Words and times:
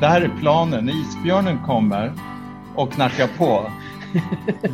Det 0.00 0.06
här 0.06 0.20
är 0.20 0.30
planen. 0.40 0.84
När 0.84 0.92
isbjörnen 0.92 1.58
kommer 1.66 2.12
och 2.74 2.92
knackar 2.92 3.26
på, 3.38 3.70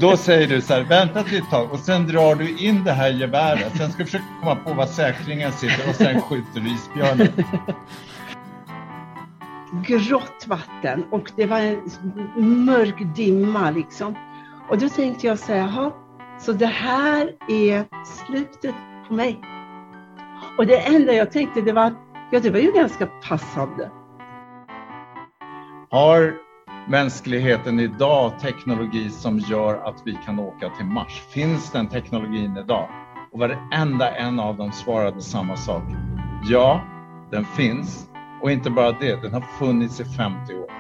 då 0.00 0.16
säger 0.16 0.48
du 0.48 0.60
så 0.60 0.74
här, 0.74 0.82
vänta 0.82 1.22
till 1.22 1.38
ett 1.38 1.50
tag 1.50 1.72
och 1.72 1.78
sen 1.78 2.06
drar 2.06 2.34
du 2.34 2.56
in 2.58 2.84
det 2.84 2.92
här 2.92 3.08
geväret. 3.08 3.76
Sen 3.76 3.90
ska 3.90 3.98
du 3.98 4.04
försöka 4.04 4.24
komma 4.40 4.56
på 4.56 4.74
var 4.74 4.86
säkringen 4.86 5.52
sitter 5.52 5.88
och 5.88 5.94
sen 5.94 6.20
skjuter 6.20 6.60
du 6.60 6.74
isbjörnen. 6.74 7.28
Grått 9.86 10.44
vatten 10.46 11.04
och 11.10 11.30
det 11.36 11.46
var 11.46 11.58
en 11.58 12.64
mörk 12.64 13.16
dimma 13.16 13.70
liksom. 13.70 14.14
Och 14.68 14.78
då 14.78 14.88
tänkte 14.88 15.26
jag 15.26 15.38
så 15.38 15.52
här, 15.52 15.58
jaha, 15.58 15.92
så 16.40 16.52
det 16.52 16.66
här 16.66 17.30
är 17.48 17.84
slutet 18.04 18.74
på 19.08 19.14
mig. 19.14 19.40
Och 20.58 20.66
det 20.66 20.78
enda 20.78 21.12
jag 21.12 21.32
tänkte 21.32 21.60
det 21.60 21.72
var, 21.72 21.94
ja 22.32 22.40
det 22.40 22.50
var 22.50 22.58
ju 22.58 22.72
ganska 22.72 23.06
passande. 23.06 23.90
Har 25.96 26.34
mänskligheten 26.88 27.80
idag 27.80 28.40
teknologi 28.40 29.10
som 29.10 29.38
gör 29.38 29.88
att 29.88 30.02
vi 30.04 30.18
kan 30.26 30.38
åka 30.38 30.70
till 30.70 30.86
Mars? 30.86 31.22
Finns 31.30 31.72
den 31.72 31.88
teknologin 31.88 32.56
idag? 32.56 32.88
Och 33.32 33.38
varenda 33.38 34.16
en 34.16 34.40
av 34.40 34.56
dem 34.56 34.72
svarade 34.72 35.20
samma 35.20 35.56
sak. 35.56 35.82
Ja, 36.50 36.80
den 37.30 37.44
finns. 37.44 38.10
Och 38.42 38.50
inte 38.50 38.70
bara 38.70 38.92
det, 38.92 39.22
den 39.22 39.32
har 39.32 39.40
funnits 39.40 40.00
i 40.00 40.04
50 40.04 40.54
år. 40.54 40.70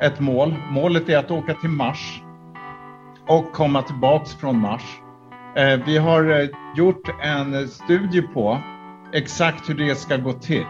Ett 0.00 0.20
mål. 0.20 0.54
Målet 0.70 1.08
är 1.08 1.18
att 1.18 1.30
åka 1.30 1.54
till 1.54 1.70
Mars 1.70 2.22
och 3.26 3.52
komma 3.52 3.82
tillbaks 3.82 4.34
från 4.34 4.60
Mars. 4.60 5.00
Eh, 5.56 5.80
vi 5.86 5.98
har 5.98 6.40
eh, 6.40 6.48
gjort 6.76 7.08
en 7.22 7.68
studie 7.68 8.22
på 8.22 8.58
exakt 9.12 9.68
hur 9.68 9.74
det 9.74 9.94
ska 9.94 10.16
gå 10.16 10.32
till. 10.32 10.66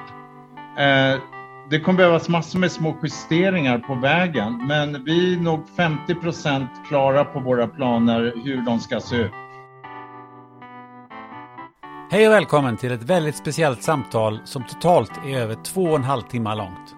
Eh, 0.78 1.38
det 1.71 1.81
kommer 1.81 1.97
behövas 1.97 2.29
massor 2.29 2.59
med 2.59 2.73
små 2.73 2.97
justeringar 3.03 3.79
på 3.79 3.95
vägen, 3.95 4.67
men 4.67 5.05
vi 5.05 5.34
är 5.34 5.41
nog 5.41 5.69
50 5.77 6.15
procent 6.15 6.71
klara 6.89 7.25
på 7.25 7.41
våra 7.41 7.69
planer 7.69 8.33
hur 8.45 8.62
de 8.62 8.81
ska 8.81 9.01
se 9.01 9.17
ut. 9.17 9.33
Hej 12.11 12.29
och 12.29 12.33
välkommen 12.33 12.77
till 12.77 12.93
ett 12.93 13.03
väldigt 13.03 13.37
speciellt 13.37 13.83
samtal 13.83 14.41
som 14.45 14.65
totalt 14.65 15.12
är 15.27 15.39
över 15.39 15.55
två 15.55 15.83
och 15.83 15.97
en 15.97 16.05
halv 16.05 16.23
timme 16.23 16.55
långt. 16.55 16.95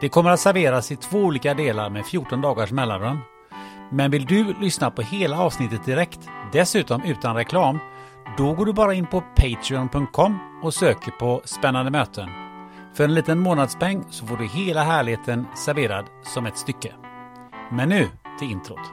Det 0.00 0.08
kommer 0.08 0.30
att 0.30 0.40
serveras 0.40 0.92
i 0.92 0.96
två 0.96 1.18
olika 1.18 1.54
delar 1.54 1.90
med 1.90 2.06
14 2.06 2.40
dagars 2.40 2.70
mellanrum. 2.70 3.18
Men 3.92 4.10
vill 4.10 4.26
du 4.26 4.54
lyssna 4.60 4.90
på 4.90 5.02
hela 5.02 5.40
avsnittet 5.40 5.84
direkt, 5.84 6.28
dessutom 6.52 7.02
utan 7.02 7.36
reklam, 7.36 7.78
då 8.38 8.52
går 8.52 8.66
du 8.66 8.72
bara 8.72 8.94
in 8.94 9.06
på 9.06 9.20
Patreon.com 9.36 10.38
och 10.62 10.74
söker 10.74 11.10
på 11.10 11.42
Spännande 11.44 11.90
möten. 11.90 12.49
För 12.94 13.04
en 13.04 13.14
liten 13.14 13.38
månadspeng 13.38 14.04
så 14.10 14.26
får 14.26 14.36
du 14.36 14.46
hela 14.46 14.82
härligheten 14.82 15.46
serverad 15.56 16.04
som 16.22 16.46
ett 16.46 16.58
stycke. 16.58 16.94
Men 17.72 17.88
nu 17.88 18.08
till 18.38 18.50
introt. 18.50 18.92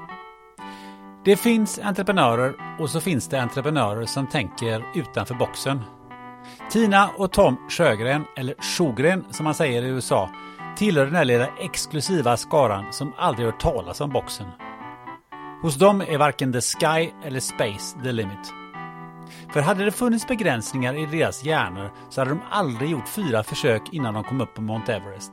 Det 1.25 1.35
finns 1.35 1.79
entreprenörer 1.79 2.53
och 2.79 2.89
så 2.89 2.99
finns 2.99 3.27
det 3.27 3.41
entreprenörer 3.41 4.05
som 4.05 4.27
tänker 4.27 4.83
utanför 4.95 5.35
boxen. 5.35 5.81
Tina 6.71 7.09
och 7.17 7.31
Tom 7.31 7.57
Sjögren, 7.69 8.25
eller 8.37 8.55
Sjogren 8.77 9.25
som 9.31 9.43
man 9.43 9.53
säger 9.53 9.83
i 9.83 9.87
USA, 9.87 10.29
tillhör 10.77 11.05
den 11.05 11.15
här 11.15 11.25
lilla 11.25 11.47
exklusiva 11.59 12.37
skaran 12.37 12.93
som 12.93 13.13
aldrig 13.17 13.45
hört 13.45 13.59
talas 13.59 14.01
om 14.01 14.09
boxen. 14.09 14.47
Hos 15.61 15.75
dem 15.75 16.01
är 16.01 16.17
varken 16.17 16.53
the 16.53 16.61
sky 16.61 17.11
eller 17.23 17.39
space 17.39 17.99
the 18.03 18.11
limit. 18.11 18.56
För 19.53 19.61
hade 19.61 19.85
det 19.85 19.91
funnits 19.91 20.27
begränsningar 20.27 20.93
i 20.93 21.05
deras 21.05 21.43
hjärnor 21.43 21.91
så 22.09 22.21
hade 22.21 22.31
de 22.31 22.39
aldrig 22.49 22.89
gjort 22.89 23.07
fyra 23.07 23.43
försök 23.43 23.81
innan 23.91 24.13
de 24.13 24.23
kom 24.23 24.41
upp 24.41 24.53
på 24.53 24.61
Mount 24.61 24.93
Everest. 24.93 25.31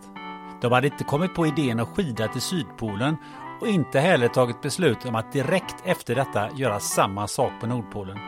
De 0.61 0.73
hade 0.73 0.87
inte 0.87 1.05
kommit 1.05 1.35
på 1.35 1.47
idén 1.47 1.81
att 1.81 1.89
skida 1.89 2.29
till 2.29 2.41
Sydpolen 2.41 3.17
och 3.61 3.69
inte 3.69 4.01
heller 4.01 4.29
tagit 4.29 4.63
beslut 4.63 5.07
om 5.07 5.15
att 5.15 5.33
direkt 5.33 5.77
efter 5.85 6.15
detta 6.15 6.51
göra 6.57 6.81
samma 6.81 7.27
sak 7.27 7.53
på 7.61 7.67
Nordpolen. 7.67 8.19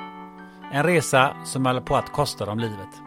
En 0.73 0.85
resa 0.85 1.37
som 1.45 1.67
höll 1.67 1.81
på 1.81 1.97
att 1.97 2.13
kosta 2.13 2.47
dem 2.47 2.59
livet. 2.59 3.03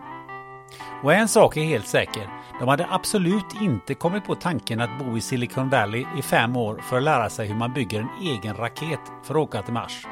Och 1.04 1.14
en 1.14 1.28
sak 1.28 1.58
är 1.58 1.64
helt 1.64 1.88
säker. 1.88 2.30
De 2.60 2.68
hade 2.68 2.88
absolut 2.90 3.62
inte 3.62 3.94
kommit 3.94 4.26
på 4.26 4.36
tanken 4.36 4.82
att 4.82 5.00
bo 5.00 5.18
i 5.18 5.22
Silicon 5.22 5.70
Valley 5.70 6.06
i 6.18 6.22
fem 6.22 6.56
år 6.56 6.82
för 6.90 6.98
att 6.98 7.04
lära 7.04 7.30
sig 7.30 7.48
hur 7.48 7.56
man 7.56 7.74
bygger 7.74 8.00
en 8.00 8.10
egen 8.22 8.56
raket 8.56 9.00
för 9.24 9.36
att 9.36 9.42
åka 9.42 9.62
till 9.62 9.74
Mars. 9.74 10.06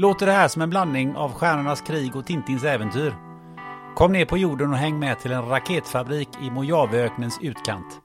Låter 0.00 0.26
det 0.26 0.32
här 0.32 0.48
som 0.48 0.62
en 0.62 0.70
blandning 0.70 1.16
av 1.16 1.32
Stjärnornas 1.32 1.80
krig 1.80 2.16
och 2.16 2.26
Tintins 2.26 2.64
äventyr? 2.64 3.16
Kom 3.94 4.12
ner 4.12 4.24
på 4.24 4.38
jorden 4.38 4.70
och 4.70 4.78
häng 4.78 4.98
med 4.98 5.18
till 5.18 5.32
en 5.32 5.48
raketfabrik 5.48 6.28
i 6.40 6.50
Mojaveöknens 6.50 7.38
utkant. 7.42 8.00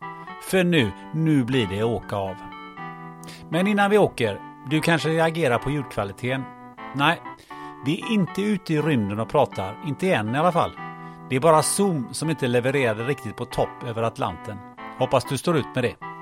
För 0.49 0.63
nu, 0.63 0.91
nu 1.13 1.43
blir 1.43 1.67
det 1.67 1.83
åka 1.83 2.15
av. 2.15 2.35
Men 3.49 3.67
innan 3.67 3.89
vi 3.89 3.97
åker, 3.97 4.39
du 4.69 4.81
kanske 4.81 5.09
reagerar 5.09 5.57
på 5.57 5.71
ljudkvaliteten? 5.71 6.43
Nej, 6.95 7.21
vi 7.85 8.01
är 8.01 8.11
inte 8.11 8.41
ute 8.41 8.73
i 8.73 8.81
rymden 8.81 9.19
och 9.19 9.29
pratar, 9.29 9.83
inte 9.87 10.13
än 10.13 10.35
i 10.35 10.37
alla 10.37 10.51
fall. 10.51 10.71
Det 11.29 11.35
är 11.35 11.39
bara 11.39 11.63
Zoom 11.63 12.07
som 12.11 12.29
inte 12.29 12.47
levererade 12.47 13.03
riktigt 13.03 13.35
på 13.35 13.45
topp 13.45 13.83
över 13.87 14.03
Atlanten. 14.03 14.57
Hoppas 14.99 15.25
du 15.25 15.37
står 15.37 15.57
ut 15.57 15.75
med 15.75 15.83
det. 15.83 16.12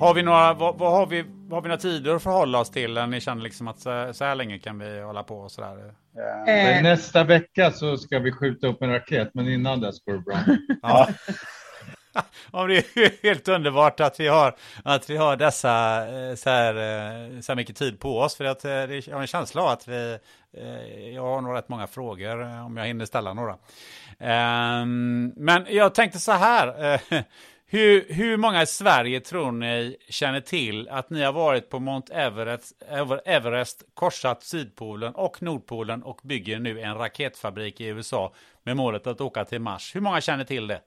Har 0.00 0.14
vi 0.14 0.22
några, 0.22 0.54
vad, 0.54 0.78
vad 0.78 0.92
har 0.92 1.06
vi, 1.06 1.22
vad 1.22 1.56
har 1.56 1.62
vi 1.62 1.68
några 1.68 1.80
tider 1.80 2.14
att 2.14 2.22
förhålla 2.22 2.58
oss 2.58 2.70
till? 2.70 2.94
Ni 3.08 3.20
känner 3.20 3.42
liksom 3.42 3.68
att 3.68 3.80
så, 3.80 4.10
så 4.12 4.24
här 4.24 4.34
länge 4.34 4.58
kan 4.58 4.78
vi 4.78 5.00
hålla 5.00 5.22
på 5.22 5.38
och 5.38 5.52
sådär? 5.52 5.94
Eh, 6.48 6.82
Nästa 6.82 7.24
vecka 7.24 7.70
så 7.70 7.96
ska 7.96 8.18
vi 8.18 8.32
skjuta 8.32 8.66
upp 8.66 8.82
en 8.82 8.90
raket, 8.92 9.30
men 9.34 9.48
innan 9.48 9.80
dess 9.80 10.04
går 10.04 10.12
det 10.12 10.18
bra. 10.18 10.36
Ja. 10.82 11.08
Om 12.50 12.68
det 12.68 12.76
är 12.76 13.22
helt 13.22 13.48
underbart 13.48 14.00
att 14.00 14.20
vi 14.20 14.28
har, 14.28 14.56
att 14.84 15.10
vi 15.10 15.16
har 15.16 15.36
dessa 15.36 16.06
eh, 16.08 16.34
så 16.34 16.50
här, 16.50 16.74
eh, 16.74 17.40
så 17.40 17.52
här 17.52 17.56
mycket 17.56 17.76
tid 17.76 18.00
på 18.00 18.18
oss. 18.18 18.34
För 18.36 18.44
att 18.44 18.64
eh, 18.64 18.72
jag 18.72 19.14
har 19.14 19.20
en 19.20 19.26
känsla 19.26 19.62
av 19.62 19.68
att 19.68 19.88
vi, 19.88 20.18
jag 21.14 21.22
har 21.22 21.40
nog 21.40 21.54
rätt 21.56 21.68
många 21.68 21.86
frågor 21.86 22.60
om 22.60 22.76
jag 22.76 22.86
hinner 22.86 23.04
ställa 23.04 23.34
några. 23.34 23.56
Ehm, 24.18 25.32
men 25.36 25.66
jag 25.68 25.94
tänkte 25.94 26.18
så 26.18 26.32
här. 26.32 27.00
Hur, 27.68 28.06
hur 28.08 28.36
många 28.36 28.62
i 28.62 28.66
Sverige 28.66 29.20
tror 29.20 29.52
ni 29.52 29.96
känner 30.08 30.40
till 30.40 30.88
att 30.88 31.10
ni 31.10 31.22
har 31.22 31.32
varit 31.32 31.70
på 31.70 31.78
Mount 31.78 32.14
Everest, 32.14 32.82
Everest, 33.24 33.82
korsat 33.94 34.42
Sydpolen 34.42 35.14
och 35.14 35.42
Nordpolen 35.42 36.02
och 36.02 36.20
bygger 36.24 36.58
nu 36.58 36.80
en 36.80 36.94
raketfabrik 36.94 37.80
i 37.80 37.84
USA 37.84 38.34
med 38.62 38.76
målet 38.76 39.06
att 39.06 39.20
åka 39.20 39.44
till 39.44 39.60
Mars? 39.60 39.94
Hur 39.94 40.00
många 40.00 40.20
känner 40.20 40.44
till 40.44 40.66
det? 40.66 40.80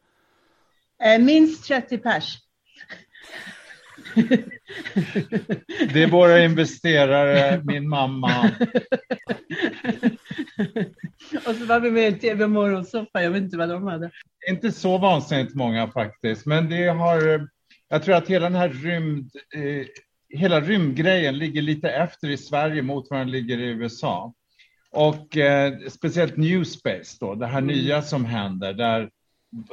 Eh, 1.03 1.19
minst 1.19 1.67
30 1.67 1.97
pers. 1.97 2.37
Det 5.93 6.03
är 6.03 6.07
våra 6.11 6.43
investerare, 6.43 7.61
min 7.63 7.89
mamma. 7.89 8.51
Och 11.47 11.55
så 11.55 11.65
var 11.65 11.79
vi 11.79 11.91
med 11.91 12.13
i 12.13 12.19
TV 12.19 12.47
Morgonsoffa, 12.47 13.23
jag 13.23 13.31
vet 13.31 13.43
inte 13.43 13.57
vad 13.57 13.69
de 13.69 13.87
hade. 13.87 14.11
Inte 14.49 14.71
så 14.71 14.97
vansinnigt 14.97 15.55
många 15.55 15.87
faktiskt, 15.87 16.45
men 16.45 16.69
det 16.69 16.87
har, 16.87 17.47
jag 17.89 18.03
tror 18.03 18.15
att 18.15 18.27
hela 18.27 18.49
den 18.49 18.59
här 18.59 18.69
rymd, 18.69 19.31
eh, 19.55 19.85
hela 20.39 20.61
rymdgrejen 20.61 21.37
ligger 21.37 21.61
lite 21.61 21.89
efter 21.89 22.29
i 22.29 22.37
Sverige 22.37 22.81
mot 22.81 23.07
vad 23.09 23.19
den 23.19 23.31
ligger 23.31 23.57
i 23.57 23.69
USA. 23.69 24.33
Och 24.91 25.37
eh, 25.37 25.73
speciellt 25.89 26.37
New 26.37 26.63
Space 26.63 27.17
då, 27.19 27.35
det 27.35 27.47
här 27.47 27.61
mm. 27.61 27.75
nya 27.75 28.01
som 28.01 28.25
händer, 28.25 28.73
där 28.73 29.09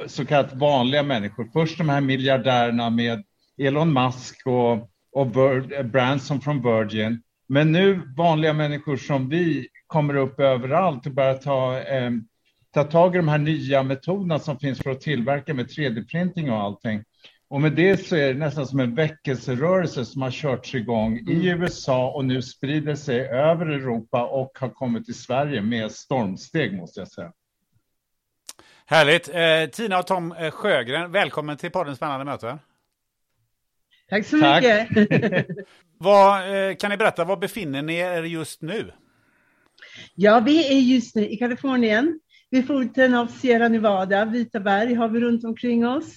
så 0.07 0.25
kallat 0.25 0.53
vanliga 0.53 1.03
människor, 1.03 1.49
först 1.53 1.77
de 1.77 1.89
här 1.89 2.01
miljardärerna 2.01 2.89
med 2.89 3.23
Elon 3.57 3.93
Musk 3.93 4.41
och, 4.45 4.89
och 5.11 5.27
Branson 5.85 6.41
från 6.41 6.61
Virgin, 6.61 7.21
men 7.49 7.71
nu 7.71 8.13
vanliga 8.17 8.53
människor 8.53 8.97
som 8.97 9.29
vi 9.29 9.67
kommer 9.87 10.15
upp 10.15 10.39
överallt 10.39 11.05
och 11.05 11.11
börjar 11.11 11.37
ta, 11.37 11.79
eh, 11.79 12.11
ta 12.73 12.83
tag 12.83 13.15
i 13.15 13.17
de 13.17 13.27
här 13.27 13.37
nya 13.37 13.83
metoderna 13.83 14.39
som 14.39 14.59
finns 14.59 14.79
för 14.79 14.89
att 14.89 15.01
tillverka 15.01 15.53
med 15.53 15.65
3D-printing 15.65 16.51
och 16.51 16.61
allting. 16.61 17.03
Och 17.49 17.61
med 17.61 17.73
det 17.73 17.97
så 17.97 18.15
är 18.15 18.33
det 18.33 18.39
nästan 18.39 18.67
som 18.67 18.79
en 18.79 18.95
väckelserörelse 18.95 20.05
som 20.05 20.21
har 20.21 20.31
körts 20.31 20.75
igång 20.75 21.17
mm. 21.17 21.41
i 21.41 21.49
USA 21.49 22.11
och 22.11 22.25
nu 22.25 22.41
sprider 22.41 22.95
sig 22.95 23.19
över 23.27 23.65
Europa 23.65 24.25
och 24.25 24.57
har 24.59 24.69
kommit 24.69 25.05
till 25.05 25.15
Sverige 25.15 25.61
med 25.61 25.91
stormsteg 25.91 26.77
måste 26.77 26.99
jag 26.99 27.07
säga. 27.07 27.31
Härligt. 28.85 29.29
Eh, 29.29 29.69
Tina 29.71 29.99
och 29.99 30.07
Tom 30.07 30.31
eh, 30.31 30.51
Sjögren, 30.51 31.11
välkommen 31.11 31.57
till 31.57 31.71
podden 31.71 31.95
Spännande 31.95 32.25
möte. 32.25 32.57
Tack 34.09 34.25
så 34.25 34.39
Tack. 34.39 34.63
mycket. 34.63 35.47
vad, 35.97 36.69
eh, 36.69 36.75
kan 36.75 36.91
ni 36.91 36.97
berätta, 36.97 37.25
var 37.25 37.37
befinner 37.37 37.81
ni 37.81 37.95
er 37.95 38.23
just 38.23 38.61
nu? 38.61 38.91
Ja, 40.15 40.39
vi 40.39 40.67
är 40.67 40.79
just 40.79 41.15
nu 41.15 41.29
i 41.29 41.37
Kalifornien. 41.37 42.19
Vid 42.49 42.67
foten 42.67 43.13
av 43.13 43.27
Sierra 43.27 43.67
Nevada, 43.67 44.25
Vita 44.25 44.59
berg 44.59 44.93
har 44.93 45.07
vi 45.07 45.19
runt 45.19 45.43
omkring 45.43 45.87
oss. 45.87 46.13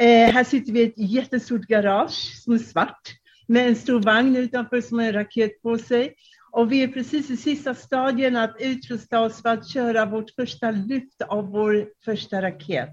Eh, 0.00 0.32
här 0.32 0.44
sitter 0.44 0.72
vi 0.72 0.80
i 0.80 0.86
ett 0.86 0.94
jättestort 0.96 1.66
garage 1.66 2.42
som 2.44 2.52
är 2.52 2.58
svart 2.58 3.00
med 3.48 3.68
en 3.68 3.76
stor 3.76 4.00
vagn 4.00 4.36
utanför 4.36 4.80
som 4.80 4.98
har 4.98 5.06
en 5.06 5.12
raket 5.12 5.62
på 5.62 5.78
sig. 5.78 6.14
Och 6.52 6.72
vi 6.72 6.82
är 6.82 6.88
precis 6.88 7.30
i 7.30 7.36
sista 7.36 7.74
stadien 7.74 8.36
att 8.36 8.56
utrusta 8.60 9.20
oss 9.20 9.42
för 9.42 9.48
att 9.48 9.68
köra 9.68 10.06
vårt 10.06 10.30
första 10.30 10.70
lyft 10.70 11.22
av 11.22 11.50
vår 11.50 11.86
första 12.04 12.42
raket. 12.42 12.90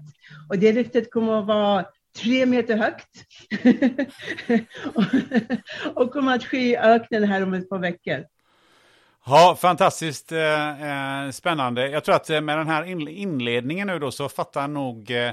Och 0.48 0.58
det 0.58 0.72
lyftet 0.72 1.10
kommer 1.10 1.38
att 1.38 1.46
vara 1.46 1.86
tre 2.22 2.46
meter 2.46 2.76
högt 2.76 3.08
och 5.94 6.12
kommer 6.12 6.34
att 6.34 6.44
ske 6.44 6.58
i 6.58 6.76
öknen 6.76 7.24
här 7.24 7.42
om 7.42 7.54
ett 7.54 7.68
par 7.68 7.78
veckor. 7.78 8.24
Ja, 9.26 9.56
fantastiskt 9.60 10.32
eh, 10.32 11.24
eh 11.24 11.30
spännande. 11.30 11.88
Jag 11.88 12.04
tror 12.04 12.14
att 12.14 12.30
eh, 12.30 12.40
med 12.40 12.58
den 12.58 12.68
här 12.68 12.84
inledningen 13.08 13.86
nu 13.86 13.98
då 13.98 14.10
så 14.10 14.28
fattar 14.28 14.68
nog 14.68 15.10
eh, 15.10 15.32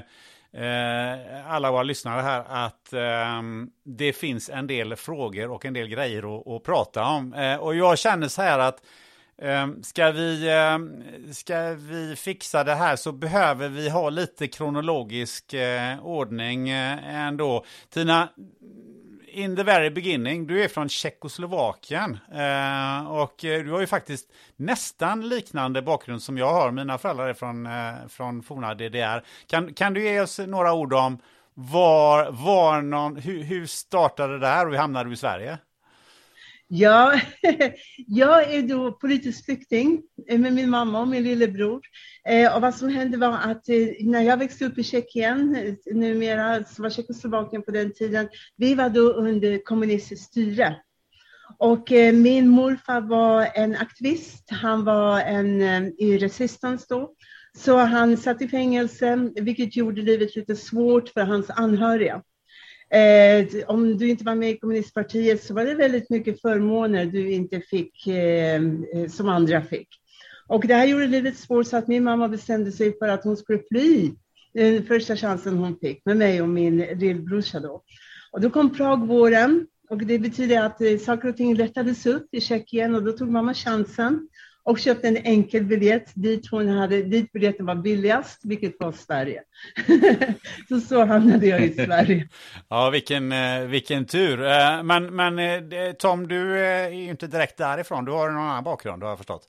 eh, 0.56 1.52
alla 1.52 1.70
våra 1.70 1.82
lyssnare 1.82 2.22
här 2.22 2.44
att 2.48 2.92
eh, 2.92 3.42
det 3.84 4.12
finns 4.12 4.50
en 4.50 4.66
del 4.66 4.96
frågor 4.96 5.50
och 5.50 5.64
en 5.64 5.74
del 5.74 5.88
grejer 5.88 6.38
att, 6.38 6.46
att 6.48 6.62
prata 6.62 7.04
om. 7.04 7.34
Eh, 7.34 7.56
och 7.56 7.74
jag 7.74 7.98
känner 7.98 8.28
så 8.28 8.42
här 8.42 8.58
att 8.58 8.82
Ehm, 9.42 9.82
ska 9.82 10.10
vi, 10.10 10.50
ehm, 10.50 11.02
ska 11.32 11.74
vi 11.74 12.16
fixa 12.16 12.64
det 12.64 12.74
här 12.74 12.96
så 12.96 13.12
behöver 13.12 13.68
vi 13.68 13.88
ha 13.88 14.10
lite 14.10 14.48
kronologisk 14.48 15.52
eh, 15.52 16.06
ordning 16.06 16.68
eh, 16.68 17.16
ändå. 17.26 17.64
Tina, 17.90 18.28
in 19.28 19.56
the 19.56 19.62
very 19.62 19.90
beginning, 19.90 20.46
du 20.46 20.64
är 20.64 20.68
från 20.68 20.88
Tjeckoslovakien 20.88 22.18
eh, 22.32 23.10
och 23.10 23.34
du 23.38 23.70
har 23.70 23.80
ju 23.80 23.86
faktiskt 23.86 24.28
nästan 24.56 25.28
liknande 25.28 25.82
bakgrund 25.82 26.22
som 26.22 26.38
jag 26.38 26.52
har. 26.52 26.70
Mina 26.70 26.98
föräldrar 26.98 27.28
är 27.28 27.34
från, 27.34 27.68
från 28.08 28.42
forna 28.42 28.74
DDR. 28.74 29.24
Kan, 29.46 29.74
kan 29.74 29.94
du 29.94 30.04
ge 30.04 30.20
oss 30.20 30.38
några 30.38 30.72
ord 30.72 30.92
om 30.94 31.18
var, 31.54 32.30
var 32.30 32.82
någon, 32.82 33.16
hur, 33.16 33.42
hur 33.42 33.66
startade 33.66 34.38
det 34.38 34.46
här 34.46 34.66
och 34.66 34.72
hur 34.72 34.78
hamnade 34.78 35.08
du 35.08 35.12
i 35.12 35.16
Sverige? 35.16 35.58
Ja, 36.68 37.20
jag 38.06 38.54
är 38.54 38.62
då 38.62 38.92
politisk 38.92 39.44
flykting 39.44 40.02
eh, 40.28 40.38
med 40.38 40.52
min 40.52 40.70
mamma 40.70 41.00
och 41.00 41.08
min 41.08 41.22
lillebror. 41.24 41.80
Eh, 42.28 42.54
och 42.56 42.62
vad 42.62 42.74
som 42.74 42.88
hände 42.88 43.16
var 43.16 43.38
att 43.38 43.68
eh, 43.68 43.86
när 44.00 44.22
jag 44.22 44.36
växte 44.36 44.64
upp 44.64 44.78
i 44.78 44.82
Tjeckien, 44.82 45.76
numera 45.86 46.64
som 46.64 46.82
var 46.82 46.90
Tjeckoslovakien 46.90 47.62
på 47.62 47.70
den 47.70 47.92
tiden, 47.92 48.28
vi 48.56 48.74
var 48.74 48.88
då 48.88 49.12
under 49.12 49.64
kommunistiskt 49.64 50.24
styre. 50.24 50.76
Och 51.58 51.90
min 52.14 52.48
morfar 52.48 53.00
var 53.00 53.48
en 53.54 53.76
aktivist, 53.76 54.50
han 54.50 54.84
var 54.84 55.20
en 55.20 55.62
i 55.98 56.18
resistance 56.18 56.86
då. 56.88 57.12
Så 57.56 57.76
han 57.76 58.16
satt 58.16 58.42
i 58.42 58.48
fängelse, 58.48 59.30
vilket 59.34 59.76
gjorde 59.76 60.02
livet 60.02 60.36
lite 60.36 60.56
svårt 60.56 61.08
för 61.08 61.20
hans 61.20 61.50
anhöriga. 61.50 62.22
Eh, 62.90 63.46
om 63.66 63.98
du 63.98 64.08
inte 64.08 64.24
var 64.24 64.34
med 64.34 64.50
i 64.50 64.58
kommunistpartiet 64.58 65.42
så 65.44 65.54
var 65.54 65.64
det 65.64 65.74
väldigt 65.74 66.10
mycket 66.10 66.40
förmåner 66.40 67.06
du 67.06 67.30
inte 67.30 67.60
fick 67.60 68.06
eh, 68.06 68.54
eh 68.54 69.08
som 69.08 69.28
andra 69.28 69.62
fick. 69.62 69.88
Och 70.48 70.66
det 70.66 70.74
här 70.74 70.86
gjorde 70.86 71.06
livet 71.06 71.36
svårt 71.36 71.66
så 71.66 71.76
att 71.76 71.88
min 71.88 72.04
mamma 72.04 72.28
bestämde 72.28 72.72
sig 72.72 72.98
för 72.98 73.08
att 73.08 73.24
hon 73.24 73.36
skulle 73.36 73.62
fly 73.70 74.10
den 74.54 74.86
första 74.86 75.16
chansen 75.16 75.58
hon 75.58 75.78
fick 75.78 76.04
med 76.04 76.16
mig 76.16 76.42
och 76.42 76.48
min 76.48 76.76
lillbrorsa 76.76 77.60
då. 77.60 77.82
Och 78.32 78.40
då 78.40 78.50
kom 78.50 78.74
Pragvåren 78.74 79.66
och 79.88 79.98
det 79.98 80.18
betyder 80.18 80.62
att 80.62 80.80
eh, 80.80 80.98
saker 80.98 81.28
och 81.28 81.36
ting 81.36 81.54
lättades 81.54 82.06
upp 82.06 82.28
i 82.32 82.40
Tjeckien 82.40 82.94
och 82.94 83.02
då 83.02 83.12
tog 83.12 83.28
mamma 83.28 83.54
chansen 83.54 84.28
och 84.66 84.78
köpte 84.78 85.08
en 85.08 85.16
enkel 85.16 85.64
biljett 85.64 86.12
dit, 86.14 86.50
hon 86.50 86.68
hade, 86.68 87.02
dit 87.02 87.32
biljetten 87.32 87.66
var 87.66 87.74
billigast, 87.74 88.40
vilket 88.44 88.74
var 88.80 88.92
Sverige. 88.92 89.42
så 90.68 90.80
så 90.80 91.04
hamnade 91.04 91.46
jag 91.46 91.64
i 91.64 91.74
Sverige. 91.74 92.28
ja, 92.68 92.90
vilken, 92.90 93.32
eh, 93.32 93.60
vilken 93.60 94.06
tur. 94.06 94.42
Eh, 94.42 94.82
men, 94.82 95.16
men 95.16 95.40
Tom, 95.98 96.28
du 96.28 96.58
är 96.58 96.88
ju 96.88 97.10
inte 97.10 97.26
direkt 97.26 97.56
därifrån. 97.56 98.04
Du 98.04 98.12
har 98.12 98.28
en 98.28 98.36
annan 98.36 98.64
bakgrund, 98.64 99.02
har 99.02 99.10
jag 99.10 99.18
förstått. 99.18 99.48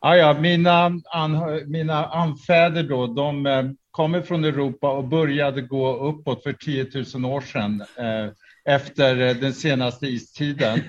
Ja, 0.00 0.16
ja, 0.16 0.40
mina, 0.40 1.00
an, 1.04 1.62
mina 1.66 2.06
anfäder 2.06 2.82
då, 2.82 3.06
de 3.06 3.46
eh, 3.46 3.64
kommer 3.90 4.22
från 4.22 4.44
Europa 4.44 4.90
och 4.90 5.04
började 5.04 5.62
gå 5.62 5.96
uppåt 5.96 6.42
för 6.42 6.52
10 6.52 6.86
000 7.14 7.32
år 7.32 7.40
sedan 7.40 7.80
eh, 7.80 8.32
efter 8.66 9.20
eh, 9.20 9.36
den 9.36 9.52
senaste 9.52 10.06
istiden 10.06 10.80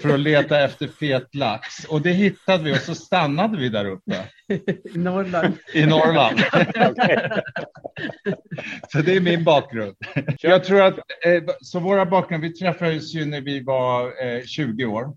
för 0.00 0.14
att 0.14 0.20
leta 0.20 0.60
efter 0.64 0.88
fet 0.88 1.34
lax. 1.34 1.84
Och 1.84 2.02
det 2.02 2.12
hittade 2.12 2.64
vi 2.64 2.72
och 2.72 2.76
så 2.76 2.94
stannade 2.94 3.58
vi 3.58 3.68
där 3.68 3.84
uppe. 3.84 4.24
I 4.94 4.98
Norrland. 4.98 5.54
I 5.74 5.86
Norrland. 5.86 6.38
så 8.88 8.98
det 8.98 9.16
är 9.16 9.20
min 9.20 9.44
bakgrund. 9.44 9.96
Jag 10.40 10.64
tror 10.64 10.82
att, 10.82 10.98
eh, 10.98 11.42
så 11.60 11.80
våra 11.80 12.06
bakgrunder, 12.06 12.48
vi 12.48 12.54
träffades 12.54 13.14
ju 13.14 13.24
när 13.24 13.40
vi 13.40 13.60
var 13.60 14.12
20 14.46 14.82
eh, 14.82 14.92
år. 14.92 15.16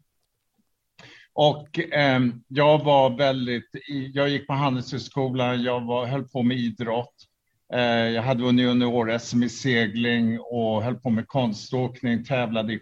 Och 1.34 1.80
eh, 1.80 2.20
jag 2.48 2.84
var 2.84 3.18
väldigt, 3.18 3.70
jag 4.14 4.30
gick 4.30 4.48
på 4.48 4.54
Handelshögskolan, 4.54 5.64
jag 5.64 5.86
var, 5.86 6.06
höll 6.06 6.28
på 6.28 6.44
med 6.44 6.58
idrott. 6.58 7.29
Eh, 7.74 7.82
jag 8.10 8.22
hade 8.22 8.44
vunnit 8.44 8.66
junior-SM 8.66 9.44
i 9.44 9.50
segling 9.50 10.40
och 10.40 10.84
höll 10.84 10.96
på 10.96 11.10
med 11.10 11.28
konståkning, 11.28 12.24
tävlade 12.24 12.74
i 12.74 12.80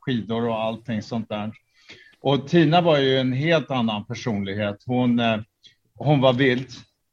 skidor 0.00 0.48
och 0.48 0.60
allting 0.60 1.02
sånt 1.02 1.28
där. 1.28 1.52
Och 2.20 2.48
Tina 2.48 2.80
var 2.80 2.98
ju 2.98 3.18
en 3.18 3.32
helt 3.32 3.70
annan 3.70 4.04
personlighet. 4.04 4.82
Hon, 4.86 5.18
eh, 5.18 5.38
hon 5.94 6.20
var 6.20 6.32
vild, 6.32 6.68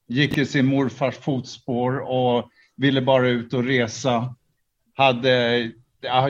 gick 0.07 0.37
i 0.37 0.45
sin 0.45 0.65
morfars 0.65 1.15
fotspår 1.15 1.99
och 1.99 2.49
ville 2.75 3.01
bara 3.01 3.27
ut 3.27 3.53
och 3.53 3.63
resa. 3.63 4.35
Hade 4.93 5.71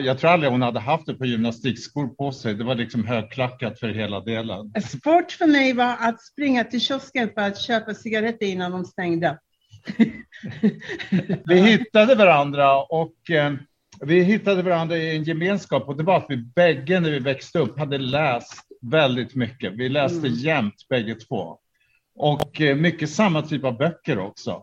jag 0.02 0.18
tror 0.18 0.30
aldrig 0.30 0.52
hon 0.52 0.62
hade 0.62 0.80
haft 0.80 1.06
det 1.06 1.14
på 1.14 1.26
gymnastikskor 1.26 2.08
på 2.08 2.32
sig. 2.32 2.54
Det 2.54 2.64
var 2.64 2.74
liksom 2.74 3.06
högklackat 3.06 3.80
för 3.80 3.88
hela 3.88 4.20
delen. 4.20 4.72
Sport 4.82 5.32
för 5.32 5.46
mig 5.46 5.72
var 5.72 5.96
att 6.00 6.22
springa 6.22 6.64
till 6.64 6.80
kiosken 6.80 7.30
för 7.34 7.40
att 7.40 7.58
köpa 7.58 7.94
cigaretter 7.94 8.46
innan 8.46 8.72
de 8.72 8.84
stängde 8.84 9.38
vi 11.44 11.60
hittade 11.60 12.14
varandra 12.14 12.82
och 12.82 13.30
eh, 13.30 13.54
vi 14.00 14.22
hittade 14.22 14.62
varandra 14.62 14.96
i 14.96 15.16
en 15.16 15.24
gemenskap 15.24 15.88
och 15.88 15.96
det 15.96 16.02
var 16.02 16.16
att 16.16 16.26
vi 16.28 16.36
bägge 16.36 17.00
när 17.00 17.10
vi 17.10 17.18
växte 17.18 17.58
upp 17.58 17.78
hade 17.78 17.98
läst 17.98 18.66
väldigt 18.80 19.34
mycket. 19.34 19.72
Vi 19.72 19.88
läste 19.88 20.26
mm. 20.26 20.34
jämt 20.34 20.88
bägge 20.88 21.14
två. 21.14 21.58
Och 22.16 22.60
eh, 22.60 22.76
mycket 22.76 23.10
samma 23.10 23.42
typ 23.42 23.64
av 23.64 23.76
böcker 23.76 24.18
också. 24.18 24.62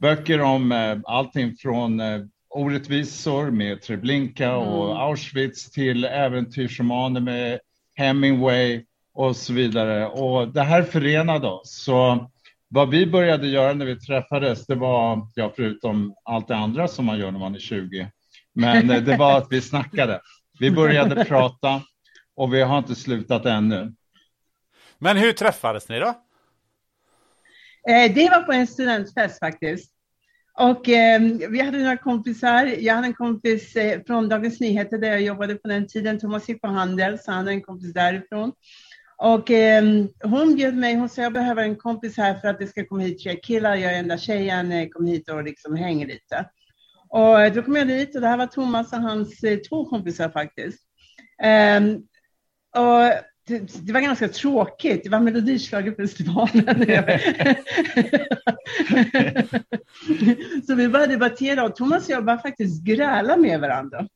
Böcker 0.00 0.40
om 0.40 0.72
eh, 0.72 0.98
allting 1.04 1.56
från 1.56 2.00
eh, 2.00 2.20
orättvisor 2.48 3.50
med 3.50 3.82
Treblinka 3.82 4.48
mm. 4.48 4.68
och 4.68 5.02
Auschwitz 5.02 5.70
till 5.70 6.04
äventyrsromaner 6.04 7.20
med 7.20 7.60
Hemingway 7.94 8.84
och 9.14 9.36
så 9.36 9.52
vidare. 9.52 10.06
Och 10.06 10.48
det 10.48 10.62
här 10.62 10.82
förenade 10.82 11.48
oss. 11.48 11.82
Så 11.84 12.30
vad 12.70 12.90
vi 12.90 13.06
började 13.06 13.48
göra 13.48 13.72
när 13.72 13.86
vi 13.86 14.00
träffades, 14.00 14.66
det 14.66 14.74
var, 14.74 15.28
ja, 15.34 15.52
förutom 15.56 16.14
allt 16.24 16.48
det 16.48 16.56
andra 16.56 16.88
som 16.88 17.04
man 17.04 17.18
gör 17.18 17.30
när 17.30 17.38
man 17.38 17.54
är 17.54 17.58
20, 17.58 18.10
men 18.52 18.86
det 18.86 19.16
var 19.16 19.38
att 19.38 19.46
vi 19.50 19.60
snackade. 19.60 20.20
Vi 20.58 20.70
började 20.70 21.24
prata 21.24 21.82
och 22.36 22.54
vi 22.54 22.62
har 22.62 22.78
inte 22.78 22.94
slutat 22.94 23.46
ännu. 23.46 23.94
Men 24.98 25.16
hur 25.16 25.32
träffades 25.32 25.88
ni 25.88 25.98
då? 25.98 26.08
Eh, 27.88 28.14
det 28.14 28.30
var 28.30 28.42
på 28.42 28.52
en 28.52 28.66
studentfest 28.66 29.38
faktiskt. 29.38 29.92
Och 30.58 30.88
eh, 30.88 31.20
vi 31.50 31.60
hade 31.60 31.78
några 31.78 31.96
kompisar. 31.96 32.66
Jag 32.66 32.94
hade 32.94 33.06
en 33.06 33.14
kompis 33.14 33.76
eh, 33.76 34.00
från 34.06 34.28
Dagens 34.28 34.60
Nyheter 34.60 34.98
där 34.98 35.08
jag 35.08 35.22
jobbade 35.22 35.54
på 35.54 35.68
den 35.68 35.86
tiden. 35.86 36.18
Thomas 36.18 36.48
gick 36.48 36.62
på 36.62 36.68
Handel, 36.68 37.18
så 37.18 37.30
han 37.30 37.38
hade 37.38 37.50
en 37.50 37.62
kompis 37.62 37.92
därifrån. 37.92 38.52
Och 39.22 39.50
eh, 39.50 39.84
hon 40.22 40.56
bjöd 40.56 40.76
mig, 40.76 40.94
hon 40.94 41.08
sa 41.08 41.22
jag 41.22 41.32
behöver 41.32 41.62
en 41.62 41.76
kompis 41.76 42.16
här 42.16 42.34
för 42.34 42.48
att 42.48 42.58
det 42.58 42.66
ska 42.66 42.86
komma 42.86 43.02
hit 43.02 43.22
tre 43.22 43.36
killar. 43.36 43.76
Jag 43.76 43.94
är 43.94 43.98
enda 43.98 44.18
tjejen, 44.18 44.72
eh, 44.72 44.88
kom 44.88 45.06
hit 45.06 45.28
och 45.28 45.44
liksom 45.44 45.76
hänger 45.76 46.06
lite. 46.06 46.44
Och 47.08 47.52
då 47.54 47.62
kom 47.62 47.76
jag 47.76 47.88
dit 47.88 48.14
och 48.14 48.20
det 48.20 48.28
här 48.28 48.36
var 48.36 48.46
Thomas 48.46 48.92
och 48.92 48.98
hans 48.98 49.44
eh, 49.44 49.58
två 49.58 49.84
kompisar 49.84 50.28
faktiskt. 50.28 50.78
Um, 51.76 51.94
och 52.76 52.98
det, 53.46 53.86
det, 53.86 53.92
var 53.92 54.00
ganska 54.00 54.28
tråkigt. 54.28 55.04
Det 55.04 55.10
var 55.10 55.20
Melodischlagerfestivalen. 55.20 56.64
så 60.66 60.74
vi 60.74 60.88
började 60.88 61.12
debattera 61.12 61.64
och 61.64 61.76
Thomas 61.76 62.04
och 62.04 62.10
jag 62.10 62.24
började 62.24 62.42
faktiskt 62.42 62.84
gräla 62.84 63.36
med 63.36 63.60
varandra. 63.60 64.06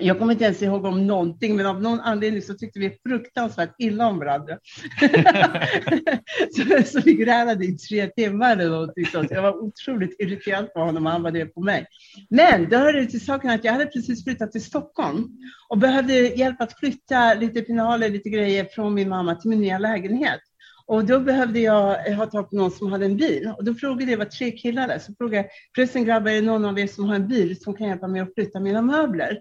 Jag 0.00 0.18
kommer 0.18 0.32
inte 0.32 0.44
ens 0.44 0.62
ihåg 0.62 0.84
om 0.84 1.06
någonting, 1.06 1.56
men 1.56 1.66
av 1.66 1.82
någon 1.82 2.00
anledning 2.00 2.42
så 2.42 2.54
tyckte 2.54 2.78
vi 2.78 2.98
fruktansvärt 3.06 3.74
illa 3.78 4.06
om 4.06 4.18
varandra. 4.18 4.58
så, 6.56 6.82
så 6.84 7.00
vi 7.04 7.14
grälade 7.14 7.64
i 7.64 7.78
tre 7.78 8.06
timmar 8.06 8.52
eller 8.52 8.70
någonting 8.70 9.06
sånt. 9.06 9.30
Jag 9.30 9.42
var 9.42 9.62
otroligt 9.62 10.20
irriterad 10.20 10.72
på 10.72 10.80
honom 10.80 11.06
och 11.06 11.12
han 11.12 11.22
var 11.22 11.30
det 11.30 11.46
på 11.46 11.60
mig. 11.60 11.86
Men 12.30 12.68
det 12.68 12.76
hörde 12.76 13.06
till 13.06 13.24
saken 13.24 13.50
att 13.50 13.64
jag 13.64 13.72
hade 13.72 13.86
precis 13.86 14.24
flyttat 14.24 14.52
till 14.52 14.64
Stockholm 14.64 15.28
och 15.68 15.78
behövde 15.78 16.14
hjälp 16.14 16.60
att 16.60 16.78
flytta 16.78 17.34
lite 17.34 17.60
pinaler, 17.60 18.08
lite 18.08 18.28
grejer 18.28 18.64
från 18.64 18.94
min 18.94 19.08
mamma 19.08 19.34
till 19.34 19.50
min 19.50 19.60
nya 19.60 19.78
lägenhet. 19.78 20.40
Och 20.88 21.04
då 21.04 21.20
behövde 21.20 21.60
jag 21.60 22.14
ha 22.14 22.26
tag 22.26 22.50
på 22.50 22.56
någon 22.56 22.70
som 22.70 22.92
hade 22.92 23.06
en 23.06 23.16
bil. 23.16 23.52
Och 23.58 23.64
då 23.64 23.74
frågade 23.74 24.02
jag, 24.02 24.10
det 24.10 24.24
var 24.24 24.30
tre 24.30 24.50
killar 24.50 24.88
där, 24.88 24.98
så 24.98 25.14
frågade 25.18 25.36
jag, 25.36 25.46
förresten 25.74 26.04
grabbar, 26.04 26.30
är 26.30 26.34
det 26.34 26.40
någon 26.40 26.64
av 26.64 26.78
er 26.78 26.86
som 26.86 27.04
har 27.04 27.14
en 27.14 27.28
bil 27.28 27.60
som 27.60 27.74
kan 27.74 27.88
hjälpa 27.88 28.08
mig 28.08 28.20
att 28.20 28.34
flytta 28.34 28.60
mina 28.60 28.82
möbler? 28.82 29.40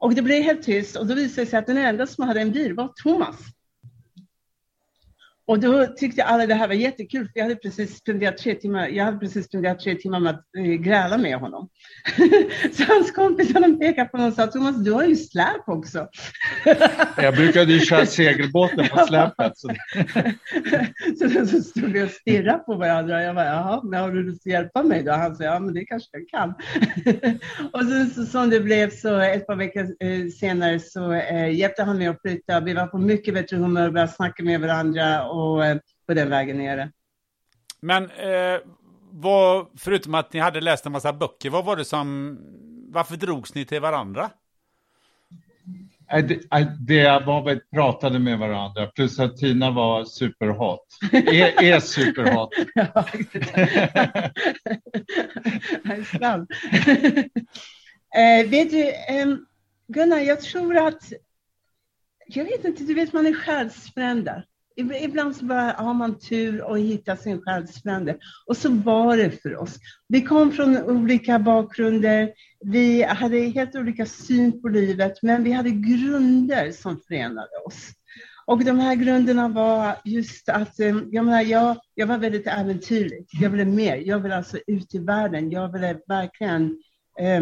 Och 0.00 0.14
det 0.14 0.22
blev 0.22 0.42
helt 0.42 0.62
tyst 0.62 0.96
och 0.96 1.06
då 1.06 1.14
visade 1.14 1.44
det 1.44 1.50
sig 1.50 1.58
att 1.58 1.66
den 1.66 1.76
enda 1.76 2.06
som 2.06 2.24
hade 2.24 2.40
en 2.40 2.52
bil 2.52 2.74
var 2.74 2.88
Thomas. 3.02 3.36
Och 5.50 5.60
då 5.60 5.86
tyckte 5.86 6.24
alla 6.24 6.46
det 6.46 6.54
här 6.54 6.68
var 6.68 6.74
jättekul, 6.74 7.24
för 7.24 7.32
jag 7.34 7.42
hade 7.42 7.56
precis 7.56 7.96
spenderat 7.96 8.38
tre 8.38 8.54
timmar, 8.54 8.88
jag 8.88 9.04
hade 9.04 9.18
precis 9.18 9.46
spenderat 9.46 9.80
tre 9.80 9.94
timmar 9.94 10.20
med 10.20 10.30
att 10.30 10.44
äh, 10.58 10.64
gräla 10.64 11.18
med 11.18 11.36
honom. 11.36 11.68
så 12.72 12.84
hans 12.84 13.10
kompisar 13.10 13.78
pekade 13.78 14.08
på 14.08 14.16
honom 14.16 14.28
och 14.30 14.36
sa, 14.36 14.46
Thomas, 14.46 14.76
du 14.84 14.92
har 14.92 15.04
ju 15.04 15.16
släp 15.16 15.68
också. 15.68 16.08
jag 17.16 17.34
brukade 17.34 17.72
ju 17.72 17.80
köra 17.80 18.06
segelbåten 18.06 18.88
på 18.88 19.06
släpet. 19.06 19.52
Så, 19.58 19.68
så, 21.18 21.46
så 21.46 21.62
stod 21.62 21.92
vi 21.92 22.04
och 22.04 22.10
stirrade 22.10 22.58
på 22.58 22.74
varandra. 22.74 23.22
Jag 23.22 23.34
bara, 23.34 23.46
jaha, 23.46 23.80
men 23.84 24.00
har 24.00 24.10
du 24.10 24.22
lust 24.22 24.46
att 24.46 24.52
hjälpa 24.52 24.82
mig 24.82 25.02
då? 25.02 25.12
Han 25.12 25.36
sa, 25.36 25.44
ja, 25.44 25.60
men 25.60 25.74
det 25.74 25.84
kanske 25.84 26.08
jag 26.12 26.28
kan. 26.28 26.54
och 27.72 27.80
så, 27.80 28.14
så, 28.14 28.26
som 28.26 28.50
det 28.50 28.60
blev 28.60 28.90
så 28.90 29.18
ett 29.18 29.46
par 29.46 29.56
veckor 29.56 29.82
eh, 29.82 30.26
senare 30.40 30.80
så 30.80 31.12
eh, 31.12 31.54
hjälpte 31.54 31.82
han 31.82 31.98
mig 31.98 32.06
att 32.06 32.20
flytta. 32.22 32.60
Vi 32.60 32.74
var 32.74 32.86
på 32.86 32.98
mycket 32.98 33.34
bättre 33.34 33.56
humör, 33.56 33.90
började 33.90 34.12
snacka 34.12 34.42
med 34.42 34.60
varandra. 34.60 35.24
Och 35.24 35.39
och 35.40 35.64
eh, 35.64 35.78
på 36.06 36.14
den 36.14 36.30
vägen 36.30 36.58
nere. 36.58 36.90
Men 37.80 38.10
eh, 38.10 38.60
vad, 39.10 39.66
förutom 39.76 40.14
att 40.14 40.32
ni 40.32 40.40
hade 40.40 40.60
läst 40.60 40.86
en 40.86 40.92
massa 40.92 41.12
böcker, 41.12 41.50
vad 41.50 41.64
var 41.64 41.76
det 41.76 41.84
som, 41.84 42.38
varför 42.88 43.16
drogs 43.16 43.54
ni 43.54 43.64
till 43.64 43.80
varandra? 43.80 44.30
Det, 46.10 46.40
det 46.78 47.22
var 47.26 47.44
vi 47.44 47.60
pratade 47.60 48.18
med 48.18 48.38
varandra, 48.38 48.86
plus 48.86 49.18
att 49.18 49.36
Tina 49.36 49.70
var 49.70 50.04
superhot. 50.04 50.86
Är, 51.12 51.62
är 51.62 51.80
superhot. 51.80 52.50
ja, 52.74 53.04
eh, 58.20 58.50
vet 58.50 58.70
du, 58.70 58.88
eh, 58.88 59.26
Gunnar, 59.88 60.18
jag 60.18 60.40
tror 60.40 60.76
att, 60.76 61.12
jag 62.26 62.44
vet 62.44 62.64
inte, 62.64 62.84
du 62.84 62.94
vet 62.94 63.12
man 63.12 63.26
är 63.26 63.34
själsfrände. 63.34 64.44
Ibland 64.76 65.36
så 65.36 65.44
bara 65.44 65.72
har 65.72 65.94
man 65.94 66.18
tur 66.18 66.62
och 66.62 66.78
hittar 66.78 67.16
sin 67.16 67.42
själsfrände. 67.42 68.16
Och 68.46 68.56
så 68.56 68.68
var 68.70 69.16
det 69.16 69.30
för 69.30 69.56
oss. 69.56 69.76
Vi 70.08 70.22
kom 70.22 70.52
från 70.52 70.76
olika 70.76 71.38
bakgrunder. 71.38 72.32
Vi 72.64 73.02
hade 73.02 73.38
helt 73.38 73.74
olika 73.74 74.06
syn 74.06 74.62
på 74.62 74.68
livet, 74.68 75.22
men 75.22 75.44
vi 75.44 75.52
hade 75.52 75.70
grunder 75.70 76.72
som 76.72 77.00
förenade 77.08 77.56
oss. 77.66 77.90
Och 78.46 78.64
de 78.64 78.78
här 78.78 78.94
grunderna 78.94 79.48
var 79.48 79.96
just 80.04 80.48
att 80.48 80.80
eh, 80.80 80.96
jag, 81.10 81.24
menar, 81.24 81.42
jag, 81.42 81.76
jag 81.94 82.06
var 82.06 82.18
väldigt 82.18 82.46
äventyrlig. 82.46 83.26
Jag 83.40 83.50
ville 83.50 83.64
mer. 83.64 83.96
Jag 83.96 84.18
ville 84.18 84.36
alltså 84.36 84.58
ut 84.66 84.94
i 84.94 84.98
världen. 84.98 85.50
Jag 85.50 85.72
ville 85.72 86.00
verkligen 86.06 86.82
eh, 87.20 87.40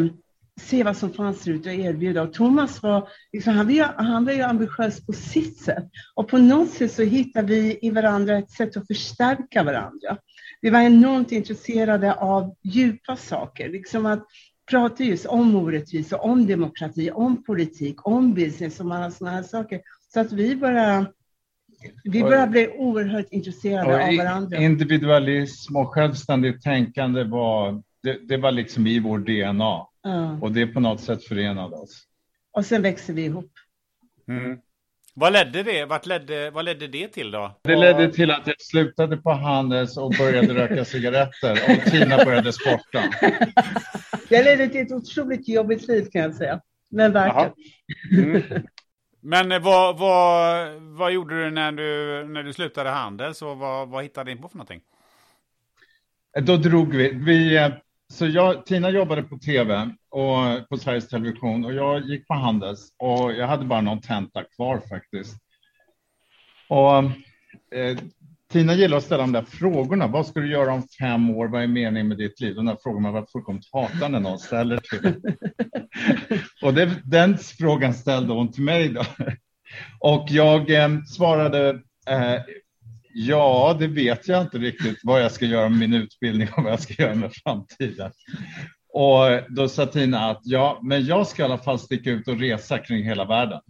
se 0.58 0.82
vad 0.82 0.96
som 0.96 1.12
fanns 1.12 1.42
där 1.42 1.52
ute 1.52 1.68
och 1.68 1.74
erbjuda. 1.74 2.22
Och 2.22 2.32
Thomas 2.32 2.82
var, 2.82 3.08
liksom, 3.32 3.54
han, 3.54 3.66
var 3.66 3.72
ju, 3.72 3.82
han 3.82 4.24
var 4.24 4.32
ju 4.32 4.42
ambitiös 4.42 5.06
på 5.06 5.12
sitt 5.12 5.58
sätt. 5.58 5.84
Och 6.14 6.28
på 6.28 6.38
något 6.38 6.70
sätt 6.70 6.92
så 6.92 7.02
hittade 7.02 7.46
vi 7.46 7.78
i 7.82 7.90
varandra 7.90 8.38
ett 8.38 8.50
sätt 8.50 8.76
att 8.76 8.86
förstärka 8.86 9.62
varandra. 9.62 10.18
Vi 10.60 10.70
var 10.70 10.80
enormt 10.80 11.32
intresserade 11.32 12.14
av 12.14 12.54
djupa 12.62 13.16
saker, 13.16 13.68
liksom 13.68 14.06
att 14.06 14.26
prata 14.70 15.04
just 15.04 15.26
om 15.26 15.56
orättvisa, 15.56 16.16
om 16.16 16.46
demokrati, 16.46 17.10
om 17.10 17.44
politik, 17.44 18.06
om 18.06 18.34
business 18.34 18.80
och 18.80 18.94
alla 18.94 19.10
sådana 19.10 19.36
här 19.36 19.42
saker. 19.42 19.80
Så 20.12 20.20
att 20.20 20.32
vi 20.32 20.56
bara 20.56 21.06
vi 22.04 22.22
började 22.22 22.50
bli 22.50 22.68
oerhört 22.68 23.26
intresserade 23.30 24.08
av 24.08 24.16
varandra. 24.16 24.58
Individualism 24.58 25.76
och 25.76 25.88
självständigt 25.88 26.62
tänkande 26.62 27.24
var, 27.24 27.82
det, 28.02 28.28
det 28.28 28.36
var 28.36 28.52
liksom 28.52 28.86
i 28.86 28.98
vår 28.98 29.18
DNA. 29.18 29.87
Ja. 30.02 30.38
Och 30.40 30.52
det 30.52 30.66
på 30.66 30.80
något 30.80 31.00
sätt 31.00 31.24
förenade 31.24 31.76
oss. 31.76 32.04
Och 32.52 32.66
sen 32.66 32.82
växer 32.82 33.12
vi 33.12 33.24
ihop. 33.24 33.52
Mm. 34.28 34.58
Vad 35.14 35.32
ledde 35.32 35.62
det? 35.62 35.84
Vart 35.84 36.06
ledde, 36.06 36.50
vad 36.50 36.64
ledde 36.64 36.86
det 36.86 37.08
till 37.08 37.30
då? 37.30 37.60
Det 37.62 37.76
ledde 37.76 38.12
till 38.12 38.30
att 38.30 38.46
jag 38.46 38.60
slutade 38.60 39.16
på 39.16 39.32
Handels 39.32 39.96
och 39.96 40.14
började 40.18 40.54
röka 40.54 40.84
cigaretter 40.84 41.52
och 41.52 41.90
Tina 41.90 42.24
började 42.24 42.52
sporta. 42.52 43.02
Det 44.28 44.42
ledde 44.42 44.68
till 44.68 44.80
ett 44.80 44.92
otroligt 44.92 45.48
jobbigt 45.48 45.88
liv 45.88 46.08
kan 46.12 46.22
jag 46.22 46.34
säga. 46.34 46.60
Men 46.90 47.12
värt 47.12 47.52
mm. 48.12 48.42
Men 49.20 49.52
eh, 49.52 49.62
vad, 49.62 49.98
vad, 49.98 50.72
vad 50.80 51.12
gjorde 51.12 51.44
du 51.44 51.50
när 51.50 51.72
du, 51.72 52.24
när 52.28 52.42
du 52.42 52.52
slutade 52.52 52.90
Handels 52.90 53.42
och 53.42 53.58
vad, 53.58 53.88
vad 53.88 54.02
hittade 54.02 54.30
du 54.30 54.32
in 54.32 54.42
på 54.42 54.48
för 54.48 54.56
någonting? 54.56 54.80
Då 56.40 56.56
drog 56.56 56.94
vi, 56.94 57.10
vi 57.12 57.56
eh, 57.56 57.72
så 58.12 58.26
jag, 58.26 58.66
Tina 58.66 58.90
jobbade 58.90 59.22
på 59.22 59.38
tv 59.38 59.90
och 60.10 60.68
på 60.68 60.76
Sveriges 60.76 61.08
Television 61.08 61.64
och 61.64 61.72
jag 61.74 62.00
gick 62.00 62.28
på 62.28 62.34
Handels 62.34 62.92
och 62.96 63.32
jag 63.32 63.46
hade 63.46 63.64
bara 63.64 63.80
någon 63.80 64.00
tenta 64.00 64.44
kvar 64.44 64.82
faktiskt. 64.88 65.36
Och 66.68 66.96
eh, 67.78 67.98
Tina 68.52 68.74
gillar 68.74 68.96
att 68.96 69.04
ställa 69.04 69.22
de 69.22 69.32
där 69.32 69.42
frågorna. 69.42 70.06
Vad 70.06 70.26
ska 70.26 70.40
du 70.40 70.50
göra 70.50 70.72
om 70.72 70.82
fem 71.00 71.30
år? 71.30 71.48
Vad 71.48 71.62
är 71.62 71.66
meningen 71.66 72.08
med 72.08 72.18
ditt 72.18 72.40
liv? 72.40 72.54
De 72.54 72.66
där 72.66 72.76
frågorna 72.82 73.10
var 73.10 73.26
fullkomligt 73.32 73.68
hatar 73.72 74.08
när 74.08 74.20
någon 74.20 74.38
ställer 74.38 74.76
till. 74.78 75.20
och 76.62 76.74
det, 76.74 77.02
den 77.04 77.38
frågan 77.38 77.94
ställde 77.94 78.32
hon 78.32 78.52
till 78.52 78.62
mig 78.62 78.88
då. 78.88 79.02
Och 80.00 80.26
jag 80.28 80.70
eh, 80.70 81.02
svarade 81.02 81.68
eh, 82.08 82.40
Ja, 83.20 83.76
det 83.78 83.86
vet 83.86 84.28
jag 84.28 84.42
inte 84.42 84.58
riktigt 84.58 85.00
vad 85.02 85.22
jag 85.22 85.32
ska 85.32 85.46
göra 85.46 85.68
med 85.68 85.78
min 85.78 85.94
utbildning 85.94 86.48
och 86.56 86.62
vad 86.62 86.72
jag 86.72 86.80
ska 86.80 87.02
göra 87.02 87.14
med 87.14 87.32
framtiden. 87.34 88.10
Och 88.92 89.40
då 89.48 89.68
sa 89.68 89.86
Tina 89.86 90.30
att 90.30 90.40
ja, 90.42 90.80
men 90.82 91.04
jag 91.04 91.26
ska 91.26 91.42
i 91.42 91.44
alla 91.44 91.58
fall 91.58 91.78
sticka 91.78 92.10
ut 92.10 92.28
och 92.28 92.40
resa 92.40 92.78
kring 92.78 93.04
hela 93.04 93.24
världen. 93.24 93.60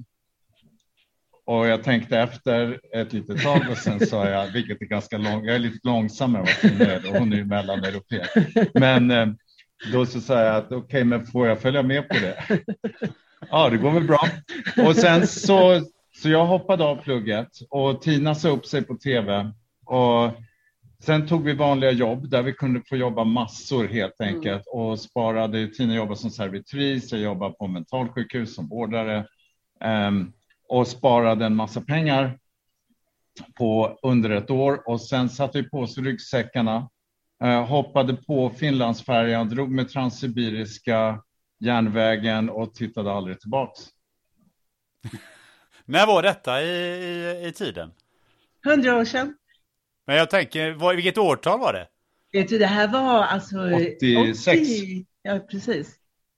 Och 1.44 1.66
jag 1.66 1.82
tänkte 1.82 2.18
efter 2.18 2.80
ett 2.94 3.12
litet 3.12 3.42
tag 3.42 3.62
och 3.70 3.76
sen 3.76 4.06
sa 4.06 4.28
jag, 4.28 4.52
vilket 4.52 4.82
är 4.82 4.86
ganska 4.86 5.18
långt, 5.18 5.46
jag 5.46 5.54
är 5.54 5.58
lite 5.58 5.88
långsammare 5.88 6.46
än 6.62 6.78
vad 6.78 6.78
hon 6.78 6.90
är 6.90 7.08
och 7.08 7.18
hon 7.18 7.32
är 7.32 7.36
ju 7.36 7.44
mellaneuropé. 7.44 8.24
Men 8.74 9.10
eh, 9.10 9.28
då 9.92 10.06
så 10.06 10.20
sa 10.20 10.42
jag 10.42 10.56
att 10.56 10.66
okej, 10.66 10.78
okay, 10.78 11.04
men 11.04 11.26
får 11.26 11.48
jag 11.48 11.60
följa 11.60 11.82
med 11.82 12.08
på 12.08 12.14
det? 12.14 12.60
Ja, 13.50 13.70
det 13.70 13.76
går 13.76 13.90
väl 13.90 14.06
bra. 14.06 14.28
Och 14.86 14.96
sen 14.96 15.26
så, 15.26 15.82
så 16.22 16.28
jag 16.28 16.46
hoppade 16.46 16.84
av 16.84 16.96
plugget 16.96 17.48
och 17.70 18.02
Tina 18.02 18.34
sa 18.34 18.48
upp 18.48 18.66
sig 18.66 18.82
på 18.82 18.94
tv 18.94 19.52
och 19.84 20.32
Sen 21.00 21.26
tog 21.26 21.44
vi 21.44 21.54
vanliga 21.54 21.90
jobb 21.90 22.30
där 22.30 22.42
vi 22.42 22.52
kunde 22.52 22.82
få 22.88 22.96
jobba 22.96 23.24
massor 23.24 23.88
helt 23.88 24.20
enkelt 24.20 24.66
mm. 24.74 24.84
och 24.84 25.00
sparade. 25.00 25.68
Tina 25.68 25.94
jobbade 25.94 26.16
som 26.16 26.30
servitris, 26.30 27.12
jag 27.12 27.20
jobbade 27.20 27.54
på 27.54 27.66
mentalsjukhus 27.66 28.54
som 28.54 28.68
vårdare 28.68 29.26
um, 30.08 30.32
och 30.68 30.88
sparade 30.88 31.46
en 31.46 31.56
massa 31.56 31.80
pengar 31.80 32.38
på 33.54 33.98
under 34.02 34.30
ett 34.30 34.50
år 34.50 34.88
och 34.88 35.00
sen 35.00 35.28
satte 35.28 35.62
vi 35.62 35.68
på 35.68 35.78
oss 35.78 35.98
ryggsäckarna, 35.98 36.90
uh, 37.44 37.64
hoppade 37.64 38.14
på 38.14 38.50
Finlandsfärjan, 38.50 39.48
drog 39.48 39.70
med 39.70 39.88
Transsibiriska 39.88 41.22
järnvägen 41.60 42.50
och 42.50 42.74
tittade 42.74 43.12
aldrig 43.12 43.40
tillbaks. 43.40 43.80
När 45.88 46.06
var 46.06 46.22
detta 46.22 46.62
i, 46.62 46.66
i, 46.66 47.46
i 47.46 47.52
tiden? 47.52 47.92
Hundra 48.64 48.96
år 48.96 49.04
sedan. 49.04 49.36
Men 50.06 50.16
jag 50.16 50.30
tänker, 50.30 50.72
vad, 50.72 50.96
vilket 50.96 51.18
årtal 51.18 51.60
var 51.60 51.72
det? 51.72 51.88
Vet 52.32 52.48
du, 52.48 52.58
det 52.58 52.66
här 52.66 52.88
var 52.88 53.22
alltså... 53.22 53.56
86. 53.56 54.60
80, 54.60 55.06
ja, 55.22 55.38
precis. 55.38 55.94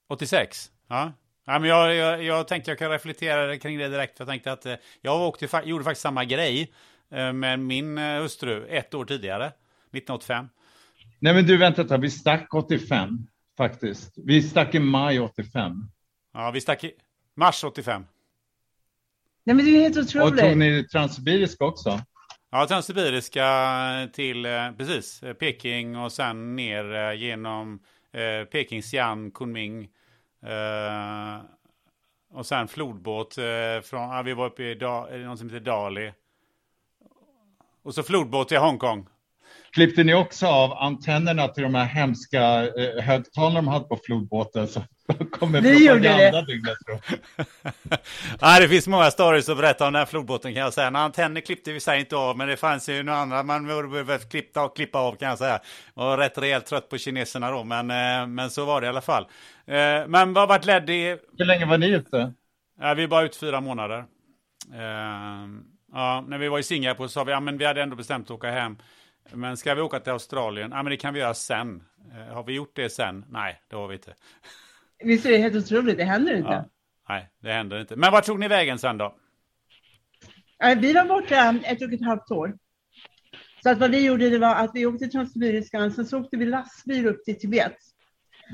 86? 0.08 0.70
Ja. 0.88 1.12
Ja, 1.46 1.58
men 1.58 1.68
jag, 1.68 1.94
jag, 1.94 2.22
jag 2.22 2.48
tänkte 2.48 2.70
jag 2.70 2.78
kan 2.78 2.90
reflektera 2.90 3.58
kring 3.58 3.78
det 3.78 3.88
direkt. 3.88 4.16
För 4.16 4.24
jag 4.24 4.28
tänkte 4.28 4.52
att 4.52 4.66
eh, 4.66 4.74
jag 5.00 5.20
åkte, 5.20 5.62
gjorde 5.64 5.84
faktiskt 5.84 6.02
samma 6.02 6.24
grej 6.24 6.72
eh, 7.10 7.32
med 7.32 7.58
min 7.58 7.98
eh, 7.98 8.20
hustru 8.20 8.66
ett 8.68 8.94
år 8.94 9.04
tidigare, 9.04 9.46
1985. 9.46 10.48
Nej, 11.18 11.34
men 11.34 11.46
du 11.46 11.56
vänta 11.56 11.82
ett 11.82 12.00
vi 12.00 12.10
stack 12.10 12.54
85 12.54 13.26
faktiskt. 13.56 14.14
Vi 14.16 14.42
stack 14.42 14.74
i 14.74 14.78
maj 14.78 15.20
85. 15.20 15.72
Ja, 16.34 16.50
vi 16.50 16.60
stack 16.60 16.84
i 16.84 16.92
mars 17.34 17.64
85. 17.64 18.04
Nej, 19.44 19.56
men 19.56 19.64
det 19.64 19.70
är 19.70 19.80
helt 19.80 19.96
otroligt. 19.96 20.32
Och 20.32 20.38
tog 20.38 20.56
ni 20.56 20.88
Transsibiriska 20.88 21.64
också? 21.64 22.00
Ja, 22.50 22.66
Transsibiriska 22.66 24.08
till 24.12 24.46
eh, 24.46 24.72
precis 24.78 25.20
Peking 25.38 25.96
och 25.96 26.12
sen 26.12 26.56
ner 26.56 26.94
eh, 26.94 27.12
genom 27.14 27.80
eh, 28.12 28.44
Peking, 28.44 28.80
Xi'an, 28.80 29.30
Kunming. 29.30 29.88
Eh, 30.46 31.40
och 32.32 32.46
sen 32.46 32.68
flodbåt 32.68 33.38
eh, 33.38 33.82
från, 33.82 34.10
ja, 34.10 34.22
vi 34.22 34.32
var 34.34 34.46
uppe 34.46 34.62
i 34.62 34.74
da, 34.74 35.08
något 35.10 35.38
som 35.38 35.48
heter 35.48 35.64
Dali. 35.64 36.12
Och 37.82 37.94
så 37.94 38.02
flodbåt 38.02 38.48
till 38.48 38.58
Hongkong. 38.58 39.06
Klippte 39.70 40.04
ni 40.04 40.14
också 40.14 40.46
av 40.46 40.72
antennerna 40.72 41.48
till 41.48 41.62
de 41.62 41.74
här 41.74 41.84
hemska 41.84 42.66
eh, 42.66 43.02
högtalarna 43.02 43.60
de 43.60 43.68
hade 43.68 43.84
på 43.84 43.98
flodbåten? 44.04 44.68
Så 44.68 44.82
kommer 45.30 45.60
vi 45.60 45.86
gjorde 45.86 46.00
det. 46.00 46.44
Dygnet, 46.46 46.78
ja, 48.40 48.58
det 48.60 48.68
finns 48.68 48.88
många 48.88 49.10
stories 49.10 49.48
att 49.48 49.56
berätta 49.56 49.86
om 49.86 49.92
den 49.92 50.00
här 50.00 50.06
flodbåten 50.06 50.54
kan 50.54 50.62
jag 50.62 50.72
säga. 50.72 50.90
När 50.90 51.00
antenner 51.00 51.40
klippte 51.40 51.72
vi 51.72 51.80
sig 51.80 52.00
inte 52.00 52.16
av, 52.16 52.36
men 52.36 52.48
det 52.48 52.56
fanns 52.56 52.88
ju 52.88 53.02
några 53.02 53.18
andra 53.18 53.42
man 53.42 53.66
behövde 53.66 54.18
klippa, 54.18 54.68
klippa 54.68 54.98
av 54.98 55.16
kan 55.16 55.28
jag 55.28 55.38
säga. 55.38 55.60
Och 55.94 56.18
rätt 56.18 56.38
rejält 56.38 56.66
trött 56.66 56.88
på 56.88 56.98
kineserna 56.98 57.50
då, 57.50 57.64
men, 57.64 57.90
eh, 57.90 58.26
men 58.26 58.50
så 58.50 58.64
var 58.64 58.80
det 58.80 58.84
i 58.84 58.88
alla 58.88 59.00
fall. 59.00 59.22
Eh, 59.66 60.06
men 60.06 60.32
vad 60.32 60.48
varit 60.48 60.64
ledd 60.64 60.90
i... 60.90 61.18
Hur 61.38 61.44
länge 61.44 61.66
var 61.66 61.78
ni 61.78 61.88
ute? 61.88 62.32
Ja, 62.80 62.94
vi 62.94 63.06
var 63.06 63.22
ute 63.22 63.38
fyra 63.38 63.60
månader. 63.60 63.98
Eh, 64.74 65.48
ja, 65.92 66.24
när 66.28 66.38
vi 66.38 66.48
var 66.48 66.58
i 66.58 66.62
Singapore 66.62 67.08
så 67.08 67.12
sa 67.12 67.24
vi, 67.24 67.32
ja 67.32 67.40
men 67.40 67.58
vi 67.58 67.64
hade 67.64 67.82
ändå 67.82 67.96
bestämt 67.96 68.26
att 68.26 68.30
åka 68.30 68.50
hem. 68.50 68.78
Men 69.32 69.56
ska 69.56 69.74
vi 69.74 69.80
åka 69.80 70.00
till 70.00 70.12
Australien? 70.12 70.70
Ja, 70.70 70.82
men 70.82 70.90
det 70.90 70.96
kan 70.96 71.14
vi 71.14 71.20
göra 71.20 71.34
sen. 71.34 71.82
Har 72.32 72.44
vi 72.44 72.52
gjort 72.52 72.72
det 72.74 72.90
sen? 72.90 73.24
Nej, 73.28 73.60
det 73.70 73.76
har 73.76 73.88
vi 73.88 73.94
inte. 73.94 74.14
Visst 75.04 75.26
är 75.26 75.30
det 75.30 75.38
helt 75.38 75.56
otroligt? 75.56 75.96
Det 75.96 76.04
händer 76.04 76.36
inte. 76.36 76.50
Ja. 76.50 76.68
Nej, 77.08 77.28
det 77.42 77.52
händer 77.52 77.80
inte. 77.80 77.96
Men 77.96 78.12
vart 78.12 78.24
tog 78.24 78.38
ni 78.38 78.48
vägen 78.48 78.78
sen 78.78 78.98
då? 78.98 79.16
Vi 80.76 80.92
var 80.92 81.04
borta 81.04 81.60
ett 81.64 81.82
och 81.82 81.92
ett 81.92 82.04
halvt 82.04 82.30
år. 82.30 82.54
Så 83.62 83.70
att 83.70 83.78
vad 83.78 83.90
vi 83.90 84.04
gjorde 84.04 84.30
det 84.30 84.38
var 84.38 84.54
att 84.54 84.70
vi 84.74 84.86
åkte 84.86 84.98
till 84.98 85.10
Transsibiriska, 85.10 85.90
sen 85.90 86.06
så 86.06 86.18
åkte 86.20 86.36
vi 86.36 86.46
lastbil 86.46 87.06
upp 87.06 87.24
till 87.24 87.38
Tibet. 87.38 87.76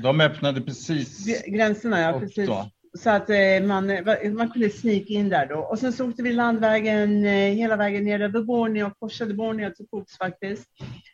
De 0.03 0.21
öppnade 0.21 0.61
precis 0.61 1.43
gränserna, 1.45 2.01
ja 2.01 2.19
precis. 2.19 2.47
Då. 2.47 2.71
Så 2.97 3.09
att 3.09 3.29
eh, 3.29 3.63
man, 3.65 3.89
eh, 3.89 4.31
man 4.31 4.49
kunde 4.49 4.69
snika 4.69 5.13
in 5.13 5.29
där 5.29 5.45
då. 5.47 5.59
Och 5.59 5.79
sen 5.79 5.93
så 5.93 6.09
åkte 6.09 6.23
vi 6.23 6.33
landvägen 6.33 7.25
eh, 7.25 7.31
hela 7.31 7.75
vägen 7.75 8.03
ner 8.03 8.19
över 8.19 8.41
Borneo, 8.41 8.91
korsade 8.99 9.33
Borneo 9.33 9.71
till 9.71 9.85
fots 9.89 10.17
faktiskt. 10.17 10.67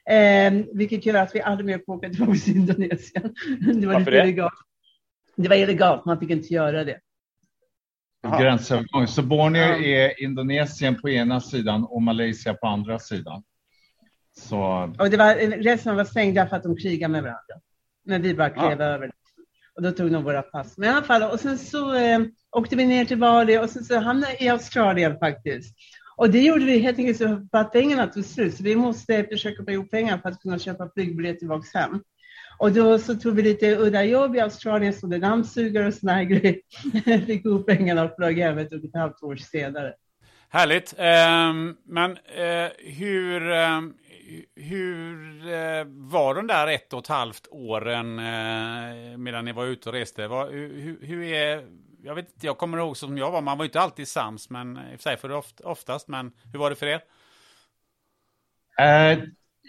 Eh, 0.10 0.54
vilket 0.74 1.06
gör 1.06 1.16
att 1.16 1.36
vi 1.36 1.42
aldrig 1.42 1.66
mer 1.66 1.82
får 1.86 1.94
åka 1.94 2.10
tillbaka 2.10 2.40
till 2.40 2.56
Indonesien. 2.56 3.34
Det 3.82 3.88
var 3.88 3.94
Varför 3.94 4.12
lite 4.12 4.24
illegalt. 4.24 4.54
Det 5.36 5.50
var 5.50 5.56
illegalt, 5.56 6.06
man 6.06 6.20
fick 6.20 6.30
inte 6.30 6.54
göra 6.54 6.84
det. 6.84 7.00
Gränsövergång. 8.40 9.08
Så 9.08 9.22
Borneo 9.24 9.62
ja. 9.62 9.78
är 9.78 10.24
Indonesien 10.24 11.02
på 11.02 11.10
ena 11.10 11.42
sidan 11.42 11.84
och 11.84 12.02
Malaysia 12.02 12.54
på 12.54 12.68
andra 12.68 13.00
sidan. 13.00 13.44
Så... 14.38 14.94
Och 15.00 15.10
det 15.10 15.18
var, 15.18 15.36
resten 15.64 15.96
var 15.96 16.04
stängda 16.04 16.48
för 16.48 16.56
att 16.56 16.64
de 16.64 16.78
krigade 16.78 17.12
med 17.12 17.24
varandra. 17.24 17.56
Men 18.06 18.22
vi 18.22 18.34
bara 18.34 18.50
klev 18.50 18.80
ja. 18.80 18.86
över. 18.86 19.12
Och 19.76 19.82
då 19.82 19.92
tog 19.92 20.12
de 20.12 20.24
våra 20.24 20.42
pass. 20.42 20.78
Men 20.78 20.90
i 20.90 20.92
alla 20.92 21.06
fall, 21.06 21.24
och 21.24 21.40
sen 21.40 21.58
så 21.58 21.96
eh, 21.96 22.20
åkte 22.52 22.76
vi 22.76 22.86
ner 22.86 23.06
till 23.06 23.18
Bali 23.18 23.58
och 23.58 23.70
sen 23.70 23.84
så 23.84 24.00
hamnade 24.00 24.36
vi 24.40 24.46
i 24.46 24.50
Australien 24.50 25.20
faktiskt. 25.20 25.76
Och 26.16 26.30
det 26.30 26.40
gjorde 26.40 26.66
vi 26.66 26.80
helt 26.80 27.00
enkelt 27.00 27.18
så 27.18 27.48
för 27.52 27.58
att 27.58 27.72
pengarna 27.72 28.08
tog 28.08 28.26
slut. 28.26 28.58
Så 28.58 28.64
vi 28.64 28.76
måste 28.76 29.24
försöka 29.24 29.64
få 29.64 29.72
ihop 29.72 29.92
pengar 29.92 30.18
för 30.18 30.30
att 30.30 30.40
kunna 30.40 30.60
köpa 30.60 30.90
flygbiljett 30.94 31.40
tillbaka 31.40 31.80
hem. 31.80 32.02
Och 32.58 32.72
då 32.72 33.00
så 33.00 33.16
tog 33.16 33.36
vi 33.36 33.42
lite 33.42 33.76
udda 33.76 34.04
jobb 34.04 34.36
i 34.36 34.40
Australien, 34.40 34.94
det 35.02 35.18
dammsugare 35.18 35.88
och 35.88 35.94
såna 35.94 36.14
här 36.14 36.24
grejer. 36.24 36.60
Fick 37.26 37.46
ihop 37.46 37.68
pengarna 37.68 38.04
och 38.04 38.16
flög 38.16 38.40
hem 38.40 38.58
ett 38.58 38.74
och 38.74 38.84
ett 38.84 38.96
halvt 38.96 39.24
år 39.24 39.36
senare. 39.36 39.94
Härligt. 40.50 40.94
Um, 40.94 41.78
men 41.84 42.12
uh, 42.12 42.72
hur, 42.78 43.50
um, 43.50 43.98
hur 44.56 45.16
uh, 45.48 45.86
var 45.88 46.36
de 46.36 46.48
där 46.48 46.68
ett 46.68 46.94
och 46.94 47.00
ett 47.00 47.08
halvt 47.08 47.48
åren 47.52 48.20
uh, 48.20 49.18
medan 49.18 49.46
ni 49.46 49.52
var 49.52 49.66
ute 49.66 49.90
och 49.90 49.96
reste? 49.96 50.28
Var, 50.28 50.52
hur, 50.52 50.98
hur, 51.02 51.24
är, 51.24 51.68
jag 52.04 52.16
vet 52.16 52.34
inte, 52.34 52.46
jag 52.46 52.58
kommer 52.58 52.78
ihåg 52.78 52.98
som 52.98 53.18
jag 53.18 53.32
var, 53.32 53.42
man 53.42 53.58
var 53.58 53.66
inte 53.66 53.80
alltid 53.80 54.08
sams, 54.08 54.50
men 54.50 54.78
i 54.78 54.96
och 54.96 55.00
för 55.00 55.04
sig 55.04 55.18
för 55.18 55.44
oftast, 55.64 56.08
men 56.08 56.32
hur 56.52 56.60
var 56.60 56.70
det 56.70 56.76
för 56.76 56.88
er? 56.88 57.02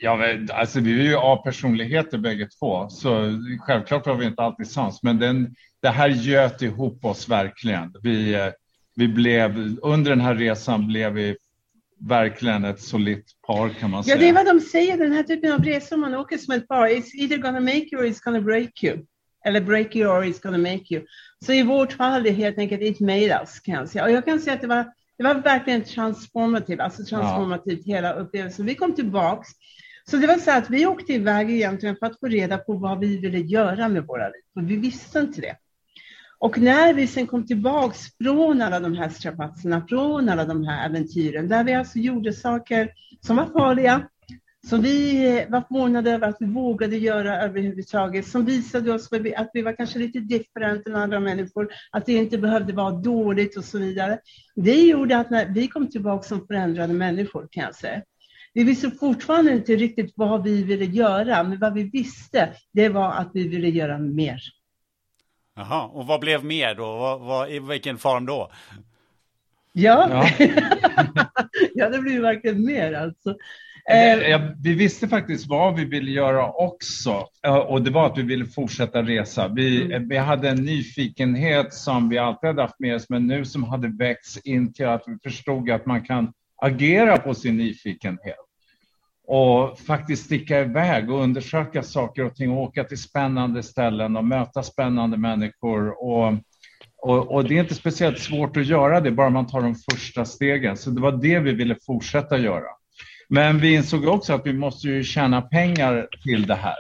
Ja, 0.00 0.16
men, 0.16 0.48
alltså 0.52 0.80
vi 0.80 1.00
är 1.00 1.04
ju 1.04 1.16
A-personligheter 1.16 2.18
bägge 2.18 2.48
två, 2.58 2.88
så 2.88 3.40
självklart 3.60 4.06
var 4.06 4.14
vi 4.14 4.26
inte 4.26 4.42
alltid 4.42 4.66
sams, 4.66 5.02
men 5.02 5.18
den, 5.18 5.54
det 5.82 5.88
här 5.88 6.08
göt 6.08 6.62
ihop 6.62 7.04
oss 7.04 7.28
verkligen. 7.28 7.94
Vi, 8.02 8.50
vi 8.96 9.08
blev, 9.08 9.78
under 9.82 10.10
den 10.10 10.20
här 10.20 10.34
resan 10.34 10.86
blev 10.86 11.12
vi 11.12 11.36
verkligen 12.00 12.64
ett 12.64 12.80
solitt 12.80 13.26
par 13.46 13.68
kan 13.68 13.90
man 13.90 14.04
säga. 14.04 14.16
Ja, 14.16 14.20
det 14.20 14.28
är 14.28 14.32
vad 14.32 14.46
de 14.46 14.60
säger, 14.60 14.98
den 14.98 15.12
här 15.12 15.22
typen 15.22 15.52
av 15.52 15.64
resor 15.64 15.96
man 15.96 16.14
åker 16.14 16.38
som 16.38 16.54
ett 16.54 16.68
par. 16.68 16.88
It's 16.88 17.14
either 17.14 17.36
gonna 17.36 17.60
make 17.60 17.88
you 17.92 18.02
or 18.02 18.06
it's 18.06 18.24
gonna 18.24 18.40
break 18.40 18.84
you. 18.84 18.98
Eller 19.44 19.60
break 19.60 19.96
you 19.96 20.10
or 20.10 20.24
it's 20.24 20.42
gonna 20.42 20.58
make 20.58 20.94
you. 20.94 21.04
Så 21.44 21.52
i 21.52 21.62
vårt 21.62 21.92
fall 21.92 22.20
är 22.20 22.24
det 22.24 22.30
helt 22.30 22.58
enkelt 22.58 22.82
it 22.82 23.00
made 23.00 23.38
us, 23.42 23.60
kan 23.60 23.74
jag 23.74 23.88
säga. 23.88 24.04
Och 24.04 24.10
jag 24.10 24.24
kan 24.24 24.40
säga 24.40 24.54
att 24.54 24.60
det 24.60 24.66
var, 24.66 24.84
det 25.18 25.24
var 25.24 25.34
verkligen 25.34 25.84
transformativt, 25.84 26.80
alltså 26.80 27.04
transformativt 27.04 27.82
ja. 27.84 27.94
hela 27.94 28.12
upplevelsen. 28.12 28.66
Vi 28.66 28.74
kom 28.74 28.94
tillbaks 28.94 29.48
så 30.10 30.16
det 30.16 30.26
var 30.26 30.38
så 30.38 30.50
att 30.50 30.70
vi 30.70 30.86
åkte 30.86 31.12
iväg 31.12 31.50
egentligen 31.50 31.96
för 31.96 32.06
att 32.06 32.20
få 32.20 32.26
reda 32.26 32.58
på 32.58 32.72
vad 32.72 32.98
vi 32.98 33.18
ville 33.18 33.38
göra 33.38 33.88
med 33.88 34.06
våra 34.06 34.26
liv, 34.26 34.42
för 34.54 34.60
vi 34.60 34.76
visste 34.76 35.18
inte 35.18 35.40
det. 35.40 35.56
Och 36.38 36.58
när 36.58 36.94
vi 36.94 37.06
sen 37.06 37.26
kom 37.26 37.46
tillbaks 37.46 37.98
från 38.22 38.62
alla 38.62 38.80
de 38.80 38.94
här 38.96 39.08
strapatserna, 39.08 39.86
från 39.88 40.28
alla 40.28 40.44
de 40.44 40.64
här 40.64 40.88
äventyren, 40.88 41.48
där 41.48 41.64
vi 41.64 41.74
alltså 41.74 41.98
gjorde 41.98 42.32
saker 42.32 42.90
som 43.26 43.36
var 43.36 43.46
farliga, 43.46 44.08
som 44.66 44.82
vi 44.82 45.46
var 45.48 45.60
förvånade 45.60 46.10
över 46.10 46.28
att 46.28 46.36
vi 46.40 46.46
vågade 46.46 46.96
göra 46.96 47.42
överhuvudtaget, 47.42 48.26
som 48.26 48.44
visade 48.44 48.92
oss 48.92 49.08
att 49.36 49.50
vi 49.52 49.62
var 49.62 49.76
kanske 49.76 49.98
lite 49.98 50.20
different 50.20 50.86
än 50.86 50.96
andra 50.96 51.20
människor, 51.20 51.68
att 51.90 52.06
det 52.06 52.12
inte 52.12 52.38
behövde 52.38 52.72
vara 52.72 52.90
dåligt 52.90 53.56
och 53.56 53.64
så 53.64 53.78
vidare. 53.78 54.18
Det 54.54 54.80
gjorde 54.80 55.18
att 55.18 55.30
när 55.30 55.46
vi 55.46 55.68
kom 55.68 55.90
tillbaka 55.90 56.22
som 56.22 56.46
förändrade 56.46 56.92
människor, 56.92 57.48
kan 57.50 57.64
jag 57.64 57.74
säga. 57.74 58.02
Vi 58.54 58.64
visste 58.64 58.90
fortfarande 58.90 59.52
inte 59.52 59.76
riktigt 59.76 60.12
vad 60.16 60.42
vi 60.42 60.62
ville 60.62 60.84
göra, 60.84 61.42
men 61.42 61.58
vad 61.58 61.74
vi 61.74 61.82
visste, 61.82 62.52
det 62.72 62.88
var 62.88 63.12
att 63.12 63.30
vi 63.34 63.48
ville 63.48 63.68
göra 63.68 63.98
mer. 63.98 64.40
Jaha, 65.56 65.86
och 65.86 66.06
vad 66.06 66.20
blev 66.20 66.44
mer 66.44 66.74
då? 66.74 66.84
Vad, 66.84 67.20
vad, 67.20 67.50
I 67.50 67.58
vilken 67.58 67.98
form 67.98 68.26
då? 68.26 68.50
Ja. 69.72 70.08
ja. 70.38 70.46
ja, 71.74 71.88
det 71.88 71.98
blir 71.98 72.20
verkligen 72.20 72.64
mer 72.64 72.92
alltså. 72.92 73.36
Eh, 73.90 74.50
vi 74.62 74.74
visste 74.74 75.08
faktiskt 75.08 75.46
vad 75.46 75.76
vi 75.76 75.84
ville 75.84 76.10
göra 76.10 76.52
också 76.52 77.28
och 77.68 77.82
det 77.82 77.90
var 77.90 78.06
att 78.06 78.18
vi 78.18 78.22
ville 78.22 78.46
fortsätta 78.46 79.02
resa. 79.02 79.48
Vi, 79.48 79.82
mm. 79.84 80.08
vi 80.08 80.16
hade 80.16 80.48
en 80.48 80.64
nyfikenhet 80.64 81.74
som 81.74 82.08
vi 82.08 82.18
alltid 82.18 82.48
hade 82.48 82.62
haft 82.62 82.80
med 82.80 82.94
oss 82.94 83.08
men 83.08 83.26
nu 83.26 83.44
som 83.44 83.64
hade 83.64 83.88
växt 83.88 84.46
in 84.46 84.72
till 84.72 84.86
att 84.86 85.02
vi 85.06 85.30
förstod 85.30 85.70
att 85.70 85.86
man 85.86 86.04
kan 86.04 86.32
agera 86.56 87.18
på 87.18 87.34
sin 87.34 87.56
nyfikenhet 87.56 88.43
och 89.26 89.78
faktiskt 89.78 90.24
sticka 90.24 90.60
iväg 90.60 91.10
och 91.10 91.22
undersöka 91.22 91.82
saker 91.82 92.24
och 92.24 92.34
ting 92.34 92.50
och 92.50 92.62
åka 92.62 92.84
till 92.84 93.02
spännande 93.02 93.62
ställen 93.62 94.16
och 94.16 94.24
möta 94.24 94.62
spännande 94.62 95.16
människor. 95.16 96.04
Och, 96.04 96.34
och, 97.02 97.34
och, 97.34 97.44
det 97.44 97.56
är 97.56 97.60
inte 97.60 97.74
speciellt 97.74 98.18
svårt 98.18 98.56
att 98.56 98.66
göra 98.66 99.00
det, 99.00 99.10
bara 99.10 99.30
man 99.30 99.46
tar 99.46 99.60
de 99.60 99.74
första 99.74 100.24
stegen. 100.24 100.76
Så 100.76 100.90
det 100.90 101.00
var 101.00 101.12
det 101.12 101.38
vi 101.38 101.52
ville 101.52 101.76
fortsätta 101.86 102.38
göra. 102.38 102.68
Men 103.28 103.58
vi 103.58 103.74
insåg 103.74 104.08
också 104.08 104.32
att 104.32 104.46
vi 104.46 104.52
måste 104.52 104.88
ju 104.88 105.04
tjäna 105.04 105.42
pengar 105.42 106.08
till 106.22 106.46
det 106.46 106.58
här. 106.62 106.76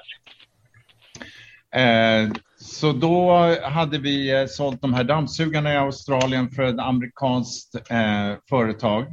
Eh, 1.76 2.30
så 2.56 2.92
då 2.92 3.32
hade 3.62 3.98
vi 3.98 4.40
eh, 4.40 4.46
sålt 4.46 4.82
de 4.82 4.94
här 4.94 5.04
dammsugarna 5.04 5.72
i 5.72 5.76
Australien 5.76 6.50
för 6.50 6.62
ett 6.62 6.78
amerikanskt 6.78 7.74
eh, 7.90 8.38
företag 8.48 9.06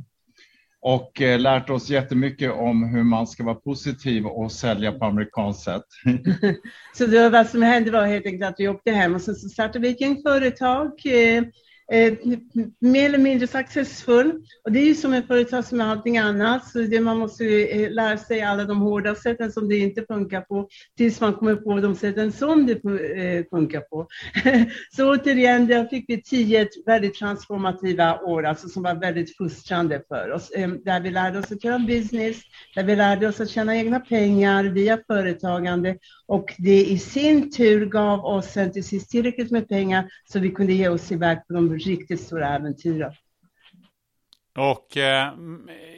och 0.81 1.21
eh, 1.21 1.39
lärt 1.39 1.69
oss 1.69 1.89
jättemycket 1.89 2.51
om 2.51 2.83
hur 2.83 3.03
man 3.03 3.27
ska 3.27 3.43
vara 3.43 3.55
positiv 3.55 4.25
och 4.25 4.51
sälja 4.51 4.91
på 4.91 5.05
amerikanskt 5.05 5.63
sätt. 5.63 5.85
så 6.97 7.05
då, 7.05 7.29
vad 7.29 7.47
som 7.47 7.61
hände 7.61 7.91
var 7.91 8.05
helt 8.05 8.25
enkelt 8.25 8.49
att 8.49 8.59
vi 8.59 8.67
åkte 8.67 8.91
hem 8.91 9.15
och 9.15 9.21
sen 9.21 9.35
så 9.35 9.49
startade 9.49 9.79
vi 9.79 9.89
ett 9.89 10.01
gäng 10.01 10.21
företag. 10.21 11.05
Eh, 11.05 11.43
Eh, 11.91 12.13
mer 12.79 13.05
eller 13.05 13.17
mindre 13.17 13.47
successfull. 13.47 14.31
Och 14.63 14.71
det 14.71 14.79
är 14.79 14.85
ju 14.85 14.95
som 14.95 15.13
ett 15.13 15.27
företag 15.27 15.65
som 15.65 15.81
är 15.81 15.85
allting 15.85 16.17
annat. 16.17 16.67
Så 16.67 16.79
det, 16.79 17.01
man 17.01 17.17
måste 17.17 17.43
ju 17.43 17.67
eh, 17.67 17.91
lära 17.91 18.17
sig 18.17 18.41
alla 18.41 18.65
de 18.65 18.81
hårda 18.81 19.15
sätten 19.15 19.51
som 19.51 19.69
det 19.69 19.77
inte 19.77 20.05
funkar 20.07 20.41
på 20.41 20.67
tills 20.97 21.21
man 21.21 21.33
kommer 21.33 21.55
på 21.55 21.79
de 21.79 21.95
sätten 21.95 22.31
som 22.31 22.65
det 22.65 22.73
eh, 22.73 23.45
funkar 23.49 23.81
på. 23.81 24.07
så 24.95 25.11
återigen, 25.11 25.67
där 25.67 25.85
fick 25.85 26.05
vi 26.07 26.21
tio 26.21 26.67
väldigt 26.85 27.15
transformativa 27.15 28.19
år, 28.19 28.43
alltså 28.43 28.69
som 28.69 28.83
var 28.83 28.95
väldigt 28.95 29.37
fostrande 29.37 30.01
för 30.07 30.31
oss. 30.31 30.51
Ehm, 30.55 30.81
där 30.85 30.99
vi 30.99 31.11
lärde 31.11 31.39
oss 31.39 31.51
att 31.51 31.63
göra 31.63 31.79
business, 31.79 32.37
där 32.75 32.83
vi 32.83 32.95
lärde 32.95 33.27
oss 33.27 33.39
att 33.39 33.49
tjäna 33.49 33.75
egna 33.75 33.99
pengar 33.99 34.63
via 34.63 34.99
företagande 35.07 35.97
och 36.31 36.53
det 36.57 36.85
i 36.85 36.97
sin 36.97 37.51
tur 37.51 37.85
gav 37.85 38.25
oss 38.25 38.45
sen 38.45 38.71
till 38.71 38.83
sist 38.83 39.09
tillräckligt 39.09 39.51
med 39.51 39.69
pengar 39.69 40.09
så 40.25 40.39
vi 40.39 40.49
kunde 40.49 40.73
ge 40.73 40.89
oss 40.89 41.11
iväg 41.11 41.47
på 41.47 41.53
de 41.53 41.69
riktigt 41.87 42.21
stora 42.21 42.47
äventyret. 42.47 43.13
Och 44.57 44.97
eh, 44.97 45.33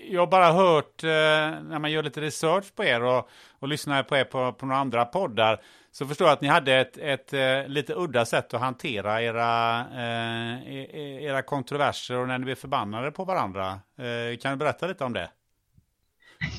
jag 0.09 0.21
har 0.21 0.27
bara 0.27 0.51
hört, 0.51 1.03
eh, 1.03 1.09
när 1.09 1.79
man 1.79 1.91
gör 1.91 2.03
lite 2.03 2.21
research 2.21 2.75
på 2.75 2.83
er 2.83 3.03
och, 3.03 3.29
och 3.59 3.67
lyssnar 3.67 4.03
på 4.03 4.17
er 4.17 4.23
på, 4.23 4.53
på 4.53 4.65
några 4.65 4.81
andra 4.81 5.05
poddar, 5.05 5.61
så 5.91 6.07
förstår 6.07 6.27
jag 6.27 6.33
att 6.33 6.41
ni 6.41 6.47
hade 6.47 6.73
ett, 6.73 6.97
ett, 6.97 7.33
ett 7.33 7.69
lite 7.69 7.93
udda 7.93 8.25
sätt 8.25 8.53
att 8.53 8.61
hantera 8.61 9.21
era, 9.21 9.79
eh, 9.79 10.73
e, 10.73 10.87
e, 10.93 11.23
era 11.23 11.41
kontroverser 11.41 12.17
och 12.17 12.27
när 12.27 12.37
ni 12.37 12.45
blev 12.45 12.55
förbannade 12.55 13.11
på 13.11 13.25
varandra. 13.25 13.79
Eh, 13.97 14.37
kan 14.37 14.51
du 14.51 14.57
berätta 14.57 14.87
lite 14.87 15.03
om 15.03 15.13
det? 15.13 15.29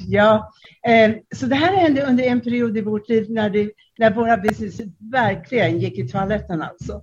Ja, 0.08 0.52
eh, 0.86 1.14
så 1.36 1.46
det 1.46 1.54
här 1.54 1.76
hände 1.76 2.02
under 2.02 2.24
en 2.24 2.40
period 2.40 2.78
i 2.78 2.80
vårt 2.80 3.08
liv 3.08 3.26
när, 3.30 3.50
det, 3.50 3.70
när 3.98 4.10
våra 4.10 4.36
business 4.36 4.80
verkligen 5.12 5.78
gick 5.78 5.98
i 5.98 6.08
toaletten 6.08 6.62
alltså. 6.62 7.02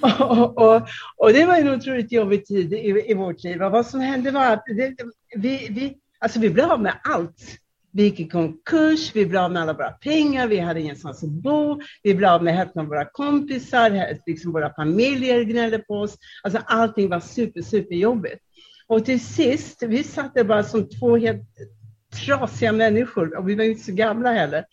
och, 0.00 0.20
och, 0.20 0.58
och, 0.58 0.82
och, 1.16 1.32
det 1.32 1.46
var 1.46 1.56
en 1.56 1.68
otroligt 1.68 2.12
jobbig 2.12 2.46
tid 2.46 2.72
i, 2.72 3.10
i 3.10 3.14
vårt 3.14 3.44
liv. 3.44 3.62
Och 3.62 3.72
vad 3.72 3.86
som 3.86 4.00
hände 4.00 4.30
var 4.30 4.52
att 4.52 4.64
det, 4.66 4.94
vi, 5.36 5.68
vi, 5.70 5.96
alltså 6.18 6.40
vi 6.40 6.50
blev 6.50 6.70
av 6.70 6.82
med 6.82 6.94
allt. 7.04 7.58
Vi 7.96 8.02
gick 8.02 8.20
i 8.20 8.28
konkurs, 8.28 9.10
vi 9.14 9.26
blev 9.26 9.42
av 9.42 9.52
med 9.52 9.62
alla 9.62 9.72
våra 9.72 9.90
pengar, 9.90 10.46
vi 10.46 10.58
hade 10.58 10.80
ingenstans 10.80 11.22
att 11.22 11.30
bo, 11.30 11.80
vi 12.02 12.14
blev 12.14 12.30
av 12.30 12.42
med 12.42 12.56
hälften 12.56 12.82
av 12.82 12.88
våra 12.88 13.04
kompisar, 13.04 14.18
liksom 14.26 14.52
våra 14.52 14.74
familjer 14.74 15.42
gnällde 15.42 15.78
på 15.78 15.94
oss. 15.94 16.18
Alltså 16.42 16.60
allting 16.66 17.08
var 17.08 17.20
super, 17.20 17.62
super 17.62 17.94
jobbigt. 17.94 18.43
Och 18.86 19.04
till 19.04 19.20
sist, 19.20 19.82
vi 19.82 20.04
satt 20.04 20.34
där 20.34 20.44
bara 20.44 20.62
som 20.62 20.88
två 20.88 21.16
helt 21.16 21.48
trasiga 22.24 22.72
människor, 22.72 23.36
och 23.38 23.48
vi 23.48 23.54
var 23.54 23.64
inte 23.64 23.84
så 23.84 23.92
gamla 23.92 24.32
heller, 24.32 24.64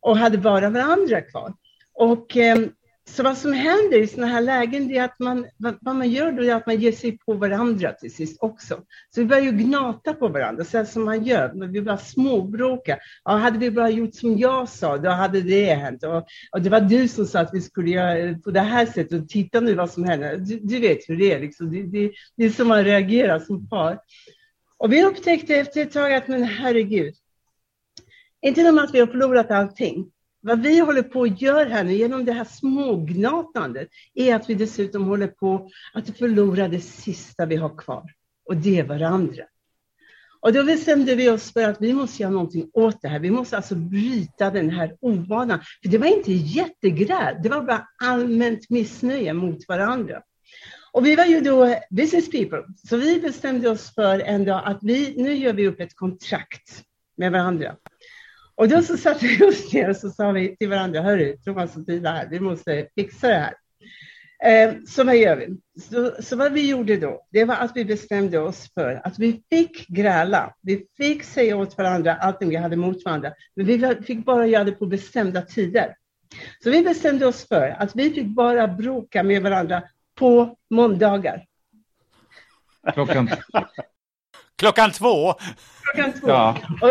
och 0.00 0.16
hade 0.16 0.38
bara 0.38 0.70
varandra 0.70 1.20
kvar. 1.20 1.54
Och 1.94 2.36
eh, 2.36 2.58
så 3.06 3.22
vad 3.22 3.38
som 3.38 3.52
händer 3.52 4.02
i 4.02 4.06
sådana 4.06 4.32
här 4.32 4.40
lägen 4.40 4.90
är 4.90 5.02
att 5.02 5.18
man, 5.18 5.46
vad 5.58 5.96
man 5.96 6.10
gör 6.10 6.32
då 6.32 6.42
är 6.44 6.54
att 6.54 6.66
man 6.66 6.80
ger 6.80 6.92
sig 6.92 7.18
på 7.18 7.34
varandra 7.34 7.92
till 7.92 8.14
sist 8.14 8.36
också. 8.40 8.74
Så 9.14 9.20
vi 9.20 9.26
börjar 9.26 9.42
ju 9.42 9.50
gnata 9.50 10.14
på 10.14 10.28
varandra, 10.28 10.64
så 10.64 10.84
som 10.84 11.04
man 11.04 11.24
gör. 11.24 11.52
Men 11.54 11.72
vi 11.72 11.82
börjar 11.82 11.98
småbråka. 11.98 12.98
Ja, 13.24 13.36
hade 13.36 13.58
vi 13.58 13.70
bara 13.70 13.90
gjort 13.90 14.14
som 14.14 14.38
jag 14.38 14.68
sa, 14.68 14.98
då 14.98 15.10
hade 15.10 15.40
det 15.40 15.74
hänt. 15.74 16.04
Och, 16.04 16.26
och, 16.52 16.62
det 16.62 16.70
var 16.70 16.80
du 16.80 17.08
som 17.08 17.26
sa 17.26 17.40
att 17.40 17.54
vi 17.54 17.60
skulle 17.60 17.90
göra 17.90 18.38
på 18.38 18.50
det 18.50 18.60
här 18.60 18.86
sättet. 18.86 19.22
Och 19.22 19.28
titta 19.28 19.60
nu 19.60 19.74
vad 19.74 19.90
som 19.90 20.04
händer. 20.04 20.36
Du, 20.36 20.60
du 20.62 20.80
vet 20.80 21.08
hur 21.08 21.16
det 21.16 21.32
är. 21.32 21.40
Liksom. 21.40 21.70
Det, 21.70 21.82
det, 21.82 22.12
det 22.36 22.44
är 22.44 22.50
som 22.50 22.68
man 22.68 22.84
reagerar 22.84 23.38
som 23.38 23.68
par. 23.68 23.98
Och 24.76 24.92
vi 24.92 25.04
upptäckte 25.04 25.54
efter 25.54 25.82
ett 25.82 25.92
tag 25.92 26.14
att, 26.14 26.28
men 26.28 26.44
herregud, 26.44 27.14
inte 28.46 28.62
nog 28.62 28.74
med 28.74 28.84
att 28.84 28.94
vi 28.94 29.00
har 29.00 29.06
förlorat 29.06 29.50
allting, 29.50 30.10
vad 30.44 30.60
vi 30.60 30.78
håller 30.78 31.02
på 31.02 31.22
att 31.22 31.42
göra 31.42 31.68
här 31.68 31.84
nu 31.84 31.92
genom 31.94 32.24
det 32.24 32.32
här 32.32 32.44
smågnatandet 32.44 33.88
är 34.14 34.34
att 34.34 34.50
vi 34.50 34.54
dessutom 34.54 35.04
håller 35.04 35.26
på 35.26 35.70
att 35.94 36.18
förlora 36.18 36.68
det 36.68 36.80
sista 36.80 37.46
vi 37.46 37.56
har 37.56 37.76
kvar 37.78 38.10
och 38.48 38.56
det 38.56 38.78
är 38.78 38.84
varandra. 38.84 39.44
Och 40.40 40.52
då 40.52 40.64
bestämde 40.64 41.14
vi 41.14 41.30
oss 41.30 41.52
för 41.52 41.68
att 41.68 41.80
vi 41.80 41.92
måste 41.92 42.22
göra 42.22 42.32
någonting 42.32 42.70
åt 42.72 43.02
det 43.02 43.08
här. 43.08 43.18
Vi 43.18 43.30
måste 43.30 43.56
alltså 43.56 43.74
bryta 43.74 44.50
den 44.50 44.70
här 44.70 44.96
ovanan. 45.00 45.58
För 45.82 45.90
det 45.90 45.98
var 45.98 46.06
inte 46.06 46.32
jättegräl, 46.32 47.36
det 47.42 47.48
var 47.48 47.62
bara 47.62 47.88
allmänt 48.02 48.70
missnöje 48.70 49.32
mot 49.32 49.68
varandra. 49.68 50.22
Och 50.92 51.06
vi 51.06 51.16
var 51.16 51.24
ju 51.24 51.40
då 51.40 51.76
business 51.90 52.30
people, 52.30 52.62
så 52.88 52.96
vi 52.96 53.20
bestämde 53.20 53.70
oss 53.70 53.94
för 53.94 54.20
en 54.20 54.44
dag 54.44 54.62
att 54.64 54.78
vi, 54.82 55.14
nu 55.22 55.34
gör 55.34 55.52
vi 55.52 55.68
upp 55.68 55.80
ett 55.80 55.96
kontrakt 55.96 56.82
med 57.16 57.32
varandra. 57.32 57.76
Och 58.54 58.68
då 58.68 58.82
så 58.82 58.96
satte 58.96 59.26
vi 59.26 59.44
oss 59.44 59.72
ner 59.72 59.90
och 59.90 59.96
så 59.96 60.10
sa 60.10 60.32
vi 60.32 60.56
till 60.56 60.68
varandra, 60.68 61.02
hörru 61.02 61.36
Thomas 61.36 61.76
och 61.76 61.86
Tina, 61.86 62.12
här, 62.12 62.28
vi 62.30 62.40
måste 62.40 62.88
fixa 62.94 63.28
det 63.28 63.34
här. 63.34 63.54
Eh, 64.44 64.74
så 64.86 65.04
vad 65.04 65.16
gör 65.16 65.36
vi? 65.36 65.56
Så, 65.80 66.22
så, 66.22 66.36
vad 66.36 66.52
vi 66.52 66.68
gjorde 66.68 66.96
då, 66.96 67.26
det 67.30 67.44
var 67.44 67.54
att 67.54 67.72
vi 67.74 67.84
bestämde 67.84 68.38
oss 68.38 68.70
för 68.74 69.00
att 69.04 69.18
vi 69.18 69.42
fick 69.50 69.88
gräla. 69.88 70.54
Vi 70.60 70.86
fick 70.96 71.24
säga 71.24 71.56
åt 71.56 71.78
varandra 71.78 72.14
allting 72.14 72.48
vi 72.48 72.56
hade 72.56 72.76
mot 72.76 73.04
varandra, 73.04 73.32
men 73.56 73.66
vi 73.66 73.96
fick 74.06 74.24
bara 74.24 74.46
göra 74.46 74.64
det 74.64 74.72
på 74.72 74.86
bestämda 74.86 75.42
tider. 75.42 75.96
Så 76.62 76.70
vi 76.70 76.82
bestämde 76.82 77.26
oss 77.26 77.48
för 77.48 77.76
att 77.78 77.96
vi 77.96 78.10
fick 78.10 78.26
bara 78.26 78.68
bråka 78.68 79.22
med 79.22 79.42
varandra 79.42 79.82
på 80.14 80.56
måndagar. 80.70 81.44
Klockan, 82.92 83.30
Klockan 84.58 84.90
två! 84.90 85.34
Klockan 85.94 86.12
två. 86.20 86.28
Ja. 86.28 86.58
Och, 86.80 86.88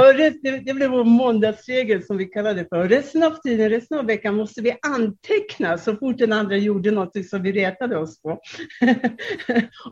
och 0.00 0.14
det, 0.14 0.60
det, 0.64 0.74
blev 0.74 0.90
vår 0.90 1.04
måndagsregel 1.04 2.02
som 2.02 2.16
vi 2.16 2.24
kallade 2.24 2.62
det 2.62 2.68
för. 2.68 2.88
Resten 2.88 3.22
av 3.22 3.30
tiden, 3.30 3.70
resten 3.70 3.98
av 3.98 4.06
veckan 4.06 4.34
måste 4.34 4.62
vi 4.62 4.76
anteckna 4.82 5.78
så 5.78 5.96
fort 5.96 6.18
den 6.18 6.32
andra 6.32 6.56
gjorde 6.56 6.90
något 6.90 7.26
som 7.26 7.42
vi 7.42 7.52
retade 7.52 7.96
oss 7.96 8.22
på. 8.22 8.30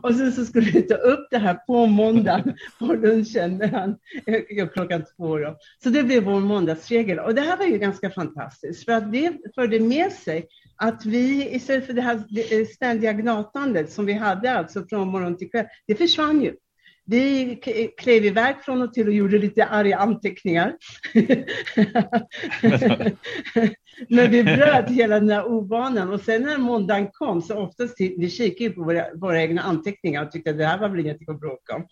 och 0.03 0.15
sen 0.15 0.31
så 0.31 0.45
skulle 0.45 0.71
vi 0.71 0.81
ta 0.81 0.95
upp 0.95 1.27
det 1.31 1.37
här 1.37 1.53
på 1.53 1.85
måndagen 1.85 2.57
på 2.79 2.85
lunchen 2.85 3.57
mellan, 3.57 3.95
klockan 4.73 5.03
två. 5.17 5.37
Då. 5.37 5.57
Så 5.83 5.89
det 5.89 6.03
blev 6.03 6.23
vår 6.23 6.39
måndagsregel. 6.39 7.19
Och 7.19 7.35
det 7.35 7.41
här 7.41 7.57
var 7.57 7.65
ju 7.65 7.77
ganska 7.77 8.09
fantastiskt 8.11 8.85
för 8.85 8.91
att 8.91 9.11
det 9.11 9.33
förde 9.55 9.79
med 9.79 10.11
sig 10.11 10.47
att 10.77 11.05
vi 11.05 11.55
istället 11.55 11.85
för 11.85 11.93
det 11.93 12.01
här 12.01 12.65
ständiga 12.73 13.13
gnatandet 13.13 13.91
som 13.91 14.05
vi 14.05 14.13
hade 14.13 14.57
alltså 14.57 14.85
från 14.89 15.07
morgon 15.07 15.37
till 15.37 15.51
kväll, 15.51 15.65
det 15.87 15.95
försvann 15.95 16.41
ju. 16.41 16.53
Vi 17.05 17.55
klev 17.97 18.25
iväg 18.25 18.55
från 18.61 18.81
och 18.81 18.93
till 18.93 19.07
och 19.07 19.13
gjorde 19.13 19.37
lite 19.37 19.65
arga 19.65 19.97
anteckningar. 19.97 20.75
Men 24.09 24.31
vi 24.31 24.43
bröt 24.43 24.89
hela 24.89 25.19
den 25.19 25.29
här 25.29 25.51
ovanan 25.51 26.13
och 26.13 26.21
sen 26.21 26.41
när 26.41 26.57
måndagen 26.57 27.07
kom 27.11 27.41
så 27.41 27.55
oftast 27.55 27.95
vi 27.99 28.29
kikade 28.29 28.69
på 28.69 28.83
våra, 28.83 29.05
våra 29.15 29.41
egna 29.41 29.61
anteckningar 29.61 30.25
och 30.25 30.31
tyckte 30.31 30.49
att 30.49 30.57
det 30.57 30.65
här 30.65 30.79
var 30.79 30.89
väl 30.89 30.99
inget 30.99 31.29
att 31.29 31.39
bråka 31.39 31.75
om. 31.75 31.87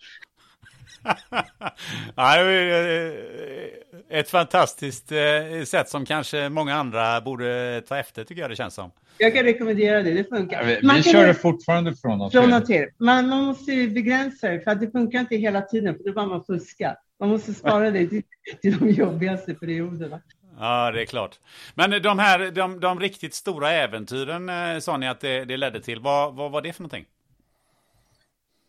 ett 4.10 4.30
fantastiskt 4.30 5.12
eh, 5.12 5.18
sätt 5.64 5.88
som 5.88 6.06
kanske 6.06 6.48
många 6.48 6.74
andra 6.74 7.20
borde 7.20 7.82
ta 7.88 7.96
efter 7.96 8.24
tycker 8.24 8.42
jag 8.42 8.50
det 8.50 8.56
känns 8.56 8.74
som. 8.74 8.90
Jag 9.18 9.34
kan 9.34 9.44
rekommendera 9.44 10.02
det, 10.02 10.10
det 10.10 10.24
funkar. 10.24 10.64
vi 10.64 10.80
man 10.82 11.02
kör 11.02 11.26
det 11.26 11.34
fortfarande 11.34 11.96
från 11.96 12.20
och 12.20 12.30
till. 12.30 12.40
Från 12.40 12.52
och 12.52 12.66
till. 12.66 12.88
Man, 12.98 13.28
man 13.28 13.44
måste 13.44 13.88
begränsa 13.88 14.48
det, 14.48 14.60
för 14.60 14.70
att 14.70 14.80
det 14.80 14.90
funkar 14.90 15.20
inte 15.20 15.36
hela 15.36 15.62
tiden, 15.62 15.96
för 15.96 16.04
då 16.04 16.12
bara 16.12 16.26
man 16.26 16.44
fuska. 16.44 16.96
Man 17.20 17.28
måste 17.28 17.54
spara 17.54 17.90
det 17.90 18.06
till, 18.06 18.22
till 18.62 18.78
de 18.78 18.90
jobbigaste 18.90 19.54
perioderna. 19.54 20.20
Ja, 20.58 20.90
det 20.90 21.02
är 21.02 21.06
klart. 21.06 21.38
Men 21.74 22.02
de 22.02 22.18
här, 22.18 22.50
de, 22.50 22.80
de 22.80 23.00
riktigt 23.00 23.34
stora 23.34 23.70
äventyren 23.70 24.48
eh, 24.48 24.78
sa 24.78 24.96
ni 24.96 25.08
att 25.08 25.20
det, 25.20 25.44
det 25.44 25.56
ledde 25.56 25.80
till. 25.80 26.00
Vad, 26.00 26.34
vad 26.34 26.50
var 26.50 26.62
det 26.62 26.72
för 26.72 26.82
någonting? 26.82 27.04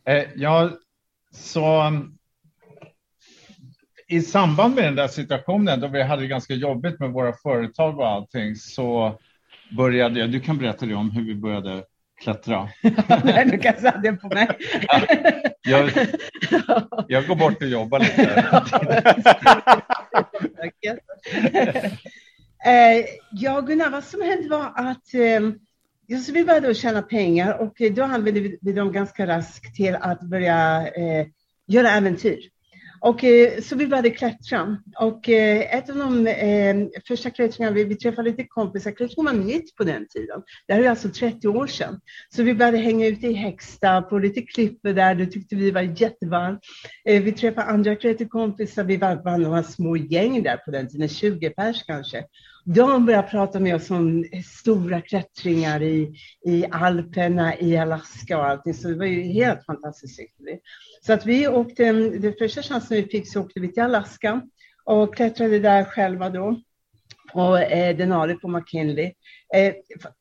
Eh, 0.05 0.23
ja, 0.35 0.71
så 1.31 1.91
i 4.13 4.21
samband 4.21 4.76
med 4.76 4.84
den 4.84 4.95
där 4.95 5.08
situationen 5.08 5.80
då 5.80 5.88
vi 5.88 6.04
hade 6.04 6.21
det 6.21 6.28
ganska 6.28 6.54
jobbigt 6.54 6.99
med 6.99 7.12
våra 7.12 7.34
företag 7.34 7.99
och 7.99 8.08
allting 8.08 8.56
så 8.56 9.19
började 9.78 10.19
jag, 10.19 10.32
du 10.32 10.39
kan 10.39 10.58
berätta 10.58 10.86
det 10.86 10.93
om 10.93 11.12
hur 11.12 11.26
vi 11.26 11.36
började 11.36 11.84
klättra. 12.21 12.69
Nej, 13.23 13.49
du 13.52 13.58
kan 13.58 13.73
säga 13.73 13.99
det 14.04 14.13
på 14.13 14.28
mig. 14.28 14.47
jag, 15.62 15.91
jag 17.08 17.28
går 17.28 17.36
bort 17.36 17.62
och 17.62 17.67
jobbar 17.67 17.99
lite. 17.99 18.62
Eh, 22.65 23.06
ja, 23.32 23.62
Gunnar, 23.62 23.89
vad 23.89 24.04
som 24.04 24.21
hände 24.21 24.49
var 24.49 24.73
att 24.76 25.13
eh, 25.13 26.19
så 26.19 26.32
vi 26.32 26.43
började 26.43 26.76
tjäna 26.76 27.02
pengar 27.02 27.62
och 27.62 27.76
då 27.91 28.04
använde 28.04 28.58
vi 28.62 28.73
dem 28.73 28.91
ganska 28.91 29.28
raskt 29.28 29.76
till 29.76 29.95
att 29.95 30.21
börja 30.21 30.88
eh, 30.88 31.28
göra 31.67 31.91
äventyr. 31.91 32.52
Och, 33.03 33.23
eh, 33.23 33.61
så 33.61 33.75
vi 33.75 33.87
började 33.87 34.09
klättra. 34.09 34.77
Och 34.99 35.29
eh, 35.29 35.75
ett 35.75 35.89
av 35.89 35.95
de 35.95 36.27
eh, 36.27 37.01
första 37.07 37.29
klättringarna, 37.29 37.75
vi, 37.75 37.83
vi 37.83 37.95
träffade 37.95 38.29
lite 38.29 38.43
kompisar, 38.43 38.91
klättring 38.91 39.25
var 39.25 39.33
nytt 39.33 39.75
på 39.75 39.83
den 39.83 40.07
tiden. 40.07 40.43
Det 40.67 40.73
här 40.73 40.83
är 40.83 40.89
alltså 40.89 41.09
30 41.09 41.47
år 41.47 41.67
sedan. 41.67 41.99
Så 42.29 42.43
vi 42.43 42.53
började 42.53 42.77
hänga 42.77 43.07
ute 43.07 43.27
i 43.27 43.33
Häcksta 43.33 44.01
på 44.01 44.19
lite 44.19 44.41
klippor 44.41 44.93
där, 44.93 45.15
det 45.15 45.25
tyckte 45.25 45.55
vi 45.55 45.71
var 45.71 45.81
jättevarmt. 45.81 46.59
Eh, 47.09 47.23
vi 47.23 47.31
träffade 47.31 47.67
andra 47.67 47.95
klätterkompisar, 47.95 48.83
vi 48.83 48.97
var, 48.97 49.15
var 49.15 49.37
några 49.37 49.63
små 49.63 49.97
gäng 49.97 50.43
där 50.43 50.57
på 50.57 50.71
den 50.71 50.89
tiden, 50.89 51.09
20 51.09 51.49
pers 51.49 51.83
kanske. 51.83 52.23
De 52.65 53.05
började 53.05 53.27
prata 53.27 53.59
med 53.59 53.75
oss 53.75 53.91
om 53.91 54.25
stora 54.45 55.01
klättringar 55.01 55.81
i, 55.81 56.15
i 56.45 56.65
Alperna, 56.71 57.59
i 57.59 57.77
Alaska 57.77 58.37
och 58.37 58.45
allting, 58.45 58.73
så 58.73 58.87
det 58.87 58.95
var 58.95 59.05
ju 59.05 59.21
helt 59.21 59.65
fantastiskt. 59.65 60.19
Så 61.05 61.13
att 61.13 61.25
vi 61.25 61.47
åkte, 61.47 61.91
den 61.93 62.33
första 62.39 62.61
chansen 62.61 62.97
vi 62.97 63.03
fick 63.03 63.31
så 63.31 63.41
åkte 63.41 63.59
vi 63.59 63.73
till 63.73 63.83
Alaska 63.83 64.41
och 64.83 65.15
klättrade 65.15 65.59
där 65.59 65.83
själva 65.83 66.29
då. 66.29 66.61
På 67.33 67.57
eh, 67.57 67.97
Denali 67.97 68.35
på 68.35 68.47
McKinley. 68.47 69.13
Eh, 69.55 69.73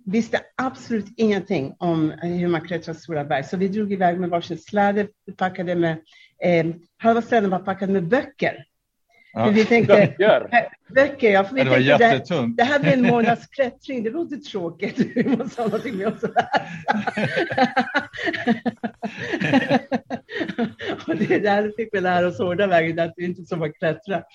visste 0.06 0.40
absolut 0.56 1.06
ingenting 1.16 1.74
om 1.78 2.10
hur 2.10 2.48
man 2.48 2.60
klättrar 2.60 2.94
stora 2.94 3.24
berg, 3.24 3.44
så 3.44 3.56
vi 3.56 3.68
drog 3.68 3.92
iväg 3.92 4.20
med 4.20 4.30
varsin 4.30 4.58
släde, 4.58 5.08
packade 5.36 5.74
med, 5.74 5.98
eh, 6.44 6.66
halva 6.98 7.22
släden 7.22 7.50
var 7.50 7.58
packad 7.58 7.90
med 7.90 8.08
böcker. 8.08 8.64
Ja. 9.34 9.50
Vi 9.50 9.64
tänkte, 9.64 10.14
böcker? 10.94 11.32
Ja. 11.32 11.44
För 11.44 11.54
vi 11.54 11.64
det 11.64 11.70
var 11.70 11.76
tänkte, 11.76 12.04
jättetungt. 12.04 12.56
Det, 12.56 12.62
det 12.62 12.66
här 12.66 12.78
blir 12.78 12.92
en 12.92 13.02
månads 13.02 13.46
klättring, 13.46 14.02
det 14.02 14.10
låter 14.10 14.36
tråkigt. 14.36 14.98
Vi 15.14 15.36
måste 15.36 15.62
ha 15.62 15.68
någonting 15.68 15.96
med 15.96 16.06
oss 16.06 16.24
att 16.24 16.32
Och 21.08 21.16
det 21.16 21.38
där 21.38 21.72
fick 21.76 21.88
vi 21.92 22.00
lära 22.00 22.26
oss 22.26 22.38
hårda 22.38 22.66
vägen, 22.66 22.98
att 22.98 23.12
det 23.16 23.22
inte 23.22 23.42
är 23.42 23.44
som 23.44 23.62
att 23.62 23.74
klättra. 23.74 24.22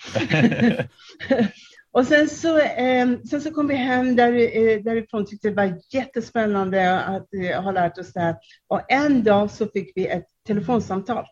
Och 1.92 2.06
sen 2.06 2.30
så, 2.30 2.60
eh, 2.60 3.08
sen 3.30 3.42
så 3.42 3.52
kom 3.52 3.68
vi 3.68 3.76
hem 3.76 4.16
där, 4.16 4.34
eh, 4.34 4.82
därifrån 4.84 5.26
tyckte 5.26 5.50
det 5.50 5.56
var 5.56 5.80
jättespännande 5.94 7.00
att 7.00 7.34
eh, 7.34 7.64
ha 7.64 7.72
lärt 7.72 7.98
oss 7.98 8.14
det 8.14 8.20
här. 8.20 8.36
Och 8.68 8.92
en 8.92 9.24
dag 9.24 9.52
så 9.52 9.68
fick 9.68 9.92
vi 9.96 10.08
ett 10.08 10.28
telefonsamtal. 10.48 11.26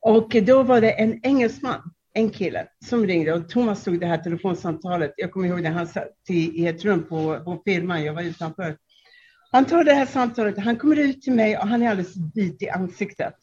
Och 0.00 0.36
då 0.42 0.62
var 0.62 0.80
det 0.80 0.90
en 0.90 1.20
engelsman 1.22 1.92
en 2.14 2.30
kille 2.30 2.66
som 2.84 3.06
ringde 3.06 3.32
och 3.32 3.48
Thomas 3.48 3.84
tog 3.84 4.00
det 4.00 4.06
här 4.06 4.18
telefonsamtalet. 4.18 5.14
Jag 5.16 5.32
kommer 5.32 5.48
ihåg 5.48 5.62
när 5.62 5.70
han 5.70 5.86
satt 5.86 6.08
i 6.28 6.66
ett 6.66 6.84
rum 6.84 7.06
på, 7.08 7.40
på 7.44 7.62
firman, 7.64 8.04
jag 8.04 8.14
var 8.14 8.22
utanför. 8.22 8.76
Han 9.50 9.64
tar 9.64 9.84
det 9.84 9.92
här 9.92 10.06
samtalet, 10.06 10.58
han 10.58 10.76
kommer 10.76 10.96
ut 10.96 11.22
till 11.22 11.32
mig 11.32 11.58
och 11.58 11.68
han 11.68 11.82
är 11.82 11.90
alldeles 11.90 12.14
vit 12.34 12.62
i 12.62 12.68
ansiktet. 12.68 13.34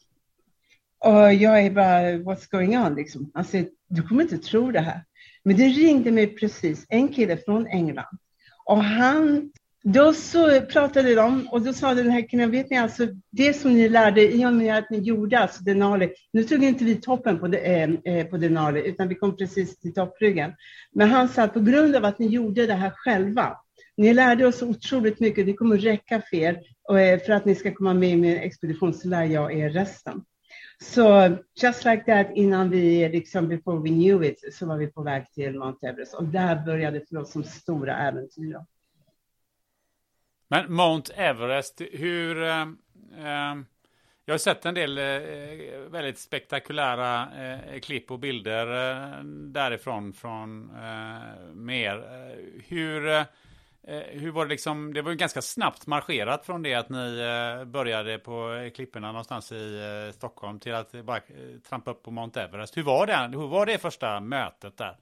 Och 0.98 1.34
jag 1.34 1.62
är 1.62 1.70
bara, 1.70 2.00
what's 2.12 2.50
going 2.50 2.78
on 2.78 2.94
liksom? 2.94 3.30
Han 3.34 3.44
säger, 3.44 3.68
du 3.88 4.02
kommer 4.02 4.22
inte 4.22 4.38
tro 4.38 4.70
det 4.70 4.80
här. 4.80 5.04
Men 5.44 5.56
det 5.56 5.68
ringde 5.68 6.10
mig 6.10 6.26
precis 6.26 6.86
en 6.88 7.08
kille 7.08 7.36
från 7.36 7.66
England. 7.66 8.18
Och 8.64 8.84
han 8.84 9.52
då 9.82 10.12
så 10.12 10.60
pratade 10.60 11.14
de 11.14 11.48
och 11.48 11.62
då 11.62 11.72
sa 11.72 11.94
den 11.94 12.10
här 12.10 12.28
killen, 12.28 12.50
vet 12.50 12.70
ni 12.70 12.78
alltså 12.78 13.06
det 13.30 13.54
som 13.54 13.74
ni 13.74 13.88
lärde 13.88 14.34
i 14.34 14.46
och 14.46 14.52
med 14.52 14.78
att 14.78 14.90
ni 14.90 14.98
gjorde 14.98 15.38
alltså 15.38 15.62
Denali, 15.62 16.12
nu 16.32 16.44
tog 16.44 16.64
inte 16.64 16.84
vi 16.84 16.94
toppen 16.94 17.38
på, 17.38 17.46
eh, 17.46 17.90
eh, 18.04 18.26
på 18.26 18.36
Denali 18.36 18.88
utan 18.88 19.08
vi 19.08 19.14
kom 19.14 19.36
precis 19.36 19.78
till 19.78 19.94
toppryggen. 19.94 20.52
Men 20.92 21.10
han 21.10 21.28
sa 21.28 21.42
att 21.42 21.54
på 21.54 21.60
grund 21.60 21.96
av 21.96 22.04
att 22.04 22.18
ni 22.18 22.26
gjorde 22.26 22.66
det 22.66 22.74
här 22.74 22.90
själva, 22.90 23.56
ni 23.96 24.14
lärde 24.14 24.46
oss 24.46 24.62
otroligt 24.62 25.20
mycket, 25.20 25.46
det 25.46 25.52
kommer 25.52 25.76
räcka 25.76 26.22
för 26.30 26.36
er 26.36 26.60
och, 26.88 27.00
eh, 27.00 27.20
för 27.20 27.32
att 27.32 27.44
ni 27.44 27.54
ska 27.54 27.74
komma 27.74 27.94
med 27.94 28.10
i 28.10 28.16
min 28.16 28.36
expedition 28.36 28.94
så 28.94 29.08
lär 29.08 29.24
jag 29.24 29.58
er 29.58 29.70
resten. 29.70 30.24
Så 30.82 31.36
just 31.62 31.84
like 31.84 32.02
that, 32.06 32.26
innan 32.34 32.70
vi, 32.70 33.08
liksom 33.08 33.48
before 33.48 33.78
we 33.82 33.88
knew 33.88 34.24
it, 34.24 34.54
så 34.54 34.66
var 34.66 34.76
vi 34.76 34.86
på 34.86 35.02
väg 35.02 35.32
till 35.32 35.58
Mount 35.58 35.88
Everest 35.88 36.14
och 36.14 36.24
där 36.24 36.64
började 36.64 37.00
för 37.08 37.16
oss 37.16 37.32
som 37.32 37.44
stora 37.44 37.96
äventyr. 37.96 38.56
Men 40.52 40.72
Mount 40.72 41.12
Everest, 41.14 41.80
hur... 41.92 42.42
Eh, 42.42 42.60
eh, 43.18 43.56
jag 44.24 44.34
har 44.34 44.38
sett 44.38 44.66
en 44.66 44.74
del 44.74 44.98
eh, 44.98 45.04
väldigt 45.90 46.18
spektakulära 46.18 47.28
eh, 47.44 47.80
klipp 47.80 48.10
och 48.10 48.18
bilder 48.18 48.90
eh, 48.90 49.24
därifrån 49.24 50.12
från 50.12 50.70
eh. 50.76 51.16
eh 51.76 52.00
hur, 52.68 53.08
eh, 53.08 53.24
eh, 53.82 54.02
hur 54.10 54.30
var 54.30 54.44
det 54.44 54.50
liksom? 54.50 54.94
Det 54.94 55.02
var 55.02 55.10
ju 55.10 55.16
ganska 55.16 55.42
snabbt 55.42 55.86
marscherat 55.86 56.46
från 56.46 56.62
det 56.62 56.74
att 56.74 56.88
ni 56.88 57.24
började 57.66 58.18
på 58.18 58.70
klipporna 58.74 59.06
någonstans 59.06 59.52
i 59.52 60.12
Stockholm 60.14 60.60
till 60.60 60.74
att 60.74 60.92
bara 60.92 61.20
trampa 61.68 61.90
upp 61.90 62.02
på 62.02 62.10
Mount 62.10 62.42
Everest. 62.42 62.76
Hur 62.76 62.82
var 62.82 63.06
det, 63.06 63.38
hur 63.38 63.48
var 63.48 63.66
det 63.66 63.78
första 63.78 64.20
mötet 64.20 64.76
där? 64.76 64.96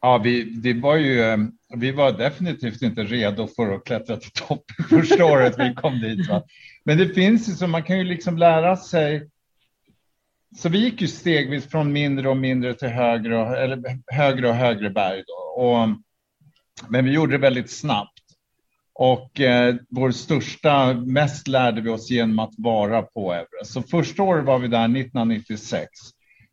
Ja, 0.00 0.18
vi, 0.18 0.44
det 0.44 0.74
var 0.74 0.96
ju, 0.96 1.22
ehm, 1.22 1.52
vi 1.76 1.90
var 1.90 2.12
definitivt 2.12 2.82
inte 2.82 3.04
redo 3.04 3.46
för 3.46 3.74
att 3.74 3.84
klättra 3.84 4.16
till 4.16 4.30
toppen 4.30 4.84
första 4.88 5.24
året 5.24 5.54
vi 5.58 5.74
kom 5.74 6.00
dit. 6.00 6.28
Va? 6.28 6.42
Men 6.84 6.98
det 6.98 7.08
finns 7.08 7.48
ju 7.48 7.52
så 7.52 7.66
man 7.66 7.82
kan 7.82 7.98
ju 7.98 8.04
liksom 8.04 8.38
lära 8.38 8.76
sig. 8.76 9.28
Så 10.56 10.68
vi 10.68 10.78
gick 10.78 11.00
ju 11.00 11.08
stegvis 11.08 11.70
från 11.70 11.92
mindre 11.92 12.28
och 12.28 12.36
mindre 12.36 12.74
till 12.74 12.88
högre 12.88 13.38
och, 13.38 13.56
eller 13.56 13.98
högre, 14.06 14.48
och 14.48 14.54
högre 14.54 14.90
berg. 14.90 15.22
Då. 15.26 15.62
Och, 15.62 15.88
men 16.88 17.04
vi 17.04 17.10
gjorde 17.10 17.32
det 17.32 17.38
väldigt 17.38 17.70
snabbt. 17.70 18.20
Och 18.94 19.40
eh, 19.40 19.74
vår 19.88 20.10
största, 20.10 20.94
mest 20.94 21.48
lärde 21.48 21.80
vi 21.80 21.90
oss 21.90 22.10
genom 22.10 22.38
att 22.38 22.54
vara 22.58 23.02
på 23.02 23.32
Everest. 23.32 23.72
Så 23.72 23.82
första 23.82 24.22
året 24.22 24.44
var 24.44 24.58
vi 24.58 24.68
där 24.68 24.84
1996. 24.84 25.88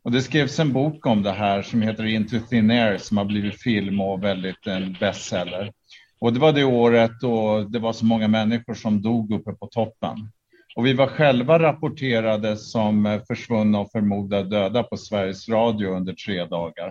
Och 0.08 0.12
det 0.12 0.22
skrevs 0.22 0.58
en 0.58 0.72
bok 0.72 1.06
om 1.06 1.22
det 1.22 1.32
här 1.32 1.62
som 1.62 1.82
heter 1.82 2.04
Into 2.04 2.40
Thin 2.40 2.70
Air 2.70 2.98
som 2.98 3.16
har 3.16 3.24
blivit 3.24 3.62
film 3.62 4.00
och 4.00 4.24
väldigt 4.24 4.66
en 4.66 4.96
bestseller. 5.00 5.72
Och 6.20 6.32
det 6.32 6.40
var 6.40 6.52
det 6.52 6.64
året 6.64 7.10
då 7.20 7.60
det 7.60 7.78
var 7.78 7.92
så 7.92 8.04
många 8.04 8.28
människor 8.28 8.74
som 8.74 9.02
dog 9.02 9.32
uppe 9.32 9.52
på 9.52 9.66
toppen. 9.66 10.30
Och 10.76 10.86
vi 10.86 10.92
var 10.92 11.06
själva 11.06 11.58
rapporterade 11.58 12.56
som 12.56 13.20
försvunna 13.26 13.80
och 13.80 13.90
förmodade 13.90 14.48
döda 14.48 14.82
på 14.82 14.96
Sveriges 14.96 15.48
Radio 15.48 15.96
under 15.96 16.12
tre 16.12 16.44
dagar. 16.44 16.88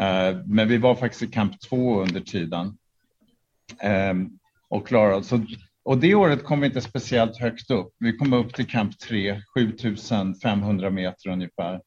Eh, 0.00 0.36
men 0.46 0.68
vi 0.68 0.78
var 0.78 0.94
faktiskt 0.94 1.22
i 1.22 1.26
kamp 1.26 1.60
två 1.60 2.02
under 2.02 2.20
tiden. 2.20 2.78
Ehm, 3.80 4.30
och 4.68 4.86
klarade 4.86 5.24
så 5.24 5.44
och 5.82 5.98
det 5.98 6.14
året 6.14 6.44
kom 6.44 6.60
vi 6.60 6.66
inte 6.66 6.80
speciellt 6.80 7.36
högt 7.36 7.70
upp. 7.70 7.94
Vi 7.98 8.16
kom 8.16 8.32
upp 8.32 8.54
till 8.54 8.66
kamp 8.66 8.98
3, 8.98 9.42
7500 9.54 10.90
meter 10.90 11.30
ungefär. 11.30 11.80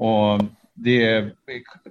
Och 0.00 0.40
det 0.74 1.32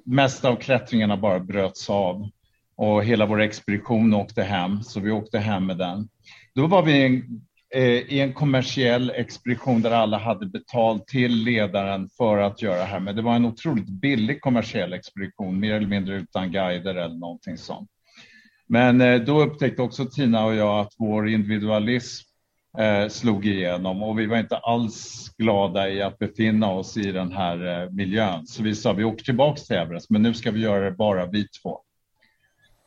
mesta 0.03 0.49
av 0.49 0.55
klättringarna 0.55 1.17
bara 1.17 1.39
bröts 1.39 1.89
av 1.89 2.29
och 2.75 3.03
hela 3.03 3.25
vår 3.25 3.41
expedition 3.41 4.13
åkte 4.13 4.43
hem, 4.43 4.83
så 4.83 4.99
vi 4.99 5.11
åkte 5.11 5.39
hem 5.39 5.65
med 5.65 5.77
den. 5.77 6.09
Då 6.55 6.67
var 6.67 6.83
vi 6.83 7.05
en, 7.05 7.41
eh, 7.75 7.83
i 7.83 8.19
en 8.19 8.33
kommersiell 8.33 9.09
expedition 9.15 9.81
där 9.81 9.91
alla 9.91 10.17
hade 10.17 10.45
betalt 10.45 11.07
till 11.07 11.31
ledaren 11.31 12.09
för 12.17 12.37
att 12.37 12.61
göra 12.61 12.77
det 12.77 12.83
här, 12.83 12.99
men 12.99 13.15
det 13.15 13.21
var 13.21 13.35
en 13.35 13.45
otroligt 13.45 13.89
billig 13.89 14.41
kommersiell 14.41 14.93
expedition, 14.93 15.59
mer 15.59 15.73
eller 15.73 15.87
mindre 15.87 16.15
utan 16.15 16.51
guider 16.51 16.95
eller 16.95 17.15
någonting 17.15 17.57
sånt. 17.57 17.89
Men 18.67 19.01
eh, 19.01 19.21
då 19.21 19.41
upptäckte 19.41 19.81
också 19.81 20.05
Tina 20.05 20.45
och 20.45 20.55
jag 20.55 20.79
att 20.79 20.93
vår 20.97 21.29
individualism 21.29 22.28
eh, 22.77 23.08
slog 23.08 23.45
igenom 23.45 24.03
och 24.03 24.19
vi 24.19 24.25
var 24.25 24.38
inte 24.38 24.58
alls 24.58 25.29
glada 25.38 25.89
i 25.89 26.01
att 26.01 26.19
befinna 26.19 26.71
oss 26.71 26.97
i 26.97 27.12
den 27.12 27.32
här 27.32 27.84
eh, 27.84 27.89
miljön. 27.91 28.47
Så 28.47 28.63
vi 28.63 28.75
sa 28.75 28.93
vi 28.93 29.03
åker 29.03 29.23
tillbaks 29.23 29.67
till 29.67 29.75
Everest, 29.75 30.10
men 30.10 30.21
nu 30.21 30.34
ska 30.34 30.51
vi 30.51 30.60
göra 30.60 30.86
det 30.86 30.91
bara 30.91 31.25
vi 31.25 31.47
två. 31.47 31.79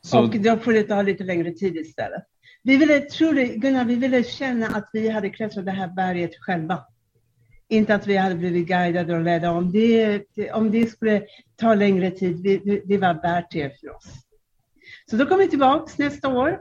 Så... 0.00 0.20
Och 0.20 0.36
då 0.36 0.56
får 0.56 0.72
det 0.72 0.82
ta 0.82 1.02
lite 1.02 1.24
längre 1.24 1.50
tid 1.50 1.76
istället. 1.76 2.22
Vi 2.62 2.76
ville, 2.76 3.00
tror 3.00 3.32
du, 3.32 3.46
Gunnar, 3.46 3.84
vi 3.84 3.94
ville 3.94 4.24
känna 4.24 4.66
att 4.66 4.90
vi 4.92 5.08
hade 5.08 5.30
klättrat 5.30 5.64
det 5.64 5.70
här 5.70 5.88
berget 5.88 6.36
själva. 6.40 6.84
Inte 7.68 7.94
att 7.94 8.06
vi 8.06 8.16
hade 8.16 8.34
blivit 8.34 8.66
guidade 8.66 9.14
och 9.14 9.22
ledda. 9.22 9.50
Om 9.50 9.72
det, 9.72 10.22
om 10.52 10.70
det 10.70 10.86
skulle 10.86 11.22
ta 11.56 11.74
längre 11.74 12.10
tid, 12.10 12.36
det, 12.36 12.80
det 12.84 12.98
var 12.98 13.22
värt 13.22 13.50
det 13.50 13.80
för 13.80 13.96
oss. 13.96 14.04
Så 15.10 15.16
då 15.16 15.26
kom 15.26 15.38
vi 15.38 15.48
tillbaks 15.48 15.98
nästa 15.98 16.28
år 16.28 16.58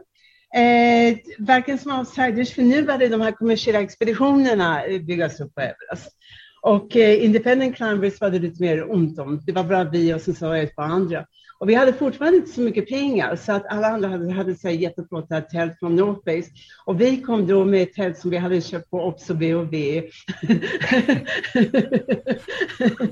Eh, 0.53 1.17
varken 1.37 1.77
som 1.77 1.99
outsiders, 1.99 2.53
för 2.53 2.61
nu 2.61 2.83
började 2.83 3.07
de 3.07 3.21
här 3.21 3.31
kommersiella 3.31 3.81
expeditionerna 3.81 4.85
eh, 4.85 5.01
byggas 5.01 5.39
upp 5.39 5.55
på 5.55 5.61
Everest. 5.61 6.17
Och 6.61 6.95
eh, 6.95 7.25
independent 7.25 7.75
climbers 7.75 8.21
var 8.21 8.29
det 8.29 8.39
lite 8.39 8.61
mer 8.61 8.91
ont 8.91 9.19
om. 9.19 9.41
Det 9.45 9.51
var 9.51 9.63
bara 9.63 9.83
vi 9.83 10.13
och 10.13 10.21
sen 10.21 10.35
så 10.35 10.53
ett 10.53 10.75
par 10.75 10.83
andra. 10.83 11.25
Och 11.61 11.69
vi 11.69 11.73
hade 11.73 11.93
fortfarande 11.93 12.37
inte 12.37 12.51
så 12.51 12.61
mycket 12.61 12.89
pengar 12.89 13.35
så 13.35 13.51
att 13.51 13.65
alla 13.67 13.87
andra 13.87 14.09
hade, 14.09 14.33
hade 14.33 14.55
så 14.55 14.69
jätteflotta 14.69 15.41
tält 15.41 15.79
från 15.79 15.95
North 15.95 16.21
Base. 16.25 16.49
Och 16.85 17.01
vi 17.01 17.21
kom 17.21 17.47
då 17.47 17.65
med 17.65 17.83
ett 17.83 17.93
tält 17.93 18.17
som 18.17 18.29
vi 18.29 18.37
hade 18.37 18.61
köpt 18.61 18.89
på 18.89 19.07
Ops 19.07 19.29
och 19.29 19.41
V&V. 19.41 20.03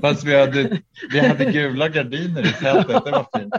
Fast 0.00 0.24
vi 0.24 0.40
hade, 0.40 0.78
vi 1.12 1.18
hade 1.20 1.44
gula 1.44 1.88
gardiner 1.88 2.46
i 2.46 2.52
tältet, 2.52 3.04
det 3.04 3.10
var 3.10 3.26
fint. 3.38 3.54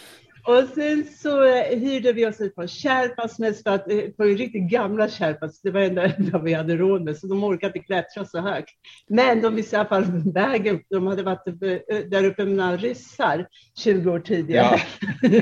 Och 0.42 0.64
sen 0.74 1.04
så 1.04 1.44
eh, 1.44 1.78
hyrde 1.78 2.12
vi 2.12 2.26
oss 2.26 2.40
ett 2.40 2.54
par 2.54 2.66
Sherpas 2.66 3.38
mest 3.38 3.62
för 3.62 3.70
att 3.70 3.90
eh, 3.90 4.00
på 4.00 4.24
riktigt 4.24 4.70
gamla 4.70 5.08
Sherpas, 5.08 5.60
det 5.60 5.70
var 5.70 5.80
det 5.80 6.14
enda 6.18 6.38
vi 6.44 6.52
hade 6.52 6.76
råd 6.76 7.02
med, 7.02 7.16
så 7.16 7.26
de 7.26 7.44
orkade 7.44 7.72
inte 7.78 7.86
klättra 7.86 8.24
så 8.24 8.40
högt. 8.40 8.70
Men 9.08 9.42
de 9.42 9.54
visste 9.54 9.76
i 9.76 9.78
alla 9.78 9.88
fall 9.88 10.04
vägen, 10.34 10.80
de 10.90 11.06
hade 11.06 11.22
varit 11.22 11.46
eh, 11.46 11.98
där 12.10 12.24
uppe 12.24 12.44
med 12.44 12.56
några 12.56 12.76
ryssar 12.76 13.46
20 13.78 14.10
år 14.10 14.20
tidigare. 14.20 14.80
Ja. 15.22 15.30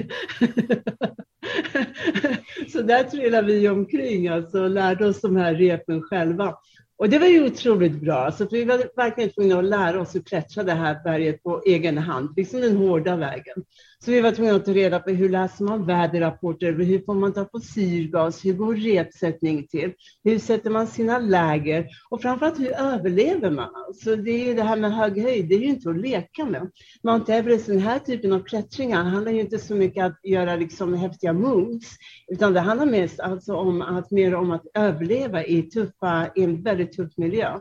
så 2.73 2.83
där 2.83 3.05
trillade 3.05 3.47
vi 3.47 3.69
omkring 3.69 4.29
alltså, 4.29 4.63
och 4.63 4.71
lärde 4.71 5.07
oss 5.07 5.21
de 5.21 5.37
här 5.37 5.55
repen 5.55 6.03
själva. 6.03 6.55
Och 6.99 7.09
det 7.09 7.19
var 7.19 7.27
ju 7.27 7.47
otroligt 7.47 8.01
bra, 8.01 8.15
alltså, 8.15 8.49
vi 8.51 8.65
var 8.65 8.97
verkligen 8.97 9.31
tvungna 9.31 9.59
att 9.59 9.65
lära 9.65 10.01
oss 10.01 10.17
att 10.17 10.25
klättra 10.25 10.63
det 10.63 10.73
här 10.73 11.03
berget 11.05 11.43
på 11.43 11.63
egen 11.67 11.99
hand, 11.99 12.33
liksom 12.37 12.61
den 12.61 12.77
hårda 12.77 13.17
vägen. 13.17 13.65
Så 14.05 14.11
vi 14.11 14.21
var 14.21 14.33
tvungna 14.33 14.55
att 14.55 14.65
ta 14.65 14.73
reda 14.73 15.01
på 15.01 15.11
hur 15.11 15.29
läser 15.29 15.65
man 15.65 15.87
väderrapporter, 15.87 16.73
hur 16.73 17.05
får 17.05 17.15
man 17.15 17.33
ta 17.33 17.45
på 17.45 17.61
syrgas, 17.61 18.45
hur 18.45 18.53
går 18.53 18.75
repsättning 18.75 19.67
till, 19.67 19.93
hur 20.25 20.39
sätter 20.39 20.71
man 20.71 20.87
sina 20.87 21.19
läger 21.19 21.87
och 22.11 22.23
framförallt 22.23 22.61
hur 22.61 22.73
överlever 22.73 23.51
man? 23.51 23.95
Så 23.95 24.17
det 24.17 24.31
är 24.31 24.47
ju 24.47 24.55
det 24.55 24.63
här 24.63 24.77
med 24.77 24.95
hög 24.95 25.23
höjd, 25.23 25.49
det 25.49 25.55
är 25.55 25.59
ju 25.59 25.67
inte 25.67 25.91
att 25.91 26.01
leka 26.01 26.45
med. 26.45 26.71
Mount 27.03 27.35
Everest, 27.35 27.67
den 27.67 27.79
här 27.79 27.99
typen 27.99 28.33
av 28.33 28.41
klättringar 28.41 29.03
handlar 29.05 29.33
ju 29.33 29.41
inte 29.41 29.59
så 29.59 29.75
mycket 29.75 30.05
om 30.05 30.11
att 30.11 30.31
göra 30.31 30.57
liksom 30.57 30.95
häftiga 30.95 31.33
moves, 31.33 31.97
utan 32.29 32.53
det 32.53 32.61
handlar 32.61 32.87
mest 32.87 33.21
alltså 33.21 33.55
om 33.55 33.83
att, 33.83 34.11
mer 34.11 34.35
om 34.35 34.51
att 34.51 34.67
överleva 34.75 35.45
i, 35.45 35.63
tuffa, 35.63 36.31
i 36.37 36.43
en 36.43 36.63
väldigt 36.63 36.93
tuff 36.93 37.13
miljö. 37.17 37.59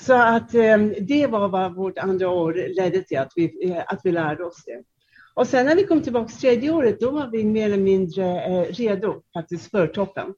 Så 0.00 0.14
att 0.14 0.54
eh, 0.54 0.78
det 1.00 1.26
var 1.26 1.48
vad 1.48 1.74
vårt 1.74 1.98
andra 1.98 2.28
år 2.28 2.74
ledde 2.76 3.02
till, 3.02 3.18
att 3.18 3.32
vi, 3.36 3.70
eh, 3.70 3.82
att 3.86 4.00
vi 4.04 4.12
lärde 4.12 4.44
oss 4.44 4.64
det. 4.64 4.82
Och 5.36 5.46
sen 5.46 5.66
när 5.66 5.76
vi 5.76 5.84
kom 5.84 6.02
tillbaka 6.02 6.28
tredje 6.28 6.70
året, 6.70 7.00
då 7.00 7.10
var 7.10 7.26
vi 7.26 7.44
mer 7.44 7.64
eller 7.64 7.76
mindre 7.76 8.44
eh, 8.44 8.72
redo 8.72 9.22
faktiskt 9.34 9.70
för 9.70 9.86
toppen. 9.86 10.34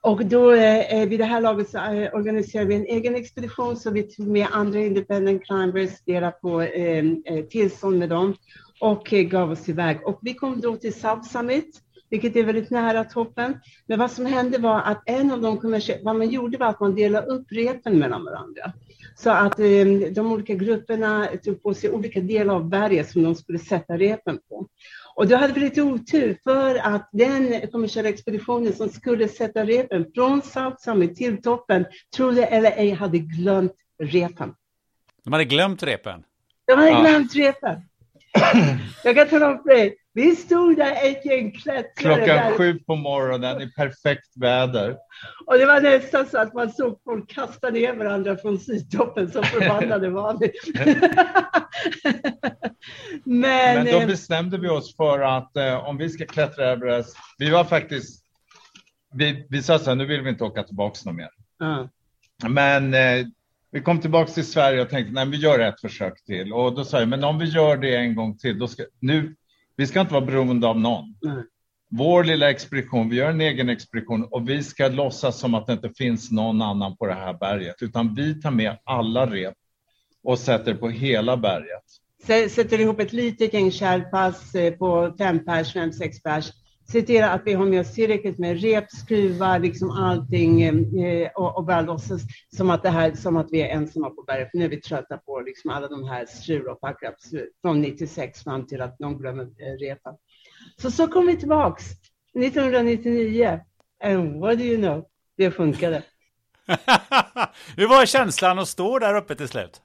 Och 0.00 0.26
då 0.26 0.52
eh, 0.52 0.94
eh 0.94 1.08
vid 1.08 1.20
det 1.20 1.24
här 1.24 1.40
laget 1.40 1.70
så 1.70 1.78
eh, 1.78 2.14
organiserade 2.14 2.68
vi 2.68 2.74
en 2.74 2.86
egen 2.86 3.14
expedition 3.14 3.76
så 3.76 3.90
vi 3.90 4.02
tog 4.02 4.26
med 4.26 4.46
andra 4.50 4.80
independent 4.80 5.44
climbers, 5.44 6.00
delade 6.06 6.32
på 6.32 6.62
eh, 6.62 7.04
eh, 7.24 7.44
tillstånd 7.44 7.98
med 7.98 8.08
dem 8.08 8.34
och 8.80 9.12
eh, 9.12 9.22
gav 9.22 9.50
oss 9.50 9.68
iväg. 9.68 10.06
Och 10.06 10.18
vi 10.22 10.34
kom 10.34 10.60
då 10.60 10.76
till 10.76 10.94
South 10.94 11.22
Summit, 11.22 11.80
vilket 12.10 12.36
är 12.36 12.44
väldigt 12.44 12.70
nära 12.70 13.04
toppen. 13.04 13.60
Men 13.86 13.98
vad 13.98 14.10
som 14.10 14.26
hände 14.26 14.58
var 14.58 14.80
att 14.80 15.02
en 15.06 15.30
av 15.30 15.40
de 15.40 15.58
kommersiella, 15.58 16.02
vad 16.04 16.16
man 16.16 16.30
gjorde 16.30 16.58
var 16.58 16.66
att 16.66 16.80
man 16.80 16.94
delade 16.94 17.26
upp 17.26 17.46
repen 17.50 17.98
mellan 17.98 18.24
varandra. 18.24 18.72
Så 19.14 19.30
att 19.30 19.58
eh, 19.58 19.86
de 20.12 20.32
olika 20.32 20.54
grupperna 20.54 21.28
tog 21.44 21.62
på 21.62 21.74
sig 21.74 21.90
olika 21.90 22.20
delar 22.20 22.54
av 22.54 22.68
berget 22.68 23.10
som 23.10 23.22
de 23.22 23.34
skulle 23.34 23.58
sätta 23.58 23.96
repen 23.96 24.38
på. 24.48 24.68
Och 25.14 25.28
då 25.28 25.36
hade 25.36 25.52
vi 25.52 25.60
lite 25.60 25.82
otur 25.82 26.38
för 26.44 26.74
att 26.74 27.08
den 27.12 27.70
kommersiella 27.70 28.08
expeditionen 28.08 28.72
som 28.72 28.88
skulle 28.88 29.28
sätta 29.28 29.64
repen 29.64 30.06
från 30.14 30.42
South 30.42 30.76
Summit 30.78 31.16
till 31.16 31.42
toppen, 31.42 31.86
trodde 32.16 32.46
eller 32.46 32.70
ej, 32.70 32.90
hade 32.90 33.18
glömt 33.18 33.74
repen. 34.02 34.54
De 35.24 35.32
hade 35.32 35.44
glömt 35.44 35.82
repen? 35.82 36.22
De 36.66 36.72
hade 36.72 37.00
glömt 37.00 37.34
repen. 37.34 37.80
Jag 39.04 39.16
kan 39.16 39.28
tala 39.28 39.50
om 39.50 39.62
för 39.62 39.68
dig, 39.68 39.96
vi 40.14 40.36
stod 40.36 40.76
där 40.76 41.10
ett 41.10 41.26
gäng 41.26 41.52
klättrare. 41.52 42.14
Klockan 42.14 42.26
där. 42.26 42.56
sju 42.56 42.78
på 42.78 42.96
morgonen 42.96 43.62
i 43.62 43.72
perfekt 43.72 44.36
väder. 44.36 44.96
Och 45.46 45.58
det 45.58 45.66
var 45.66 45.80
nästan 45.80 46.26
så 46.26 46.38
att 46.38 46.54
man 46.54 46.70
såg 46.70 47.00
folk 47.04 47.30
kasta 47.30 47.70
ner 47.70 47.94
varandra 47.94 48.36
från 48.36 48.58
sydtoppen, 48.58 49.30
så 49.30 49.42
förbannade 49.42 50.10
var 50.10 50.38
vi. 50.40 50.52
Men, 53.24 53.84
Men 53.84 53.84
då 53.84 54.00
eh, 54.00 54.06
bestämde 54.06 54.58
vi 54.58 54.68
oss 54.68 54.96
för 54.96 55.20
att 55.20 55.56
eh, 55.56 55.88
om 55.88 55.96
vi 55.96 56.08
ska 56.08 56.26
klättra 56.26 56.72
Everest, 56.72 57.16
vi 57.38 57.50
var 57.50 57.64
faktiskt, 57.64 58.24
vi, 59.14 59.46
vi 59.50 59.62
sa 59.62 59.78
så 59.78 59.90
här, 59.90 59.96
nu 59.96 60.06
vill 60.06 60.22
vi 60.22 60.30
inte 60.30 60.44
åka 60.44 60.62
tillbaka 60.62 60.98
någon 61.04 61.16
mer. 61.16 61.30
Uh. 61.62 61.86
Men 62.48 62.94
eh, 62.94 63.26
vi 63.70 63.80
kom 63.80 64.00
tillbaka 64.00 64.32
till 64.32 64.46
Sverige 64.46 64.82
och 64.82 64.90
tänkte, 64.90 65.12
nej 65.12 65.26
vi 65.26 65.36
gör 65.36 65.58
ett 65.58 65.80
försök 65.80 66.24
till. 66.24 66.52
Och 66.52 66.74
då 66.74 66.84
sa 66.84 66.98
jag, 66.98 67.08
men 67.08 67.24
om 67.24 67.38
vi 67.38 67.44
gör 67.44 67.76
det 67.76 67.96
en 67.96 68.14
gång 68.14 68.38
till, 68.38 68.58
då 68.58 68.68
ska, 68.68 68.84
nu, 69.00 69.34
vi 69.76 69.86
ska 69.86 70.00
inte 70.00 70.14
vara 70.14 70.24
beroende 70.24 70.66
av 70.66 70.80
någon. 70.80 71.14
Nej. 71.22 71.44
Vår 71.90 72.24
lilla 72.24 72.50
expedition, 72.50 73.08
vi 73.08 73.16
gör 73.16 73.30
en 73.30 73.40
egen 73.40 73.68
expedition 73.68 74.24
och 74.30 74.48
vi 74.48 74.62
ska 74.62 74.88
låtsas 74.88 75.38
som 75.38 75.54
att 75.54 75.66
det 75.66 75.72
inte 75.72 75.90
finns 75.90 76.30
någon 76.30 76.62
annan 76.62 76.96
på 76.96 77.06
det 77.06 77.14
här 77.14 77.34
berget, 77.34 77.82
utan 77.82 78.14
vi 78.14 78.40
tar 78.40 78.50
med 78.50 78.78
alla 78.84 79.26
rep 79.26 79.54
och 80.22 80.38
sätter 80.38 80.74
på 80.74 80.88
hela 80.88 81.36
berget. 81.36 81.82
Sätter 82.50 82.80
ihop 82.80 83.00
ett 83.00 83.12
litet 83.12 83.54
gäng 83.54 83.70
kärlpass 83.70 84.54
eh, 84.54 84.72
på 84.72 85.14
fem 85.18 85.44
pers, 85.44 85.72
fem, 85.72 85.92
sex 85.92 86.22
pers 86.22 86.52
se 86.92 87.02
till 87.02 87.24
att 87.24 87.42
vi 87.44 87.52
har 87.52 87.66
med 87.66 87.80
oss 87.80 87.94
tillräckligt 87.94 88.38
med 88.38 88.60
rep, 88.60 88.90
skruvar, 88.90 89.58
liksom 89.58 89.90
allting 89.90 90.62
eh, 90.62 90.74
eh 91.04 91.30
och, 91.34 91.56
och 91.56 91.64
bara 91.64 91.80
låtsas 91.80 92.22
som 92.56 92.70
att, 92.70 92.82
det 92.82 92.90
här, 92.90 93.14
som 93.14 93.36
att 93.36 93.48
vi 93.50 93.62
är 93.62 93.68
ensamma 93.68 94.10
på 94.10 94.22
berget. 94.22 94.50
Nu 94.52 94.64
är 94.64 94.68
vi 94.68 94.80
trötta 94.80 95.18
på 95.18 95.40
liksom 95.40 95.70
alla 95.70 95.88
de 95.88 96.04
här 96.04 96.26
strul 96.26 96.68
och 96.68 96.80
packups 96.80 97.30
från 97.62 97.80
96 97.80 98.44
fram 98.44 98.66
till 98.66 98.82
att 98.82 98.98
någon 98.98 99.18
glömmer 99.18 99.42
eh, 99.42 99.78
repa. 99.80 100.16
Så 100.76 100.90
så 100.90 101.08
kom 101.08 101.26
vi 101.26 101.36
tillbaks 101.36 101.84
1999. 102.34 103.60
And 104.04 104.40
what 104.40 104.58
do 104.58 104.64
you 104.64 104.76
know? 104.76 105.04
Det 105.36 105.50
funkade. 105.50 106.02
Hur 107.76 107.88
var 107.88 108.06
känslan 108.06 108.58
att 108.58 108.68
stå 108.68 108.98
där 108.98 109.16
uppe 109.16 109.34
till 109.34 109.48
slut? 109.48 109.82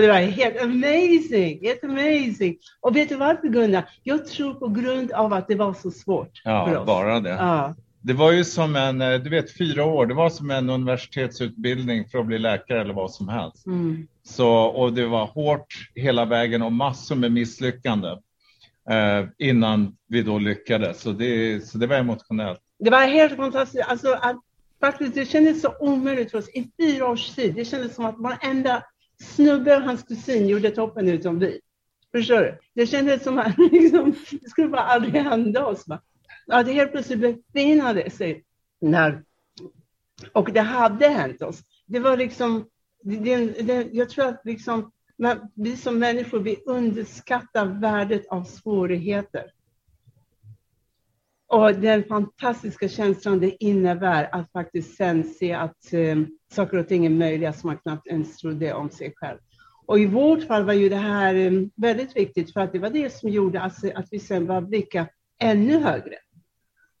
Det 0.00 0.08
var 0.08 0.18
helt 0.18 0.62
amazing, 0.62 1.58
helt 1.62 1.84
amazing. 1.84 2.56
Och 2.80 2.96
vet 2.96 3.08
du 3.08 3.16
varför 3.16 3.48
Gunnar? 3.48 3.84
Jag 4.02 4.26
tror 4.26 4.54
på 4.54 4.68
grund 4.68 5.12
av 5.12 5.32
att 5.32 5.48
det 5.48 5.54
var 5.54 5.74
så 5.74 5.90
svårt 5.90 6.40
ja, 6.44 6.66
för 6.66 6.76
oss. 6.76 6.86
bara 6.86 7.20
det. 7.20 7.30
Ja. 7.30 7.74
Det 8.00 8.12
var 8.12 8.32
ju 8.32 8.44
som 8.44 8.76
en, 8.76 9.00
eh, 9.00 9.14
du 9.14 9.30
vet 9.30 9.56
fyra 9.56 9.84
år, 9.84 10.06
det 10.06 10.14
var 10.14 10.30
som 10.30 10.50
en 10.50 10.70
universitetsutbildning 10.70 12.08
för 12.08 12.18
att 12.18 12.26
bli 12.26 12.38
läkare 12.38 12.80
eller 12.80 12.94
vad 12.94 13.10
som 13.10 13.28
helst. 13.28 13.66
Mm. 13.66 14.06
Så, 14.22 14.48
och 14.50 14.92
det 14.92 15.06
var 15.06 15.26
hårt 15.26 15.90
hela 15.94 16.24
vägen 16.24 16.62
och 16.62 16.72
massor 16.72 17.16
med 17.16 17.32
misslyckande 17.32 18.08
eh, 18.90 19.24
innan 19.38 19.96
vi 20.08 20.22
då 20.22 20.38
lyckades. 20.38 21.00
Så 21.00 21.12
det, 21.12 21.66
så 21.66 21.78
det 21.78 21.86
var 21.86 21.96
emotionellt. 21.96 22.60
Det 22.78 22.90
var 22.90 23.06
helt 23.06 23.36
fantastiskt. 23.36 23.84
Alltså, 23.88 24.12
att, 24.12 24.36
faktiskt, 24.80 25.14
det 25.14 25.26
kändes 25.26 25.62
så 25.62 25.74
omöjligt 25.80 26.30
för 26.30 26.38
oss 26.38 26.48
i 26.48 26.70
fyra 26.80 27.08
års 27.08 27.34
tid. 27.34 27.54
Det 27.54 27.64
kändes 27.64 27.94
som 27.94 28.04
att 28.04 28.18
varenda 28.18 28.82
snubbe 29.22 29.76
och 29.76 29.82
hans 29.82 30.02
kusin 30.02 30.48
gjorde 30.48 30.70
toppen 30.70 31.08
utom 31.08 31.38
vi. 31.38 31.60
Förstår 32.12 32.40
du? 32.40 32.58
Det 32.74 32.86
kändes 32.86 33.22
som 33.22 33.38
att 33.38 33.58
liksom, 33.72 34.14
det 34.30 34.48
skulle 34.48 34.68
bara 34.68 34.82
aldrig 34.82 35.22
hända 35.22 35.66
oss. 35.66 35.88
Va? 35.88 36.00
Ja, 36.46 36.62
det 36.62 36.72
helt 36.72 36.92
plötsligt 36.92 37.20
befinnade 37.20 38.10
sig 38.10 38.44
när, 38.80 39.22
och 40.32 40.52
det 40.52 40.60
hade 40.60 41.08
hänt 41.08 41.42
oss. 41.42 41.62
Det 41.86 41.98
var 41.98 42.16
liksom, 42.16 42.66
det, 43.02 43.46
det, 43.62 43.88
jag 43.92 44.08
tror 44.08 44.26
att 44.26 44.40
liksom, 44.44 44.92
vi 45.54 45.76
som 45.76 45.98
människor, 45.98 46.40
vi 46.40 46.56
underskattar 46.66 47.66
värdet 47.66 48.28
av 48.28 48.44
svårigheter. 48.44 49.44
Och 51.52 51.74
den 51.74 52.04
fantastiska 52.04 52.88
känslan 52.88 53.40
det 53.40 53.64
innebär 53.64 54.28
att 54.32 54.52
faktiskt 54.52 54.96
sen 54.96 55.24
se 55.24 55.52
att 55.52 55.92
eh, 55.92 56.16
saker 56.52 56.76
och 56.76 56.88
ting 56.88 57.06
är 57.06 57.10
möjliga 57.10 57.52
som 57.52 57.68
man 57.68 57.76
knappt 57.76 58.06
ens 58.06 58.36
trodde 58.36 58.74
om 58.74 58.90
sig 58.90 59.12
själv. 59.16 59.38
Och 59.86 59.98
i 59.98 60.06
vårt 60.06 60.42
fall 60.42 60.64
var 60.64 60.72
ju 60.72 60.88
det 60.88 60.96
här 60.96 61.34
eh, 61.34 61.52
väldigt 61.76 62.16
viktigt 62.16 62.52
för 62.52 62.60
att 62.60 62.72
det 62.72 62.78
var 62.78 62.90
det 62.90 63.12
som 63.12 63.28
gjorde 63.28 63.60
att, 63.60 63.94
att 63.94 64.06
vi 64.10 64.18
sen 64.18 64.46
var 64.46 64.60
blicka 64.60 65.06
ännu 65.42 65.78
högre. 65.78 66.14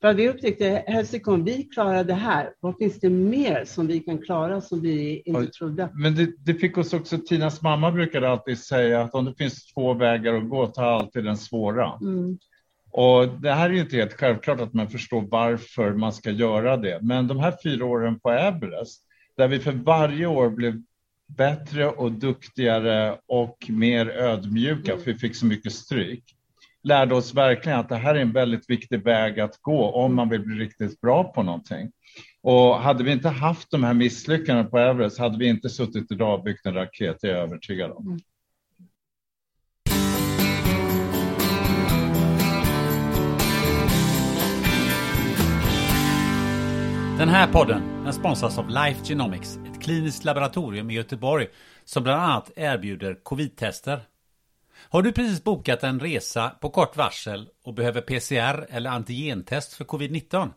För 0.00 0.08
att 0.08 0.16
vi 0.16 0.28
upptäckte, 0.28 0.84
Helsingborg, 0.86 1.42
vi 1.42 1.62
klarar 1.62 2.04
det 2.04 2.14
här. 2.14 2.54
Vad 2.60 2.76
finns 2.76 3.00
det 3.00 3.10
mer 3.10 3.64
som 3.64 3.86
vi 3.86 4.00
kan 4.00 4.18
klara 4.18 4.60
som 4.60 4.80
vi 4.80 5.22
inte 5.24 5.46
trodde? 5.46 5.88
Men 5.94 6.14
det, 6.14 6.32
det 6.38 6.54
fick 6.54 6.78
oss 6.78 6.92
också, 6.92 7.18
Tinas 7.18 7.62
mamma 7.62 7.92
brukade 7.92 8.28
alltid 8.28 8.58
säga 8.58 9.00
att 9.00 9.14
om 9.14 9.24
det 9.24 9.34
finns 9.34 9.72
två 9.74 9.94
vägar 9.94 10.34
att 10.34 10.48
gå, 10.48 10.66
ta 10.66 10.84
alltid 10.84 11.24
den 11.24 11.36
svåra. 11.36 11.98
Mm. 12.00 12.38
Och 12.92 13.28
det 13.28 13.52
här 13.52 13.70
är 13.70 13.74
ju 13.74 13.80
inte 13.80 13.96
helt 13.96 14.12
självklart 14.12 14.60
att 14.60 14.74
man 14.74 14.88
förstår 14.88 15.20
varför 15.30 15.92
man 15.92 16.12
ska 16.12 16.30
göra 16.30 16.76
det. 16.76 16.98
Men 17.02 17.28
de 17.28 17.38
här 17.38 17.54
fyra 17.62 17.84
åren 17.84 18.20
på 18.20 18.30
Everest, 18.30 19.02
där 19.36 19.48
vi 19.48 19.58
för 19.58 19.72
varje 19.72 20.26
år 20.26 20.50
blev 20.50 20.82
bättre 21.26 21.88
och 21.88 22.12
duktigare 22.12 23.18
och 23.26 23.56
mer 23.68 24.08
ödmjuka, 24.08 24.96
för 24.96 25.12
vi 25.12 25.18
fick 25.18 25.36
så 25.36 25.46
mycket 25.46 25.72
stryk. 25.72 26.24
lärde 26.84 27.14
oss 27.14 27.34
verkligen 27.34 27.78
att 27.78 27.88
det 27.88 27.96
här 27.96 28.14
är 28.14 28.20
en 28.20 28.32
väldigt 28.32 28.70
viktig 28.70 29.04
väg 29.04 29.40
att 29.40 29.58
gå 29.60 29.90
om 29.90 30.14
man 30.14 30.28
vill 30.28 30.40
bli 30.40 30.64
riktigt 30.64 31.00
bra 31.00 31.24
på 31.24 31.42
någonting. 31.42 31.92
Och 32.42 32.74
hade 32.74 33.04
vi 33.04 33.12
inte 33.12 33.28
haft 33.28 33.70
de 33.70 33.84
här 33.84 33.94
misslyckandena 33.94 34.68
på 34.68 34.78
Everest 34.78 35.18
hade 35.18 35.38
vi 35.38 35.46
inte 35.46 35.68
suttit 35.68 36.12
idag 36.12 36.38
och 36.38 36.44
byggt 36.44 36.66
en 36.66 36.74
raket, 36.74 37.16
det 37.20 37.28
är 37.28 37.32
jag 37.32 37.42
övertygad 37.42 37.90
om. 37.90 38.06
Mm. 38.06 38.18
Den 47.22 47.28
här 47.28 47.52
podden 47.52 48.04
den 48.04 48.12
sponsras 48.12 48.58
av 48.58 48.68
Life 48.68 49.04
Genomics, 49.04 49.58
ett 49.66 49.82
kliniskt 49.82 50.24
laboratorium 50.24 50.90
i 50.90 50.94
Göteborg 50.94 51.48
som 51.84 52.02
bland 52.02 52.22
annat 52.22 52.50
erbjuder 52.56 53.14
covid-tester. 53.14 54.00
Har 54.74 55.02
du 55.02 55.12
precis 55.12 55.44
bokat 55.44 55.82
en 55.82 56.00
resa 56.00 56.48
på 56.48 56.70
kort 56.70 56.96
varsel 56.96 57.48
och 57.64 57.74
behöver 57.74 58.00
PCR 58.00 58.66
eller 58.70 58.90
antigentest 58.90 59.72
för 59.72 59.84
covid-19? 59.84 60.50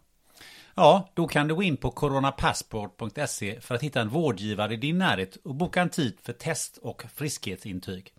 Ja, 0.76 1.10
då 1.14 1.28
kan 1.28 1.48
du 1.48 1.56
gå 1.56 1.64
in 1.64 1.78
på 1.78 1.92
coronapassport.se 1.92 3.62
för 3.62 3.76
att 3.76 3.84
hitta 3.84 4.02
en 4.02 4.10
vårdgivare 4.10 4.74
i 4.74 4.78
din 4.78 4.98
närhet 4.98 5.36
och 5.36 5.56
boka 5.56 5.82
en 5.82 5.90
tid 5.90 6.18
för 6.24 6.34
test 6.34 6.78
och 6.78 7.04
friskhetsintyg. 7.16 8.14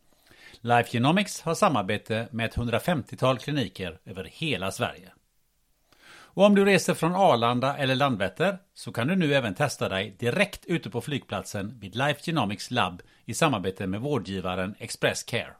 Life 0.60 0.90
Genomics 0.90 1.40
har 1.40 1.54
samarbete 1.54 2.28
med 2.30 2.46
ett 2.46 2.56
150-tal 2.56 3.38
kliniker 3.38 3.98
över 4.04 4.24
hela 4.24 4.70
Sverige. 4.70 5.15
Och 6.36 6.44
om 6.44 6.54
du 6.54 6.64
reser 6.64 6.94
från 6.94 7.14
Arlanda 7.14 7.76
eller 7.76 7.94
Landvetter 7.94 8.58
så 8.74 8.92
kan 8.92 9.08
du 9.08 9.16
nu 9.16 9.34
även 9.34 9.54
testa 9.54 9.88
dig 9.88 10.16
direkt 10.18 10.66
ute 10.66 10.90
på 10.90 11.00
flygplatsen 11.00 11.78
vid 11.78 11.96
Life 11.96 12.20
Genomics 12.22 12.70
Lab 12.70 13.02
i 13.24 13.34
samarbete 13.34 13.86
med 13.86 14.00
vårdgivaren 14.00 14.74
Express 14.78 15.22
Care. 15.22 15.54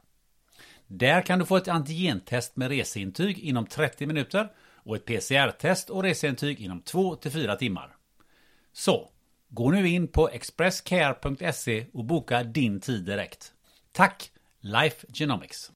Där 0.87 1.21
kan 1.21 1.39
du 1.39 1.45
få 1.45 1.57
ett 1.57 1.67
antigentest 1.67 2.55
med 2.55 2.69
reseintyg 2.69 3.39
inom 3.39 3.65
30 3.65 4.05
minuter 4.05 4.49
och 4.83 4.95
ett 4.95 5.05
PCR-test 5.05 5.89
och 5.89 6.03
reseintyg 6.03 6.59
inom 6.59 6.81
2-4 6.81 7.55
timmar. 7.55 7.95
Så, 8.73 9.09
gå 9.49 9.71
nu 9.71 9.87
in 9.87 10.07
på 10.07 10.29
expresscare.se 10.29 11.85
och 11.93 12.05
boka 12.05 12.43
din 12.43 12.79
tid 12.81 13.05
direkt. 13.05 13.53
Tack, 13.91 14.31
Life 14.61 15.07
Genomics! 15.13 15.71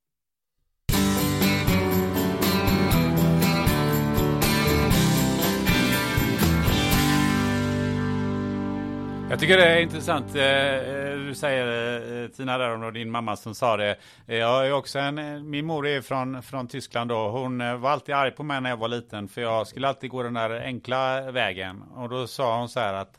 Jag 9.32 9.40
tycker 9.40 9.58
det 9.58 9.66
är 9.66 9.82
intressant, 9.82 10.36
eh, 10.36 10.44
eh, 10.44 11.18
du 11.18 11.36
säger 11.36 12.24
eh, 12.24 12.28
Tina 12.28 12.58
där 12.58 12.70
om 12.70 12.94
din 12.94 13.12
mamma 13.12 13.36
som 13.36 13.56
sa 13.56 13.78
det. 13.78 13.98
Jag 14.26 14.68
är 14.68 14.74
också 14.74 15.00
en, 15.00 15.50
min 15.50 15.66
mor 15.66 15.88
är 15.88 16.02
från, 16.02 16.44
från 16.44 16.68
Tyskland 16.68 17.10
då. 17.10 17.30
Hon 17.30 17.82
var 17.82 17.90
alltid 17.90 18.16
arg 18.16 18.32
på 18.32 18.44
mig 18.44 18.62
när 18.62 18.70
jag 18.70 18.78
var 18.78 18.88
liten 18.88 19.28
för 19.28 19.42
jag 19.42 19.68
skulle 19.68 19.88
alltid 19.88 20.10
gå 20.10 20.24
den 20.24 20.34
där 20.34 20.50
enkla 20.50 21.32
vägen. 21.32 21.82
Och 21.82 22.10
då 22.10 22.28
sa 22.28 22.60
hon 22.60 22.70
så 22.70 22.80
här 22.80 22.94
att 22.94 23.18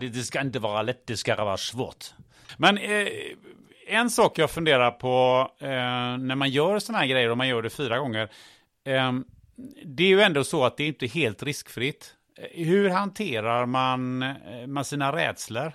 det 0.00 0.24
ska 0.24 0.40
inte 0.40 0.58
vara 0.58 0.82
lätt, 0.82 1.06
det 1.06 1.16
ska 1.16 1.44
vara 1.44 1.56
svårt. 1.56 2.04
Men 2.56 2.78
en 3.88 4.10
sak 4.10 4.38
jag 4.38 4.50
funderar 4.50 4.90
på 4.90 5.46
när 6.18 6.34
man 6.34 6.50
gör 6.50 6.78
sådana 6.78 6.98
här 6.98 7.06
grejer 7.06 7.30
och 7.30 7.38
man 7.38 7.48
gör 7.48 7.62
det 7.62 7.70
fyra 7.70 7.98
gånger. 7.98 8.28
det 9.84 10.04
är 10.04 10.08
ju 10.08 10.20
ändå 10.20 10.44
så 10.44 10.64
att 10.64 10.76
det 10.76 10.84
är 10.84 10.88
inte 10.88 11.06
helt 11.06 11.42
riskfritt. 11.42 12.14
Hur 12.50 12.88
hanterar 12.88 13.66
man, 13.66 14.22
eh, 14.22 14.66
man 14.66 14.84
sina 14.84 15.16
rädslor 15.16 15.72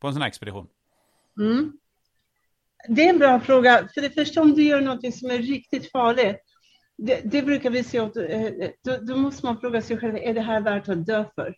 på 0.00 0.06
en 0.06 0.12
sån 0.12 0.22
här 0.22 0.28
expedition? 0.28 0.66
Mm. 1.40 1.72
Det 2.88 3.04
är 3.04 3.10
en 3.10 3.18
bra 3.18 3.40
fråga. 3.40 3.88
För 3.94 4.00
det 4.00 4.10
första, 4.10 4.42
om 4.42 4.54
du 4.54 4.62
gör 4.62 4.80
något 4.80 5.14
som 5.14 5.30
är 5.30 5.38
riktigt 5.38 5.90
farligt, 5.90 6.40
det, 6.96 7.20
det 7.24 7.42
brukar 7.42 7.70
vi 7.70 7.84
se 7.84 8.00
åt, 8.00 8.16
eh, 8.16 8.44
eh, 8.44 8.70
då, 8.84 8.96
då, 8.96 9.16
måste 9.16 9.46
man 9.46 9.60
fråga 9.60 9.82
sig 9.82 9.98
själv, 9.98 10.16
är 10.16 10.34
det 10.34 10.40
här 10.40 10.60
värt 10.60 10.88
att 10.88 11.06
dö 11.06 11.24
för? 11.34 11.54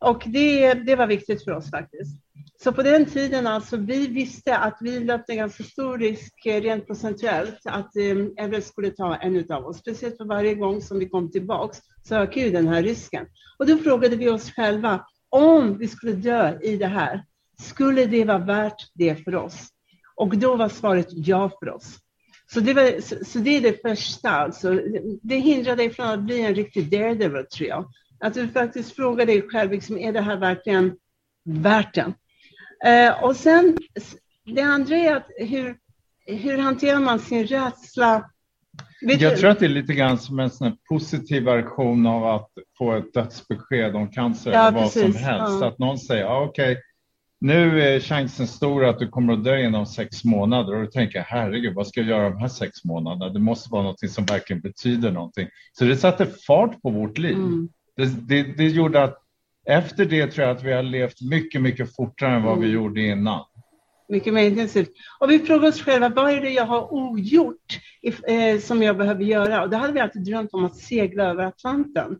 Och 0.00 0.22
det, 0.26 0.74
det 0.74 0.96
var 0.96 1.06
viktigt 1.06 1.44
för 1.44 1.52
oss 1.52 1.70
faktiskt. 1.70 2.20
Så 2.62 2.72
på 2.72 2.82
den 2.82 3.06
tiden, 3.06 3.46
alltså, 3.46 3.76
vi 3.76 4.06
visste 4.06 4.56
att 4.56 4.78
vi 4.80 5.00
löpte 5.00 5.34
ganska 5.34 5.64
stor 5.64 5.98
risk 5.98 6.46
eh, 6.46 6.60
rent 6.60 6.86
procentuellt 6.86 7.58
att 7.64 7.96
eh, 7.96 8.44
Everest 8.44 8.68
skulle 8.68 8.90
ta 8.90 9.16
en 9.16 9.52
av 9.52 9.66
oss. 9.66 9.78
Speciellt 9.78 10.16
för 10.16 10.24
varje 10.24 10.54
gång 10.54 10.80
som 10.80 10.98
vi 10.98 11.08
kom 11.08 11.30
tillbaks 11.30 11.78
så 12.02 12.14
ökade 12.14 12.46
ju 12.46 12.52
den 12.52 12.68
här 12.68 12.82
risken. 12.82 13.26
Och 13.58 13.66
då 13.66 13.78
frågade 13.78 14.16
vi 14.16 14.28
oss 14.28 14.50
själva, 14.52 15.06
om 15.28 15.78
vi 15.78 15.88
skulle 15.88 16.12
dö 16.12 16.58
i 16.62 16.76
det 16.76 16.86
här, 16.86 17.24
skulle 17.62 18.06
det 18.06 18.24
vara 18.24 18.38
värt 18.38 18.90
det 18.94 19.24
för 19.24 19.34
oss? 19.34 19.68
Och 20.16 20.36
då 20.36 20.56
var 20.56 20.68
svaret 20.68 21.08
ja 21.10 21.50
för 21.60 21.70
oss. 21.70 21.98
Så 22.52 22.60
det, 22.60 22.74
var, 22.74 23.00
så, 23.00 23.24
så 23.24 23.38
det 23.38 23.56
är 23.56 23.60
det 23.60 23.82
första. 23.82 24.30
Alltså. 24.30 24.80
Det 25.22 25.36
hindrar 25.36 25.76
dig 25.76 25.90
från 25.90 26.06
att 26.06 26.20
bli 26.20 26.40
en 26.40 26.54
riktig 26.54 26.90
daredevil, 26.90 27.46
tror 27.46 27.68
jag. 27.68 27.84
Att 28.20 28.34
du 28.34 28.48
faktiskt 28.48 28.96
frågar 28.96 29.26
dig 29.26 29.48
själv, 29.48 29.72
liksom, 29.72 29.98
är 29.98 30.12
det 30.12 30.20
här 30.20 30.36
verkligen 30.36 30.96
värt 31.44 31.94
det? 31.94 32.12
Eh, 32.84 33.24
och 33.24 33.36
sen, 33.36 33.76
det 34.44 34.62
andra 34.62 34.96
är 34.96 35.16
att 35.16 35.26
hur, 35.36 35.76
hur 36.26 36.58
hanterar 36.58 37.00
man 37.00 37.18
sin 37.18 37.46
rädsla? 37.46 38.30
Vet 39.06 39.20
jag 39.20 39.32
du? 39.32 39.36
tror 39.36 39.50
att 39.50 39.58
det 39.58 39.66
är 39.66 39.68
lite 39.68 39.94
grann 39.94 40.18
som 40.18 40.38
en 40.38 40.50
sån 40.50 40.76
positiv 40.88 41.44
version 41.44 42.06
av 42.06 42.26
att 42.26 42.50
få 42.78 42.92
ett 42.92 43.14
dödsbesked 43.14 43.96
om 43.96 44.08
cancer 44.08 44.52
ja, 44.52 44.68
eller 44.68 44.78
vad 44.78 44.82
precis. 44.82 45.02
som 45.02 45.24
helst. 45.24 45.58
Ja. 45.60 45.68
Att 45.68 45.78
någon 45.78 45.98
säger, 45.98 46.24
ah, 46.24 46.44
okej, 46.44 46.72
okay, 46.72 46.82
nu 47.40 47.82
är 47.82 48.00
chansen 48.00 48.46
stor 48.46 48.84
att 48.84 48.98
du 48.98 49.08
kommer 49.08 49.32
att 49.32 49.44
dö 49.44 49.60
inom 49.60 49.86
sex 49.86 50.24
månader 50.24 50.74
och 50.74 50.80
du 50.80 50.86
tänker, 50.86 51.20
herregud, 51.20 51.74
vad 51.74 51.86
ska 51.86 52.00
jag 52.00 52.08
göra 52.08 52.30
de 52.30 52.38
här 52.38 52.48
sex 52.48 52.84
månaderna? 52.84 53.32
Det 53.32 53.38
måste 53.38 53.72
vara 53.72 53.82
något 53.82 54.10
som 54.10 54.24
verkligen 54.24 54.60
betyder 54.60 55.10
någonting. 55.10 55.48
Så 55.72 55.84
det 55.84 55.96
satte 55.96 56.26
fart 56.26 56.82
på 56.82 56.90
vårt 56.90 57.18
liv. 57.18 57.36
Mm. 57.36 57.68
Det, 58.00 58.42
det, 58.42 58.56
det 58.56 58.68
gjorde 58.68 59.02
att 59.02 59.16
efter 59.66 60.04
det 60.04 60.26
tror 60.26 60.46
jag 60.46 60.56
att 60.56 60.64
vi 60.64 60.72
har 60.72 60.82
levt 60.82 61.20
mycket, 61.20 61.62
mycket 61.62 61.96
fortare 61.96 62.34
än 62.34 62.42
vad 62.42 62.58
vi 62.58 62.66
mm. 62.66 62.74
gjorde 62.74 63.00
innan. 63.00 63.44
Mycket 64.08 64.34
mer 64.34 64.44
intensivt. 64.44 64.90
Och 65.20 65.30
vi 65.30 65.38
frågar 65.38 65.68
oss 65.68 65.82
själva, 65.82 66.08
vad 66.08 66.30
är 66.30 66.40
det 66.40 66.50
jag 66.50 66.66
har 66.66 66.94
ogjort 66.94 67.78
eh, 68.28 68.60
som 68.60 68.82
jag 68.82 68.96
behöver 68.96 69.24
göra? 69.24 69.62
Och 69.62 69.70
då 69.70 69.76
hade 69.76 69.92
vi 69.92 70.00
alltid 70.00 70.24
drömt 70.24 70.52
om 70.52 70.64
att 70.64 70.76
segla 70.76 71.24
över 71.24 71.44
Atlanten. 71.44 72.18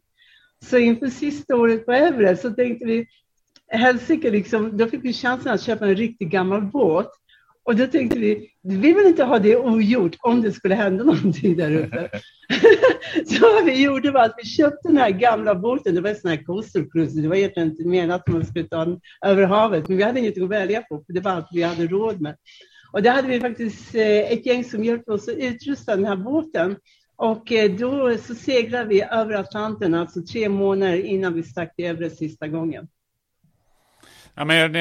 Så 0.65 0.79
inför 0.79 1.07
sista 1.07 1.57
året 1.57 1.87
på 1.87 1.93
Everest 1.93 2.43
så 2.43 2.51
tänkte 2.51 2.85
vi, 2.85 3.07
helsike, 3.69 4.31
liksom, 4.31 4.77
då 4.77 4.87
fick 4.87 5.05
vi 5.05 5.13
chansen 5.13 5.53
att 5.53 5.63
köpa 5.63 5.87
en 5.87 5.97
riktigt 5.97 6.29
gammal 6.29 6.63
båt 6.63 7.11
och 7.71 7.77
då 7.77 7.87
tänkte 7.87 8.19
vi, 8.19 8.51
vi 8.63 8.93
vill 8.93 9.07
inte 9.07 9.25
ha 9.25 9.39
det 9.39 9.57
ogjort 9.57 10.17
om 10.19 10.43
det 10.43 10.53
skulle 10.53 10.75
hända 10.75 11.05
någonting 11.13 11.57
där 11.57 11.77
uppe. 11.77 12.11
så 13.27 13.55
vad 13.55 13.65
vi 13.65 13.83
gjorde 13.83 14.11
var 14.11 14.25
att 14.25 14.35
vi 14.43 14.49
köpte 14.49 14.89
den 14.89 14.97
här 14.97 15.11
gamla 15.11 15.55
båten, 15.55 15.95
det 15.95 16.01
var 16.01 16.11
en 16.11 16.17
sån 16.17 16.31
här 16.31 16.45
coastal 16.45 16.91
cruise, 16.91 17.21
det 17.21 17.29
var 17.29 17.37
egentligen 17.37 17.71
inte 17.71 17.89
menat 17.89 18.21
att 18.21 18.33
man 18.35 18.47
skulle 18.47 18.69
ta 18.69 18.85
den 18.85 19.01
över 19.27 19.43
havet, 19.43 19.89
men 19.89 19.97
vi 19.97 20.03
hade 20.03 20.21
inget 20.21 20.43
att 20.43 20.49
välja 20.49 20.83
på, 20.83 21.03
för 21.07 21.13
det 21.13 21.21
var 21.21 21.31
allt 21.31 21.49
vi 21.53 21.63
hade 21.63 21.87
råd 21.87 22.21
med. 22.21 22.37
Och 22.93 23.03
där 23.03 23.11
hade 23.11 23.29
vi 23.29 23.41
faktiskt 23.41 23.95
eh, 23.95 24.33
ett 24.33 24.47
gäng 24.47 24.65
som 24.65 24.85
hjälpte 24.85 25.13
oss 25.13 25.29
att 25.29 25.35
utrusta 25.35 25.97
den 25.97 26.05
här 26.05 26.17
båten. 26.17 26.77
Och 27.17 27.53
eh, 27.53 27.71
då 27.71 28.17
så 28.19 28.35
seglade 28.35 28.89
vi 28.89 29.03
över 29.03 29.35
Atlanten, 29.35 29.95
alltså 29.95 30.23
tre 30.23 30.49
månader 30.49 31.05
innan 31.05 31.35
vi 31.35 31.43
stack 31.43 31.77
till 31.77 31.85
Everest 31.85 32.19
sista 32.19 32.49
gången. 32.49 32.89
Ja, 34.35 34.45
men 34.45 34.57
jag, 34.57 34.77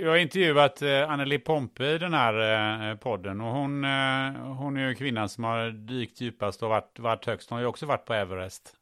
jag 0.00 0.10
har 0.10 0.16
intervjuat 0.16 0.82
eh, 0.82 1.10
Anneli 1.10 1.38
Pompe 1.38 1.86
i 1.86 1.98
den 1.98 2.14
här 2.14 2.90
eh, 2.90 2.96
podden 2.96 3.40
och 3.40 3.52
hon, 3.52 3.84
eh, 3.84 4.32
hon 4.58 4.76
är 4.76 4.88
ju 4.88 4.94
kvinnan 4.94 5.28
som 5.28 5.44
har 5.44 5.70
dykt 5.70 6.20
djupast 6.20 6.62
och 6.62 6.68
varit, 6.68 6.98
varit 6.98 7.26
högst. 7.26 7.50
Hon 7.50 7.56
har 7.56 7.60
ju 7.60 7.66
också 7.66 7.86
varit 7.86 8.04
på 8.04 8.14
Everest. 8.14 8.72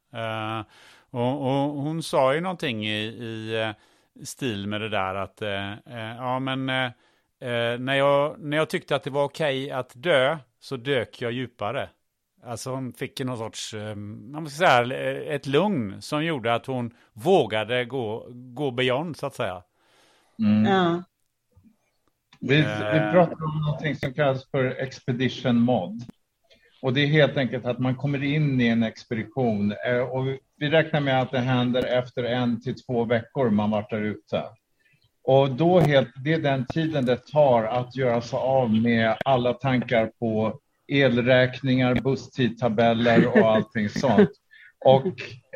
Och, 1.11 1.43
och 1.43 1.83
hon 1.83 2.03
sa 2.03 2.35
ju 2.35 2.41
någonting 2.41 2.87
i, 2.87 3.05
i 3.05 3.75
stil 4.25 4.67
med 4.67 4.81
det 4.81 4.89
där 4.89 5.15
att 5.15 5.43
ja 6.19 6.39
men 6.39 6.67
när, 7.85 7.95
jag, 7.95 8.39
när 8.39 8.57
jag 8.57 8.71
tyckte 8.71 8.97
att 8.97 9.03
det 9.03 9.11
var 9.11 9.25
okej 9.25 9.71
att 9.71 9.93
dö 9.95 10.39
så 10.61 10.77
dök 10.77 11.23
jag 11.23 11.33
djupare. 11.33 11.89
Alltså 12.45 12.71
hon 12.71 12.93
fick 12.93 13.21
någon 13.21 13.39
sorts, 13.39 13.75
man 14.33 14.51
ska 14.51 14.67
säga, 14.67 15.23
ett 15.23 15.47
lugn 15.47 16.03
som 16.03 16.25
gjorde 16.25 16.55
att 16.55 16.67
hon 16.67 16.95
vågade 17.13 17.85
gå, 17.85 18.27
gå 18.31 18.71
beyond 18.71 19.17
så 19.17 19.27
att 19.27 19.35
säga. 19.35 19.63
Mm. 20.43 20.65
Ja. 20.65 21.03
Vi, 22.41 22.57
vi 22.57 22.63
eh. 22.97 23.13
pratar 23.13 23.45
om 23.45 23.63
något 23.67 23.99
som 23.99 24.15
kallas 24.15 24.51
för 24.51 24.65
expedition 24.65 25.61
mod. 25.61 26.05
Och 26.83 26.93
det 26.93 27.01
är 27.01 27.07
helt 27.07 27.37
enkelt 27.37 27.67
att 27.67 27.79
man 27.79 27.97
kommer 27.97 28.23
in 28.23 28.61
i 28.61 28.67
en 28.67 28.83
expedition 28.83 29.75
eh, 29.87 29.99
och 29.99 30.25
vi 30.57 30.71
räknar 30.71 31.01
med 31.01 31.23
att 31.23 31.31
det 31.31 31.39
händer 31.39 31.85
efter 31.85 32.25
en 32.25 32.63
till 32.63 32.83
två 32.83 33.05
veckor 33.05 33.51
man 33.51 33.71
varit 33.71 33.91
där 33.91 34.03
ute. 34.03 34.43
Och 35.25 35.51
då 35.51 35.81
helt, 35.81 36.09
det 36.25 36.33
är 36.33 36.39
den 36.39 36.67
tiden 36.67 37.07
det 37.07 37.17
tar 37.27 37.65
att 37.65 37.97
göra 37.97 38.21
sig 38.21 38.39
av 38.39 38.71
med 38.71 39.17
alla 39.25 39.53
tankar 39.53 40.07
på 40.07 40.61
elräkningar, 40.89 41.95
busstidtabeller 41.95 43.27
och 43.27 43.51
allting 43.51 43.89
sånt. 43.89 44.31
Och 44.85 45.07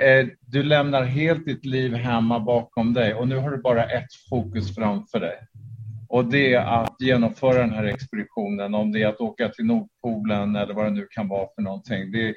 eh, 0.04 0.26
du 0.40 0.62
lämnar 0.62 1.02
helt 1.02 1.46
ditt 1.46 1.64
liv 1.64 1.94
hemma 1.94 2.40
bakom 2.40 2.94
dig 2.94 3.14
och 3.14 3.28
nu 3.28 3.36
har 3.36 3.50
du 3.50 3.56
bara 3.56 3.84
ett 3.84 4.14
fokus 4.30 4.74
framför 4.74 5.20
dig. 5.20 5.38
Och 6.08 6.24
det 6.24 6.54
är 6.54 6.82
att 6.82 6.96
genomföra 7.00 7.60
den 7.60 7.72
här 7.72 7.84
expeditionen, 7.84 8.74
om 8.74 8.92
det 8.92 9.02
är 9.02 9.06
att 9.06 9.20
åka 9.20 9.48
till 9.48 9.64
Nordpolen 9.64 10.56
eller 10.56 10.74
vad 10.74 10.84
det 10.84 10.90
nu 10.90 11.06
kan 11.10 11.28
vara 11.28 11.48
för 11.54 11.62
någonting. 11.62 12.12
Det, 12.12 12.34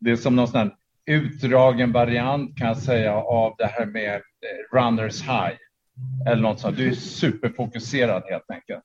det 0.00 0.10
är 0.10 0.16
som 0.16 0.36
någon 0.36 0.48
sån 0.48 0.60
här 0.60 0.70
utdragen 1.06 1.92
variant 1.92 2.58
kan 2.58 2.68
jag 2.68 2.76
säga 2.76 3.14
av 3.14 3.54
det 3.58 3.66
här 3.66 3.86
med 3.86 4.14
eh, 4.14 4.76
runners 4.76 5.22
high. 5.22 5.56
Eller 6.26 6.42
något 6.42 6.60
sånt. 6.60 6.76
Du 6.76 6.88
är 6.88 6.94
superfokuserad 6.94 8.22
helt 8.30 8.50
enkelt. 8.50 8.84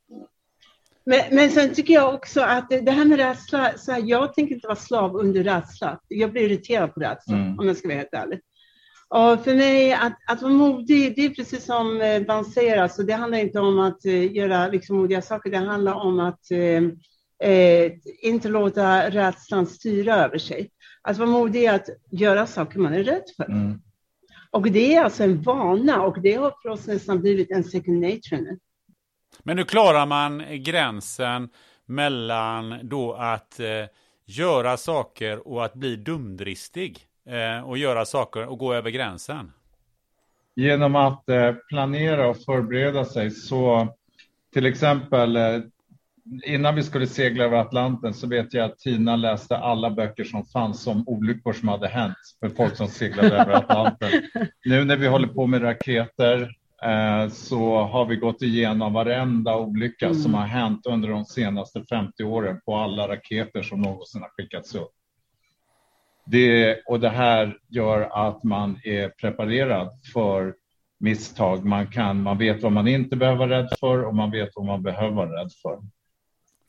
Men, 1.09 1.35
men 1.35 1.51
sen 1.51 1.73
tycker 1.73 1.93
jag 1.93 2.15
också 2.15 2.41
att 2.41 2.69
det 2.69 2.91
här 2.91 3.05
med 3.05 3.17
rädsla, 3.17 3.71
så 3.77 3.91
här, 3.91 4.03
jag 4.05 4.33
tänker 4.33 4.55
inte 4.55 4.67
vara 4.67 4.75
slav 4.75 5.15
under 5.15 5.43
rädsla. 5.43 5.99
Jag 6.07 6.31
blir 6.31 6.41
irriterad 6.41 6.93
på 6.93 6.99
rädsla, 6.99 7.35
mm. 7.35 7.59
om 7.59 7.67
jag 7.67 7.77
ska 7.77 7.87
vara 7.87 7.97
helt 7.97 8.13
ärlig. 8.13 8.39
Och 9.09 9.43
för 9.43 9.55
mig, 9.55 9.93
att, 9.93 10.17
att 10.27 10.41
vara 10.41 10.53
modig, 10.53 11.15
det 11.15 11.25
är 11.25 11.29
precis 11.29 11.65
som 11.65 12.01
eh, 12.01 12.23
man 12.27 12.45
säger, 12.45 12.77
alltså, 12.77 13.03
det 13.03 13.13
handlar 13.13 13.37
inte 13.37 13.59
om 13.59 13.79
att 13.79 14.05
uh, 14.05 14.35
göra 14.35 14.67
liksom, 14.67 14.97
modiga 14.97 15.21
saker, 15.21 15.51
det 15.51 15.57
handlar 15.57 15.93
om 15.93 16.19
att 16.19 16.51
uh, 16.51 16.81
uh, 17.49 17.91
inte 18.21 18.49
låta 18.49 19.09
rädslan 19.09 19.67
styra 19.67 20.15
över 20.15 20.37
sig. 20.37 20.69
Att 21.01 21.17
vara 21.17 21.29
modig 21.29 21.63
är 21.63 21.73
att 21.73 21.89
göra 22.11 22.47
saker 22.47 22.79
man 22.79 22.93
är 22.93 23.03
rädd 23.03 23.23
för. 23.37 23.45
Mm. 23.45 23.81
Och 24.51 24.71
det 24.71 24.95
är 24.95 25.03
alltså 25.03 25.23
en 25.23 25.41
vana 25.41 26.01
och 26.01 26.21
det 26.21 26.33
har 26.33 26.53
för 26.61 26.69
oss 26.69 26.87
nästan 26.87 27.21
blivit 27.21 27.51
en 27.51 27.63
second 27.63 28.01
nature. 28.01 28.57
Men 29.47 29.57
hur 29.57 29.65
klarar 29.65 30.05
man 30.05 30.43
gränsen 30.63 31.49
mellan 31.85 32.79
då 32.83 33.13
att 33.13 33.59
eh, 33.59 33.85
göra 34.25 34.77
saker 34.77 35.47
och 35.47 35.65
att 35.65 35.73
bli 35.73 35.95
dumdristig? 35.95 36.99
Eh, 37.29 37.69
och 37.69 37.77
göra 37.77 38.05
saker 38.05 38.45
och 38.45 38.57
gå 38.57 38.73
över 38.73 38.89
gränsen? 38.89 39.51
Genom 40.55 40.95
att 40.95 41.29
eh, 41.29 41.51
planera 41.69 42.27
och 42.27 42.37
förbereda 42.37 43.05
sig. 43.05 43.31
Så 43.31 43.87
till 44.53 44.65
exempel 44.65 45.35
eh, 45.35 45.59
innan 46.45 46.75
vi 46.75 46.83
skulle 46.83 47.07
segla 47.07 47.43
över 47.43 47.57
Atlanten 47.57 48.13
så 48.13 48.27
vet 48.27 48.53
jag 48.53 48.65
att 48.65 48.79
Tina 48.79 49.15
läste 49.15 49.57
alla 49.57 49.89
böcker 49.89 50.23
som 50.23 50.45
fanns 50.45 50.87
om 50.87 51.07
olyckor 51.07 51.53
som 51.53 51.67
hade 51.67 51.87
hänt 51.87 52.17
för 52.39 52.49
folk 52.49 52.75
som 52.75 52.87
seglade 52.87 53.37
över 53.37 53.53
Atlanten. 53.53 54.09
Nu 54.65 54.83
när 54.83 54.97
vi 54.97 55.07
håller 55.07 55.27
på 55.27 55.47
med 55.47 55.63
raketer 55.63 56.56
så 57.31 57.77
har 57.77 58.05
vi 58.05 58.15
gått 58.15 58.41
igenom 58.41 58.93
varenda 58.93 59.57
olycka 59.57 60.05
mm. 60.05 60.17
som 60.17 60.33
har 60.33 60.45
hänt 60.45 60.85
under 60.85 61.09
de 61.09 61.25
senaste 61.25 61.83
50 61.89 62.23
åren 62.23 62.61
på 62.65 62.75
alla 62.75 63.07
raketer 63.07 63.61
som 63.61 63.81
någonsin 63.81 64.21
har 64.21 64.29
skickats 64.29 64.75
upp. 64.75 64.91
Det, 66.25 66.81
och 66.85 66.99
det 66.99 67.09
här 67.09 67.57
gör 67.67 68.27
att 68.27 68.43
man 68.43 68.79
är 68.83 69.09
preparerad 69.09 69.89
för 70.13 70.55
misstag. 70.99 71.65
Man, 71.65 71.87
kan, 71.87 72.23
man 72.23 72.37
vet 72.37 72.63
vad 72.63 72.71
man 72.71 72.87
inte 72.87 73.15
behöver 73.15 73.37
vara 73.37 73.59
rädd 73.59 73.69
för 73.79 74.05
och 74.05 74.15
man 74.15 74.31
vet 74.31 74.49
vad 74.55 74.65
man 74.65 74.83
behöver 74.83 75.15
vara 75.15 75.41
rädd 75.41 75.51
för. 75.61 75.79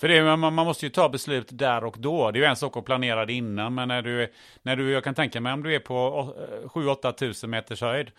För 0.01 0.09
det, 0.09 0.37
man, 0.37 0.55
man 0.55 0.67
måste 0.67 0.87
ju 0.87 0.91
ta 0.91 1.09
beslut 1.09 1.49
där 1.51 1.85
och 1.85 1.97
då. 1.99 2.31
Det 2.31 2.39
är 2.39 2.41
ju 2.41 2.47
en 2.47 2.57
sak 2.57 2.77
att 2.77 2.85
planera 2.85 3.27
det 3.27 3.33
innan, 3.33 3.75
men 3.75 3.89
när 3.89 4.03
du, 4.03 4.33
när 4.63 4.77
du, 4.77 4.91
jag 4.91 5.05
kan 5.05 5.15
tänka 5.15 5.41
mig 5.41 5.53
om 5.53 5.63
du 5.63 5.75
är 5.75 5.79
på 5.79 6.33
7-8 6.65 7.13
tusen 7.13 7.51
meters 7.51 7.81
höjd 7.81 8.07
eh, 8.07 8.13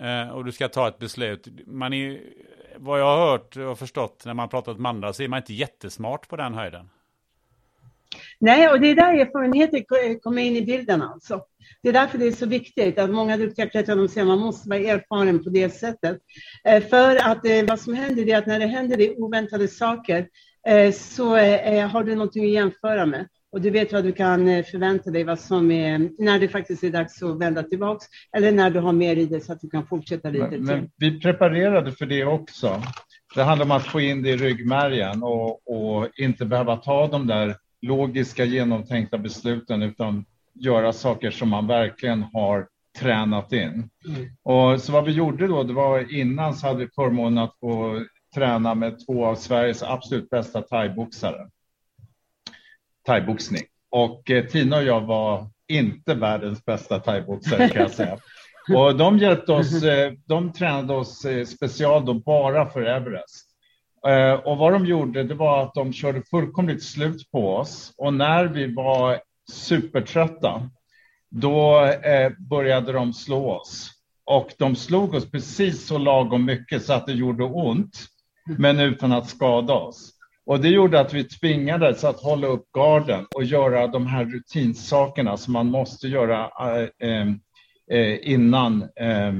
Eh, 0.00 0.28
och 0.28 0.44
du 0.44 0.52
ska 0.52 0.68
ta 0.68 0.88
ett 0.88 0.98
beslut. 0.98 1.48
Man 1.66 1.92
är, 1.92 2.20
vad 2.76 3.00
jag 3.00 3.16
har 3.16 3.30
hört 3.30 3.56
och 3.56 3.78
förstått 3.78 4.22
när 4.26 4.34
man 4.34 4.48
pratat 4.48 4.78
med 4.78 4.88
andra 4.88 5.12
så 5.12 5.22
är 5.22 5.28
man 5.28 5.36
inte 5.36 5.54
jättesmart 5.54 6.28
på 6.28 6.36
den 6.36 6.54
höjden. 6.54 6.90
Nej, 8.38 8.68
och 8.68 8.80
det 8.80 8.90
är 8.90 8.94
där 8.94 9.20
erfarenheter 9.20 10.20
kommer 10.20 10.42
in 10.42 10.56
i 10.56 10.62
bilden 10.62 11.02
alltså. 11.02 11.42
Det 11.82 11.88
är 11.88 11.92
därför 11.92 12.18
det 12.18 12.26
är 12.26 12.32
så 12.32 12.46
viktigt 12.46 12.98
att 12.98 13.10
många 13.10 13.36
duktiga 13.36 13.68
klättrare 13.68 14.08
säger 14.08 14.22
att 14.22 14.28
man 14.28 14.38
måste 14.38 14.68
vara 14.68 14.80
erfaren 14.80 15.44
på 15.44 15.50
det 15.50 15.70
sättet. 15.70 16.18
Eh, 16.64 16.84
för 16.84 17.16
att 17.16 17.44
eh, 17.44 17.64
vad 17.68 17.80
som 17.80 17.94
händer 17.94 18.28
är 18.28 18.38
att 18.38 18.46
när 18.46 18.58
det 18.58 18.66
händer 18.66 18.96
det 18.96 19.16
oväntade 19.16 19.68
saker 19.68 20.26
Eh, 20.66 20.92
så 20.92 21.36
eh, 21.36 21.88
har 21.88 22.04
du 22.04 22.14
någonting 22.14 22.44
att 22.44 22.50
jämföra 22.50 23.06
med. 23.06 23.28
Och 23.52 23.60
du 23.60 23.70
vet 23.70 23.92
vad 23.92 24.04
du 24.04 24.12
kan 24.12 24.48
eh, 24.48 24.64
förvänta 24.64 25.10
dig 25.10 25.24
vad 25.24 25.40
som 25.40 25.70
är, 25.70 26.10
när 26.18 26.38
det 26.38 26.48
faktiskt 26.48 26.84
är 26.84 26.90
dags 26.90 27.22
att 27.22 27.38
vända 27.38 27.62
tillbaks 27.62 28.06
eller 28.36 28.52
när 28.52 28.70
du 28.70 28.80
har 28.80 28.92
mer 28.92 29.16
i 29.16 29.26
det 29.26 29.40
så 29.40 29.52
att 29.52 29.60
du 29.60 29.70
kan 29.70 29.86
fortsätta 29.86 30.30
lite 30.30 30.48
men, 30.50 30.64
Men 30.64 30.90
vi 30.96 31.20
preparerade 31.20 31.92
för 31.92 32.06
det 32.06 32.24
också. 32.24 32.82
Det 33.34 33.42
handlar 33.42 33.66
om 33.66 33.70
att 33.70 33.86
få 33.86 34.00
in 34.00 34.22
det 34.22 34.30
i 34.30 34.36
ryggmärgen 34.36 35.22
och, 35.22 35.68
och 35.68 36.08
inte 36.16 36.44
behöva 36.44 36.76
ta 36.76 37.06
de 37.06 37.26
där 37.26 37.56
logiska 37.82 38.44
genomtänkta 38.44 39.18
besluten 39.18 39.82
utan 39.82 40.24
göra 40.54 40.92
saker 40.92 41.30
som 41.30 41.48
man 41.48 41.66
verkligen 41.66 42.22
har 42.22 42.66
tränat 42.98 43.52
in. 43.52 43.90
Mm. 44.08 44.28
Och 44.42 44.80
så 44.80 44.92
vad 44.92 45.04
vi 45.04 45.12
gjorde 45.12 45.46
då, 45.46 45.62
det 45.62 45.72
var 45.72 46.14
innan 46.14 46.54
så 46.54 46.66
hade 46.66 46.78
vi 46.78 46.88
förmånen 46.94 47.44
att 47.44 47.58
få 47.60 48.04
träna 48.34 48.74
med 48.74 49.06
två 49.06 49.26
av 49.26 49.34
Sveriges 49.34 49.82
absolut 49.82 50.30
bästa 50.30 50.62
thaiboxare. 50.62 51.48
Thaiboxning. 53.06 53.62
Och 53.90 54.30
eh, 54.30 54.46
Tina 54.46 54.76
och 54.76 54.84
jag 54.84 55.00
var 55.00 55.46
inte 55.68 56.14
världens 56.14 56.64
bästa 56.64 56.98
thaiboxare 56.98 57.68
kan 57.68 57.82
jag 57.82 57.90
säga. 57.90 58.18
Och 58.74 58.96
de 58.96 59.18
hjälpte 59.18 59.52
oss, 59.52 59.82
eh, 59.82 60.12
de 60.26 60.52
tränade 60.52 60.94
oss 60.94 61.24
eh, 61.24 61.44
special 61.44 62.04
då 62.04 62.14
bara 62.14 62.70
för 62.70 62.82
Everest. 62.82 63.46
Eh, 64.08 64.32
och 64.32 64.58
vad 64.58 64.72
de 64.72 64.86
gjorde, 64.86 65.22
det 65.22 65.34
var 65.34 65.62
att 65.62 65.74
de 65.74 65.92
körde 65.92 66.22
fullkomligt 66.22 66.82
slut 66.82 67.30
på 67.30 67.56
oss. 67.56 67.94
Och 67.96 68.14
när 68.14 68.44
vi 68.44 68.74
var 68.74 69.20
supertrötta, 69.52 70.70
då 71.30 71.84
eh, 71.84 72.32
började 72.38 72.92
de 72.92 73.12
slå 73.12 73.50
oss. 73.50 73.90
Och 74.24 74.52
de 74.58 74.76
slog 74.76 75.14
oss 75.14 75.30
precis 75.30 75.86
så 75.86 75.98
lagom 75.98 76.44
mycket 76.44 76.84
så 76.84 76.92
att 76.92 77.06
det 77.06 77.12
gjorde 77.12 77.44
ont 77.44 78.06
men 78.58 78.80
utan 78.80 79.12
att 79.12 79.28
skada 79.28 79.74
oss. 79.74 80.12
Och 80.50 80.60
det 80.60 80.68
gjorde 80.68 81.00
att 81.00 81.14
vi 81.14 81.24
tvingades 81.24 82.04
att 82.04 82.20
hålla 82.20 82.46
upp 82.46 82.72
garden 82.72 83.26
och 83.34 83.44
göra 83.44 83.86
de 83.86 84.06
här 84.06 84.24
rutinsakerna 84.24 85.36
som 85.36 85.52
man 85.52 85.66
måste 85.66 86.08
göra 86.08 86.50
eh, 86.60 87.08
eh, 87.08 87.28
eh, 87.90 88.18
innan 88.22 88.82
eh, 88.82 89.32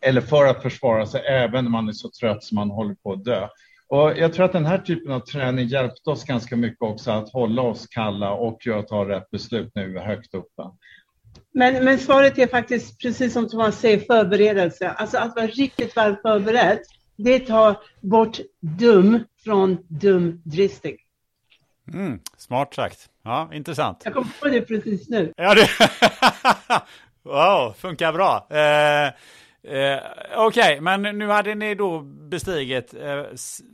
eller 0.00 0.20
för 0.20 0.46
att 0.46 0.62
försvara 0.62 1.06
sig 1.06 1.20
även 1.20 1.64
när 1.64 1.70
man 1.70 1.88
är 1.88 1.92
så 1.92 2.10
trött 2.20 2.44
som 2.44 2.54
man 2.54 2.70
håller 2.70 2.94
på 2.94 3.12
att 3.12 3.24
dö. 3.24 3.48
Och 3.88 4.18
jag 4.18 4.32
tror 4.32 4.44
att 4.44 4.52
den 4.52 4.66
här 4.66 4.78
typen 4.78 5.12
av 5.12 5.20
träning 5.20 5.66
hjälpte 5.66 6.10
oss 6.10 6.24
ganska 6.24 6.56
mycket 6.56 6.82
också 6.82 7.10
att 7.10 7.32
hålla 7.32 7.62
oss 7.62 7.86
kalla 7.86 8.32
och 8.32 8.60
ta 8.88 9.08
rätt 9.08 9.30
beslut 9.30 9.72
när 9.74 9.86
vi 9.86 9.94
var 9.94 10.02
högt 10.02 10.34
uppe. 10.34 10.62
Men, 11.54 11.84
men 11.84 11.98
svaret 11.98 12.38
är 12.38 12.46
faktiskt 12.46 13.00
precis 13.00 13.32
som 13.32 13.48
Thomas 13.48 13.80
säger, 13.80 13.98
förberedelse. 13.98 14.90
Alltså 14.90 15.18
att 15.18 15.36
vara 15.36 15.46
riktigt 15.46 15.96
väl 15.96 16.16
förberedd 16.16 16.78
det 17.16 17.38
tar 17.38 17.76
bort 18.00 18.40
dum 18.60 19.24
från 19.44 19.78
dumdristig. 19.88 21.00
Mm, 21.92 22.20
smart 22.36 22.74
sagt. 22.74 23.10
Ja, 23.22 23.50
intressant. 23.52 24.02
Jag 24.04 24.14
kom 24.14 24.28
på 24.40 24.48
det 24.48 24.60
precis 24.60 25.08
nu. 25.08 25.32
Ja, 25.36 25.54
det... 25.54 25.68
wow, 27.22 27.72
funkar 27.72 28.12
bra. 28.12 28.46
Eh, 28.50 29.06
eh, 29.76 30.00
Okej, 30.36 30.80
okay, 30.80 30.80
men 30.80 31.18
nu 31.18 31.28
hade 31.28 31.54
ni 31.54 31.74
då 31.74 32.00
bestigit 32.00 32.94
eh, 32.94 33.22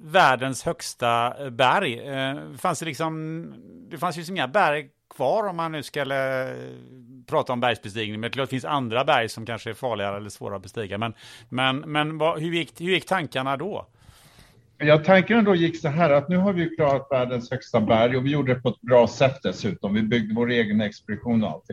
världens 0.03 0.63
högsta 0.63 1.35
berg. 1.51 2.09
Eh, 2.09 2.57
fanns 2.59 2.81
det 2.81 2.87
liksom, 2.87 3.55
det 3.91 3.99
fanns 3.99 4.17
ju 4.17 4.33
inga 4.33 4.49
berg 4.49 4.89
kvar 5.15 5.49
om 5.49 5.57
man 5.57 5.73
nu 5.73 5.83
skulle 5.83 6.51
eh, 6.51 6.57
prata 7.27 7.53
om 7.53 7.61
bergsbestigning. 7.61 8.21
Men 8.21 8.31
det 8.31 8.47
finns 8.47 8.65
andra 8.65 9.05
berg 9.05 9.29
som 9.29 9.47
kanske 9.47 9.71
är 9.71 9.75
farligare 9.75 10.17
eller 10.17 10.31
svårare 10.31 10.57
att 10.57 10.63
bestiga. 10.63 10.99
Men, 10.99 11.15
men, 11.49 11.79
men 11.79 12.19
vad, 12.19 12.41
hur, 12.41 12.53
gick, 12.53 12.81
hur 12.81 12.91
gick 12.91 13.07
tankarna 13.07 13.57
då? 13.57 13.87
Ja, 14.83 14.99
tanken 14.99 15.45
då 15.45 15.55
gick 15.55 15.81
så 15.81 15.89
här 15.89 16.11
att 16.11 16.29
nu 16.29 16.37
har 16.37 16.53
vi 16.53 16.69
klarat 16.77 17.07
världens 17.11 17.51
högsta 17.51 17.81
berg 17.81 18.17
och 18.17 18.27
vi 18.27 18.31
gjorde 18.31 18.55
det 18.55 18.61
på 18.61 18.69
ett 18.69 18.81
bra 18.81 19.07
sätt 19.07 19.39
dessutom. 19.43 19.95
Vi 19.95 20.03
byggde 20.03 20.35
vår 20.35 20.51
egen 20.51 20.81
expedition 20.81 21.45
och 21.45 21.51
allt. 21.51 21.65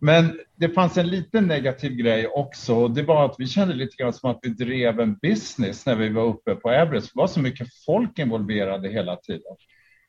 Men 0.00 0.40
det 0.56 0.68
fanns 0.68 0.96
en 0.96 1.08
liten 1.08 1.46
negativ 1.46 1.92
grej 1.92 2.26
också 2.28 2.74
och 2.74 2.90
det 2.90 3.02
var 3.02 3.24
att 3.24 3.34
vi 3.38 3.46
kände 3.46 3.74
lite 3.74 3.96
grann 3.96 4.12
som 4.12 4.30
att 4.30 4.38
vi 4.42 4.48
drev 4.48 5.00
en 5.00 5.14
business 5.14 5.86
när 5.86 5.96
vi 5.96 6.08
var 6.08 6.24
uppe 6.24 6.54
på 6.54 6.70
Everest. 6.70 7.14
Det 7.14 7.18
var 7.20 7.26
så 7.26 7.40
mycket 7.40 7.68
folk 7.86 8.18
involverade 8.18 8.88
hela 8.88 9.16
tiden. 9.16 9.56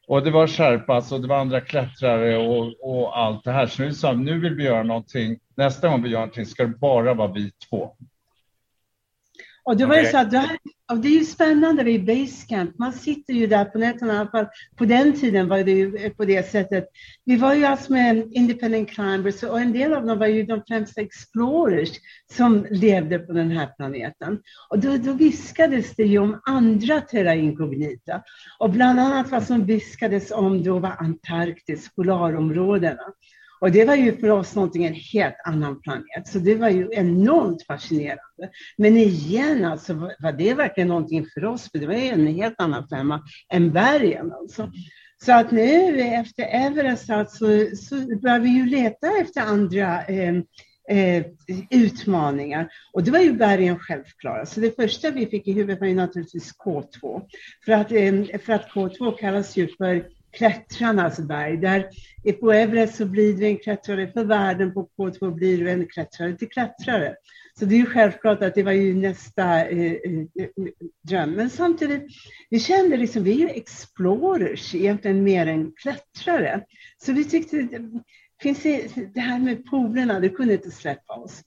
Och 0.07 0.23
det 0.23 0.31
var 0.31 0.47
Sherpas 0.47 1.11
och 1.11 1.21
det 1.21 1.27
var 1.27 1.39
andra 1.39 1.61
klättrare 1.61 2.37
och, 2.37 2.73
och 2.81 3.19
allt 3.19 3.43
det 3.43 3.51
här. 3.51 3.67
Så 3.67 3.81
nu 3.81 3.93
sa 3.93 4.11
vi, 4.11 4.17
nu 4.17 4.39
vill 4.39 4.55
vi 4.55 4.63
göra 4.63 4.83
någonting. 4.83 5.39
Nästa 5.55 5.89
gång 5.89 6.03
vi 6.03 6.09
gör 6.09 6.19
någonting 6.19 6.45
ska 6.45 6.63
det 6.63 6.77
bara 6.79 7.13
vara 7.13 7.31
vi 7.31 7.51
två. 7.69 7.95
Och 9.67 9.77
det 9.77 9.85
var 9.85 9.95
okay. 9.95 10.05
ju 10.05 10.11
så 10.11 10.17
att 10.17 10.31
det, 10.31 10.37
här, 10.37 10.57
och 10.91 10.97
det 10.97 11.07
är 11.07 11.19
ju 11.19 11.25
spännande 11.25 11.83
vid 11.83 12.05
Basecamp. 12.05 12.79
Man 12.79 12.93
sitter 12.93 13.33
ju 13.33 13.47
där 13.47 13.65
på 13.65 13.77
nätterna, 13.77 14.13
i 14.13 14.17
alla 14.17 14.29
fall 14.29 14.47
på 14.77 14.85
den 14.85 15.13
tiden 15.13 15.47
var 15.47 15.63
det 15.63 15.71
ju 15.71 16.09
på 16.09 16.25
det 16.25 16.51
sättet. 16.51 16.87
Vi 17.25 17.35
var 17.35 17.53
ju 17.53 17.65
alltså 17.65 17.91
med 17.91 18.33
independent 18.33 18.89
climbers 18.89 19.43
och 19.43 19.59
en 19.61 19.73
del 19.73 19.93
av 19.93 20.05
dem 20.05 20.19
var 20.19 20.27
ju 20.27 20.43
de 20.43 20.61
främsta 20.67 21.01
explorers 21.01 21.89
som 22.33 22.67
levde 22.69 23.19
på 23.19 23.33
den 23.33 23.51
här 23.51 23.67
planeten. 23.77 24.39
Och 24.69 24.79
då, 24.79 24.97
då 24.97 25.13
viskades 25.13 25.95
det 25.95 26.03
ju 26.03 26.19
om 26.19 26.41
andra 26.45 27.01
terra 27.01 27.35
incognita. 27.35 28.21
Och 28.59 28.69
bland 28.69 28.99
annat 28.99 29.31
vad 29.31 29.43
som 29.43 29.65
viskades 29.65 30.31
om 30.31 30.63
då 30.63 30.79
var 30.79 30.95
Antarktis, 30.99 31.95
polarområdena. 31.95 33.03
Och 33.59 33.71
det 33.71 33.85
var 33.85 33.95
ju 33.95 34.17
för 34.17 34.29
oss 34.29 34.55
någonting, 34.55 34.85
en 34.85 34.93
helt 34.93 35.35
annan 35.45 35.81
planet. 35.81 36.27
Så 36.27 36.39
det 36.39 36.55
var 36.55 36.69
ju 36.69 36.89
enormt 36.91 37.65
fascinerande. 37.65 38.49
Men 38.77 38.97
igen, 38.97 39.65
alltså, 39.65 39.93
var 39.93 40.31
det 40.31 40.53
verkligen 40.53 40.87
någonting 40.87 41.25
för 41.33 41.45
oss? 41.45 41.71
För 41.71 41.79
det 41.79 41.87
var 41.87 41.93
ju 41.93 42.07
en 42.07 42.27
helt 42.27 42.55
annan 42.57 42.87
femma 42.87 43.23
än 43.53 43.73
bergen. 43.73 44.31
Alltså. 44.31 44.71
Så 45.23 45.31
att 45.31 45.51
nu 45.51 45.99
efter 46.01 46.43
Everest 46.43 47.09
alltså, 47.09 47.45
så 47.75 47.95
börjar 47.95 48.39
vi 48.39 48.49
ju 48.49 48.65
leta 48.65 49.07
efter 49.21 49.41
andra 49.41 50.05
eh, 50.05 50.35
eh, 50.89 51.25
utmaningar. 51.69 52.69
Och 52.93 53.03
det 53.03 53.11
var 53.11 53.19
ju 53.19 53.33
bergen 53.33 53.79
självklara. 53.79 54.45
Så 54.45 54.59
det 54.59 54.75
första 54.75 55.11
vi 55.11 55.25
fick 55.25 55.47
i 55.47 55.51
huvudet 55.51 55.79
var 55.79 55.87
ju 55.87 55.95
naturligtvis 55.95 56.51
K2. 56.57 57.21
För 57.65 57.71
att, 57.71 57.91
eh, 57.91 58.39
för 58.45 58.53
att 58.53 58.69
K2 58.69 59.17
kallas 59.17 59.57
ju 59.57 59.67
för 59.67 60.16
klättrarnas 60.31 61.05
alltså 61.05 61.21
berg. 61.21 61.57
Där 61.57 61.89
på 62.39 62.51
Everest 62.51 62.95
så 62.95 63.05
blir 63.05 63.33
du 63.33 63.45
en 63.45 63.57
klättrare 63.57 64.11
för 64.11 64.23
världen, 64.23 64.73
på 64.73 64.89
K2 64.97 65.31
blir 65.31 65.57
du 65.57 65.69
en 65.69 65.87
klättrare 65.87 66.33
till 66.33 66.49
klättrare. 66.49 67.15
Så 67.59 67.65
det 67.65 67.75
är 67.75 67.79
ju 67.79 67.85
självklart 67.85 68.43
att 68.43 68.55
det 68.55 68.63
var 68.63 68.71
ju 68.71 68.95
nästa 68.95 69.65
eh, 69.65 69.91
eh, 69.91 70.21
eh 70.39 70.49
dröm. 71.01 71.31
Men 71.31 71.49
samtidigt, 71.49 72.03
vi 72.49 72.59
kände 72.59 72.97
liksom, 72.97 73.23
vi 73.23 73.31
är 73.31 73.47
ju 73.47 73.49
explorers 73.49 74.75
egentligen 74.75 75.23
mer 75.23 75.47
än 75.47 75.71
klättrare. 75.71 76.63
Så 76.97 77.13
vi 77.13 77.25
tyckte, 77.25 77.67
finns 78.41 78.63
det, 78.63 78.91
det 79.13 79.19
här 79.19 79.39
med 79.39 79.65
polerna, 79.65 80.19
det 80.19 80.29
kunde 80.29 80.53
inte 80.53 80.71
släppa 80.71 81.13
oss. 81.13 81.41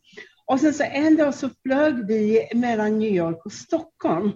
Och 0.47 0.61
sen 0.61 0.75
så 0.75 0.83
en 0.83 1.17
dag 1.17 1.35
så 1.35 1.51
flög 1.63 2.07
vi 2.07 2.49
mellan 2.55 2.99
New 2.99 3.15
York 3.15 3.47
och 3.47 3.53
Stockholm. 3.53 4.33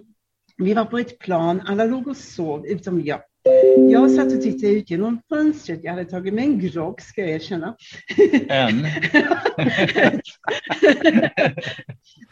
Vi 0.57 0.73
var 0.73 0.85
på 0.85 0.97
ett 0.97 1.19
plan, 1.19 1.61
alla 1.65 1.85
låg 1.85 2.07
och 2.07 2.17
sov 2.17 2.65
utom 2.67 3.01
jag. 3.01 3.21
Jag 3.89 4.11
satt 4.11 4.33
och 4.33 4.41
tittade 4.41 4.73
ut 4.73 4.89
genom 4.89 5.21
fönstret. 5.29 5.79
Jag 5.83 5.91
hade 5.91 6.05
tagit 6.05 6.33
mig 6.33 6.43
en 6.43 6.59
grogg, 6.59 7.01
ska 7.01 7.21
jag 7.21 7.29
erkänna. 7.29 7.75
En? 8.47 8.85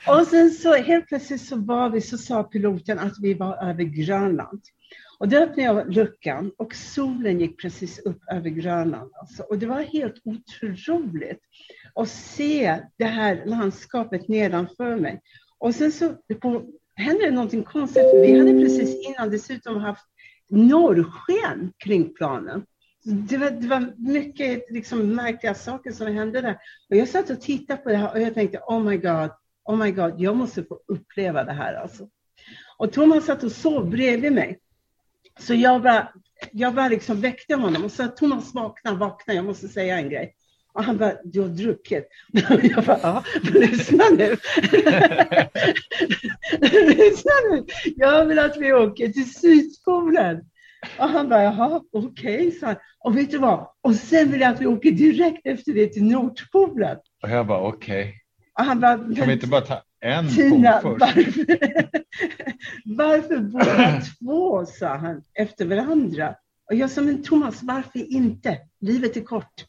och 0.20 0.28
sen 0.28 0.52
så 0.52 0.76
helt 0.76 1.08
plötsligt 1.08 1.42
så 1.42 1.56
var 1.56 1.90
vi, 1.90 2.02
så 2.02 2.18
sa 2.18 2.44
piloten 2.44 3.00
att 3.00 3.14
vi 3.22 3.34
var 3.34 3.70
över 3.70 3.84
Grönland. 3.84 4.62
Och 5.20 5.30
då 5.30 5.38
öppnade 5.38 5.62
jag 5.62 5.94
luckan 5.94 6.52
och 6.58 6.76
solen 6.76 7.40
gick 7.40 7.62
precis 7.62 8.00
upp 8.00 8.20
över 8.32 8.50
Grönland. 8.50 9.12
Alltså. 9.14 9.44
Och 9.44 9.58
det 9.58 9.66
var 9.66 9.82
helt 9.82 10.16
otroligt 10.24 11.42
att 11.96 12.10
se 12.10 12.80
det 12.98 13.06
här 13.06 13.44
landskapet 13.46 14.28
nedanför 14.28 14.96
mig. 14.96 15.22
Och 15.58 15.76
sen 15.76 15.92
så 15.92 16.10
på, 16.42 16.64
hände 16.96 17.26
det 17.26 17.32
någonting 17.32 17.64
konstigt. 17.64 18.04
Vi 18.14 18.40
hade 18.40 18.52
precis 18.52 19.08
innan 19.08 19.30
dessutom 19.30 19.82
haft 19.82 20.06
norrsken 20.50 21.74
kring 21.78 22.14
planen. 22.14 22.66
Det 23.04 23.38
var, 23.38 23.52
det 23.52 23.68
var 23.68 23.94
mycket 23.98 24.72
liksom, 24.72 25.16
märkliga 25.16 25.54
saker 25.54 25.92
som 25.92 26.08
hände 26.08 26.42
där. 26.42 26.58
Och 26.90 26.96
jag 26.96 27.10
satt 27.10 27.30
och 27.30 27.42
tittade 27.42 27.82
på 27.82 27.90
det 27.90 27.96
här 27.96 28.12
och 28.12 28.22
jag 28.22 28.34
tänkte, 28.34 28.60
oh 28.60 28.84
my 28.84 28.98
god, 28.98 29.32
oh 29.66 29.78
my 29.78 29.92
god, 29.92 30.14
jag 30.18 30.36
måste 30.36 30.64
få 30.64 30.80
uppleva 30.88 31.44
det 31.44 31.54
här 31.54 31.74
alltså. 31.74 32.10
Och 32.78 32.92
Thomas 32.92 33.26
satt 33.26 33.44
och 33.44 33.52
sov 33.52 33.90
bredvid 33.90 34.34
mig. 34.34 34.60
Så 35.40 35.54
jag 35.54 35.82
bara, 35.82 36.14
jag 36.52 36.74
bara 36.74 36.88
liksom 36.88 37.22
väckte 37.22 37.56
honom 37.56 37.84
och 37.84 37.92
sa, 37.92 38.08
Thomas 38.08 38.54
vakna, 38.54 38.94
vakna, 38.94 39.34
jag 39.34 39.46
måste 39.46 39.68
säga 39.68 40.00
en 40.00 40.10
grej. 40.10 40.36
Och 40.74 40.84
han 40.84 40.98
bara, 40.98 41.14
du 41.24 41.42
har 41.42 41.48
druckit. 41.48 42.08
Jag 42.64 42.86
bara, 42.86 43.00
ja, 43.04 43.24
lyssna 43.54 44.04
nu. 44.18 44.30
lyssna 46.88 47.32
nu. 47.52 47.66
Jag 47.96 48.26
vill 48.26 48.40
att 48.40 48.58
vi 48.58 48.74
åker 48.74 49.08
till 49.08 49.34
Sydpolen. 49.34 50.42
Och 50.98 51.10
han 51.10 51.30
bara, 51.30 51.44
jaha, 51.44 51.82
okej, 51.94 52.48
okay, 52.48 52.76
Och 53.00 53.18
vet 53.18 53.32
du 53.32 53.38
vad? 53.38 53.68
Och 53.82 53.96
sen 53.96 54.32
vill 54.32 54.42
jag 54.42 54.54
att 54.54 54.62
vi 54.62 54.66
åker 54.66 54.92
direkt 54.92 55.48
efter 55.48 55.74
det 55.74 55.88
till 55.88 56.04
Nordpolen. 56.04 56.98
Och 57.24 57.30
jag 57.30 57.48
bara, 57.48 57.62
okej. 57.62 58.02
Okay. 58.02 58.14
Och 58.60 58.66
han 58.66 58.80
bara, 58.80 58.98
kan 58.98 59.28
vi 59.28 59.34
inte 59.34 59.48
bara 59.48 59.62
ta 59.62 59.82
en 60.02 60.30
Tina, 60.30 60.72
pol 60.72 61.00
först? 61.00 61.16
Varför, 62.86 63.36
varför 63.36 63.40
båda 63.40 64.02
två, 64.02 64.66
sa 64.66 64.88
han, 64.88 65.22
efter 65.34 65.66
varandra. 65.66 66.36
Och 66.70 66.76
jag 66.76 66.90
sa, 66.90 67.02
men 67.02 67.24
Thomas, 67.24 67.64
varför 67.64 68.12
inte? 68.12 68.58
Livet 68.80 69.18
är 69.18 69.22
kort. 69.22 69.66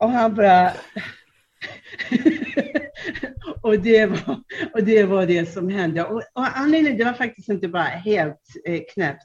Och 0.00 0.10
han 0.10 0.34
bara... 0.34 0.72
och, 3.62 3.78
det 3.78 4.06
var, 4.06 4.40
och 4.74 4.84
det 4.84 5.04
var 5.04 5.26
det 5.26 5.52
som 5.52 5.68
hände. 5.68 6.04
Och, 6.04 6.22
och 6.32 6.58
anledningen, 6.58 6.98
det 6.98 7.04
var 7.04 7.12
faktiskt 7.12 7.48
inte 7.48 7.68
bara 7.68 7.82
helt 7.82 8.40
eh, 8.64 8.80
knäppt. 8.94 9.22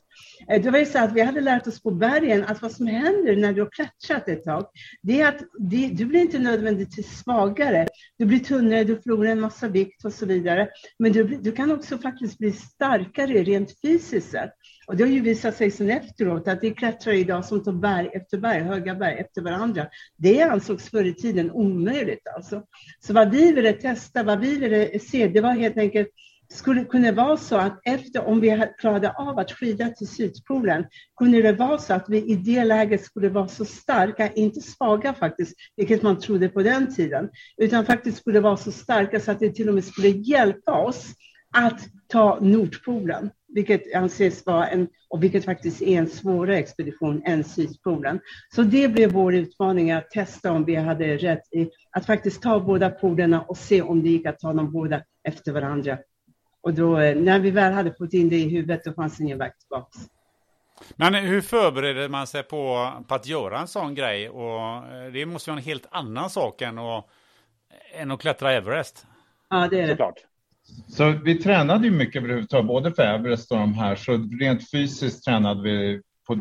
Eh, 0.49 0.61
det 0.61 0.71
var 0.71 0.79
ju 0.79 0.85
så 0.85 0.99
att 0.99 1.13
vi 1.13 1.21
hade 1.21 1.41
lärt 1.41 1.67
oss 1.67 1.83
på 1.83 1.91
bergen 1.91 2.43
att 2.43 2.61
vad 2.61 2.71
som 2.71 2.87
händer 2.87 3.35
när 3.35 3.53
du 3.53 3.61
har 3.61 3.69
klättrat 3.69 4.27
ett 4.27 4.43
tag, 4.43 4.65
det 5.01 5.21
är 5.21 5.27
att 5.27 5.41
det, 5.59 5.87
du 5.87 6.05
blir 6.05 6.21
inte 6.21 6.39
nödvändigtvis 6.39 7.23
svagare. 7.23 7.87
Du 8.17 8.25
blir 8.25 8.39
tunnare, 8.39 8.83
du 8.83 9.01
förlorar 9.01 9.31
en 9.31 9.39
massa 9.39 9.67
vikt 9.67 10.05
och 10.05 10.13
så 10.13 10.25
vidare. 10.25 10.69
Men 10.99 11.11
du, 11.11 11.23
du 11.23 11.51
kan 11.51 11.71
också 11.71 11.97
faktiskt 11.97 12.37
bli 12.37 12.51
starkare 12.51 13.43
rent 13.43 13.81
fysiskt 13.81 14.31
sett. 14.31 14.51
Och 14.87 14.97
det 14.97 15.03
har 15.03 15.11
ju 15.11 15.21
visat 15.21 15.55
sig 15.55 15.71
sen 15.71 15.89
efteråt 15.89 16.47
att 16.47 16.61
det 16.61 16.67
är 16.67 16.73
klättrare 16.73 17.17
idag 17.17 17.45
som 17.45 17.63
tar 17.63 17.71
berg 17.71 18.09
efter 18.13 18.37
berg, 18.37 18.61
höga 18.61 18.95
berg 18.95 19.19
efter 19.19 19.41
varandra. 19.41 19.87
Det 20.17 20.41
ansågs 20.41 20.89
förr 20.89 21.03
i 21.03 21.13
tiden 21.13 21.51
omöjligt 21.51 22.27
alltså. 22.35 22.63
Så 22.99 23.13
vad 23.13 23.31
vi 23.31 23.51
ville 23.51 23.73
testa, 23.73 24.23
vad 24.23 24.39
vi 24.39 24.57
ville 24.57 24.99
se, 24.99 25.27
det 25.27 25.41
var 25.41 25.51
helt 25.51 25.77
enkelt 25.77 26.07
skulle 26.49 26.83
kunna 26.83 27.11
vara 27.11 27.37
så 27.37 27.55
att 27.55 27.79
efter, 27.83 28.25
om 28.25 28.39
vi 28.39 28.67
klarade 28.77 29.11
av 29.11 29.39
att 29.39 29.51
skida 29.51 29.89
till 29.89 30.07
Sydpolen, 30.07 30.85
kunde 31.19 31.41
det 31.41 31.53
vara 31.53 31.77
så 31.77 31.93
att 31.93 32.09
vi 32.09 32.31
i 32.31 32.35
det 32.35 32.63
läget 32.63 33.03
skulle 33.03 33.29
vara 33.29 33.47
så 33.47 33.65
starka, 33.65 34.31
inte 34.31 34.61
svaga 34.61 35.13
faktiskt, 35.13 35.55
vilket 35.75 36.01
man 36.01 36.19
trodde 36.19 36.49
på 36.49 36.63
den 36.63 36.95
tiden, 36.95 37.29
utan 37.57 37.85
faktiskt 37.85 38.17
skulle 38.17 38.39
vara 38.39 38.57
så 38.57 38.71
starka 38.71 39.19
så 39.19 39.31
att 39.31 39.39
det 39.39 39.55
till 39.55 39.69
och 39.69 39.75
med 39.75 39.85
skulle 39.85 40.09
hjälpa 40.09 40.71
oss 40.71 41.05
att 41.53 41.81
ta 42.07 42.39
Nordpolen, 42.41 43.29
vilket 43.55 43.95
anses 43.95 44.45
vara 44.45 44.67
en, 44.67 44.87
och 45.09 45.23
vilket 45.23 45.45
faktiskt 45.45 45.81
är 45.81 45.97
en 45.97 46.09
svårare 46.09 46.57
expedition 46.57 47.21
än 47.25 47.43
Sydpolen. 47.43 48.19
Så 48.55 48.61
det 48.63 48.87
blev 48.87 49.11
vår 49.11 49.35
utmaning 49.35 49.91
att 49.91 50.09
testa 50.09 50.51
om 50.51 50.65
vi 50.65 50.75
hade 50.75 51.17
rätt 51.17 51.53
i 51.53 51.69
att 51.91 52.05
faktiskt 52.05 52.41
ta 52.41 52.59
båda 52.59 52.89
polerna 52.89 53.41
och 53.41 53.57
se 53.57 53.81
om 53.81 54.03
det 54.03 54.09
gick 54.09 54.25
att 54.25 54.39
ta 54.39 54.53
dem 54.53 54.71
båda 54.71 55.01
efter 55.23 55.51
varandra. 55.51 55.97
Och 56.61 56.73
då, 56.73 56.99
eh, 56.99 57.15
när 57.15 57.39
vi 57.39 57.51
väl 57.51 57.73
hade 57.73 57.93
fått 57.93 58.13
in 58.13 58.29
det 58.29 58.35
i 58.35 58.49
huvudet, 58.49 58.83
då 58.83 58.93
fanns 58.93 59.21
ingen 59.21 59.37
väg 59.37 59.51
tillbaka. 59.59 59.99
Men 60.95 61.13
hur 61.13 61.41
förbereder 61.41 62.09
man 62.09 62.27
sig 62.27 62.43
på, 62.43 62.91
på 63.07 63.15
att 63.15 63.27
göra 63.27 63.59
en 63.59 63.67
sån 63.67 63.95
grej? 63.95 64.29
Och 64.29 64.59
eh, 64.93 65.11
det 65.13 65.25
måste 65.25 65.49
vara 65.49 65.59
en 65.59 65.65
helt 65.65 65.87
annan 65.91 66.29
sak 66.29 66.61
än 66.61 66.79
att, 66.79 67.05
än 67.93 68.11
att 68.11 68.21
klättra 68.21 68.53
Everest. 68.53 69.07
Ja, 69.49 69.67
det 69.71 69.77
är 69.77 69.81
det. 69.81 69.87
Såklart. 69.87 70.34
Så 70.87 71.11
vi 71.11 71.35
tränade 71.35 71.85
ju 71.85 71.91
mycket 71.91 72.15
överhuvudtaget, 72.15 72.67
både 72.67 72.91
för 72.93 73.03
Everest 73.03 73.51
och 73.51 73.57
de 73.57 73.73
här. 73.73 73.95
Så 73.95 74.29
rent 74.39 74.71
fysiskt 74.71 75.25
tränade 75.25 75.61
vi 75.63 76.01
på 76.27 76.39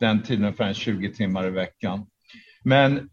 den 0.00 0.22
tiden 0.22 0.44
ungefär 0.44 0.72
20 0.72 1.12
timmar 1.12 1.46
i 1.46 1.50
veckan. 1.50 2.06
Men 2.64 3.10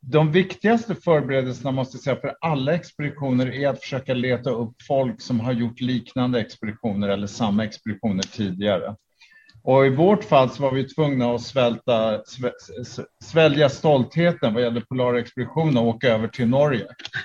de 0.00 0.32
viktigaste 0.32 0.94
förberedelserna 0.94 1.70
måste 1.70 1.96
jag 1.96 2.02
säga 2.02 2.16
för 2.16 2.36
alla 2.40 2.74
expeditioner 2.74 3.46
är 3.46 3.68
att 3.68 3.80
försöka 3.80 4.14
leta 4.14 4.50
upp 4.50 4.74
folk 4.88 5.20
som 5.20 5.40
har 5.40 5.52
gjort 5.52 5.80
liknande 5.80 6.40
expeditioner 6.40 7.08
eller 7.08 7.26
samma 7.26 7.64
expeditioner 7.64 8.22
tidigare. 8.22 8.96
Och 9.68 9.86
i 9.86 9.88
vårt 9.88 10.24
fall 10.24 10.50
så 10.50 10.62
var 10.62 10.72
vi 10.72 10.84
tvungna 10.84 11.34
att 11.34 11.42
svälta, 11.42 12.22
svälja 13.24 13.68
stoltheten 13.68 14.54
vad 14.54 14.62
gäller 14.62 14.80
polarexpeditionen 14.80 15.76
och 15.76 15.86
åka 15.86 16.08
över 16.08 16.28
till 16.28 16.48
Norge. 16.48 16.86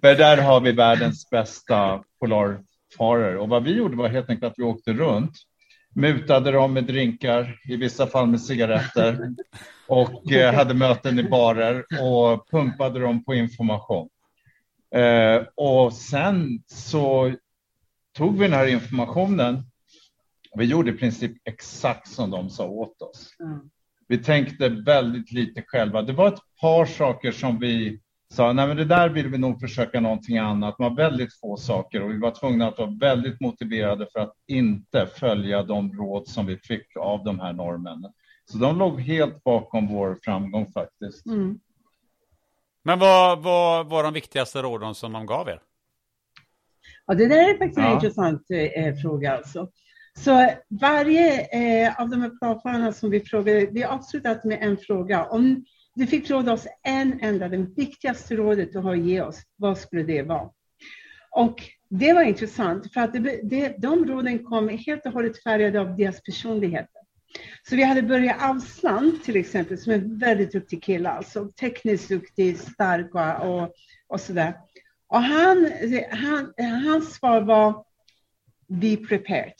För 0.00 0.14
där 0.14 0.36
har 0.36 0.60
vi 0.60 0.72
världens 0.72 1.30
bästa 1.30 2.02
polarfarare. 2.20 3.38
Och 3.38 3.48
vad 3.48 3.64
vi 3.64 3.76
gjorde 3.76 3.96
var 3.96 4.08
helt 4.08 4.30
enkelt 4.30 4.52
att 4.52 4.58
vi 4.58 4.62
åkte 4.62 4.92
runt, 4.92 5.32
mutade 5.94 6.52
dem 6.52 6.72
med 6.72 6.84
drinkar, 6.84 7.60
i 7.64 7.76
vissa 7.76 8.06
fall 8.06 8.26
med 8.26 8.40
cigaretter 8.40 9.34
och 9.86 10.32
eh, 10.32 10.54
hade 10.54 10.74
möten 10.74 11.18
i 11.18 11.22
barer 11.22 11.84
och 12.00 12.50
pumpade 12.50 13.00
dem 13.00 13.24
på 13.24 13.34
information. 13.34 14.08
Eh, 14.94 15.42
och 15.54 15.92
sen 15.92 16.62
så 16.66 17.32
tog 18.16 18.38
vi 18.38 18.44
den 18.44 18.58
här 18.58 18.66
informationen 18.66 19.64
vi 20.58 20.64
gjorde 20.64 20.90
i 20.90 20.94
princip 20.94 21.32
exakt 21.44 22.08
som 22.08 22.30
de 22.30 22.50
sa 22.50 22.66
åt 22.66 23.02
oss. 23.02 23.36
Mm. 23.40 23.70
Vi 24.08 24.18
tänkte 24.18 24.68
väldigt 24.68 25.32
lite 25.32 25.62
själva. 25.66 26.02
Det 26.02 26.12
var 26.12 26.28
ett 26.28 26.40
par 26.60 26.86
saker 26.86 27.32
som 27.32 27.58
vi 27.58 28.00
sa, 28.34 28.52
nej 28.52 28.66
men 28.66 28.76
det 28.76 28.84
där 28.84 29.08
vill 29.08 29.28
vi 29.28 29.38
nog 29.38 29.60
försöka 29.60 30.00
någonting 30.00 30.38
annat. 30.38 30.74
Det 30.78 30.82
var 30.82 30.96
väldigt 30.96 31.40
få 31.40 31.56
saker 31.56 32.02
och 32.02 32.10
vi 32.10 32.18
var 32.18 32.30
tvungna 32.30 32.68
att 32.68 32.78
vara 32.78 32.96
väldigt 33.00 33.40
motiverade 33.40 34.06
för 34.12 34.20
att 34.20 34.34
inte 34.46 35.06
följa 35.06 35.62
de 35.62 35.92
råd 35.92 36.28
som 36.28 36.46
vi 36.46 36.56
fick 36.56 36.96
av 36.96 37.24
de 37.24 37.40
här 37.40 37.52
norrmännen. 37.52 38.12
Så 38.44 38.58
de 38.58 38.78
låg 38.78 39.00
helt 39.00 39.44
bakom 39.44 39.86
vår 39.86 40.18
framgång 40.22 40.72
faktiskt. 40.72 41.26
Mm. 41.26 41.60
Men 42.82 42.98
vad, 42.98 43.42
vad 43.42 43.86
var 43.86 44.02
de 44.02 44.12
viktigaste 44.12 44.62
råden 44.62 44.94
som 44.94 45.12
de 45.12 45.26
gav 45.26 45.48
er? 45.48 45.60
Ja, 47.06 47.14
det 47.14 47.28
där 47.28 47.54
är 47.54 47.58
faktiskt 47.58 47.78
ja. 47.78 47.86
en 47.86 47.94
intressant 47.94 48.46
eh, 48.50 48.94
fråga. 48.94 49.36
Alltså. 49.36 49.70
Så 50.24 50.50
varje 50.68 51.40
eh, 51.40 52.00
av 52.00 52.08
de 52.08 52.20
här 52.20 52.30
pratfararna 52.40 52.92
som 52.92 53.10
vi 53.10 53.20
frågade, 53.20 53.66
vi 53.72 53.84
avslutat 53.84 54.44
med 54.44 54.58
en 54.62 54.76
fråga. 54.76 55.24
Om 55.24 55.64
du 55.94 56.06
fick 56.06 56.30
råda 56.30 56.52
oss 56.52 56.66
en 56.82 57.20
enda, 57.20 57.48
det 57.48 57.66
viktigaste 57.76 58.36
rådet 58.36 58.72
du 58.72 58.78
har 58.78 58.92
att 58.92 59.04
ge 59.04 59.20
oss, 59.20 59.42
vad 59.56 59.78
skulle 59.78 60.02
det 60.02 60.22
vara? 60.22 60.50
Och 61.30 61.62
det 61.88 62.12
var 62.12 62.22
intressant, 62.22 62.92
för 62.92 63.00
att 63.00 63.12
det, 63.12 63.40
det, 63.42 63.74
de 63.78 64.04
råden 64.04 64.44
kom 64.44 64.68
helt 64.68 65.06
och 65.06 65.12
hållet 65.12 65.42
färgade 65.42 65.80
av 65.80 65.96
deras 65.96 66.22
personligheter. 66.22 67.02
Så 67.62 67.76
vi 67.76 67.82
hade 67.82 68.02
Börje 68.02 68.36
Avsland 68.50 69.24
till 69.24 69.36
exempel, 69.36 69.78
som 69.78 69.92
är 69.92 69.96
en 69.96 70.18
väldigt 70.18 70.52
duktig 70.52 70.82
kille, 70.82 71.08
alltså 71.08 71.52
tekniskt 71.60 72.08
duktig, 72.08 72.58
stark 72.58 73.14
och, 73.14 73.62
och, 73.62 73.72
och 74.06 74.20
sådär. 74.20 74.54
Och 75.08 75.22
han, 75.22 75.72
han, 76.10 76.54
hans 76.84 77.14
svar 77.14 77.40
var 77.40 77.84
Be 78.68 78.96
prepared. 78.96 79.54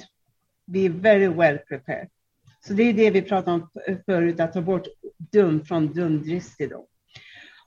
Be 0.69 0.89
very 0.89 1.29
well 1.29 1.59
prepared. 1.59 2.09
Så 2.67 2.73
det 2.73 2.83
är 2.83 2.93
det 2.93 3.11
vi 3.11 3.23
pratade 3.23 3.53
om 3.53 3.71
förut, 4.07 4.41
att 4.41 4.53
ta 4.53 4.61
bort 4.63 4.87
dum 5.33 5.65
från 5.65 5.93
dumdristig. 5.93 6.71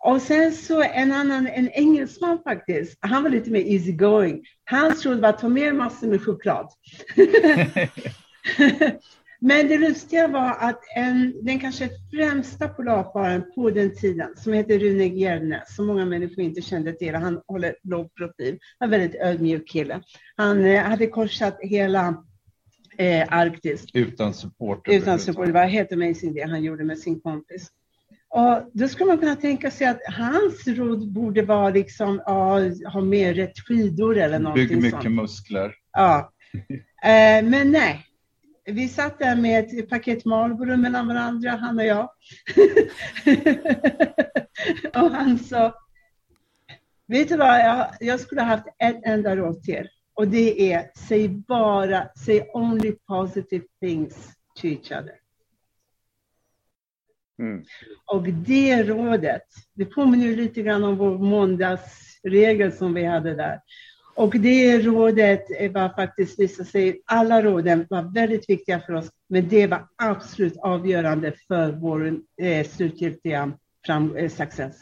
Och 0.03 0.21
sen 0.21 0.51
så 0.51 0.83
en 0.83 1.11
annan, 1.11 1.47
en 1.47 1.69
engelsman 1.69 2.39
faktiskt, 2.43 2.97
han 2.99 3.23
var 3.23 3.29
lite 3.29 3.51
mer 3.51 3.61
easy 3.61 3.91
going. 3.91 4.45
Hans 4.65 5.05
råd 5.05 5.19
var 5.19 5.29
att 5.29 5.39
ta 5.39 5.49
med 5.49 5.75
massor 5.75 6.07
med 6.07 6.25
choklad. 6.25 6.69
Men 9.43 9.67
det 9.67 9.77
lustiga 9.77 10.27
var 10.27 10.55
att 10.59 10.79
en, 10.95 11.45
den 11.45 11.59
kanske 11.59 11.89
främsta 12.13 12.67
polarfararen 12.67 13.43
på 13.55 13.69
den 13.69 13.95
tiden, 13.95 14.33
som 14.35 14.53
heter 14.53 14.79
Rune 14.79 15.05
Gjerne, 15.05 15.63
som 15.67 15.87
många 15.87 16.05
människor 16.05 16.39
inte 16.39 16.61
kände 16.61 16.93
till, 16.93 17.15
han 17.15 17.41
håller 17.47 17.75
låg 17.83 18.15
profil, 18.15 18.59
var 18.79 18.85
en 18.85 18.91
väldigt 18.91 19.21
ödmjuk 19.21 19.69
kille. 19.69 20.01
Han 20.35 20.65
eh, 20.65 20.83
hade 20.83 21.07
korsat 21.07 21.57
hela 21.61 22.23
eh, 23.01 23.27
Arktis. 23.29 23.85
Utan 23.93 24.33
support. 24.33 24.87
Utan 24.87 25.19
support. 25.19 25.45
Det 25.45 25.51
var 25.51 25.65
helt 25.65 25.91
amazing 25.91 26.33
det 26.33 26.49
han 26.49 26.63
gjorde 26.63 26.83
med 26.83 26.99
sin 26.99 27.19
kompis. 27.19 27.71
Och 28.29 28.69
då 28.73 28.87
skulle 28.87 29.07
man 29.07 29.17
kunna 29.17 29.35
tänka 29.35 29.71
sig 29.71 29.87
att 29.87 30.01
hans 30.05 30.67
råd 30.67 31.11
borde 31.11 31.41
vara 31.41 31.69
liksom, 31.69 32.21
ja, 32.25 32.59
ha 32.93 33.01
mer 33.01 33.33
rätt 33.33 33.59
skidor 33.59 34.17
eller 34.17 34.39
någonting 34.39 34.67
Bygg 34.67 34.77
mycket 34.77 35.01
sånt. 35.01 35.15
muskler. 35.15 35.73
Ja. 35.93 36.31
Eh, 37.03 37.43
men 37.43 37.71
nej, 37.71 38.05
vi 38.65 38.87
satt 38.87 39.19
där 39.19 39.35
med 39.35 39.59
ett 39.59 39.89
paket 39.89 40.25
Marlboro 40.25 40.77
mellan 40.77 41.07
varandra, 41.07 41.51
han 41.51 41.79
och 41.79 41.85
jag. 41.85 42.09
och 45.03 45.11
han 45.11 45.39
sa, 45.39 45.75
vet 47.07 47.29
du 47.29 47.37
vad, 47.37 47.59
jag, 47.59 47.87
jag 47.99 48.19
skulle 48.19 48.41
ha 48.41 48.47
haft 48.47 48.67
ett 48.79 49.01
enda 49.05 49.35
råd 49.35 49.63
till 49.63 49.73
er. 49.73 49.89
Och 50.21 50.27
det 50.27 50.73
är, 50.73 50.91
säg 50.95 51.29
bara, 51.29 52.09
say 52.15 52.41
only 52.53 52.91
positive 53.07 53.65
things 53.81 54.29
to 54.55 54.67
each 54.67 54.91
other. 54.91 55.15
Mm. 57.39 57.63
Och 58.05 58.23
det 58.23 58.83
rådet, 58.83 59.43
det 59.73 59.85
påminner 59.85 60.35
lite 60.35 60.61
grann 60.61 60.83
om 60.83 60.97
vår 60.97 61.17
måndagsregel 61.17 62.71
som 62.71 62.93
vi 62.93 63.05
hade 63.05 63.35
där. 63.35 63.59
Och 64.15 64.39
det 64.39 64.79
rådet 64.79 65.73
var 65.73 65.89
faktiskt, 65.89 66.39
visade 66.39 66.69
sig, 66.69 67.01
alla 67.05 67.41
råden 67.41 67.87
var 67.89 68.13
väldigt 68.13 68.49
viktiga 68.49 68.79
för 68.79 68.93
oss, 68.93 69.09
men 69.29 69.47
det 69.47 69.67
var 69.67 69.87
absolut 69.95 70.57
avgörande 70.57 71.33
för 71.47 71.71
vår 71.71 72.19
eh, 72.41 72.67
slutgiltiga 72.67 73.51
fram, 73.85 74.15
eh, 74.15 74.29
success. 74.29 74.77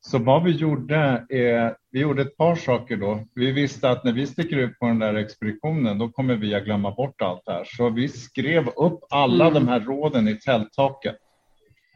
Så 0.00 0.18
vad 0.18 0.44
vi 0.44 0.50
gjorde 0.50 1.26
är, 1.28 1.76
vi 1.92 2.00
gjorde 2.00 2.22
ett 2.22 2.36
par 2.36 2.56
saker 2.56 2.96
då. 2.96 3.24
Vi 3.34 3.52
visste 3.52 3.90
att 3.90 4.04
när 4.04 4.12
vi 4.12 4.26
sticker 4.26 4.56
ut 4.56 4.78
på 4.78 4.86
den 4.86 4.98
där 4.98 5.14
expeditionen, 5.14 5.98
då 5.98 6.08
kommer 6.08 6.34
vi 6.34 6.54
att 6.54 6.64
glömma 6.64 6.90
bort 6.90 7.22
allt 7.22 7.42
det 7.46 7.52
här. 7.52 7.64
Så 7.66 7.90
vi 7.90 8.08
skrev 8.08 8.68
upp 8.68 9.00
alla 9.10 9.46
Mm. 9.46 9.54
de 9.54 9.68
här 9.68 9.80
råden 9.80 10.28
i 10.28 10.34
tälttaket. 10.34 11.16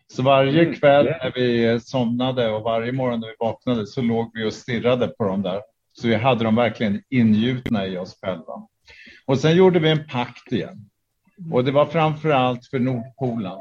Så 0.08 0.22
varje 0.22 0.62
Mm. 0.62 0.74
kväll 0.74 1.04
när 1.04 1.32
vi 1.34 1.80
somnade 1.80 2.50
och 2.52 2.62
varje 2.62 2.92
morgon 2.92 3.20
när 3.20 3.28
vi 3.28 3.34
vaknade 3.38 3.86
så 3.86 4.02
låg 4.02 4.30
vi 4.34 4.44
och 4.44 4.52
stirrade 4.52 5.08
på 5.08 5.24
dem 5.24 5.42
där. 5.42 5.60
Så 5.92 6.08
vi 6.08 6.14
hade 6.14 6.44
dem 6.44 6.54
verkligen 6.56 7.02
ingjutna 7.10 7.86
i 7.86 7.98
oss 7.98 8.18
själva. 8.22 8.66
Och 9.26 9.38
sen 9.38 9.56
gjorde 9.56 9.78
vi 9.78 9.90
en 9.90 10.06
pakt 10.08 10.52
igen. 10.52 10.90
Och 11.52 11.64
det 11.64 11.70
var 11.72 11.86
framför 11.86 12.30
allt 12.30 12.66
för 12.66 12.78
Nordpolen. 12.78 13.58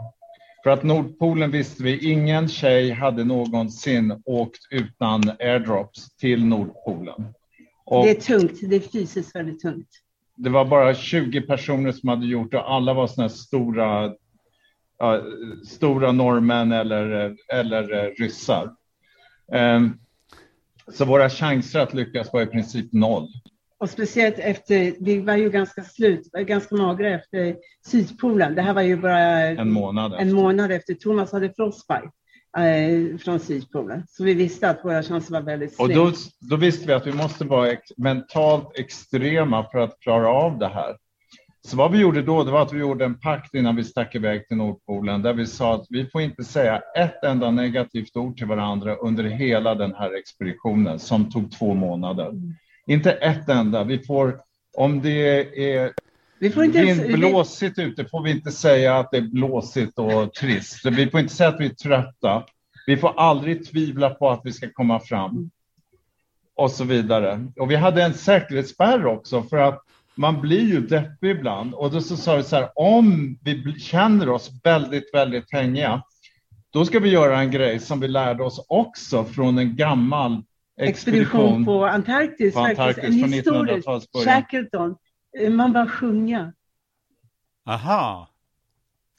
För 0.66 0.72
att 0.72 0.84
Nordpolen 0.84 1.52
visste 1.52 1.84
vi, 1.84 2.12
ingen 2.12 2.48
tjej 2.48 2.92
hade 2.92 3.24
någonsin 3.24 4.22
åkt 4.26 4.62
utan 4.72 5.32
airdrops 5.40 6.16
till 6.16 6.46
Nordpolen. 6.46 7.34
Och 7.86 8.06
Det 8.06 8.12
är 8.12 8.22
tungt, 8.22 8.60
det 8.70 8.76
är 8.76 8.80
fysiskt 8.80 9.36
väldigt 9.36 9.62
tungt. 9.62 9.88
det 10.36 10.50
var 10.50 10.66
bara 10.66 10.96
20 10.96 11.42
personer 11.42 11.92
som 11.92 12.10
hade 12.10 12.26
gjort 12.26 12.52
det. 12.52 12.62
Alla 12.62 12.94
var 12.94 13.22
här 13.22 13.28
stora, 13.28 14.14
ja, 15.00 15.22
stora 15.68 16.12
norrmän 16.12 16.72
eller, 16.72 17.36
eller 17.54 17.94
eh, 17.94 18.12
ryssar. 18.18 18.76
Ehm, 19.52 20.00
så 20.94 21.06
våra 21.06 21.30
chanser 21.30 21.80
att 21.80 21.94
lyckas 21.94 22.34
var 22.34 22.42
i 22.42 22.46
princip 22.48 22.94
noll. 22.94 23.28
Och 23.86 23.92
speciellt 23.92 24.40
efter, 24.40 24.94
vi 25.00 25.20
var 25.20 25.36
ju 25.36 25.50
ganska 25.50 25.84
slut, 25.84 26.32
ganska 26.32 26.76
magra 26.76 27.10
efter 27.10 27.56
Sydpolen. 27.88 28.56
Det 28.56 28.62
här 28.62 28.74
var 28.74 28.82
ju 28.82 28.98
bara 28.98 29.20
En 29.20 29.72
månad 29.72 30.14
en 30.14 30.20
efter. 30.20 30.36
månad 30.36 30.72
efter 30.72 30.94
Thomas 30.94 31.32
hade 31.32 31.54
frostbite 31.54 32.10
eh, 32.58 33.18
från 33.18 33.40
Sydpolen. 33.40 34.04
Så 34.08 34.24
vi 34.24 34.34
visste 34.34 34.70
att 34.70 34.86
våra 34.86 35.04
chanser 35.04 35.34
var 35.34 35.42
väldigt 35.42 35.80
Och 35.80 35.86
slim. 35.86 35.98
då, 35.98 36.12
då 36.40 36.56
visste 36.56 36.88
vi 36.88 36.94
att 36.94 37.08
vi 37.08 37.12
måste 37.12 37.46
vara 37.46 37.72
ex 37.72 37.82
mentalt 37.98 38.80
extrema 38.80 39.64
för 39.72 39.78
att 39.80 40.00
klara 40.00 40.28
av 40.30 40.60
det 40.60 40.68
här. 40.68 40.96
Så 41.68 41.78
vad 41.78 41.92
vi 41.92 42.00
gjorde 42.00 42.22
då, 42.22 42.44
det 42.44 42.52
var 42.52 42.62
att 42.62 42.74
vi 42.74 42.80
gjorde 42.80 43.06
en 43.06 43.20
pakt 43.20 43.54
innan 43.56 43.76
vi 43.76 43.84
stack 43.84 44.16
iväg 44.16 44.48
till 44.48 44.58
Nordpolen 44.58 45.22
där 45.22 45.34
vi 45.34 45.46
sa 45.46 45.76
att 45.76 45.86
vi 45.90 46.06
får 46.06 46.22
inte 46.22 46.44
säga 46.44 46.82
ett 46.98 47.24
enda 47.24 47.52
negativt 47.52 48.16
ord 48.18 48.38
till 48.38 48.48
varandra 48.48 48.96
under 48.96 49.24
hela 49.24 49.76
den 49.76 49.94
här 49.96 50.18
expeditionen 50.20 51.00
som 51.00 51.32
tog 51.32 51.52
två 51.52 51.74
månader. 51.74 52.32
Inte 52.88 53.12
ett 53.12 53.50
enda. 53.50 53.84
Vi 53.84 54.00
får, 54.00 54.42
om 54.78 55.02
det 55.02 55.70
är 55.74 55.94
vi 56.40 56.52
får 56.52 56.64
inte 56.64 56.78
ens, 56.78 57.00
vi, 57.00 57.08
vindblåsigt 57.08 57.80
ute 57.80 58.06
får 58.06 58.24
vi 58.24 58.32
inte 58.32 58.52
säga 58.52 58.98
att 58.98 59.12
det 59.12 59.18
är 59.18 59.22
blåsigt 59.22 60.00
och 60.00 60.34
trist. 60.34 60.86
Vi 60.86 61.10
får 61.10 61.20
inte 61.20 61.34
säga 61.34 61.50
att 61.50 61.60
vi 61.60 61.66
är 61.66 61.70
trötta. 61.70 62.44
Vi 62.88 62.98
får 62.98 63.20
aldrig 63.20 63.66
tvivla 63.66 64.10
på 64.10 64.30
att 64.30 64.42
vi 64.44 64.52
ska 64.52 64.70
komma 64.74 65.00
fram. 65.00 65.52
Och 66.56 66.72
så 66.72 66.84
vidare. 66.84 67.48
Och 67.60 67.72
vi 67.72 67.76
hade 67.76 68.04
en 68.04 68.14
säkerhetsspärr 68.14 69.06
också 69.06 69.44
för 69.44 69.58
att 69.58 69.82
man 70.16 70.42
blir 70.42 70.62
ju 70.62 70.80
deppig 70.80 71.30
ibland. 71.30 71.74
Och 71.74 71.92
då 71.92 72.02
så 72.02 72.18
sa 72.18 72.36
vi 72.36 72.44
så 72.44 72.56
här, 72.56 72.70
om 72.76 73.38
vi 73.42 73.80
känner 73.80 74.30
oss 74.30 74.52
väldigt, 74.64 75.14
väldigt 75.14 75.54
hängiga, 75.54 76.04
då 76.70 76.86
ska 76.86 77.00
vi 77.00 77.10
göra 77.10 77.40
en 77.40 77.52
grej 77.52 77.80
som 77.80 78.00
vi 78.00 78.08
lärde 78.08 78.44
oss 78.44 78.66
också 78.70 79.26
från 79.26 79.58
en 79.58 79.76
gammal 79.76 80.44
expedition 80.78 81.66
på 81.66 81.86
Antarktis, 81.86 82.54
på 82.54 82.60
faktiskt. 82.60 82.80
Antarktis 82.80 83.24
En 83.24 83.34
historisk, 83.34 83.74
1900-talets 83.74 84.12
början. 84.12 84.26
Shackleton. 84.26 84.96
Man 85.50 85.74
bara 85.74 85.88
sjunga. 85.88 86.54
Aha. 87.66 88.30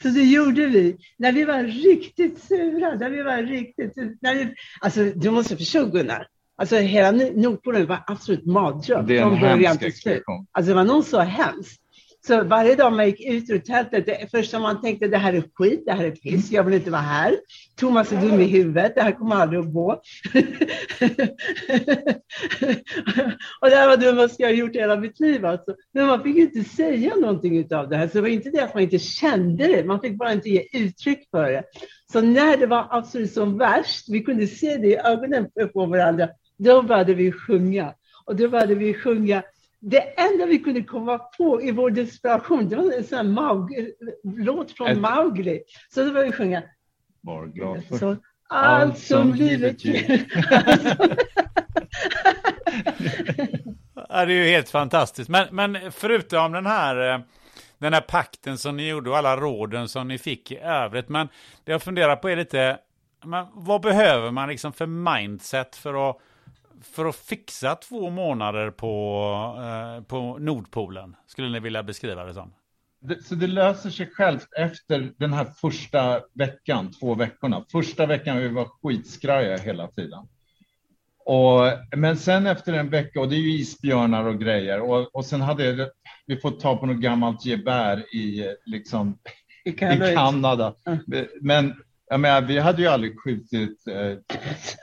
Så 0.02 0.09
det 0.09 0.22
gjorde 0.24 0.66
vi. 0.66 0.96
När 1.16 1.32
vi 1.32 1.44
var 1.44 1.62
riktigt 1.62 2.42
sura, 2.42 2.94
när 2.94 3.11
vi 3.11 3.22
var 3.22 3.42
riktigt... 3.42 3.92
När 4.20 4.34
vi, 4.34 4.54
alltså, 4.80 5.04
du 5.04 5.30
måste 5.30 5.57
förstå 5.57 5.86
Gunnar. 5.86 6.28
Alltså 6.57 6.76
hela 6.76 7.11
Nordpolen 7.11 7.86
var 7.86 8.04
absolut 8.07 8.46
mardröm 8.46 9.07
Det 9.07 9.18
är 9.18 9.22
en 9.22 9.30
från 9.30 9.40
början 9.40 9.61
hemsk 9.61 9.80
till 9.80 9.92
slut. 9.92 10.14
expedition. 10.14 10.46
Alltså 10.52 10.68
det 10.70 10.74
var 10.74 10.84
någon 10.84 11.04
så 11.04 11.20
hemskt. 11.20 11.82
Så 12.27 12.45
varje 12.45 12.74
dag 12.74 12.93
man 12.93 13.07
gick 13.07 13.20
ut 13.20 13.51
ur 13.51 13.59
tältet, 13.59 14.07
det 14.07 14.31
första 14.31 14.59
man 14.59 14.81
tänkte 14.81 15.09
det 15.09 15.16
här 15.16 15.33
är 15.33 15.43
skit, 15.55 15.83
det 15.87 15.93
här 15.93 16.05
är 16.05 16.11
piss, 16.11 16.51
jag 16.51 16.64
vill 16.64 16.74
inte 16.74 16.91
vara 16.91 17.01
här. 17.03 17.37
Thomas 17.77 18.12
är 18.12 18.20
dum 18.20 18.41
i 18.41 18.45
huvudet, 18.45 18.95
det 18.95 19.03
här 19.03 19.12
kommer 19.12 19.37
aldrig 19.37 19.61
att 19.61 19.72
gå. 19.72 19.91
och 23.61 23.70
det 23.70 23.77
här 23.77 23.89
var 23.89 23.97
det 23.97 24.07
dummaste 24.07 24.43
jag 24.43 24.55
gjort 24.55 24.77
i 24.77 24.79
hela 24.79 24.97
mitt 24.97 25.20
liv 25.20 25.47
alltså. 25.47 25.74
Men 25.95 26.07
man 26.07 26.22
fick 26.22 26.37
ju 26.37 26.43
inte 26.43 26.64
säga 26.64 27.14
någonting 27.16 27.59
utav 27.59 27.89
det 27.89 27.97
här, 27.97 28.09
så 28.09 28.12
det 28.14 28.20
var 28.20 28.29
inte 28.29 28.51
det 28.51 28.64
att 28.64 28.74
man 28.74 28.83
inte 28.83 28.99
kände 28.99 29.66
det, 29.66 29.85
man 29.85 30.01
fick 30.01 30.18
bara 30.18 30.33
inte 30.33 30.49
ge 30.49 30.66
uttryck 30.72 31.29
för 31.31 31.53
det. 31.53 31.62
Så 32.12 32.20
när 32.20 32.57
det 32.57 32.66
var 32.66 32.87
absolut 32.91 33.33
som 33.33 33.59
värst, 33.59 34.09
vi 34.09 34.20
kunde 34.20 34.47
se 34.47 34.77
det 34.77 34.89
i 34.89 34.97
ögonen 34.97 35.47
på 35.72 35.87
varandra, 35.87 36.29
då 36.59 36.83
började 36.83 37.14
vi 37.14 37.33
sjunga. 37.33 37.95
Och 38.24 38.37
då 38.37 38.49
började 38.49 38.74
vi 38.74 38.95
sjunga 38.95 39.43
det 39.81 40.20
enda 40.20 40.47
vi 40.47 40.59
kunde 40.59 40.83
komma 40.83 41.18
på 41.18 41.62
i 41.62 41.70
vår 41.70 41.91
desperation, 41.91 42.68
det 42.68 42.77
var 42.77 42.93
en 42.93 43.05
sån 43.05 43.16
här 43.16 43.24
Maug, 43.24 43.70
låt 44.22 44.70
från 44.72 44.87
Ett- 44.89 44.99
Mowgli. 44.99 45.62
Så 45.95 46.05
då 46.05 46.11
började 46.11 46.31
vi 46.31 46.37
sjunga. 46.37 46.62
Så, 47.99 48.16
allt 48.49 48.99
som 48.99 49.35
livet 49.35 49.85
ger. 49.85 50.27
Ja, 54.09 54.24
det 54.24 54.33
är 54.33 54.45
ju 54.45 54.49
helt 54.51 54.68
fantastiskt. 54.68 55.31
Men, 55.31 55.47
men 55.51 55.93
förutom 55.93 56.53
den 56.53 56.66
här, 56.66 57.14
eh, 57.14 57.20
den 57.79 57.93
här 57.93 58.01
pakten 58.01 58.59
som 58.59 58.77
ni 58.77 58.89
gjorde 58.89 59.11
och 59.11 59.16
alla 59.18 59.37
råden 59.37 59.89
som 59.89 60.09
ni 60.09 60.18
fick 60.18 60.53
i 60.53 60.59
övrigt. 60.59 61.09
Men 61.09 61.29
det 61.64 61.72
jag 61.72 61.83
funderar 61.83 62.16
på 62.16 62.31
är 62.31 62.37
lite, 62.37 62.79
men 63.24 63.47
vad 63.53 63.81
behöver 63.83 64.31
man 64.31 64.49
liksom 64.49 64.72
för 64.72 64.87
mindset 64.87 65.77
för 65.77 66.11
att 66.11 66.16
för 66.93 67.05
att 67.05 67.16
fixa 67.16 67.74
två 67.74 68.11
månader 68.11 68.70
på, 68.70 69.22
eh, 69.59 70.05
på 70.05 70.39
Nordpolen? 70.39 71.16
Skulle 71.26 71.49
ni 71.49 71.61
vilja 71.61 71.82
beskriva 71.82 72.24
det 72.24 72.34
som? 72.34 72.55
Det, 73.01 73.24
så 73.24 73.34
det 73.34 73.47
löser 73.47 73.91
sig 73.91 74.07
självt 74.07 74.49
efter 74.57 75.12
den 75.16 75.32
här 75.32 75.45
första 75.45 76.20
veckan, 76.34 76.93
två 76.93 77.14
veckorna. 77.14 77.64
Första 77.72 78.07
veckan 78.07 78.37
vi 78.37 78.49
var 78.49 78.68
skitskraja 78.82 79.57
hela 79.57 79.89
tiden. 79.89 80.28
Och, 81.24 81.62
men 81.97 82.16
sen 82.16 82.47
efter 82.47 82.72
en 82.72 82.91
vecka, 82.91 83.20
och 83.20 83.28
det 83.28 83.37
är 83.37 83.41
ju 83.41 83.53
isbjörnar 83.53 84.24
och 84.24 84.41
grejer, 84.41 84.80
och, 84.80 85.16
och 85.16 85.24
sen 85.24 85.41
hade 85.41 85.91
vi 86.26 86.37
fått 86.37 86.61
ta 86.61 86.76
på 86.76 86.87
något 86.87 86.97
gammalt 86.97 87.47
gevär 87.47 88.14
i, 88.14 88.55
liksom, 88.66 89.18
I 89.64 89.70
i 89.70 89.72
Kanada. 89.72 90.14
Kanada. 90.14 90.74
Mm. 90.87 91.26
Men 91.41 91.74
jag 92.09 92.20
menar, 92.20 92.42
vi 92.42 92.59
hade 92.59 92.82
ju 92.82 92.88
aldrig 92.88 93.20
skjutit 93.20 93.88
eh, 93.88 94.18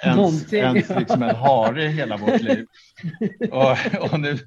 ens, 0.03 0.53
ens 0.53 0.89
liksom 0.89 1.23
en 1.23 1.35
hare 1.35 1.81
hela 1.81 2.17
vårt 2.17 2.41
liv. 2.41 2.65
och, 3.51 4.11
och, 4.11 4.19
nu, 4.19 4.37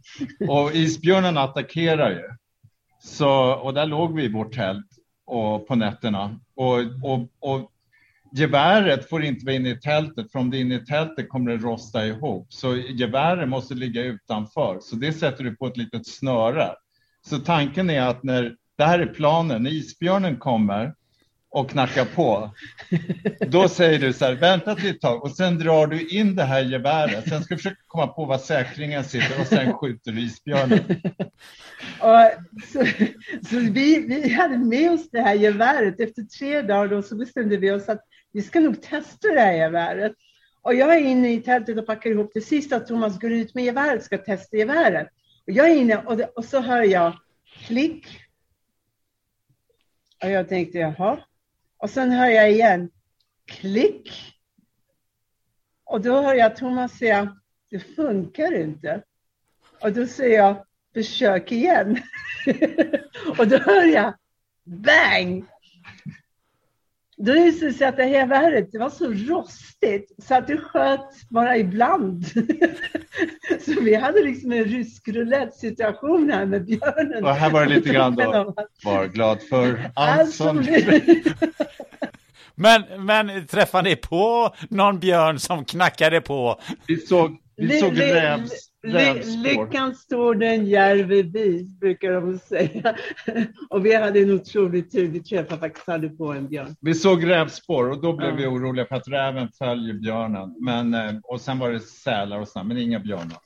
och 0.49 0.75
isbjörnarna 0.75 1.43
attackerar 1.43 2.11
ju. 2.11 2.29
Så, 2.99 3.53
och 3.53 3.75
där 3.75 3.87
låg 3.87 4.15
vi 4.15 4.25
i 4.25 4.33
vårt 4.33 4.55
tält 4.55 4.87
och, 5.27 5.69
på 5.69 5.75
nätterna. 5.75 6.41
Och, 6.55 6.79
och, 7.03 7.29
och 7.41 7.73
geväret 8.33 9.09
får 9.09 9.25
inte 9.25 9.45
vara 9.45 9.55
inne 9.55 9.71
i 9.71 9.81
tältet, 9.81 10.33
för 10.33 10.39
om 10.39 10.51
det 10.51 10.57
är 10.57 10.61
inne 10.61 10.75
i 10.75 10.85
tältet 10.87 11.29
kommer 11.29 11.51
det 11.51 11.57
rosta 11.57 12.07
ihop. 12.07 12.47
Så 12.53 12.77
geväret 12.77 13.49
måste 13.49 13.75
ligga 13.75 14.03
utanför, 14.03 14.79
så 14.81 14.97
det 14.97 15.13
sätter 15.13 15.45
du 15.45 15.57
på 15.57 15.67
ett 15.67 15.77
litet 15.77 16.07
snöre. 16.07 16.71
Så 17.29 17.39
tanken 17.39 17.91
är 17.91 18.03
att 18.03 18.23
när, 18.23 18.57
det 18.77 18.85
här 18.85 18.99
är 18.99 19.07
planen, 19.07 19.63
när 19.63 19.71
isbjörnen 19.71 20.37
kommer 20.37 20.95
och 21.57 21.71
knackar 21.71 22.05
på, 22.05 22.51
då 23.47 23.69
säger 23.69 23.99
du 23.99 24.13
så 24.13 24.25
här, 24.25 24.35
vänta 24.35 24.73
ett 24.73 25.01
tag 25.01 25.25
och 25.25 25.31
sen 25.31 25.59
drar 25.59 25.87
du 25.87 26.09
in 26.09 26.37
det 26.37 26.43
här 26.43 26.63
geväret. 26.63 27.29
Sen 27.29 27.45
ska 27.45 27.55
du 27.55 27.59
försöka 27.59 27.83
komma 27.87 28.07
på 28.07 28.25
var 28.25 28.39
säkringen 28.39 29.05
sitter 29.05 29.41
och 29.41 29.47
sen 29.47 29.73
skjuter 29.73 30.13
du 30.13 30.21
isbjörnen. 30.21 30.79
Och 32.01 32.63
så 32.73 32.85
så 33.51 33.59
vi, 33.59 34.01
vi 34.01 34.29
hade 34.29 34.59
med 34.59 34.93
oss 34.93 35.11
det 35.11 35.21
här 35.21 35.35
geväret. 35.35 36.01
Efter 36.01 36.23
tre 36.23 36.63
dagar 36.63 36.89
då 36.89 37.03
så 37.03 37.17
bestämde 37.17 37.57
vi 37.57 37.71
oss 37.71 37.89
att 37.89 38.01
vi 38.33 38.43
ska 38.43 38.61
nog 38.61 38.83
testa 38.83 39.29
det 39.29 39.41
här 39.41 39.53
geväret. 39.53 40.13
Och 40.63 40.75
jag 40.75 40.97
är 40.97 41.01
inne 41.01 41.33
i 41.33 41.41
tältet 41.41 41.79
och 41.79 41.87
packar 41.87 42.11
ihop 42.11 42.31
det 42.35 42.41
sista. 42.41 42.81
Thomas 42.81 43.19
går 43.21 43.33
ut 43.33 43.55
med 43.55 43.65
geväret 43.65 44.05
ska 44.05 44.19
testa 44.19 44.57
geväret. 44.57 45.09
Och 45.47 45.53
jag 45.53 45.71
är 45.71 45.75
inne 45.75 45.97
och, 45.97 46.17
det, 46.17 46.27
och 46.27 46.45
så 46.45 46.61
hör 46.61 46.83
jag 46.83 47.13
klick. 47.67 48.07
Och 50.25 50.31
jag 50.31 50.49
tänkte 50.49 50.79
jaha. 50.79 51.19
Och 51.79 51.91
sen 51.91 52.11
hör 52.11 52.29
jag 52.29 52.53
igen 52.53 52.91
klick. 53.47 54.11
Och 55.85 56.01
då 56.01 56.23
hör 56.23 56.35
jag 56.35 56.57
Thomas 56.57 56.99
säga 56.99 57.37
det 57.71 57.79
funkar 57.79 58.61
inte. 58.61 59.03
Och 59.83 59.93
då 59.93 60.07
säger 60.07 60.39
jag 60.39 60.65
försök 60.95 61.53
igen. 61.53 62.03
och 63.39 63.49
då 63.49 63.59
hör 63.59 63.85
jag 63.85 64.15
bang! 64.65 65.47
Då 67.19 67.33
visade 67.33 67.67
det 67.67 67.73
sig 67.73 67.87
att 67.87 67.97
det 67.97 68.03
här 68.03 68.11
geväret 68.11 68.73
det 68.73 68.79
var 68.79 68.91
så 68.91 69.13
rostigt 69.13 70.13
så 70.29 70.35
att 70.35 70.47
det 70.47 70.57
sköt 70.57 71.29
bara 71.29 71.57
ibland. 71.57 72.27
så 73.65 73.81
vi 73.81 73.95
hade 73.95 74.23
liksom 74.23 74.53
en 74.53 74.65
rysk 74.65 75.09
roulette 75.09 75.59
situation 75.59 76.31
här 76.31 76.47
med 76.47 76.65
björnen. 76.65 77.25
Och 77.25 77.35
här 77.35 77.51
var 77.51 77.67
det 77.67 77.75
lite 77.75 77.89
grann 77.93 78.15
då, 78.15 78.55
var 78.85 79.07
glad 79.07 79.43
för 79.43 79.91
allt 79.95 80.35
som... 80.35 80.67
Men, 82.59 82.83
men 82.99 83.47
träffade 83.47 83.89
ni 83.89 83.97
på 83.97 84.55
någon 84.71 84.99
björn 84.99 85.39
som 85.39 85.65
knackade 85.65 86.21
på? 86.21 86.61
Vi 86.87 86.97
såg, 86.97 87.37
vi 87.57 87.81
såg 87.81 88.01
rävs, 88.01 88.53
ly-. 88.87 89.43
Lyckan 89.43 89.95
står 89.95 90.35
den 90.35 90.67
järve 90.67 91.23
vid, 91.23 91.79
brukar 91.79 92.13
de 92.13 92.39
säga. 92.39 92.97
Och 93.71 93.87
vi 93.87 93.95
hade 93.95 94.21
en 94.21 94.31
otrolig 94.31 94.91
tur. 94.91 95.09
Vi 95.09 95.23
träffade 95.23 95.61
faktiskt 95.61 95.89
aldrig 95.89 96.19
på 96.19 96.33
en 96.33 96.49
björn. 96.49 96.77
Vi 96.81 96.95
såg 96.95 97.27
rävspår 97.27 97.91
och 97.91 98.03
då 98.03 98.13
blev 98.13 98.31
Ja. 98.31 98.37
vi 98.37 98.47
oroliga 98.47 98.87
för 98.87 98.97
att 98.97 99.09
räven 99.09 99.49
följer 99.59 99.95
björnen. 99.95 100.55
Men, 100.61 100.95
eh, 100.95 101.13
och 101.23 101.41
sen 101.41 101.59
var 101.59 101.71
det 101.71 101.81
sälar 101.81 102.41
och 102.41 102.49
sånt, 102.49 102.67
men 102.69 102.79
inga 102.79 103.01
björnar. 103.01 103.46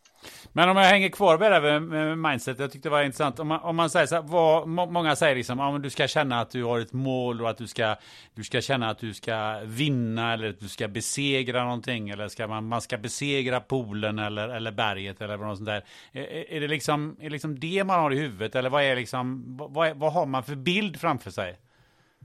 Men 0.53 0.69
om 0.69 0.77
jag 0.77 0.85
hänger 0.85 1.09
kvar 1.09 1.39
med 1.39 1.53
det 1.53 1.61
här 1.61 1.81
med 1.81 2.19
mindset, 2.19 2.59
jag 2.59 2.73
tyckte 2.73 2.89
det 2.89 2.93
var 2.93 3.03
intressant. 3.03 3.39
Om 3.39 3.49
man, 3.49 3.61
om 3.61 3.77
man 3.77 3.91
säger 3.91 4.07
så 4.07 4.15
här, 4.15 4.23
vad, 4.23 4.69
många 4.69 5.17
säger 5.17 5.37
liksom, 5.37 5.59
ja, 5.59 5.73
men 5.73 5.83
du 5.83 5.91
ska 5.91 6.09
känna 6.09 6.41
att 6.41 6.51
du 6.51 6.65
har 6.65 6.81
ett 6.81 6.93
mål 6.93 7.43
och 7.43 7.51
att 7.51 7.59
du 7.59 7.67
ska, 7.67 7.97
du 8.35 8.45
ska 8.45 8.61
känna 8.61 8.91
att 8.91 8.99
du 8.99 9.15
ska 9.15 9.61
vinna 9.65 10.33
eller 10.33 10.51
att 10.51 10.61
du 10.61 10.69
ska 10.69 10.89
besegra 10.89 11.65
någonting. 11.65 12.09
Eller 12.11 12.29
ska 12.29 12.47
man, 12.47 12.69
man 12.69 12.81
ska 12.81 12.99
besegra 12.99 13.61
poolen 13.61 14.19
eller, 14.19 14.49
eller 14.49 14.73
berget 14.73 15.21
eller 15.21 15.37
något 15.37 15.57
sånt 15.57 15.69
där. 15.69 15.85
Är, 16.13 16.53
är 16.53 16.61
det 16.61 16.69
liksom, 16.69 17.17
är 17.21 17.25
det 17.25 17.31
liksom 17.31 17.61
det 17.61 17.85
man 17.85 18.01
har 18.01 18.13
i 18.13 18.19
huvudet 18.19 18.55
eller 18.55 18.71
vad 18.71 18.83
är 18.83 18.97
liksom, 18.97 19.57
vad, 19.57 19.75
vad, 19.75 19.97
vad 19.97 20.13
har 20.13 20.27
man 20.27 20.43
för 20.43 20.55
bild 20.55 21.01
framför 21.01 21.31
sig? 21.31 21.59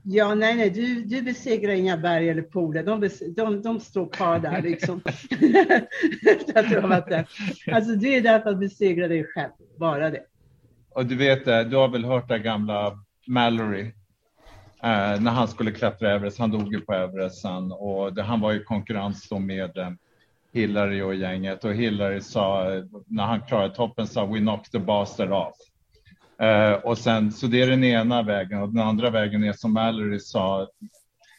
Ja, 0.08 0.34
nej, 0.34 0.54
nej, 0.56 0.70
du, 0.70 1.04
du 1.04 1.22
besegrar 1.22 1.72
inga 1.72 1.96
berg 1.96 2.28
eller 2.28 2.42
poler. 2.42 2.82
De, 2.82 3.04
bes- 3.04 3.34
de, 3.36 3.62
de 3.62 3.80
står 3.80 4.08
kvar 4.08 4.38
där 4.38 4.62
liksom. 4.62 4.96
Att 6.54 6.70
du 6.70 6.80
har 6.80 6.88
varit 6.88 7.08
där. 7.08 7.28
Alltså, 7.72 7.94
du 7.94 8.14
är 8.14 8.20
därför 8.20 8.50
att 8.50 8.58
besegra 8.58 9.08
dig 9.08 9.24
själv. 9.24 9.50
Bara 9.78 10.10
det. 10.10 10.22
Och 10.90 11.06
du 11.06 11.16
vet, 11.16 11.44
du 11.44 11.76
har 11.76 11.88
väl 11.88 12.04
hört 12.04 12.28
det 12.28 12.38
gamla 12.38 12.98
Mallory? 13.26 13.92
Eh, 14.82 15.20
när 15.20 15.30
han 15.30 15.48
skulle 15.48 15.72
klättra 15.72 16.14
Everest, 16.14 16.38
han 16.38 16.50
dog 16.50 16.72
ju 16.72 16.80
på 16.80 16.92
Everest 16.92 17.40
sen 17.42 17.72
och 17.72 18.14
det, 18.14 18.22
han 18.22 18.40
var 18.40 18.52
i 18.52 18.64
konkurrens 18.64 19.28
då 19.28 19.38
med 19.38 19.78
eh, 19.78 19.90
Hillary 20.52 21.02
och 21.02 21.14
gänget 21.14 21.64
och 21.64 21.74
Hillary 21.74 22.20
sa, 22.20 22.64
när 23.06 23.24
han 23.24 23.40
klarade 23.40 23.74
toppen, 23.74 24.06
sa 24.06 24.26
we 24.26 24.38
knocked 24.38 24.72
the 24.72 24.78
bastard 24.78 25.32
off. 25.32 25.56
Eh, 26.38 26.72
och 26.72 26.98
sen, 26.98 27.32
så 27.32 27.46
det 27.46 27.62
är 27.62 27.70
den 27.70 27.84
ena 27.84 28.22
vägen 28.22 28.62
och 28.62 28.68
den 28.68 28.82
andra 28.82 29.10
vägen 29.10 29.44
är 29.44 29.52
som 29.52 29.72
Mallory 29.72 30.18
sa, 30.18 30.68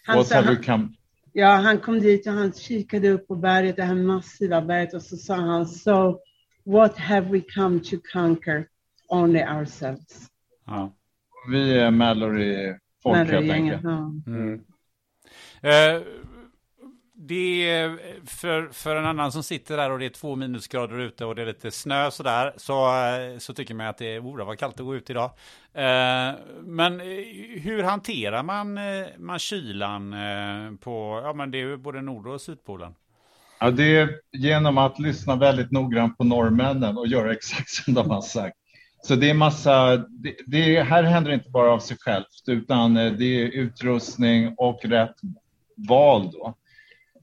Han, 0.06 0.26
sa, 0.26 0.41
han, 0.41 0.64
come 0.64 0.89
ja, 1.34 1.48
han 1.56 1.78
kom 1.78 2.00
dit 2.00 2.28
och 2.28 2.34
han 2.34 2.54
kikade 2.54 3.10
upp 3.10 3.28
på 3.28 3.36
berget, 3.36 3.76
det 3.76 3.84
här 3.84 3.95
massiva 3.95 4.62
berget 4.62 4.93
och 4.93 5.02
så 5.02 5.18
sa 5.18 5.36
han 5.36 5.66
so 5.66 6.20
what 6.66 6.98
have 6.98 7.30
we 7.32 7.41
come 7.56 7.80
to 7.80 7.95
conquer? 8.14 8.68
Only 9.10 9.39
ourselves. 9.39 10.28
Ja. 10.66 10.93
Vi 11.52 11.80
är 11.80 11.91
Mallory-folk 11.91 13.18
helt 13.18 13.30
Mallory-gänget, 13.32 13.74
enkelt. 13.74 14.24
ja. 14.26 14.32
Mm. 14.34 14.54
Eh, 15.62 16.02
det 17.20 17.70
är 17.70 17.99
för, 18.26 18.70
för 18.72 18.95
en 18.95 19.05
annan 19.05 19.32
som 19.32 19.43
sitter 19.43 19.78
där 19.78 19.91
och 19.91 19.99
det 19.99 20.05
är 20.05 20.09
två 20.09 20.36
minusgrader 20.36 20.99
ute 20.99 21.26
och 21.26 21.36
det 21.36 21.41
är 21.41 21.45
lite 21.45 21.72
snö 21.72 22.11
sådär 22.11 22.53
så, 22.57 22.88
eh, 22.88 23.38
så 23.38 23.53
tycker 23.53 23.74
man 23.74 23.88
att 23.88 23.97
det 23.97 24.22
borde 24.22 24.43
oh, 24.43 24.55
kallt 24.55 24.80
att 24.80 24.86
gå 24.86 24.95
ut 24.95 25.09
idag. 25.09 25.32
Eh, 25.74 26.36
men 26.61 27.01
eh, 27.01 27.07
hur 27.61 27.84
hanterar 27.84 28.43
man, 28.43 28.80
man 29.18 29.39
kylan 29.39 30.15
på, 30.82 31.22
ja 31.24 31.34
men 31.34 31.51
det 31.51 31.57
är 31.57 31.65
ju 31.65 31.78
både 31.78 32.01
Nord 32.01 32.28
och 32.28 32.41
Sydpolen? 32.41 32.95
Ja, 33.59 33.72
det 33.72 33.97
är 33.97 34.09
genom 34.32 34.78
att 34.78 34.99
lyssna 34.99 35.36
väldigt 35.36 35.72
noggrant 35.72 36.18
på 36.18 36.24
norrmännen 36.24 36.97
och 36.97 37.07
göra 37.07 37.32
exakt 37.32 37.70
som 37.70 37.93
de 37.93 38.09
har 38.09 38.22
sagt. 38.22 38.57
Så 39.03 39.15
det 39.15 39.30
är 39.30 39.34
massa, 39.34 39.97
det, 39.97 40.36
det 40.45 40.82
här 40.84 41.03
händer 41.03 41.32
inte 41.32 41.49
bara 41.49 41.72
av 41.72 41.80
sig 41.80 41.97
självt, 41.99 42.43
utan 42.47 42.93
det 42.93 43.26
är 43.26 43.47
utrustning 43.47 44.55
och 44.57 44.86
rätt 44.86 45.15
val 45.76 46.32
då. 46.32 46.55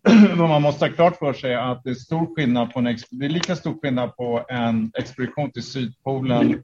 Vad 0.37 0.49
man 0.49 0.63
måste 0.63 0.85
ha 0.85 0.93
klart 0.93 1.17
för 1.17 1.33
sig 1.33 1.53
är 1.53 1.73
att 1.73 1.85
det 1.85 1.91
är 1.91 1.95
stor 1.95 2.35
skillnad 2.35 2.73
på 2.73 2.79
en, 2.79 2.99
det 3.11 3.25
är 3.25 3.29
lika 3.29 3.57
stor 3.57 3.81
skillnad 3.83 4.17
på 4.17 4.45
en 4.49 4.93
expedition 4.99 5.51
till 5.51 5.63
Sydpolen 5.63 6.63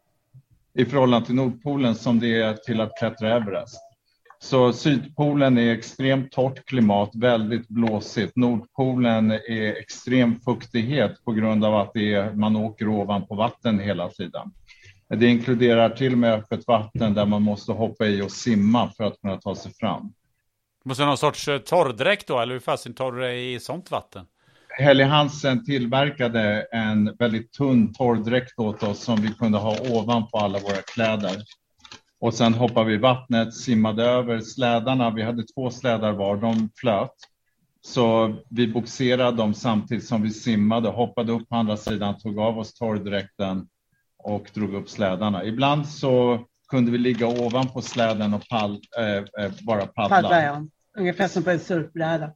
i 0.74 0.84
förhållande 0.84 1.26
till 1.26 1.34
Nordpolen 1.34 1.94
som 1.94 2.20
det 2.20 2.42
är 2.42 2.54
till 2.54 2.80
att 2.80 2.98
klättra 2.98 3.36
Everest. 3.36 3.80
Så 4.38 4.72
Sydpolen 4.72 5.58
är 5.58 5.72
extremt 5.72 6.32
torrt 6.32 6.64
klimat, 6.64 7.10
väldigt 7.14 7.68
blåsigt. 7.68 8.36
Nordpolen 8.36 9.30
är 9.30 9.76
extrem 9.80 10.40
fuktighet 10.40 11.24
på 11.24 11.32
grund 11.32 11.64
av 11.64 11.74
att 11.74 11.90
det 11.94 12.14
är, 12.14 12.32
man 12.32 12.56
åker 12.56 12.88
ovanpå 12.88 13.34
vatten 13.34 13.78
hela 13.78 14.08
tiden. 14.08 14.52
Det 15.08 15.26
inkluderar 15.26 15.90
till 15.90 16.12
och 16.12 16.18
med 16.18 16.32
öppet 16.32 16.66
vatten 16.66 17.14
där 17.14 17.26
man 17.26 17.42
måste 17.42 17.72
hoppa 17.72 18.06
i 18.06 18.22
och 18.22 18.32
simma 18.32 18.90
för 18.96 19.04
att 19.04 19.20
kunna 19.20 19.36
ta 19.36 19.54
sig 19.54 19.72
fram. 19.72 20.12
Måste 20.84 21.04
någon 21.04 21.18
sorts 21.18 21.48
eh, 21.48 21.58
torrdräkt 21.58 22.26
då, 22.26 22.40
eller 22.40 22.52
hur 22.52 22.60
fasen 22.60 22.94
tar 22.94 23.12
du 23.12 23.20
dig 23.20 23.54
i 23.54 23.60
sånt 23.60 23.90
vatten? 23.90 24.26
Helly 24.78 25.04
Hansen 25.04 25.64
tillverkade 25.64 26.66
en 26.72 27.16
väldigt 27.18 27.52
tunn 27.52 27.94
torrdräkt 27.94 28.58
åt 28.58 28.82
oss 28.82 29.00
som 29.00 29.16
vi 29.16 29.28
kunde 29.28 29.58
ha 29.58 29.76
ovanpå 29.90 30.38
alla 30.38 30.58
våra 30.58 30.82
kläder. 30.82 31.36
Och 32.20 32.34
sen 32.34 32.54
hoppade 32.54 32.86
vi 32.86 32.94
i 32.94 32.98
vattnet, 32.98 33.54
simmade 33.54 34.04
över 34.04 34.40
slädarna. 34.40 35.10
Vi 35.10 35.22
hade 35.22 35.42
två 35.42 35.70
slädar 35.70 36.12
var, 36.12 36.36
de 36.36 36.70
flöt. 36.76 37.14
Så 37.82 38.36
vi 38.48 38.68
boxerade 38.68 39.36
dem 39.36 39.54
samtidigt 39.54 40.06
som 40.06 40.22
vi 40.22 40.30
simmade, 40.30 40.88
hoppade 40.88 41.32
upp 41.32 41.48
på 41.48 41.56
andra 41.56 41.76
sidan, 41.76 42.18
tog 42.18 42.38
av 42.38 42.58
oss 42.58 42.74
torrdräkten 42.74 43.68
och 44.18 44.50
drog 44.54 44.74
upp 44.74 44.88
slädarna. 44.88 45.44
Ibland 45.44 45.88
så 45.88 46.44
kunde 46.70 46.90
vi 46.90 46.98
ligga 46.98 47.26
ovanpå 47.26 47.82
släden 47.82 48.34
och 48.34 48.48
pall, 48.48 48.80
eh, 48.98 49.44
eh, 49.44 49.52
bara 49.62 49.86
paddla. 49.86 50.16
Paddla, 50.16 50.42
ja. 50.42 50.66
Ungefär 50.98 51.28
som 51.28 51.42
på 51.42 51.50
en 51.50 51.60
surfbräda. 51.60 52.32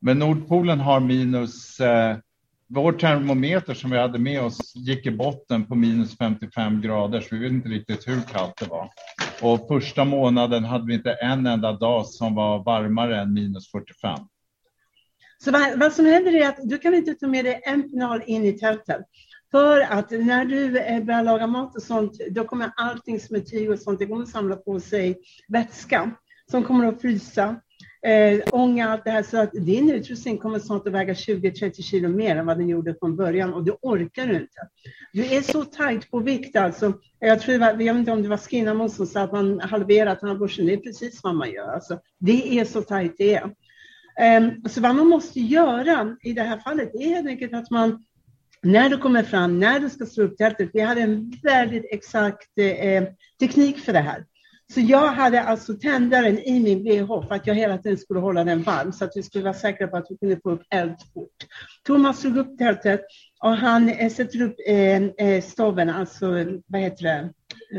Men 0.00 0.18
Nordpolen 0.18 0.80
har 0.80 1.00
minus, 1.00 1.80
eh, 1.80 2.16
vår 2.68 2.92
termometer 2.92 3.74
som 3.74 3.90
vi 3.90 3.98
hade 3.98 4.18
med 4.18 4.42
oss 4.42 4.72
gick 4.74 5.06
i 5.06 5.10
botten 5.10 5.66
på 5.66 5.74
minus 5.74 6.18
55 6.18 6.80
grader, 6.80 7.20
så 7.20 7.28
vi 7.30 7.38
vet 7.38 7.52
inte 7.52 7.68
riktigt 7.68 8.08
hur 8.08 8.20
kallt 8.20 8.56
det 8.56 8.66
var. 8.66 8.90
Och 9.42 9.68
första 9.68 10.04
månaden 10.04 10.64
hade 10.64 10.86
vi 10.86 10.94
inte 10.94 11.12
en 11.12 11.46
enda 11.46 11.72
dag 11.72 12.06
som 12.06 12.34
var 12.34 12.64
varmare 12.64 13.20
än 13.20 13.34
minus 13.34 13.70
45. 13.70 14.18
Så 15.44 15.50
vad, 15.50 15.78
vad, 15.78 15.92
som 15.92 16.06
händer 16.06 16.34
är 16.34 16.48
att 16.48 16.58
du 16.62 16.78
kan 16.78 16.94
inte 16.94 17.14
ta 17.14 17.26
med 17.26 17.44
dig 17.44 17.60
en 17.64 17.90
penal 17.90 18.22
in 18.26 18.44
i 18.44 18.52
tältet. 18.52 19.00
För 19.56 19.80
att 19.80 20.10
när 20.10 20.44
du 20.44 20.78
eh, 20.78 21.04
börjar 21.04 21.22
laga 21.22 21.46
mat 21.46 21.76
och 21.76 21.82
sånt, 21.82 22.20
då 22.30 22.44
kommer 22.44 22.70
allting 22.76 23.20
som 23.20 23.36
är 23.36 23.40
tyg 23.40 23.70
och 23.70 23.78
sånt, 23.78 23.98
det 23.98 24.06
kommer 24.06 24.26
samla 24.26 24.56
på 24.56 24.80
sig 24.80 25.18
vätska 25.48 26.10
som 26.50 26.64
kommer 26.64 26.86
att 26.86 27.00
frysa 27.00 27.56
eh, 28.06 28.40
ånga, 28.52 28.88
allt 28.88 29.04
det 29.04 29.10
här. 29.10 29.22
Så 29.22 29.40
att 29.40 29.52
din 29.52 29.90
utrustning 29.90 30.38
kommer 30.38 30.58
snart 30.58 30.86
att 30.86 30.92
väga 30.92 31.12
20-30 31.12 31.82
kilo 31.82 32.08
mer 32.08 32.36
än 32.36 32.46
vad 32.46 32.58
den 32.58 32.68
gjorde 32.68 32.94
från 32.94 33.16
början 33.16 33.54
och 33.54 33.64
det 33.64 33.72
orkar 33.82 34.26
du 34.26 34.34
inte. 34.34 34.68
Du 35.12 35.24
är 35.24 35.42
så 35.42 35.64
tajt 35.64 36.10
på 36.10 36.18
vikt 36.18 36.56
alltså. 36.56 36.92
Jag 37.18 37.40
tror, 37.40 37.56
jag 37.60 37.76
vet 37.76 37.96
inte 37.96 38.12
om 38.12 38.22
det 38.22 38.28
var 38.28 38.36
Skinnamo 38.36 38.88
som 38.88 39.06
sa 39.06 39.20
att 39.20 39.32
man 39.32 39.60
halverat 39.60 40.20
den 40.20 40.28
här 40.28 40.36
börsen. 40.36 40.66
Det 40.66 40.72
är 40.72 40.76
precis 40.76 41.20
vad 41.22 41.34
man 41.34 41.50
gör. 41.50 41.74
Alltså, 41.74 41.98
det 42.18 42.58
är 42.58 42.64
så 42.64 42.82
tajt 42.82 43.14
det 43.18 43.34
är. 43.34 43.50
Ehm, 44.20 44.68
så 44.68 44.80
vad 44.80 44.94
man 44.94 45.06
måste 45.06 45.40
göra 45.40 46.16
i 46.22 46.32
det 46.32 46.42
här 46.42 46.58
fallet 46.58 46.94
är 46.94 47.08
helt 47.08 47.28
enkelt 47.28 47.54
att 47.54 47.70
man 47.70 48.04
när 48.66 48.88
du 48.88 48.98
kommer 48.98 49.22
fram, 49.22 49.58
när 49.58 49.80
du 49.80 49.90
ska 49.90 50.06
slå 50.06 50.24
upp 50.24 50.36
tältet, 50.36 50.70
vi 50.72 50.80
hade 50.80 51.00
en 51.00 51.32
väldigt 51.42 51.86
exakt 51.90 52.58
eh, 52.58 53.04
teknik 53.40 53.78
för 53.78 53.92
det 53.92 54.00
här. 54.00 54.24
Så 54.74 54.80
jag 54.80 55.06
hade 55.06 55.42
alltså 55.42 55.74
tändaren 55.74 56.38
i 56.38 56.60
min 56.60 56.84
bh 56.84 57.28
för 57.28 57.34
att 57.34 57.46
jag 57.46 57.54
hela 57.54 57.78
tiden 57.78 57.98
skulle 57.98 58.20
hålla 58.20 58.44
den 58.44 58.62
varm 58.62 58.92
så 58.92 59.04
att 59.04 59.12
vi 59.14 59.22
skulle 59.22 59.44
vara 59.44 59.54
säkra 59.54 59.88
på 59.88 59.96
att 59.96 60.06
vi 60.10 60.16
kunde 60.16 60.40
få 60.42 60.50
upp 60.50 60.62
eld 60.70 60.96
fort. 61.14 61.46
Thomas 61.84 62.20
slog 62.20 62.36
upp 62.36 62.58
tältet 62.58 63.00
och 63.42 63.56
han 63.56 63.88
eh, 63.88 64.10
sätter 64.10 64.42
upp 64.42 64.56
eh, 64.66 65.02
eh, 65.02 65.42
stoven, 65.42 65.90
alltså 65.90 66.26
vad 66.66 66.80
heter 66.80 67.02
det? 67.02 67.30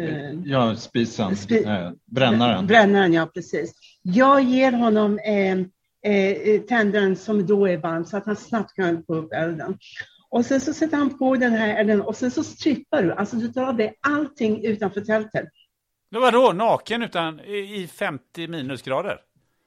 Eh, 0.01 0.39
ja, 0.45 0.75
spisen, 0.75 1.35
spi 1.35 1.63
eh, 1.63 1.91
brännaren. 2.05 2.67
Brännaren, 2.67 3.13
ja 3.13 3.25
precis. 3.25 3.73
Jag 4.01 4.43
ger 4.43 4.71
honom 4.71 5.19
eh, 5.19 5.57
eh, 6.13 6.61
tändaren 6.61 7.15
som 7.15 7.45
då 7.45 7.67
är 7.67 7.77
varm 7.77 8.05
så 8.05 8.17
att 8.17 8.25
han 8.25 8.35
snabbt 8.35 8.75
kan 8.75 9.03
få 9.03 9.15
upp 9.15 9.33
elden. 9.33 9.77
Och 10.29 10.45
sen 10.45 10.61
så 10.61 10.73
sätter 10.73 10.97
han 10.97 11.17
på 11.17 11.35
den 11.35 11.51
här 11.51 11.79
elden 11.79 12.01
och 12.01 12.15
sen 12.15 12.31
så 12.31 12.43
strippar 12.43 13.03
du, 13.03 13.13
alltså 13.13 13.35
du 13.35 13.47
tar 13.47 13.63
av 13.63 13.77
dig 13.77 13.97
allting 14.01 14.65
utanför 14.65 15.01
tältet. 15.01 15.49
Men 16.11 16.21
vadå, 16.21 16.53
naken 16.53 17.03
utan 17.03 17.39
i 17.39 17.89
50 17.93 18.47
minusgrader? 18.47 19.19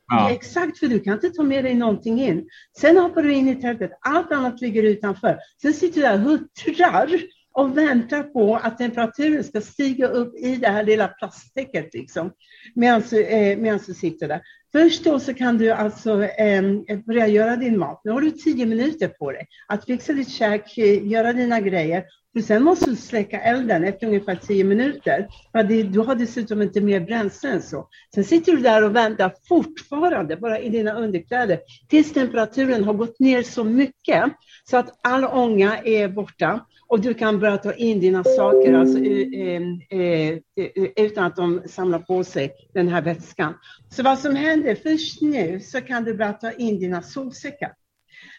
Ja. 0.06 0.30
Exakt, 0.30 0.78
för 0.78 0.86
du 0.86 1.00
kan 1.00 1.14
inte 1.14 1.30
ta 1.30 1.42
med 1.42 1.64
dig 1.64 1.74
någonting 1.74 2.20
in. 2.20 2.48
Sen 2.78 2.96
hoppar 2.96 3.22
du 3.22 3.34
in 3.34 3.48
i 3.48 3.61
tältet, 3.61 3.90
allt 4.00 4.32
annat 4.32 4.61
ligger 4.61 4.82
utanför. 4.82 5.38
Sen 5.62 5.74
sitter 5.74 6.00
du 6.00 6.06
där 6.06 6.14
och 6.14 6.20
huttrar 6.20 7.11
och 7.52 7.78
väntar 7.78 8.22
på 8.22 8.56
att 8.56 8.78
temperaturen 8.78 9.44
ska 9.44 9.61
stiga 9.61 10.08
upp 10.08 10.34
i 10.34 10.56
det 10.56 10.68
här 10.68 10.84
lilla 10.84 11.08
plasttäcket 11.08 11.94
liksom, 11.94 12.32
medan, 12.74 13.02
eh, 13.02 13.78
du 13.86 13.94
sitter 13.94 14.28
där. 14.28 14.40
Först 14.72 15.04
då 15.04 15.20
så 15.20 15.34
kan 15.34 15.58
du 15.58 15.70
alltså 15.70 16.24
eh, 16.24 16.62
börja 17.06 17.26
göra 17.26 17.56
din 17.56 17.78
mat. 17.78 18.00
Nu 18.04 18.10
har 18.10 18.20
du 18.20 18.30
tio 18.30 18.66
minuter 18.66 19.08
på 19.08 19.32
dig 19.32 19.46
att 19.68 19.84
fixa 19.84 20.12
ditt 20.12 20.30
käk, 20.30 20.78
göra 21.02 21.32
dina 21.32 21.60
grejer 21.60 22.04
för 22.32 22.40
sen 22.40 22.62
måste 22.62 22.90
du 22.90 22.96
släcka 22.96 23.40
elden 23.40 23.84
efter 23.84 24.06
ungefär 24.06 24.34
tio 24.36 24.64
minuter. 24.64 25.28
För 25.52 25.62
det, 25.62 25.82
du 25.82 26.00
har 26.00 26.14
dessutom 26.14 26.62
inte 26.62 26.80
mer 26.80 27.00
bränsle 27.00 27.50
än 27.50 27.62
så. 27.62 27.88
Sen 28.14 28.24
sitter 28.24 28.52
du 28.52 28.58
där 28.58 28.84
och 28.84 28.96
väntar 28.96 29.32
fortfarande, 29.48 30.36
bara 30.36 30.58
i 30.58 30.68
dina 30.68 30.92
underkläder, 30.92 31.60
tills 31.88 32.12
temperaturen 32.12 32.84
har 32.84 32.94
gått 32.94 33.20
ner 33.20 33.42
så 33.42 33.64
mycket 33.64 34.24
så 34.64 34.76
att 34.76 34.98
all 35.02 35.24
ånga 35.24 35.78
är 35.78 36.08
borta 36.08 36.66
och 36.91 37.01
du 37.01 37.14
kan 37.14 37.41
börja 37.41 37.59
ta 37.59 37.72
in 37.72 38.01
dina 38.01 38.24
saker 38.24 38.74
alltså, 38.74 38.99
eh, 38.99 39.62
eh, 39.91 40.38
eh, 40.57 40.88
utan 40.97 41.24
att 41.24 41.36
de 41.36 41.62
samlar 41.66 41.99
på 41.99 42.24
sig 42.24 42.53
den 42.74 42.88
här 42.88 43.03
vätskan. 43.03 43.55
Så 43.91 44.03
vad 44.03 44.18
som 44.18 44.36
händer 44.36 44.74
först 44.74 45.22
nu 45.22 45.61
så 45.61 45.80
kan 45.80 46.05
du 46.05 46.14
börja 46.14 46.32
ta 46.32 46.53
in 46.53 46.80
dina 46.80 47.03
sovsäckar. 47.03 47.72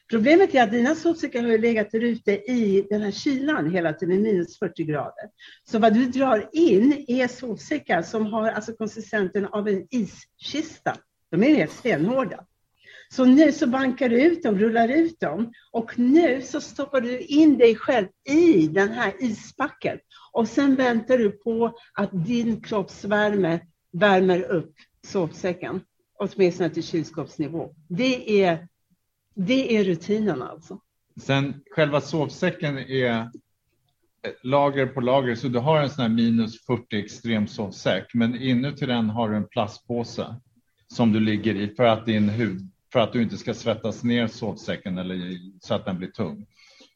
Problemet 0.09 0.55
är 0.55 0.63
att 0.63 0.71
dina 0.71 0.95
sovsäckar 0.95 1.43
har 1.43 1.57
legat 1.57 1.91
där 1.91 2.03
ute 2.03 2.31
i 2.31 2.87
den 2.89 3.01
här 3.01 3.11
kylan 3.11 3.71
hela 3.71 3.93
tiden, 3.93 4.21
minus 4.21 4.59
40 4.59 4.83
grader. 4.83 5.29
Så 5.63 5.79
vad 5.79 5.93
du 5.93 6.05
drar 6.05 6.49
in 6.51 7.05
är 7.07 7.27
sovsäckar 7.27 8.01
som 8.01 8.25
har 8.25 8.51
alltså 8.51 8.73
konsistensen 8.73 9.45
av 9.45 9.67
en 9.67 9.87
iskista. 9.89 10.97
De 11.29 11.43
är 11.43 11.55
helt 11.55 11.71
stenhårda. 11.71 12.45
Så 13.11 13.25
nu 13.25 13.51
så 13.51 13.67
bankar 13.67 14.09
du 14.09 14.23
ut 14.23 14.43
dem, 14.43 14.59
rullar 14.59 14.87
ut 14.87 15.19
dem 15.19 15.53
och 15.71 15.99
nu 15.99 16.41
så 16.41 16.61
stoppar 16.61 17.01
du 17.01 17.19
in 17.19 17.57
dig 17.57 17.75
själv 17.75 18.07
i 18.29 18.67
den 18.67 18.89
här 18.89 19.13
isbacken 19.19 19.99
och 20.31 20.47
sen 20.47 20.75
väntar 20.75 21.17
du 21.17 21.31
på 21.31 21.77
att 21.93 22.25
din 22.25 22.61
kroppsvärme 22.61 23.59
värmer 23.91 24.41
upp 24.41 24.73
sovsäcken 25.07 25.81
åtminstone 26.19 26.69
till 26.69 26.83
kylskåpsnivå. 26.83 27.75
Det 27.89 28.43
är 28.43 28.67
det 29.35 29.77
är 29.77 29.83
rutinen 29.83 30.41
alltså. 30.41 30.79
Sen 31.21 31.61
själva 31.71 32.01
sovsäcken 32.01 32.77
är 32.77 33.29
lager 34.43 34.87
på 34.87 35.01
lager, 35.01 35.35
så 35.35 35.47
du 35.47 35.59
har 35.59 35.81
en 35.81 35.89
sån 35.89 36.01
här 36.01 36.09
minus 36.09 36.65
40 36.65 36.99
extrem 36.99 37.47
sovsäck, 37.47 38.13
men 38.13 38.35
inuti 38.35 38.85
den 38.85 39.09
har 39.09 39.29
du 39.29 39.35
en 39.35 39.47
plastpåse 39.47 40.35
som 40.87 41.11
du 41.11 41.19
ligger 41.19 41.55
i 41.55 41.75
för 41.75 41.83
att 41.83 42.05
din 42.05 42.29
hud, 42.29 42.71
för 42.93 42.99
att 42.99 43.13
du 43.13 43.21
inte 43.21 43.37
ska 43.37 43.53
svettas 43.53 44.03
ner 44.03 44.27
sovsäcken 44.27 44.97
eller 44.97 45.37
så 45.61 45.73
att 45.73 45.85
den 45.85 45.97
blir 45.97 46.07
tung. 46.07 46.45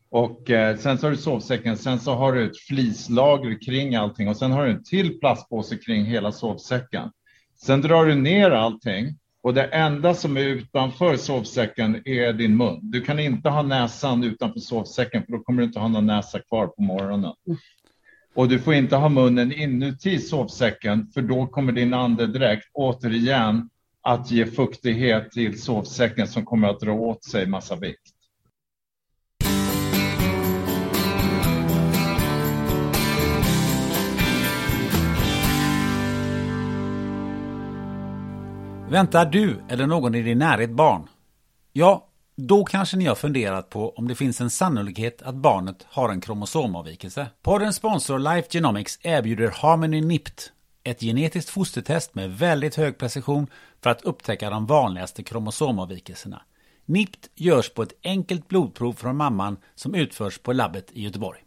Och 0.10 0.50
eh, 0.50 0.78
sen 0.78 0.98
så 0.98 1.06
har 1.06 1.12
du 1.12 1.18
sovsäcken, 1.18 1.78
sen 1.78 2.00
så 2.00 2.14
har 2.14 2.34
du 2.34 2.46
ett 2.46 2.58
flislager 2.58 3.62
kring 3.66 3.96
allting 3.96 4.28
och 4.30 4.38
sen 4.38 4.52
har 4.52 4.66
du 4.66 4.72
en 4.72 4.84
till 4.84 5.20
plastpåse 5.20 5.78
kring 5.78 6.06
hela 6.06 6.32
sovsäcken. 6.32 7.12
Sen 7.58 7.82
drar 7.82 8.06
du 8.06 8.16
ner 8.16 8.52
allting 8.52 9.18
och 9.43 9.54
det 9.54 9.64
enda 9.64 10.14
som 10.14 10.38
är 10.38 10.41
utanför 10.41 11.18
sovsäcken 11.18 12.02
är 12.06 12.34
din 12.34 12.58
mun. 12.58 12.80
Du 12.82 13.02
kan 13.02 13.20
inte 13.20 13.50
ha 13.50 13.62
näsan 13.62 14.24
utanför 14.24 14.60
sovsäcken 14.60 15.24
för 15.24 15.32
då 15.32 15.39
kommer 15.39 15.62
du 15.62 15.68
inte 15.68 15.80
ha 15.80 15.88
någon 15.88 16.06
näsa 16.06 16.39
kvar 16.39 16.68
på 16.68 16.82
morgonen. 16.82 17.34
Och 18.36 18.50
du 18.50 18.60
får 18.60 18.74
inte 18.74 18.96
ha 18.96 19.10
munnen 19.10 19.52
inuti 19.52 20.20
sovsäcken 20.20 21.08
för 21.14 21.22
då 21.22 21.48
kommer 21.48 21.72
din 21.72 21.93
andedräkt 21.93 22.70
återigen 22.74 23.70
att 24.06 24.32
ge 24.32 24.45
fuktighet 24.45 25.32
till 25.32 25.62
sovsäcken 25.62 26.28
som 26.28 26.45
kommer 26.45 26.68
att 26.68 26.80
dra 26.80 26.91
åt 26.91 27.24
sig 27.24 27.47
massa 27.47 27.76
vikt. 27.76 28.01
Väntar 38.89 39.26
du 39.26 39.62
eller 39.70 39.88
någon 39.88 40.16
i 40.16 40.22
din 40.22 40.38
närhet 40.38 40.72
barn? 40.72 41.08
Ja, 41.74 42.08
då 42.36 42.66
kanske 42.66 42.97
ni 42.97 43.06
har 43.06 43.16
funderat 43.16 43.70
på 43.70 43.89
om 43.89 44.08
det 44.08 44.16
finns 44.16 44.41
en 44.41 44.49
sannolikhet 44.49 45.22
att 45.22 45.36
barnet 45.36 45.86
har 45.89 46.10
en 46.10 46.22
kromosomavvikelse. 46.22 47.28
Poddens 47.41 47.76
sponsor 47.76 48.20
Life 48.20 48.47
Genomics 48.51 48.99
erbjuder 49.01 49.53
Harmony 49.56 50.01
NIPT, 50.01 50.51
ett 50.86 51.01
genetiskt 51.01 51.49
fostertest 51.49 52.15
med 52.15 52.38
väldigt 52.38 52.75
hög 52.75 52.97
precision 52.97 53.47
för 53.81 53.89
att 53.89 54.01
upptäcka 54.01 54.49
de 54.49 54.65
vanligaste 54.65 55.23
kromosomavvikelserna. 55.23 56.41
NIPT 56.86 57.29
görs 57.36 57.69
på 57.69 57.83
ett 57.83 57.93
enkelt 58.03 58.47
blodprov 58.47 58.93
från 58.93 59.17
mamman 59.17 59.57
som 59.75 59.95
utförs 59.95 60.38
på 60.38 60.53
labbet 60.53 60.91
i 60.91 61.03
Göteborg. 61.03 61.39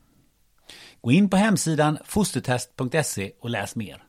Gå 1.00 1.12
in 1.12 1.30
på 1.30 1.36
hemsidan 1.36 1.98
fostertest.se 2.04 3.32
och 3.40 3.50
läs 3.50 3.76
mer. 3.76 4.04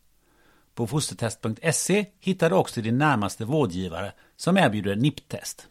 På 0.75 0.87
fostertest.se 0.87 2.05
hittar 2.19 2.49
du 2.49 2.55
också 2.55 2.81
din 2.81 2.97
närmaste 2.97 3.45
vårdgivare 3.45 4.11
som 4.35 4.57
erbjuder 4.57 4.95
NIPT-test. 4.95 5.67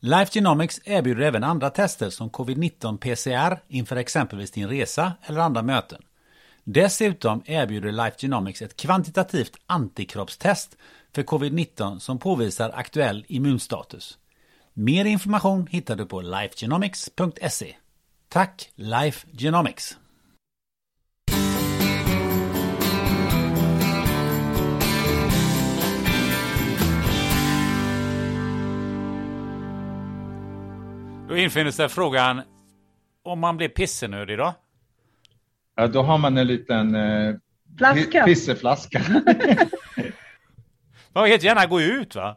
Life 0.00 0.32
Genomics 0.32 0.80
erbjuder 0.84 1.22
även 1.22 1.44
andra 1.44 1.70
tester 1.70 2.10
som 2.10 2.30
covid-19 2.30 2.98
PCR 2.98 3.62
inför 3.68 3.96
exempelvis 3.96 4.50
din 4.50 4.68
resa 4.68 5.12
eller 5.22 5.40
andra 5.40 5.62
möten. 5.62 6.02
Dessutom 6.66 7.42
erbjuder 7.46 7.92
Life 7.92 8.16
Genomics 8.18 8.62
ett 8.62 8.76
kvantitativt 8.76 9.56
antikroppstest 9.66 10.76
för 11.14 11.22
covid-19 11.22 11.98
som 11.98 12.18
påvisar 12.18 12.70
aktuell 12.74 13.24
immunstatus. 13.28 14.18
Mer 14.72 15.04
information 15.04 15.66
hittar 15.66 15.96
du 15.96 16.06
på 16.06 16.20
lifegenomics.se. 16.20 17.76
Tack 18.28 18.70
Life 18.74 19.26
Genomics! 19.32 19.98
Då 31.28 31.36
infinner 31.36 31.70
sig 31.70 31.88
frågan, 31.88 32.42
om 33.22 33.40
man 33.40 33.56
blir 33.56 33.68
pissenödig 33.68 34.38
då? 34.38 34.54
Ja, 35.74 35.86
då 35.86 36.02
har 36.02 36.18
man 36.18 36.38
en 36.38 36.46
liten 36.46 36.94
eh, 36.94 37.34
Flaska. 37.78 38.24
pisseflaska. 38.24 39.02
man 41.12 41.22
vill 41.24 41.30
helt 41.32 41.42
gärna 41.42 41.66
gå 41.66 41.80
ut 41.80 42.14
va? 42.14 42.36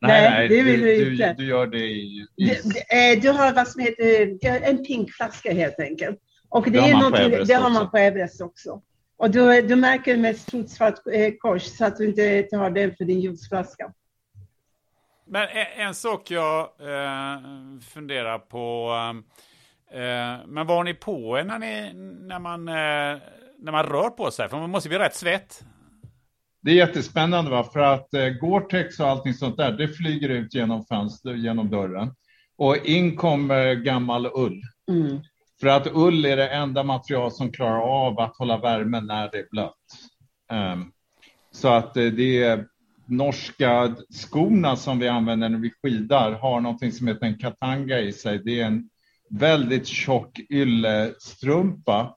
Nej, 0.00 0.30
nej, 0.30 0.48
det 0.48 0.62
vill 0.62 0.80
du, 0.80 0.86
du 0.96 1.04
du, 1.04 1.12
inte. 1.12 1.32
du 1.38 1.44
gör 1.46 1.66
det 1.66 1.78
i 1.78 2.26
Du, 2.36 2.44
du, 2.46 2.52
eh, 2.96 3.20
du 3.20 3.30
har 3.30 3.52
vad 3.52 3.68
som 3.68 3.80
heter 3.82 4.60
en 4.62 4.84
pinkflaska 4.84 5.52
helt 5.52 5.80
enkelt. 5.80 6.18
Och 6.48 6.64
det, 6.64 6.70
Det 6.70 6.78
har 6.80 6.88
är 6.88 6.94
man 6.94 7.12
på 7.12 7.44
det 7.44 7.54
har 7.54 7.70
man 7.70 7.82
också. 7.82 7.90
på 7.90 7.96
Everest 7.98 8.40
också. 8.40 8.82
Och 9.16 9.30
du, 9.30 9.62
du 9.62 9.76
märker 9.76 10.16
med 10.16 10.30
ett 10.30 10.40
stort 10.40 10.68
svart 10.68 10.94
eh, 11.12 11.32
kors 11.38 11.62
så 11.62 11.84
att 11.84 11.96
du 11.96 12.08
inte 12.08 12.42
tar 12.42 12.70
den 12.70 12.94
för 12.96 13.04
din 13.04 13.20
juiceflaska. 13.20 13.92
Men 15.26 15.48
en, 15.48 15.86
en 15.86 15.94
sak 15.94 16.30
jag 16.30 16.60
eh, 16.80 17.40
funderar 17.94 18.38
på. 18.38 18.90
Eh, 18.94 19.14
men 20.46 20.66
var 20.66 20.84
ni 20.84 20.94
på 20.94 21.38
er 21.38 21.44
när, 21.44 21.58
ni, 21.58 21.92
när, 22.26 22.38
man, 22.38 22.68
eh, 22.68 23.22
när 23.58 23.72
man 23.72 23.86
rör 23.86 24.10
på 24.10 24.30
sig? 24.30 24.48
För 24.48 24.56
man 24.56 24.70
måste 24.70 24.88
bli 24.88 24.98
rätt 24.98 25.14
svett. 25.14 25.64
Det 26.62 26.70
är 26.70 26.74
jättespännande 26.74 27.50
va? 27.50 27.64
för 27.64 27.80
att 27.80 28.14
eh, 28.14 28.20
Gore-Tex 28.20 29.00
och 29.00 29.08
allting 29.08 29.34
sånt 29.34 29.56
där, 29.56 29.72
det 29.72 29.88
flyger 29.88 30.28
ut 30.28 30.54
genom 30.54 30.84
fönster, 30.84 31.34
genom 31.34 31.70
dörren. 31.70 32.14
Och 32.56 32.76
in 32.76 33.16
kommer 33.16 33.74
gammal 33.74 34.26
ull. 34.26 34.62
Mm. 34.90 35.20
För 35.60 35.66
att 35.66 35.86
ull 35.86 36.24
är 36.24 36.36
det 36.36 36.48
enda 36.48 36.82
material 36.82 37.32
som 37.32 37.52
klarar 37.52 37.80
av 37.80 38.20
att 38.20 38.36
hålla 38.36 38.58
värmen 38.58 39.06
när 39.06 39.30
det 39.30 39.38
är 39.38 39.46
blött. 39.50 39.74
Ehm, 40.50 40.92
så 41.50 41.68
att 41.68 41.96
eh, 41.96 42.04
det 42.04 42.42
är 42.42 42.66
norska 43.06 43.94
skorna 44.10 44.76
som 44.76 44.98
vi 44.98 45.08
använder 45.08 45.48
när 45.48 45.58
vi 45.58 45.72
skidar 45.82 46.32
har 46.32 46.60
någonting 46.60 46.92
som 46.92 47.08
heter 47.08 47.26
en 47.26 47.38
katanga 47.38 47.98
i 47.98 48.12
sig. 48.12 48.38
Det 48.38 48.60
är 48.60 48.66
en 48.66 48.88
väldigt 49.30 49.86
tjock 49.86 50.40
yllestrumpa 50.50 52.14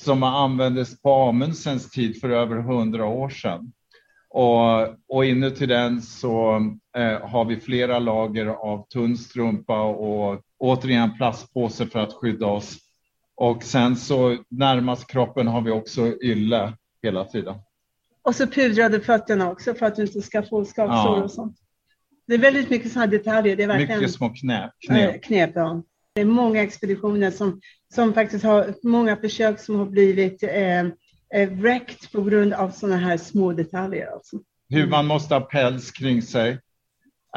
som 0.00 0.22
användes 0.22 1.02
på 1.02 1.14
Amundsens 1.14 1.90
tid 1.90 2.20
för 2.20 2.30
över 2.30 2.56
hundra 2.56 3.06
år 3.06 3.28
sedan. 3.28 3.72
Och, 4.30 4.80
och 5.08 5.24
inuti 5.24 5.66
den 5.66 6.02
så 6.02 6.56
eh, 6.96 7.28
har 7.28 7.44
vi 7.44 7.56
flera 7.56 7.98
lager 7.98 8.46
av 8.46 8.86
tunn 8.88 9.16
strumpa 9.16 9.82
och 9.82 10.40
återigen 10.58 11.16
plastpåse 11.16 11.86
för 11.86 11.98
att 11.98 12.12
skydda 12.12 12.46
oss. 12.46 12.78
Och 13.36 13.62
sen 13.62 13.96
så 13.96 14.36
närmast 14.48 15.10
kroppen 15.10 15.46
har 15.46 15.60
vi 15.60 15.70
också 15.70 16.22
ylle 16.22 16.72
hela 17.02 17.24
tiden. 17.24 17.54
Och 18.22 18.34
så 18.34 18.46
pudrade 18.46 19.00
fötterna 19.00 19.50
också 19.50 19.74
för 19.74 19.86
att 19.86 19.96
du 19.96 20.02
inte 20.02 20.22
ska 20.22 20.42
få 20.42 20.64
skavsår 20.64 21.16
Ja. 21.16 21.22
och 21.22 21.30
sånt. 21.30 21.56
Det 22.26 22.34
är 22.34 22.38
väldigt 22.38 22.70
mycket 22.70 22.92
sådana 22.92 23.06
detaljer. 23.10 23.56
Det 23.56 23.62
är 23.62 23.66
verkligen 23.68 23.98
Mycket 23.98 24.14
små 24.14 24.28
knep. 24.28 24.70
knep. 24.86 25.22
knep 25.22 25.50
ja. 25.54 25.82
Det 26.14 26.20
är 26.20 26.24
många 26.24 26.62
expeditioner 26.62 27.30
som, 27.30 27.60
som 27.94 28.14
faktiskt 28.14 28.44
har, 28.44 28.74
många 28.82 29.16
försök 29.16 29.60
som 29.60 29.76
har 29.76 29.86
blivit 29.86 30.42
eh, 30.42 30.80
eh 31.34 31.50
wrecked 31.50 32.12
på 32.12 32.22
grund 32.22 32.52
av 32.52 32.70
sådana 32.70 32.96
här 32.96 33.16
små 33.16 33.52
detaljer. 33.52 34.06
Alltså. 34.12 34.36
Hur 34.68 34.86
man 34.86 35.06
måste 35.06 35.34
ha 35.34 35.40
päls 35.40 35.90
kring 35.90 36.22
sig. 36.22 36.50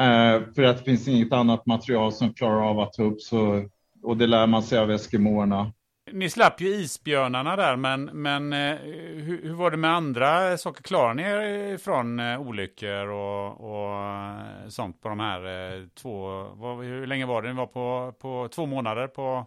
Eh, 0.00 0.42
för 0.54 0.62
att 0.62 0.78
det 0.78 0.84
finns 0.84 1.08
inget 1.08 1.32
annat 1.32 1.66
material 1.66 2.12
som 2.12 2.34
klarar 2.34 2.70
av 2.70 2.80
att 2.80 2.92
ta 2.92 3.02
upp 3.02 3.20
så. 3.20 3.68
Och 4.02 4.16
det 4.16 4.26
lär 4.26 4.46
man 4.46 4.62
sig 4.62 4.78
av 4.78 4.90
eskimåerna. 4.90 5.72
Ni 6.12 6.30
slapp 6.30 6.60
ju 6.60 6.68
isbjörnarna 6.68 7.56
där, 7.56 7.76
men, 7.76 8.04
men 8.04 8.52
eh, 8.52 8.76
hur, 9.14 9.40
hur 9.42 9.54
var 9.54 9.70
det 9.70 9.76
med 9.76 9.90
andra 9.90 10.58
saker? 10.58 10.82
Klarar 10.82 11.14
ni 11.14 11.22
er 11.22 11.76
från 11.76 12.20
eh, 12.20 12.40
olyckor 12.40 13.08
och, 13.08 13.60
och 13.60 14.04
eh, 14.04 14.68
sånt 14.68 15.02
på 15.02 15.08
de 15.08 15.20
här 15.20 15.88
två... 15.94 16.42
Vad, 16.54 16.84
hur 16.84 17.06
länge 17.06 17.26
var 17.26 17.42
det? 17.42 17.48
Ni 17.48 17.54
var 17.54 17.66
på, 17.66 18.14
på 18.18 18.48
två 18.54 18.66
månader 18.66 19.06
på... 19.06 19.46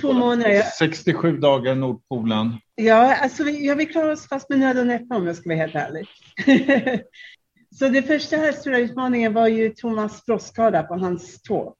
Två 0.00 0.12
månader. 0.12 0.50
ja. 0.50 0.62
67 0.78 1.36
dagar 1.36 1.72
i 1.72 1.74
Nordpolen. 1.74 2.56
Ja, 2.74 3.16
alltså 3.16 3.44
vi, 3.44 3.66
ja, 3.66 3.74
vi 3.74 3.86
klarar 3.86 4.12
oss 4.12 4.28
fast 4.28 4.48
med 4.48 4.58
nöd 4.58 4.78
och 4.78 4.86
näppe 4.86 5.14
om 5.14 5.26
jag 5.26 5.36
ska 5.36 5.48
vara 5.48 5.58
helt 5.58 5.74
ärlig. 5.74 6.08
så 7.78 7.88
det 7.88 8.02
första 8.02 8.36
här 8.36 8.52
stora 8.52 8.78
utmaningen 8.78 9.32
var 9.32 9.48
ju 9.48 9.70
Thomas 9.70 10.24
frostskada 10.24 10.82
på 10.82 10.94
hans 10.94 11.42
tå. 11.42 11.74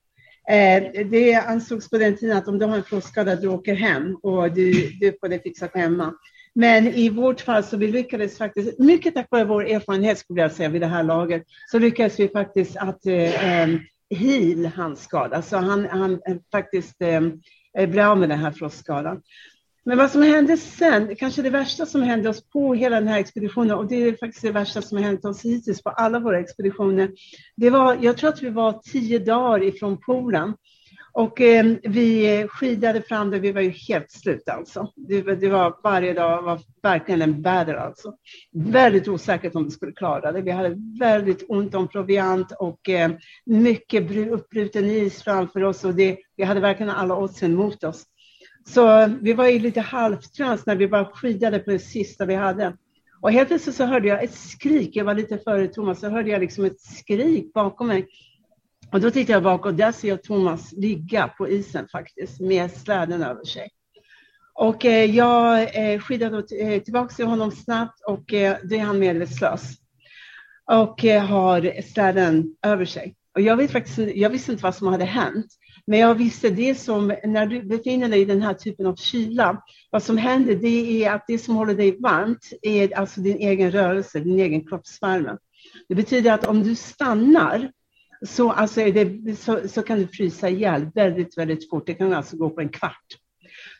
Eh, 0.50 1.06
det 1.10 1.34
ansågs 1.34 1.90
på 1.90 1.98
den 1.98 2.16
tiden 2.16 2.36
att 2.36 2.48
om 2.48 2.58
du 2.58 2.66
har 2.66 2.76
en 2.76 2.84
frostskada, 2.84 3.36
du 3.36 3.48
åker 3.48 3.74
hem 3.74 4.16
och 4.22 4.52
du, 4.52 4.72
du 5.00 5.16
får 5.20 5.28
det 5.28 5.42
fixat 5.42 5.74
hemma. 5.74 6.14
Men 6.54 6.86
i 6.86 7.08
vårt 7.08 7.40
fall 7.40 7.64
så 7.64 7.76
vi 7.76 7.86
lyckades 7.86 8.38
faktiskt, 8.38 8.78
mycket 8.78 9.14
tack 9.14 9.26
vare 9.30 9.44
vår 9.44 9.66
erfarenhet 9.66 10.18
skulle 10.18 10.40
jag 10.40 10.52
säga 10.52 10.68
vid 10.68 10.82
det 10.82 10.86
här 10.86 11.02
laget, 11.02 11.42
så 11.70 11.78
lyckades 11.78 12.20
vi 12.20 12.28
faktiskt 12.28 12.76
att 12.76 13.06
eh, 13.06 13.68
heal 14.10 14.66
hans 14.76 15.02
skada. 15.02 15.42
Så 15.42 15.56
han, 15.56 15.86
han 15.90 16.12
eh, 16.12 16.36
faktiskt 16.52 17.02
eh, 17.02 17.22
eh, 17.78 17.88
blev 17.88 18.08
av 18.08 18.18
med 18.18 18.28
den 18.28 18.38
här 18.38 18.50
frostskadan. 18.50 19.22
Men 19.86 19.98
vad 19.98 20.10
som 20.10 20.22
hände 20.22 20.56
sen, 20.56 21.16
kanske 21.16 21.42
det 21.42 21.50
värsta 21.50 21.86
som 21.86 22.02
hände 22.02 22.28
oss 22.28 22.48
på 22.50 22.74
hela 22.74 22.96
den 23.00 23.08
här 23.08 23.18
expeditionen, 23.18 23.76
och 23.78 23.86
det 23.88 23.96
är 23.96 24.12
faktiskt 24.16 24.42
det 24.42 24.52
värsta 24.52 24.82
som 24.82 24.98
har 24.98 25.04
hänt 25.04 25.24
oss 25.24 25.44
hittills 25.44 25.82
på 25.82 25.90
alla 25.90 26.18
våra 26.18 26.40
expeditioner, 26.40 27.10
det 27.56 27.70
var, 27.70 27.98
jag 28.00 28.16
tror 28.16 28.28
att 28.30 28.42
vi 28.42 28.50
var 28.50 28.80
tio 28.92 29.18
dagar 29.18 29.62
ifrån 29.64 29.98
polen. 30.06 30.54
Och 31.16 31.40
eh, 31.40 31.66
vi 31.82 32.46
skidade 32.50 33.02
fram 33.02 33.30
där, 33.30 33.38
vi 33.40 33.52
var 33.52 33.60
ju 33.60 33.70
helt 33.70 34.10
slut 34.10 34.48
alltså. 34.48 34.92
Det, 34.96 35.22
var- 35.22 35.34
det 35.34 35.48
var 35.48 35.76
varje 35.82 36.12
dag 36.14 36.42
var 36.42 36.60
verkligen 36.82 37.22
en 37.22 37.42
battle 37.42 37.78
alltså. 37.80 38.14
Väldigt 38.52 39.08
osäkert 39.08 39.54
om 39.54 39.64
vi 39.64 39.70
skulle 39.70 39.92
klara 39.92 40.32
det. 40.32 40.40
Vi 40.40 40.50
hade 40.50 40.76
väldigt 41.00 41.44
ont 41.48 41.74
om 41.74 41.88
proviant 41.88 42.52
och 42.58 42.88
eh, 42.88 43.10
mycket 43.46 44.10
uppbruten 44.30 44.84
is 44.84 45.22
framför 45.22 45.64
oss 45.64 45.84
och 45.84 45.94
det, 45.94 46.18
vi 46.36 46.44
hade 46.44 46.60
verkligen 46.60 46.90
alla 46.92 47.16
oddsen 47.16 47.54
mot 47.54 47.84
oss. 47.84 48.04
Så 48.66 49.10
vi 49.20 49.32
var 49.32 49.46
ju 49.46 49.58
lite 49.58 49.80
halvtrans 49.80 50.66
när 50.66 50.76
vi 50.76 50.88
bara 50.88 51.04
skidade 51.04 51.58
på 51.58 51.70
det 51.70 51.78
sista 51.78 52.26
vi 52.26 52.34
hade. 52.34 52.76
Och 53.20 53.32
helt 53.32 53.48
plötsligt 53.48 53.76
så 53.76 53.84
hörde 53.84 54.08
jag 54.08 54.24
ett 54.24 54.34
skrik, 54.34 54.96
jag 54.96 55.04
var 55.04 55.14
lite 55.14 55.38
före 55.38 55.68
Thomas, 55.68 56.00
så 56.00 56.08
hörde 56.08 56.30
jag 56.30 56.40
liksom 56.40 56.64
ett 56.64 56.80
skrik 56.80 57.52
bakom 57.52 57.86
mig. 57.86 58.06
Och 58.92 59.00
då 59.00 59.10
tittade 59.10 59.32
jag 59.32 59.42
bak 59.42 59.66
och 59.66 59.74
där 59.74 59.92
ser 59.92 60.08
jag 60.08 60.22
Thomas 60.22 60.72
ligga 60.72 61.28
på 61.28 61.48
isen 61.48 61.88
faktiskt 61.88 62.40
med 62.40 62.70
släden 62.70 63.22
över 63.22 63.44
sig. 63.44 63.68
Och 64.54 64.84
eh, 64.84 65.04
jag 65.04 65.76
eh, 65.76 66.00
skidade 66.00 66.36
eh, 66.60 66.82
tillbaka 66.82 67.14
till 67.14 67.26
honom 67.26 67.50
snabbt 67.50 68.00
och 68.06 68.34
eh, 68.34 68.56
då 68.62 68.74
är 68.74 68.80
han 68.80 68.98
medvetslös. 68.98 69.70
Och 70.70 71.04
eh, 71.04 71.24
har 71.24 71.82
släden 71.82 72.56
över 72.62 72.84
sig. 72.84 73.14
Och 73.34 73.40
jag, 73.40 73.56
vet 73.56 73.72
faktiskt, 73.72 73.98
jag 73.98 74.30
visste 74.30 74.52
inte 74.52 74.64
vad 74.64 74.74
som 74.74 74.86
hade 74.86 75.04
hänt. 75.04 75.46
Men 75.86 75.98
jag 75.98 76.14
visste 76.14 76.50
det 76.50 76.74
som, 76.74 77.14
när 77.24 77.46
du 77.46 77.62
befinner 77.62 78.08
dig 78.08 78.20
i 78.20 78.24
den 78.24 78.42
här 78.42 78.54
typen 78.54 78.86
av 78.86 78.96
kyla, 78.96 79.62
vad 79.90 80.02
som 80.02 80.16
händer 80.18 80.54
det 80.54 81.04
är 81.04 81.12
att 81.12 81.24
det 81.28 81.38
som 81.38 81.56
håller 81.56 81.74
dig 81.74 81.96
varmt 82.00 82.52
är 82.62 82.98
alltså 82.98 83.20
din 83.20 83.36
egen 83.36 83.70
rörelse, 83.70 84.20
din 84.20 84.40
egen 84.40 84.66
kroppsvärme. 84.66 85.36
Det 85.88 85.94
betyder 85.94 86.32
att 86.32 86.46
om 86.46 86.62
du 86.62 86.74
stannar 86.74 87.70
så, 88.26 88.52
alltså 88.52 88.80
är 88.80 88.92
det, 88.92 89.36
så, 89.36 89.68
så 89.68 89.82
kan 89.82 89.98
du 89.98 90.06
frysa 90.06 90.48
ihjäl 90.48 90.90
väldigt, 90.94 91.38
väldigt 91.38 91.70
fort. 91.70 91.86
Det 91.86 91.94
kan 91.94 92.12
alltså 92.12 92.36
gå 92.36 92.50
på 92.50 92.60
en 92.60 92.68
kvart. 92.68 93.06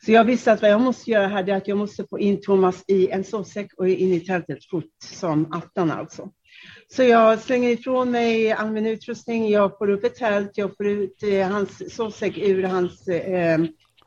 Så 0.04 0.12
jag 0.12 0.24
visste 0.24 0.52
att 0.52 0.62
vad 0.62 0.70
jag 0.70 0.80
måste 0.80 1.10
göra 1.10 1.26
här 1.26 1.48
är 1.48 1.56
att 1.56 1.68
jag 1.68 1.78
måste 1.78 2.06
få 2.10 2.18
in 2.18 2.40
Thomas 2.40 2.84
i 2.86 3.08
en 3.08 3.24
sovsäck 3.24 3.72
och 3.76 3.88
in 3.88 4.12
i 4.12 4.20
tältet 4.20 4.64
fort 4.70 4.84
som 5.04 5.52
attan 5.52 5.90
alltså. 5.90 6.30
Så 6.88 7.02
jag 7.02 7.40
slänger 7.40 7.70
ifrån 7.70 8.10
mig 8.10 8.52
all 8.52 8.70
min 8.70 8.86
utrustning, 8.86 9.50
jag 9.50 9.78
får 9.78 9.90
upp 9.90 10.04
ett 10.04 10.14
tält, 10.14 10.50
jag 10.54 10.76
får 10.76 10.86
ut 10.86 11.22
eh, 11.22 11.48
hans 11.48 11.94
sovsäck 11.94 12.38
ur 12.38 12.62
hans 12.62 13.08
eh, 13.08 13.60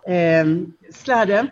eh, 0.08 0.46
släde. 0.92 1.48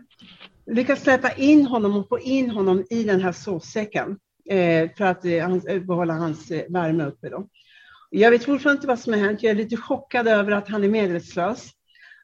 Lyckas 0.65 1.01
släppa 1.01 1.31
in 1.31 1.65
honom 1.65 1.97
och 1.97 2.09
få 2.09 2.19
in 2.19 2.49
honom 2.49 2.85
i 2.89 3.03
den 3.03 3.21
här 3.21 3.31
sovsäcken 3.31 4.17
eh, 4.49 4.89
för 4.97 5.05
att 5.05 5.25
eh, 5.25 5.53
eh, 5.53 5.79
behålla 5.79 6.13
hans 6.13 6.51
eh, 6.51 6.63
värme 6.69 7.05
uppe. 7.05 7.29
Då. 7.29 7.47
Jag 8.09 8.31
vet 8.31 8.43
fortfarande 8.43 8.77
inte 8.77 8.87
vad 8.87 8.99
som 8.99 9.13
har 9.13 9.19
hänt. 9.19 9.43
Jag 9.43 9.51
är 9.51 9.55
lite 9.55 9.77
chockad 9.77 10.27
över 10.27 10.51
att 10.51 10.67
han 10.69 10.83
är 10.83 10.89
medvetslös. 10.89 11.71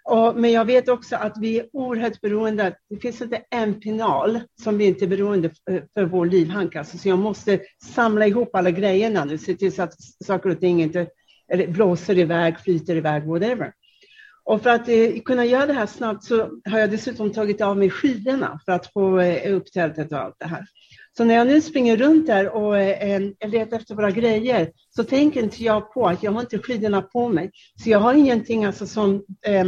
Och, 0.03 0.36
men 0.36 0.52
jag 0.52 0.65
vet 0.65 0.90
också 0.90 1.15
att 1.15 1.38
vi 1.40 1.60
är 1.60 1.65
oerhört 1.73 2.22
beroende. 2.22 2.76
Det 2.90 2.98
finns 2.98 3.22
inte 3.22 3.41
en 3.49 3.80
pinal 3.80 4.40
som 4.64 4.78
vi 4.78 4.86
inte 4.86 5.06
är 5.06 5.07
beroende 5.07 5.49
för, 5.49 5.76
eh, 5.76 5.84
för 5.94 6.06
vår 6.06 6.26
livhank. 6.26 6.76
Alltså, 6.76 6.98
så 6.98 7.10
jag 7.10 7.19
måste 7.19 7.60
samla 7.95 8.28
ihop 8.28 8.56
alla 8.56 8.72
grejerna 8.72 9.26
nu, 9.26 9.38
se 9.38 9.56
till 9.56 9.76
så 9.76 9.84
att 9.84 9.94
saker 10.26 10.49
och 10.49 10.60
ting 10.60 10.82
inte 10.82 11.07
eller 11.52 11.68
blåser 11.68 12.18
iväg, 12.18 12.60
flyter 12.60 12.95
iväg, 12.95 13.23
whatever. 13.23 13.73
Och 14.44 14.64
för 14.64 14.69
att 14.69 14.90
eh, 14.90 15.22
kunna 15.26 15.45
göra 15.45 15.65
det 15.65 15.73
här 15.73 15.86
snabbt 15.86 16.23
så 16.23 16.49
har 16.69 16.80
jag 16.80 16.91
dessutom 16.91 17.32
tagit 17.32 17.61
av 17.61 17.78
mig 17.78 17.90
skidorna 17.90 18.60
för 18.65 18.72
att 18.72 18.94
få 18.94 19.19
eh, 19.19 19.56
upp 19.56 19.72
tältet 19.72 20.11
och 20.11 20.19
allt 20.19 20.36
det 20.40 20.48
här. 20.48 20.65
Så 21.18 21.23
när 21.23 21.36
jag 21.36 21.48
nu 21.48 21.61
springer 21.61 21.98
runt 21.98 22.28
där 22.28 22.49
och 22.49 22.80
eh, 22.80 23.22
letar 23.48 23.78
efter 23.78 23.95
våra 23.95 24.11
grejer 24.11 24.72
så 24.95 25.03
tänker 25.03 25.44
inte 25.44 25.64
jag 25.64 25.94
på 25.94 26.07
att 26.07 26.23
jag 26.23 26.32
har 26.32 26.41
inte 26.41 26.60
skidorna 26.60 27.02
på 27.02 27.30
mig. 27.30 27.52
Så 27.84 27.90
jag 27.90 27.99
har 27.99 28.14
ingenting 28.14 28.65
alltså 28.65 28.88
som, 28.88 29.23
eh, 29.45 29.65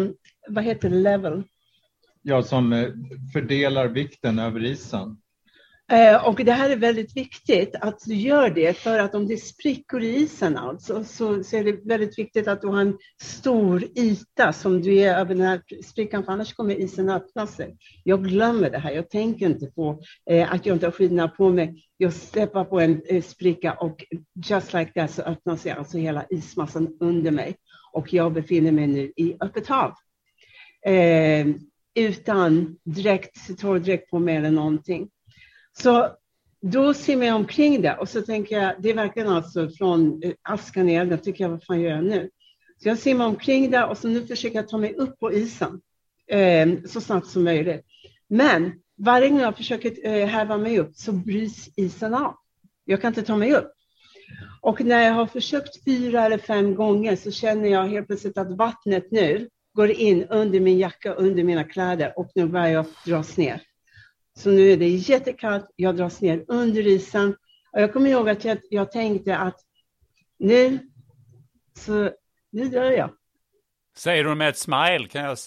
vad 0.48 0.64
heter 0.64 0.90
det, 0.90 0.96
level? 0.96 1.44
Ja, 2.22 2.44
som 2.44 2.74
eh, 2.74 2.90
fördelar 3.34 3.88
vikten 3.88 4.40
över 4.40 4.66
isen. 4.66 5.18
Eh, 5.92 6.28
och 6.28 6.46
det 6.46 6.52
här 6.52 6.70
är 6.70 6.76
väldigt 6.76 7.18
viktigt 7.18 7.76
att 7.82 8.00
du 8.06 8.16
gör 8.16 8.50
det 8.50 8.78
för 8.78 9.00
att 9.00 9.16
om 9.16 9.28
det 9.28 9.38
sprickor 9.38 10.02
i 10.02 10.16
isen 10.16 10.58
alltså, 10.58 11.04
så, 11.04 11.44
så 11.44 11.56
är 11.56 11.64
det 11.64 11.88
väldigt 11.88 12.20
viktigt 12.20 12.48
att 12.48 12.62
du 12.62 12.68
har 12.68 12.82
en 12.82 12.98
stor 13.22 13.84
yta 13.98 14.54
som 14.54 14.82
du 14.82 14.96
är 15.00 15.18
över 15.18 15.36
den 15.36 15.46
här 15.46 15.62
sprickan 15.84 16.24
för 16.24 16.32
annars 16.32 16.54
kommer 16.54 16.76
isen 16.76 17.10
öppna 17.10 17.48
sig. 17.48 17.78
Jag 18.04 18.24
glömmer 18.24 18.70
det 18.70 18.78
här. 18.78 18.92
Jag 18.92 19.10
tänker 19.10 19.46
inte 19.46 19.66
på 19.66 20.00
eh, 20.30 20.54
att 20.54 20.66
jag 20.66 20.76
inte 20.76 20.86
har 20.86 20.92
skidorna 20.92 21.28
på 21.28 21.50
mig. 21.50 21.84
Jag 21.98 22.14
steppar 22.14 22.66
på 22.66 22.80
en 22.80 23.02
eh, 23.06 23.22
spricka 23.22 23.74
och 23.74 24.06
just 24.48 24.74
like 24.74 24.92
that 24.96 25.12
så 25.12 25.22
öppnar 25.22 25.56
sig 25.56 25.72
alltså 25.72 25.98
hela 25.98 26.26
ismassan 26.30 26.98
under 27.00 27.32
mig 27.32 27.56
och 27.94 28.14
jag 28.14 28.34
befinner 28.34 28.72
mig 28.72 28.88
nu 28.88 29.14
i 29.16 29.38
öppet 29.42 29.68
hav. 29.68 29.94
Eh, 30.86 31.48
utan 31.96 32.78
dräkt, 32.84 33.60
torrdräkt 33.60 34.10
på 34.10 34.20
mig 34.20 34.36
eller 34.36 34.52
någonting. 34.52 35.10
Så 35.78 36.10
då 36.62 36.94
simmar 36.94 37.26
jag 37.26 37.36
omkring 37.36 37.82
det 37.82 37.96
och 37.96 38.10
så 38.10 38.22
tänker 38.22 38.62
jag, 38.62 38.74
det 38.80 38.90
är 38.90 38.94
verkligen 38.94 39.30
alltså 39.30 39.70
från 39.70 40.24
eh, 40.24 40.34
askan 40.42 40.90
i 40.90 40.96
elden, 40.96 41.20
tycker 41.20 41.44
jag, 41.44 41.50
vad 41.50 41.64
fan 41.64 41.82
gör 41.82 41.92
jag 41.92 42.06
nu? 42.06 42.30
Så 42.84 42.90
jag 42.90 43.00
simmar 43.00 43.26
omkring 43.26 43.72
det 43.72 43.84
och 43.84 43.98
så 43.98 44.08
nu 44.08 44.28
försöker 44.28 44.56
jag 44.56 44.68
ta 44.68 44.78
mig 44.78 44.94
upp 44.94 45.20
på 45.20 45.34
isen 45.34 45.82
eh, 46.28 46.68
så 46.86 47.02
snabbt 47.02 47.28
som 47.28 47.44
möjligt. 47.44 47.86
Men 48.28 48.72
varje 48.98 49.30
gång 49.30 49.40
jag 49.40 49.58
försöker 49.58 50.08
eh, 50.08 50.28
häva 50.28 50.58
mig 50.58 50.80
upp 50.80 50.96
så 50.96 51.12
bryts 51.12 51.70
isen 51.76 52.14
av. 52.14 52.36
Jag 52.86 53.02
kan 53.02 53.08
inte 53.08 53.24
ta 53.24 53.38
mig 53.38 53.54
upp. 53.54 53.72
Och 54.62 54.82
när 54.82 55.02
jag 55.02 55.14
har 55.14 55.26
försökt 55.26 55.84
fyra 55.84 56.26
eller 56.26 56.38
fem 56.38 56.76
gånger 56.76 57.16
så 57.16 57.32
känner 57.32 57.70
jag 57.70 57.88
helt 57.88 58.08
plötsligt 58.08 58.38
att 58.38 58.58
vattnet 58.58 59.12
nu 59.12 59.50
går 59.74 59.92
in 59.92 60.24
under 60.24 60.60
min 60.60 60.78
jacka, 60.78 61.14
under 61.14 61.44
mina 61.44 61.64
kläder 61.64 62.20
och 62.20 62.32
nu 62.36 62.46
börjar 62.46 62.68
jag 62.68 62.86
dras 63.06 63.38
ner. 63.38 63.62
Så 64.36 64.50
nu 64.50 64.72
är 64.72 64.78
det 64.78 64.90
jättekallt, 64.90 65.66
jag 65.76 65.96
dras 65.96 66.22
ner 66.22 66.46
under 66.48 66.88
isen. 66.88 67.36
Och 67.72 67.82
jag 67.82 67.94
kommer 67.94 68.10
ihåg 68.10 68.30
att 68.30 68.46
jag, 68.46 68.58
jag 68.70 68.92
tänkte 68.92 69.38
att 69.38 69.60
nu, 70.40 70.80
så, 71.78 72.12
nu 72.52 72.68
dör 72.68 72.92
jag. 72.92 73.10
Säger 73.96 74.24
du 74.24 74.36
med 74.36 74.50
ett 74.50 74.58
smile 74.58 75.08
kan 75.10 75.24
jag 75.24 75.38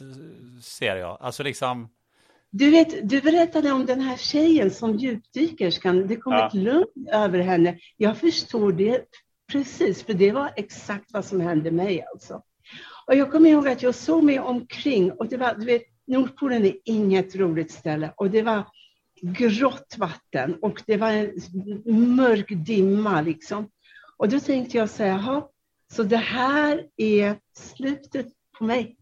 se 0.63 0.85
jag. 0.85 1.19
Alltså 1.21 1.43
liksom. 1.43 1.89
Du 2.51 2.71
vet, 2.71 3.09
du 3.09 3.21
berättade 3.21 3.73
om 3.73 3.87
den 3.87 4.01
här 4.01 4.17
tjejen 4.17 4.71
som 4.71 4.97
djupdykerskan. 4.97 6.07
Det 6.07 6.17
kom 6.17 6.33
ja. 6.33 6.47
ett 6.47 6.55
lugn 6.55 7.09
över 7.13 7.39
henne. 7.39 7.79
Jag 7.97 8.19
förstår 8.19 8.73
det 8.73 9.05
precis, 9.53 10.03
för 10.03 10.15
det 10.15 10.33
var 10.33 10.53
exakt 10.57 11.13
vad 11.13 11.25
som 11.25 11.41
hände 11.41 11.71
mig 11.71 12.05
alltså. 12.13 12.43
Och 13.07 13.15
jag 13.15 13.33
kommer 13.33 13.51
ihåg 13.51 13.69
att 13.69 13.83
jag 13.83 13.95
såg 13.95 14.25
mig 14.25 14.41
omkring 14.41 15.13
och 15.13 15.29
det 15.29 15.37
var, 15.37 15.55
du 15.55 15.67
vet, 15.67 15.83
Nordpolen 16.07 16.65
är 16.65 16.77
inget 16.85 17.37
roligt 17.37 17.71
ställe 17.71 18.13
och 18.17 18.31
det 18.31 18.43
var 18.43 18.65
grått 19.23 19.95
vatten 19.99 20.59
och 20.63 20.83
det 20.87 20.97
var 20.97 21.11
en 21.11 21.33
mörk 22.17 22.47
dimma 22.49 23.21
liksom. 23.21 23.71
Och 24.17 24.29
då 24.29 24.41
tänkte 24.41 24.77
jag 24.77 24.91
så 24.91 25.03
här, 25.03 25.43
så 25.93 26.03
det 26.03 26.17
här 26.17 26.87
är 26.97 27.39
slutet 27.59 28.27
på 28.59 28.65
mig. 28.65 28.97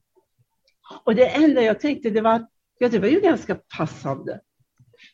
Och 1.04 1.14
det 1.14 1.28
enda 1.28 1.62
jag 1.62 1.80
tänkte 1.80 2.10
det 2.10 2.20
var, 2.20 2.46
ja 2.78 2.88
det 2.88 2.98
var 2.98 3.08
ju 3.08 3.20
ganska 3.20 3.54
passande. 3.76 4.40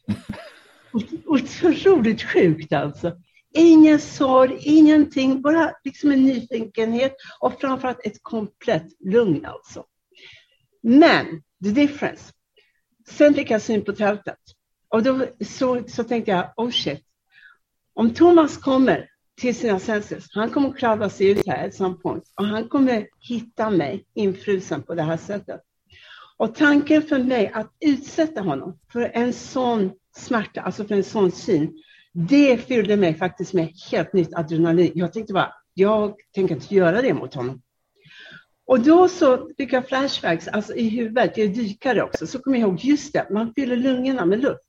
Otroligt 1.27 2.23
sjukt 2.23 2.73
alltså. 2.73 3.17
Ingen 3.55 3.99
sorg, 3.99 4.59
ingenting, 4.61 5.43
bara 5.43 5.73
liksom 5.85 6.11
en 6.11 6.25
nyfikenhet 6.25 7.17
och 7.41 7.61
framförallt 7.61 8.07
ett 8.07 8.23
komplett 8.23 8.87
lugn 9.01 9.47
alltså. 9.47 9.85
Men, 10.83 11.27
the 11.65 11.71
difference. 11.71 12.33
Sen 13.09 13.35
fick 13.35 13.51
jag 13.51 13.63
syn 13.63 13.85
på 13.85 13.93
tältet. 13.93 14.39
Och 14.89 15.03
då 15.03 15.27
så, 15.47 15.83
så 15.89 16.05
tänkte 16.05 16.31
jag, 16.31 16.53
oh 16.57 16.71
shit. 16.71 17.05
Om 17.95 18.15
Thomas 18.15 18.57
kommer 18.57 19.09
till 19.41 19.55
sina 19.55 19.79
senses, 19.79 20.27
han 20.33 20.51
kommer 20.51 20.73
kravla 20.73 21.11
sig 21.11 21.31
ut 21.31 21.47
här 21.47 21.67
at 21.67 21.75
some 21.75 21.95
point 21.95 22.25
och 22.35 22.47
han 22.47 22.69
kommer 22.69 23.07
hitta 23.21 23.71
mig 23.71 24.05
infrusen 24.15 24.83
på 24.83 24.95
det 24.95 25.03
här 25.03 25.17
sättet. 25.17 25.61
Och 26.37 26.55
tanken 26.55 27.03
för 27.03 27.19
mig 27.19 27.51
att 27.55 27.77
utsätta 27.81 28.41
honom 28.41 28.79
för 28.93 29.11
en 29.15 29.33
sån 29.33 29.93
smärta, 30.17 30.61
alltså 30.61 30.85
för 30.85 30.95
en 30.95 31.05
sån 31.05 31.33
syn, 31.33 31.83
det 32.13 32.59
fyllde 32.59 32.97
mig 32.97 33.15
faktiskt 33.15 33.53
med 33.53 33.73
helt 33.91 34.13
nytt 34.13 34.35
adrenalin. 34.35 34.93
Jag 34.95 35.13
tänkte 35.13 35.33
bara, 35.33 35.53
jag 35.75 36.15
tänker 36.35 36.55
inte 36.55 36.75
göra 36.75 37.03
det 37.03 37.15
mot 37.15 37.35
honom. 37.35 37.63
Och 38.67 38.81
då 38.81 39.09
så 39.09 39.49
fick 39.57 39.73
jag 39.73 39.89
flashbacks, 39.89 40.49
alltså 40.49 40.75
i 40.75 40.89
huvudet, 40.89 41.37
jag 41.37 41.47
är 41.47 41.55
dykare 41.55 42.03
också, 42.03 42.27
så 42.27 42.39
kom 42.39 42.55
jag 42.55 42.61
ihåg, 42.61 42.81
just 42.81 43.13
det, 43.13 43.27
man 43.31 43.55
fyller 43.55 43.77
lungorna 43.77 44.25
med 44.25 44.43
luft. 44.43 44.61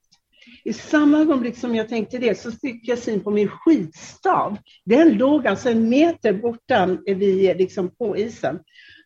I 0.63 0.73
samma 0.73 1.19
ögonblick 1.19 1.57
som 1.57 1.75
jag 1.75 1.89
tänkte 1.89 2.17
det 2.17 2.39
så 2.39 2.51
fick 2.51 2.87
jag 2.87 2.99
syn 2.99 3.23
på 3.23 3.31
min 3.31 3.47
skitstav. 3.47 4.57
Den 4.85 5.17
låg 5.17 5.47
alltså 5.47 5.69
en 5.69 5.89
meter 5.89 6.33
borta 6.33 6.97
vid, 7.05 7.57
liksom 7.57 7.95
på 7.95 8.17
isen. 8.17 8.59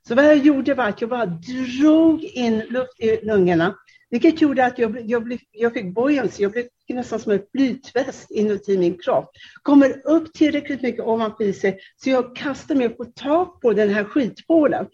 Så 0.08 0.16
vad 0.16 0.26
jag 0.26 0.38
gjorde 0.38 0.74
var 0.74 0.86
att 0.86 1.02
jag 1.02 1.10
bara 1.10 1.26
drog 1.26 2.24
in 2.24 2.60
luft 2.60 3.00
i 3.00 3.26
lungorna, 3.26 3.76
vilket 4.16 4.42
gjorde 4.42 4.66
att 4.66 4.80
jag, 4.80 5.10
jag, 5.10 5.24
blev, 5.24 5.40
jag 5.52 5.74
fick 5.74 5.96
buoyancy, 5.96 6.44
jag 6.44 6.52
blev 6.52 6.66
nästan 6.90 7.20
som 7.20 7.32
en 7.32 7.42
flytväst 7.52 8.32
inuti 8.32 8.78
min 8.78 8.98
kropp. 8.98 9.30
Kommer 9.62 10.08
upp 10.08 10.34
tillräckligt 10.34 10.82
mycket 10.82 11.06
ovanför 11.06 11.44
isen 11.44 11.74
så 11.96 12.10
jag 12.10 12.36
kastar 12.36 12.76
mig 12.76 12.90
på 12.90 13.06
tak 13.06 13.62
på 13.62 13.74
den 13.74 13.90
här 13.90 14.04
skitbålen. 14.04 14.88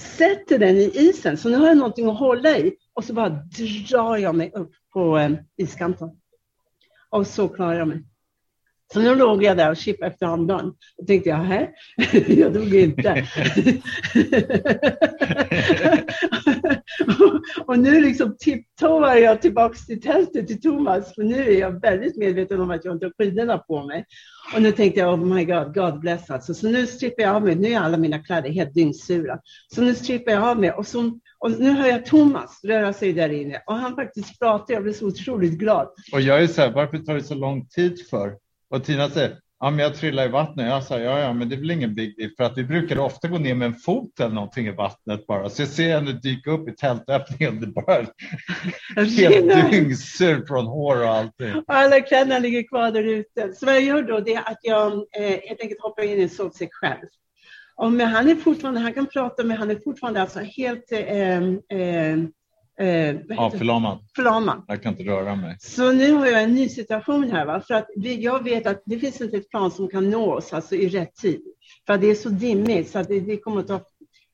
Sätter 0.00 0.58
den 0.58 0.76
i 0.76 0.90
isen, 0.94 1.36
så 1.36 1.48
nu 1.48 1.56
har 1.56 1.66
jag 1.66 1.76
någonting 1.76 2.08
att 2.08 2.18
hålla 2.18 2.58
i 2.58 2.72
och 2.94 3.04
så 3.04 3.12
bara 3.12 3.28
drar 3.90 4.16
jag 4.16 4.34
mig 4.34 4.50
upp 4.54 4.72
på 4.92 5.18
eh, 5.18 5.32
iskanten. 5.56 6.10
Och 7.10 7.26
så 7.26 7.48
klarar 7.48 7.78
jag 7.78 7.88
mig. 7.88 8.04
Så 8.92 9.00
nu 9.00 9.14
låg 9.14 9.42
jag 9.42 9.56
där 9.56 9.70
och 9.70 9.76
chippade 9.76 10.10
efter 10.10 10.26
andan. 10.26 10.74
Och 10.98 11.06
tänkte 11.06 11.28
jag, 11.28 11.36
här, 11.36 11.70
jag 12.26 12.52
dog 12.52 12.74
inte. 12.74 13.26
och 17.66 17.78
nu 17.78 18.00
liksom 18.00 18.36
tipptoar 18.38 19.16
jag 19.16 19.42
tillbaks 19.42 19.86
till 19.86 20.00
tältet 20.00 20.46
till 20.46 20.60
Thomas, 20.60 21.14
för 21.14 21.22
nu 21.22 21.54
är 21.54 21.60
jag 21.60 21.80
väldigt 21.80 22.16
medveten 22.16 22.60
om 22.60 22.70
att 22.70 22.84
jag 22.84 22.94
inte 22.94 23.06
har 23.06 23.12
skidorna 23.18 23.58
på 23.58 23.86
mig. 23.86 24.04
Och 24.54 24.62
nu 24.62 24.72
tänkte 24.72 25.00
jag, 25.00 25.14
oh 25.14 25.26
my 25.34 25.44
God, 25.44 25.74
God 25.74 26.00
bless 26.00 26.30
alltså. 26.30 26.54
Så 26.54 26.68
nu 26.68 26.86
strippar 26.86 27.22
jag 27.22 27.36
av 27.36 27.42
mig, 27.42 27.54
nu 27.54 27.68
är 27.68 27.80
alla 27.80 27.96
mina 27.96 28.18
kläder 28.18 28.50
helt 28.50 28.74
dyngsura. 28.74 29.38
Så 29.74 29.82
nu 29.82 29.94
strippar 29.94 30.32
jag 30.32 30.44
av 30.44 30.60
mig 30.60 30.72
och, 30.72 30.86
så, 30.86 31.18
och 31.38 31.50
nu 31.50 31.70
hör 31.70 31.88
jag 31.88 32.06
Thomas 32.06 32.64
röra 32.64 32.92
sig 32.92 33.12
där 33.12 33.28
inne 33.28 33.62
och 33.66 33.74
han 33.74 33.94
faktiskt 33.94 34.38
pratar, 34.38 34.74
jag 34.74 34.82
blir 34.82 34.92
så 34.92 35.06
otroligt 35.06 35.58
glad. 35.58 35.88
Och 36.12 36.20
jag 36.20 36.42
är 36.42 36.46
så 36.46 36.60
här, 36.60 36.72
varför 36.72 36.98
tar 36.98 37.14
det 37.14 37.22
så 37.22 37.34
lång 37.34 37.66
tid 37.66 38.06
för? 38.10 38.41
Och 38.72 38.84
Tina 38.84 39.10
säger, 39.10 39.38
ja 39.60 39.70
men 39.70 39.78
jag 39.78 39.94
trillar 39.94 40.24
i 40.24 40.28
vattnet. 40.28 40.66
Jag 40.66 40.84
sa, 40.84 40.98
ja 40.98 41.18
ja 41.18 41.32
men 41.32 41.48
det 41.48 41.54
är 41.54 41.58
väl 41.58 41.70
ingen 41.70 41.94
big 41.94 42.16
deal 42.16 42.30
för 42.36 42.44
att 42.44 42.58
vi 42.58 42.64
brukar 42.64 42.98
ofta 42.98 43.28
gå 43.28 43.38
ner 43.38 43.54
med 43.54 43.66
en 43.66 43.74
fot 43.74 44.20
eller 44.20 44.34
någonting 44.34 44.66
i 44.66 44.70
vattnet 44.70 45.26
bara. 45.26 45.50
Så 45.50 45.62
jag 45.62 45.68
ser 45.68 45.88
henne 45.88 46.12
dyka 46.12 46.50
upp 46.50 46.68
i 46.68 46.72
tältöppningen. 46.72 47.60
Det 47.60 47.66
bara 47.66 48.06
helt 48.96 49.70
dyngsur 49.70 50.46
från 50.46 50.66
hår 50.66 51.02
och 51.02 51.08
allting. 51.08 51.54
Och 51.54 51.64
alla 51.66 52.00
kläderna 52.00 52.38
ligger 52.38 52.68
kvar 52.68 52.90
där 52.90 53.04
ute. 53.04 53.52
Så 53.52 53.66
vad 53.66 53.74
jag 53.74 53.82
gör 53.82 54.02
då 54.02 54.20
det 54.20 54.34
är 54.34 54.48
att 54.50 54.60
jag 54.62 54.92
eh, 54.92 55.40
helt 55.48 55.60
enkelt 55.60 55.80
hoppar 55.80 56.02
in 56.02 56.18
i 56.18 56.22
en 56.22 56.28
sovsäck 56.28 56.70
själv. 56.72 57.06
Och 57.76 57.92
men 57.92 58.06
han 58.06 58.28
är 58.28 58.34
fortfarande, 58.34 58.80
han 58.80 58.94
kan 58.94 59.06
prata 59.06 59.44
men 59.44 59.56
han 59.56 59.70
är 59.70 59.78
fortfarande 59.84 60.22
alltså 60.22 60.40
helt 60.40 60.92
eh, 60.92 61.38
eh, 61.38 62.18
Eh, 62.80 63.16
ja, 63.28 63.50
förlamad. 63.50 63.98
förlamad. 64.16 64.64
Jag 64.68 64.82
kan 64.82 64.92
inte 64.92 65.04
röra 65.04 65.36
mig. 65.36 65.56
Så 65.60 65.92
nu 65.92 66.12
har 66.12 66.26
jag 66.26 66.42
en 66.42 66.54
ny 66.54 66.68
situation 66.68 67.30
här. 67.30 67.46
Va? 67.46 67.60
För 67.60 67.74
att 67.74 67.86
vi, 67.96 68.22
jag 68.22 68.44
vet 68.44 68.66
att 68.66 68.82
det 68.86 68.98
finns 68.98 69.20
inte 69.20 69.36
ett 69.36 69.50
plan 69.50 69.70
som 69.70 69.88
kan 69.88 70.10
nå 70.10 70.34
oss 70.34 70.52
alltså, 70.52 70.74
i 70.74 70.88
rätt 70.88 71.14
tid. 71.14 71.40
För 71.86 71.98
det 71.98 72.06
är 72.06 72.14
så 72.14 72.28
dimmigt 72.28 72.90
så 72.90 72.98
att 72.98 73.08
det, 73.08 73.20
det 73.20 73.36
kommer 73.36 73.60
att 73.60 73.68
ta 73.68 73.80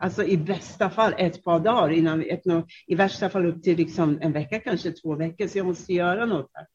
Alltså 0.00 0.24
i 0.24 0.36
bästa 0.36 0.90
fall 0.90 1.14
ett 1.18 1.44
par 1.44 1.60
dagar 1.60 1.90
innan 1.90 2.18
vi, 2.18 2.30
ett, 2.30 2.42
i 2.86 2.94
värsta 2.94 3.30
fall 3.30 3.46
upp 3.46 3.62
till 3.62 3.76
liksom 3.76 4.18
en 4.20 4.32
vecka, 4.32 4.60
kanske 4.60 4.92
två 4.92 5.14
veckor. 5.14 5.46
Så 5.46 5.58
jag 5.58 5.66
måste 5.66 5.92
göra 5.92 6.26
något. 6.26 6.50
Här. 6.54 6.66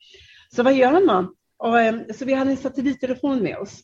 Så 0.55 0.63
vad 0.63 0.73
gör 0.73 1.05
man? 1.05 1.35
Och, 1.57 1.81
eh, 1.81 1.95
så 2.15 2.25
vi 2.25 2.33
hade 2.33 2.51
en 2.51 2.57
satellittelefon 2.57 3.39
med 3.39 3.57
oss. 3.57 3.81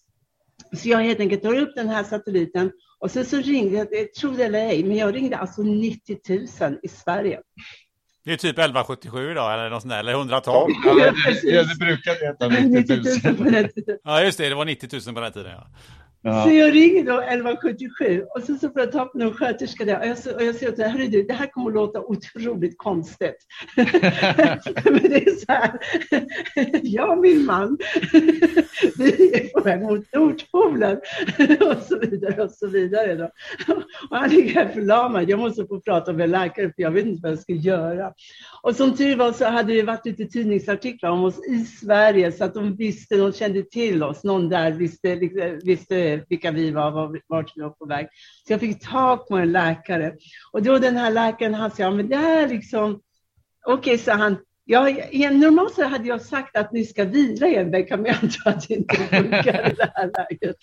Så 0.73 0.89
jag 0.89 0.97
helt 0.97 1.19
enkelt 1.19 1.43
tar 1.43 1.57
upp 1.57 1.76
den 1.76 1.89
här 1.89 2.03
satelliten 2.03 2.72
och 3.00 3.12
sen 3.12 3.26
så 3.26 3.38
ringde 3.38 3.78
jag, 3.78 4.14
tro 4.14 4.32
det 4.32 4.44
eller 4.44 4.60
ej, 4.60 4.84
men 4.84 4.98
jag 4.98 5.16
ringde 5.16 5.38
alltså 5.38 5.62
90 5.62 6.20
000 6.62 6.80
i 6.84 6.88
Sverige. 6.88 7.42
Det 8.26 8.34
är 8.34 8.38
typ 8.38 8.60
1177 8.60 9.32
idag 9.32 9.54
eller 9.54 9.70
något 9.70 9.82
sånt 9.82 9.91
där, 9.91 10.00
eller 10.00 10.12
112. 10.12 10.72
Ja, 10.86 10.94
det, 10.94 11.14
det, 11.41 11.64
det 11.70 11.76
brukar 11.80 12.26
heta 12.28 12.48
90 12.48 12.96
000. 12.96 13.52
90 13.52 13.84
000 13.88 13.98
ja, 14.04 14.24
just 14.24 14.38
det, 14.38 14.50
det 14.50 14.56
var 14.56 14.66
90 14.66 14.90
000 15.08 15.16
på 15.16 15.22
den 15.22 15.32
tiden. 15.32 15.52
Ja. 15.52 15.68
Ja. 16.22 16.44
Så 16.44 16.52
jag 16.52 16.76
ringer 16.76 17.04
då 17.04 17.22
1177 17.22 18.26
och 18.36 18.41
så, 18.41 18.56
så 18.56 18.70
får 18.70 18.82
jag 18.82 18.91
ta 18.91 19.06
på 19.06 19.18
någon 19.18 19.34
sköterska 19.34 19.86
där 19.86 20.00
och 20.00 20.08
jag, 20.08 20.18
så, 20.18 20.36
och 20.36 20.44
jag 20.44 20.56
säger 20.56 20.72
till 20.72 20.84
henne, 20.84 21.08
du, 21.08 21.24
det 21.24 21.34
här 21.34 21.48
kommer 21.48 21.70
att 21.70 21.76
låta 21.76 22.00
otroligt 22.00 22.78
konstigt. 22.78 23.36
Men 23.76 25.04
det 25.04 25.28
är 25.28 25.36
så 25.36 25.52
här, 25.52 25.80
jag 26.84 27.10
och 27.10 27.18
min 27.18 27.46
man, 27.46 27.78
vi 28.98 29.36
är 29.36 29.54
på 29.54 29.60
väg 29.64 29.82
mot 29.82 30.14
Nordpolen 30.14 30.98
och 31.62 31.84
så 31.88 32.00
vidare 32.00 32.44
och 32.44 32.52
så 32.52 32.68
vidare. 32.68 33.16
Då. 33.16 33.30
Och 34.10 34.18
han 34.18 34.30
ligger 34.30 34.54
här 34.54 34.68
förlamad, 34.74 35.30
jag 35.30 35.40
måste 35.40 35.66
få 35.66 35.82
prata 35.82 36.14
med 36.14 36.24
en 36.24 36.32
läkare 36.32 36.66
för 36.66 36.82
jag 36.82 36.91
vet 36.91 37.06
inte 37.06 37.22
vad 37.22 37.32
jag 37.32 37.40
ska 37.40 37.54
göra. 37.54 38.09
Och 38.61 38.76
som 38.76 38.98
tur 38.98 39.15
var 39.15 39.31
så 39.31 39.45
hade 39.45 39.73
det 39.73 39.84
varit 39.84 40.06
lite 40.06 40.26
tidningsartiklar 40.26 41.10
om 41.10 41.23
oss 41.23 41.48
i 41.48 41.65
Sverige 41.65 42.31
så 42.31 42.44
att 42.44 42.53
de 42.53 42.76
visste, 42.76 43.18
de 43.18 43.34
kände 43.34 43.64
till 43.64 44.03
oss, 44.03 44.23
någon 44.23 44.49
där 44.49 44.72
visste, 44.72 45.15
visste 45.64 46.26
vilka 46.30 46.52
vi 46.52 46.72
var, 46.72 46.91
var, 46.91 47.22
vart 47.27 47.52
vi 47.56 47.61
var 47.61 47.69
på 47.69 47.86
väg. 47.86 48.07
Så 48.48 48.53
jag 48.53 48.60
fick 48.60 48.90
tag 48.90 49.27
på 49.27 49.38
en 49.38 49.52
läkare. 49.52 50.14
Och 50.52 50.64
då 50.64 50.80
den 50.80 50.98
här 50.98 51.11
läkaren, 51.11 51.53
han 51.53 51.72
sa, 51.72 51.84
ja 51.84 51.91
men 51.91 52.10
det 52.10 52.18
här 52.18 52.48
liksom, 52.48 53.02
okej, 53.65 53.94
okay, 53.94 53.98
så 53.98 54.11
han, 54.11 54.38
Ja, 54.72 54.90
normalt 55.32 55.74
så 55.74 55.84
hade 55.84 56.08
jag 56.08 56.22
sagt 56.22 56.58
att 56.58 56.72
ni 56.72 56.86
ska 56.86 57.06
vila 57.06 57.48
i 57.48 57.56
en 57.56 57.72
vecka, 57.72 57.98
men 57.98 58.06
jag 58.06 58.16
antar 58.24 58.52
att 58.52 58.68
det 58.68 58.74
inte 58.74 58.96
funkar 58.96 59.72
i 59.72 59.76
det 59.78 59.91
här 59.96 60.12
läget. 60.18 60.56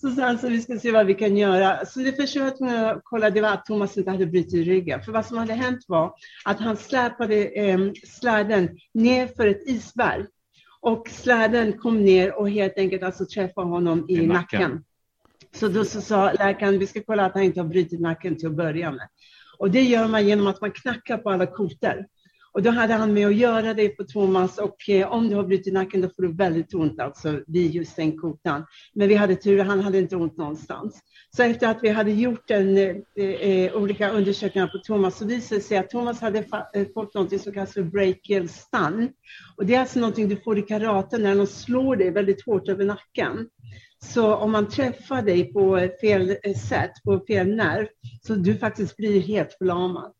Så 0.00 0.10
sa 0.10 0.22
han 0.22 0.38
så 0.38 0.48
vi 0.48 0.60
ska 0.60 0.78
se 0.78 0.92
vad 0.92 1.06
vi 1.06 1.14
kan 1.14 1.36
göra. 1.36 1.86
Så 1.86 2.00
det 2.00 2.12
första 2.12 2.40
jag 2.40 2.48
att 2.48 3.00
kolla 3.04 3.30
det 3.30 3.40
var 3.40 3.52
att 3.52 3.64
Thomas 3.64 3.96
inte 3.96 4.10
hade 4.10 4.26
brutit 4.26 4.66
ryggen. 4.66 5.02
För 5.02 5.12
vad 5.12 5.26
som 5.26 5.38
hade 5.38 5.52
hänt 5.52 5.84
var 5.88 6.14
att 6.44 6.60
han 6.60 6.76
släpade 6.76 7.44
eh, 7.44 7.78
släden 8.04 8.78
ner 8.94 9.26
för 9.26 9.46
ett 9.46 9.68
isberg. 9.68 10.24
Och 10.80 11.08
släden 11.08 11.78
kom 11.78 12.04
ner 12.04 12.38
och 12.38 12.50
helt 12.50 12.78
enkelt 12.78 13.02
alltså 13.02 13.26
träffade 13.26 13.66
honom 13.66 14.06
i, 14.08 14.14
I 14.14 14.26
nacken. 14.26 14.60
nacken. 14.60 14.84
Så 15.54 15.68
då 15.68 15.84
så 15.84 16.00
sa 16.00 16.32
läkaren, 16.32 16.78
vi 16.78 16.86
ska 16.86 17.02
kolla 17.06 17.26
att 17.26 17.34
han 17.34 17.42
inte 17.42 17.60
har 17.60 17.68
brutit 17.68 18.00
nacken 18.00 18.36
till 18.36 18.46
att 18.46 18.56
börja 18.56 18.90
med. 18.90 19.08
Och 19.58 19.70
det 19.70 19.82
gör 19.82 20.08
man 20.08 20.26
genom 20.26 20.46
att 20.46 20.60
man 20.60 20.70
knackar 20.70 21.18
på 21.18 21.30
alla 21.30 21.46
kotor. 21.46 22.06
Och 22.52 22.62
då 22.62 22.70
hade 22.70 22.94
han 22.94 23.14
med 23.14 23.26
att 23.26 23.36
göra 23.36 23.74
det 23.74 23.88
på 23.88 24.04
Thomas 24.04 24.58
och 24.58 24.88
eh, 24.88 25.12
om 25.12 25.28
du 25.28 25.36
har 25.36 25.44
brutit 25.44 25.72
nacken 25.72 26.00
då 26.00 26.08
får 26.08 26.22
du 26.22 26.32
väldigt 26.32 26.74
ont 26.74 27.00
alltså 27.00 27.40
vid 27.46 27.74
just 27.74 27.96
den 27.96 28.18
kotan. 28.18 28.64
Men 28.94 29.08
vi 29.08 29.14
hade 29.14 29.36
tur, 29.36 29.64
han 29.64 29.80
hade 29.80 29.98
inte 29.98 30.16
ont 30.16 30.36
någonstans. 30.36 31.00
Så 31.36 31.42
efter 31.42 31.68
att 31.68 31.78
vi 31.82 31.88
hade 31.88 32.10
gjort 32.10 32.50
en, 32.50 32.76
eh, 32.76 33.24
eh 33.24 33.76
olika 33.76 34.10
undersökningar 34.10 34.66
på 34.66 34.78
Thomas 34.78 35.18
så 35.18 35.24
visade 35.24 35.60
det 35.60 35.64
sig 35.64 35.78
att 35.78 35.90
Thomas 35.90 36.20
hade 36.20 36.38
eh, 36.74 36.86
fått 36.94 37.14
något 37.14 37.42
som 37.42 37.52
kallas 37.52 37.74
för 37.74 37.82
brachial 37.82 38.48
stun. 38.48 39.10
Och 39.56 39.66
det 39.66 39.74
är 39.74 39.80
alltså 39.80 40.00
någonting 40.00 40.28
du 40.28 40.36
får 40.36 40.58
i 40.58 40.62
karate 40.62 41.18
när 41.18 41.34
någon 41.34 41.46
slår 41.46 41.96
dig 41.96 42.10
väldigt 42.10 42.46
hårt 42.46 42.68
över 42.68 42.84
nacken. 42.84 43.48
Så 44.04 44.34
om 44.34 44.52
man 44.52 44.68
träffar 44.68 45.22
dig 45.22 45.52
på 45.52 45.88
fel 46.00 46.36
eh, 46.42 46.54
sätt, 46.54 46.90
på 47.04 47.20
fel 47.26 47.56
nerv, 47.56 47.86
så 48.22 48.34
du 48.34 48.56
faktiskt 48.56 48.96
blir 48.96 49.20
helt 49.20 49.52
förlamad. 49.52 50.12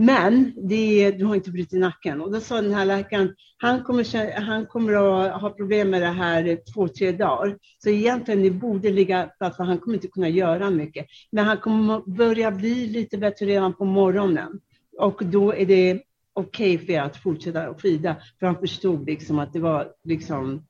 Men 0.00 0.52
det, 0.68 1.10
du 1.10 1.24
har 1.24 1.34
inte 1.34 1.50
brutit 1.50 1.80
nacken. 1.80 2.20
Och 2.20 2.32
då 2.32 2.40
sa 2.40 2.60
den 2.60 2.74
här 2.74 2.84
läkaren, 2.84 3.34
han 3.56 3.84
kommer, 3.84 4.40
han 4.40 4.66
kommer 4.66 4.92
att 4.92 5.40
ha 5.40 5.50
problem 5.50 5.90
med 5.90 6.02
det 6.02 6.06
här 6.06 6.58
två, 6.74 6.88
tre 6.88 7.12
dagar. 7.12 7.58
Så 7.78 7.88
egentligen 7.88 8.42
ni 8.42 8.50
borde 8.50 8.90
ligga 8.90 9.30
för 9.38 9.64
han 9.64 9.78
kommer 9.78 9.94
inte 9.94 10.08
kunna 10.08 10.28
göra 10.28 10.70
mycket. 10.70 11.06
Men 11.30 11.44
han 11.44 11.56
kommer 11.56 12.16
börja 12.16 12.50
bli 12.50 12.86
lite 12.86 13.18
bättre 13.18 13.46
redan 13.46 13.74
på 13.74 13.84
morgonen. 13.84 14.60
Och 14.98 15.24
då 15.24 15.54
är 15.54 15.66
det 15.66 16.02
okej 16.32 16.74
okay 16.74 16.86
för 16.86 16.92
er 16.92 17.00
att 17.00 17.16
fortsätta 17.16 17.62
att 17.62 17.82
skida. 17.82 18.16
För 18.38 18.46
han 18.46 18.58
förstod 18.58 19.06
liksom 19.06 19.38
att 19.38 19.52
det 19.52 19.60
var 19.60 19.88
liksom, 20.04 20.66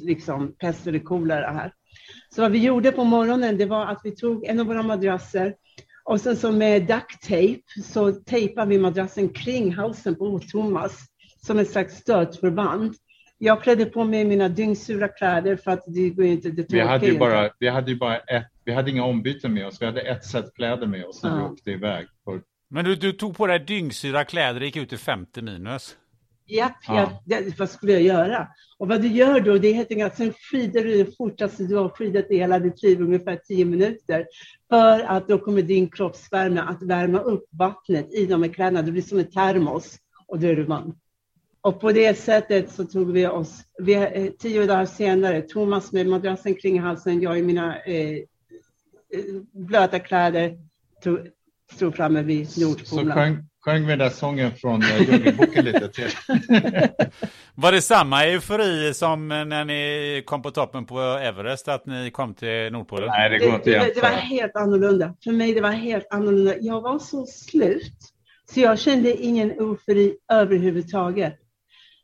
liksom 0.00 0.52
pest 0.52 0.86
eller 0.86 0.98
kolera 0.98 1.50
här. 1.50 1.72
Så 2.34 2.42
vad 2.42 2.52
vi 2.52 2.58
gjorde 2.58 2.92
på 2.92 3.04
morgonen, 3.04 3.58
det 3.58 3.66
var 3.66 3.86
att 3.86 4.00
vi 4.04 4.10
tog 4.10 4.44
en 4.44 4.60
av 4.60 4.66
våra 4.66 4.82
madrasser 4.82 5.54
och 6.06 6.20
sen 6.20 6.36
så 6.36 6.52
med 6.52 6.82
duct 6.82 7.22
tape 7.22 7.82
så 7.84 8.12
tejpar 8.12 8.66
vi 8.66 8.78
madrassen 8.78 9.28
kring 9.28 9.74
halsen 9.74 10.14
på 10.14 10.38
Thomas 10.38 10.98
som 11.46 11.58
ett 11.58 11.70
slags 11.70 11.94
stötförband. 11.94 12.94
Jag 13.38 13.62
klädde 13.62 13.84
på 13.84 14.04
mig 14.04 14.24
mina 14.24 14.48
dyngsura 14.48 15.08
kläder 15.08 15.56
för 15.56 15.70
att 15.70 15.84
det 15.86 16.10
går 16.10 16.24
inte. 16.24 16.50
Det 16.50 16.72
vi, 16.72 16.80
hade 16.80 17.06
ju 17.06 17.18
bara, 17.18 17.50
vi 17.58 17.68
hade 17.68 17.90
ju 17.90 17.96
bara 17.96 18.16
ett, 18.16 18.46
vi 18.64 18.72
hade 18.72 18.90
inga 18.90 19.04
ombyten 19.04 19.54
med 19.54 19.66
oss. 19.66 19.82
Vi 19.82 19.86
hade 19.86 20.00
ett 20.00 20.24
set 20.24 20.54
kläder 20.54 20.86
med 20.86 21.04
oss 21.04 21.22
när 21.22 21.30
ja. 21.30 21.36
vi 21.36 21.42
åkte 21.42 21.70
iväg. 21.70 22.06
Men 22.70 22.84
du, 22.84 22.94
du 22.94 23.12
tog 23.12 23.36
på 23.36 23.46
dig 23.46 23.58
dyngsura 23.58 24.24
kläder 24.24 24.60
och 24.60 24.66
gick 24.66 24.76
ut 24.76 24.92
i 24.92 24.96
50 24.96 25.42
minus? 25.42 25.96
Japp, 26.46 26.76
ja. 26.88 27.22
ja, 27.24 27.38
vad 27.58 27.70
skulle 27.70 27.92
jag 27.92 28.02
göra? 28.02 28.48
Och 28.78 28.88
vad 28.88 29.02
du 29.02 29.08
gör 29.08 29.40
då, 29.40 29.58
det 29.58 29.68
är 29.68 29.74
helt 29.74 29.90
enkelt 29.90 30.12
att 30.12 30.18
sen 30.18 30.32
skidar 30.32 30.82
du 30.82 31.04
det 31.04 31.16
fortaste 31.16 31.64
du 31.64 31.76
har 31.76 31.88
skidat 31.88 32.30
i 32.30 32.36
hela 32.36 32.58
ditt 32.58 32.82
liv, 32.82 33.00
ungefär 33.00 33.36
10 33.36 33.64
minuter. 33.64 34.26
För 34.68 35.00
att 35.00 35.28
då 35.28 35.38
kommer 35.38 35.62
din 35.62 35.90
kroppsvärme 35.90 36.60
att 36.60 36.82
värma 36.82 37.18
upp 37.18 37.44
vattnet 37.50 38.14
i 38.14 38.26
de 38.26 38.42
här 38.42 38.50
kläderna. 38.50 38.82
Det 38.82 38.92
blir 38.92 39.02
som 39.02 39.18
en 39.18 39.30
termos 39.30 39.98
och 40.26 40.38
då 40.38 40.46
är 40.46 40.56
du 40.56 40.64
varm. 40.64 40.94
Och 41.60 41.80
på 41.80 41.92
det 41.92 42.18
sättet 42.18 42.72
så 42.72 42.84
tog 42.84 43.12
vi 43.12 43.26
oss, 43.26 43.64
vi, 43.78 43.94
eh, 43.94 44.32
tio 44.38 44.66
dagar 44.66 44.86
senare, 44.86 45.42
Thomas 45.42 45.92
med 45.92 46.06
madrassen 46.06 46.54
kring 46.54 46.80
halsen, 46.80 47.20
jag 47.20 47.38
i 47.38 47.42
mina 47.42 47.82
eh, 47.82 48.16
eh 48.16 48.24
blöta 49.52 49.98
kläder, 49.98 50.58
tog, 51.02 51.18
stod 51.72 51.94
framme 51.94 52.22
vid 52.22 52.48
Nordpolen 52.58 53.46
sjöng 53.66 53.82
vi 53.82 53.88
den 53.88 53.98
där 53.98 54.10
sången 54.10 54.52
från 54.52 54.82
eh, 54.82 55.02
Djungelboken 55.02 55.64
lite 55.64 55.88
till. 55.88 56.10
Var 57.54 57.72
det 57.72 57.82
samma 57.82 58.24
eufori 58.24 58.94
som 58.94 59.28
när 59.28 59.64
ni 59.64 60.22
kom 60.26 60.42
på 60.42 60.50
toppen 60.50 60.86
på 60.86 61.00
Everest, 61.00 61.68
att 61.68 61.86
ni 61.86 62.10
kom 62.10 62.34
till 62.34 62.72
Nordpolen? 62.72 63.08
Nej, 63.08 63.30
det 63.30 63.38
går 63.38 63.54
inte 63.54 63.70
det, 63.70 63.78
det, 63.78 63.94
det 63.94 64.00
var 64.00 64.08
helt 64.08 64.56
annorlunda. 64.56 65.14
För 65.24 65.32
mig 65.32 65.54
det 65.54 65.60
var 65.60 65.70
helt 65.70 66.06
annorlunda. 66.10 66.54
Jag 66.60 66.80
var 66.80 66.98
så 66.98 67.26
slut, 67.26 67.98
så 68.52 68.60
jag 68.60 68.78
kände 68.78 69.22
ingen 69.22 69.50
eufori 69.50 70.16
överhuvudtaget. 70.32 71.38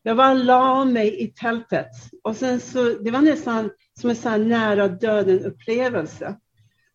Jag 0.02 0.16
bara 0.16 0.34
la 0.34 0.84
mig 0.84 1.22
i 1.22 1.26
tältet 1.26 1.90
och 2.24 2.36
sen 2.36 2.60
så, 2.60 2.84
det 2.84 3.10
var 3.10 3.20
nästan 3.20 3.70
som 4.00 4.10
en 4.10 4.16
sån 4.16 4.48
nära 4.48 4.88
döden 4.88 5.44
upplevelse. 5.44 6.36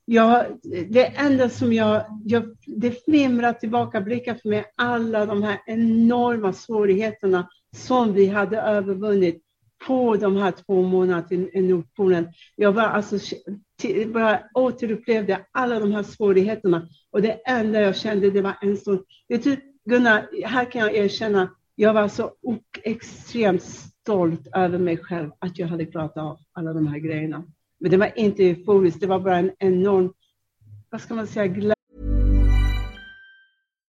Ja, 0.09 0.45
det 0.89 1.05
enda 1.05 1.49
som 1.49 1.73
jag, 1.73 2.05
jag, 2.25 2.57
det 2.65 3.05
flimrar 3.05 3.53
tillbaka 3.53 4.01
blickar 4.01 4.35
för 4.35 4.49
mig, 4.49 4.65
alla 4.75 5.25
de 5.25 5.43
här 5.43 5.59
enorma 5.65 6.53
svårigheterna 6.53 7.49
som 7.75 8.13
vi 8.13 8.27
hade 8.27 8.61
övervunnit 8.61 9.43
på 9.87 10.15
de 10.15 10.37
här 10.37 10.51
två 10.51 10.81
månaderna 10.81 11.47
i 11.53 11.61
Nordpolen. 11.61 12.27
Jag 12.55 12.75
bara, 12.75 12.87
alltså, 12.87 13.17
till, 13.79 14.11
bara 14.13 14.39
återupplevde 14.53 15.45
alla 15.51 15.79
de 15.79 15.91
här 15.91 16.03
svårigheterna 16.03 16.87
och 17.11 17.21
det 17.21 17.31
enda 17.47 17.81
jag 17.81 17.95
kände 17.95 18.29
det 18.29 18.41
var 18.41 18.57
en 18.61 18.77
sån, 18.77 19.03
vet 19.27 19.43
du 19.43 19.55
typ, 19.55 19.63
Gunnar, 19.85 20.27
här 20.45 20.71
kan 20.71 20.81
jag 20.81 20.95
erkänna, 20.95 21.49
jag 21.75 21.93
var 21.93 22.07
så 22.07 22.31
extremt 22.83 23.63
stolt 23.63 24.47
över 24.53 24.77
mig 24.77 24.97
själv 24.97 25.31
att 25.39 25.59
jag 25.59 25.67
hade 25.67 25.85
klarat 25.85 26.17
av 26.17 26.37
alla 26.53 26.73
de 26.73 26.87
här 26.87 26.99
grejerna. 26.99 27.43
Men 27.79 27.91
det 27.91 27.97
var 27.97 28.11
inte 28.15 28.43
euforiskt, 28.43 28.99
det 28.99 29.07
var 29.07 29.19
bara 29.19 29.37
en 29.37 29.51
enorm, 29.59 30.13
vad 30.89 31.01
ska 31.01 31.15
man 31.15 31.27
säga, 31.27 31.47
glädje. 31.47 31.73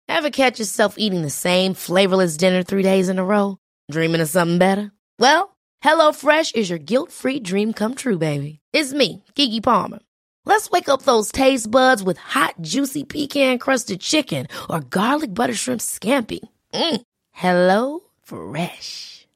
Have 0.08 0.32
catch 0.32 0.58
yourself 0.58 0.94
eating 0.98 1.22
the 1.22 1.30
same 1.30 1.74
flavorless 1.74 2.36
dinner 2.36 2.62
three 2.62 2.82
days 2.82 3.08
in 3.08 3.18
a 3.18 3.24
row? 3.24 3.56
Dreaming 3.92 4.20
of 4.20 4.28
something 4.28 4.58
better? 4.58 4.90
Well, 5.18 5.56
hello 5.80 6.12
fresh 6.12 6.52
is 6.54 6.68
your 6.68 6.78
guilt 6.78 7.12
free 7.12 7.40
dream 7.40 7.72
come 7.72 7.94
true 7.94 8.18
baby. 8.18 8.58
It's 8.72 8.92
me, 8.92 9.22
Gigi 9.34 9.60
Palmer. 9.60 10.00
Let's 10.44 10.70
wake 10.70 10.88
up 10.88 11.02
those 11.02 11.30
taste 11.30 11.70
buds 11.70 12.02
with 12.02 12.18
hot 12.18 12.54
juicy 12.60 13.04
pecan 13.04 13.58
crusted 13.58 14.00
chicken 14.00 14.48
or 14.68 14.80
garlic 14.80 15.34
butter 15.34 15.54
shrimp 15.54 15.80
scampi. 15.80 16.40
Mm. 16.74 17.02
Hello 17.32 18.00
Fresh. 18.22 19.17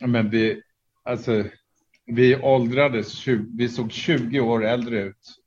Ja, 0.00 0.06
Men 0.06 0.30
vi, 0.30 0.62
alltså, 1.02 1.44
vi 2.06 2.36
åldrades, 2.36 3.12
20, 3.12 3.46
vi 3.56 3.68
såg 3.68 3.92
20 3.92 4.40
år 4.40 4.64
äldre 4.64 5.02
ut 5.02 5.40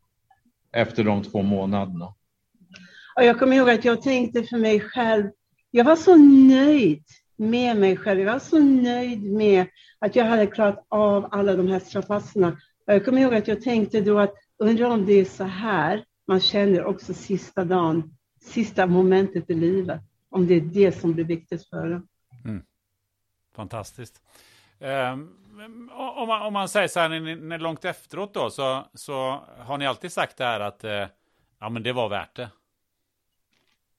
efter 0.71 1.03
de 1.03 1.23
två 1.23 1.41
månaderna. 1.41 2.05
Och 3.15 3.23
jag 3.23 3.39
kommer 3.39 3.55
ihåg 3.55 3.69
att 3.69 3.85
jag 3.85 4.01
tänkte 4.01 4.43
för 4.43 4.57
mig 4.57 4.79
själv, 4.79 5.29
jag 5.71 5.85
var 5.85 5.95
så 5.95 6.15
nöjd 6.47 7.03
med 7.35 7.77
mig 7.77 7.97
själv. 7.97 8.19
Jag 8.19 8.33
var 8.33 8.39
så 8.39 8.59
nöjd 8.59 9.23
med 9.23 9.65
att 9.99 10.15
jag 10.15 10.25
hade 10.25 10.47
klarat 10.47 10.85
av 10.89 11.27
alla 11.31 11.55
de 11.55 11.67
här 11.67 11.79
strapatserna. 11.79 12.57
Och 12.87 12.93
jag 12.93 13.05
kommer 13.05 13.21
ihåg 13.21 13.35
att 13.35 13.47
jag 13.47 13.61
tänkte 13.61 14.01
då 14.01 14.19
att 14.19 14.33
undrar 14.57 14.89
om 14.89 15.05
det 15.05 15.13
är 15.13 15.25
så 15.25 15.43
här 15.43 16.05
man 16.27 16.39
känner 16.39 16.85
också 16.85 17.13
sista 17.13 17.65
dagen, 17.65 18.15
sista 18.41 18.87
momentet 18.87 19.49
i 19.49 19.53
livet. 19.53 20.01
Om 20.29 20.47
det 20.47 20.55
är 20.55 20.61
det 20.61 20.91
som 20.91 21.13
blir 21.13 21.25
viktigt 21.25 21.69
för 21.69 21.91
en. 21.91 22.07
Fantastiskt. 23.57 24.21
Ehm, 24.79 25.29
om, 25.91 26.27
man, 26.27 26.41
om 26.41 26.53
man 26.53 26.69
säger 26.69 26.87
så 26.87 26.99
här, 26.99 27.09
när, 27.35 27.59
långt 27.59 27.85
efteråt 27.85 28.33
då, 28.33 28.49
så, 28.49 28.85
så 28.93 29.43
har 29.57 29.77
ni 29.77 29.87
alltid 29.87 30.11
sagt 30.11 30.37
det 30.37 30.43
här 30.43 30.59
att 30.59 30.83
eh, 30.83 31.05
ja, 31.59 31.69
men 31.69 31.83
det 31.83 31.93
var 31.93 32.09
värt 32.09 32.35
det. 32.35 32.49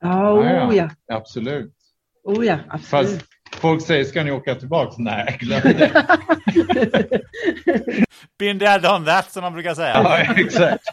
Ja, 0.01 0.31
oh 0.31 0.75
ja, 0.75 0.89
Absolut. 1.07 1.73
oh 2.23 2.45
ja, 2.45 2.57
absolut. 2.69 3.09
Fast 3.09 3.25
folk 3.61 3.81
säger, 3.81 4.03
ska 4.03 4.23
ni 4.23 4.31
åka 4.31 4.55
tillbaka? 4.55 4.95
Nej, 4.97 5.37
glöm 5.39 5.61
det. 5.61 5.91
Been 8.37 8.59
there, 8.59 8.79
done 8.79 9.05
that, 9.05 9.31
som 9.31 9.41
man 9.41 9.53
brukar 9.53 9.73
säga. 9.73 9.93
ja, 9.93 10.17
exakt. 10.37 10.83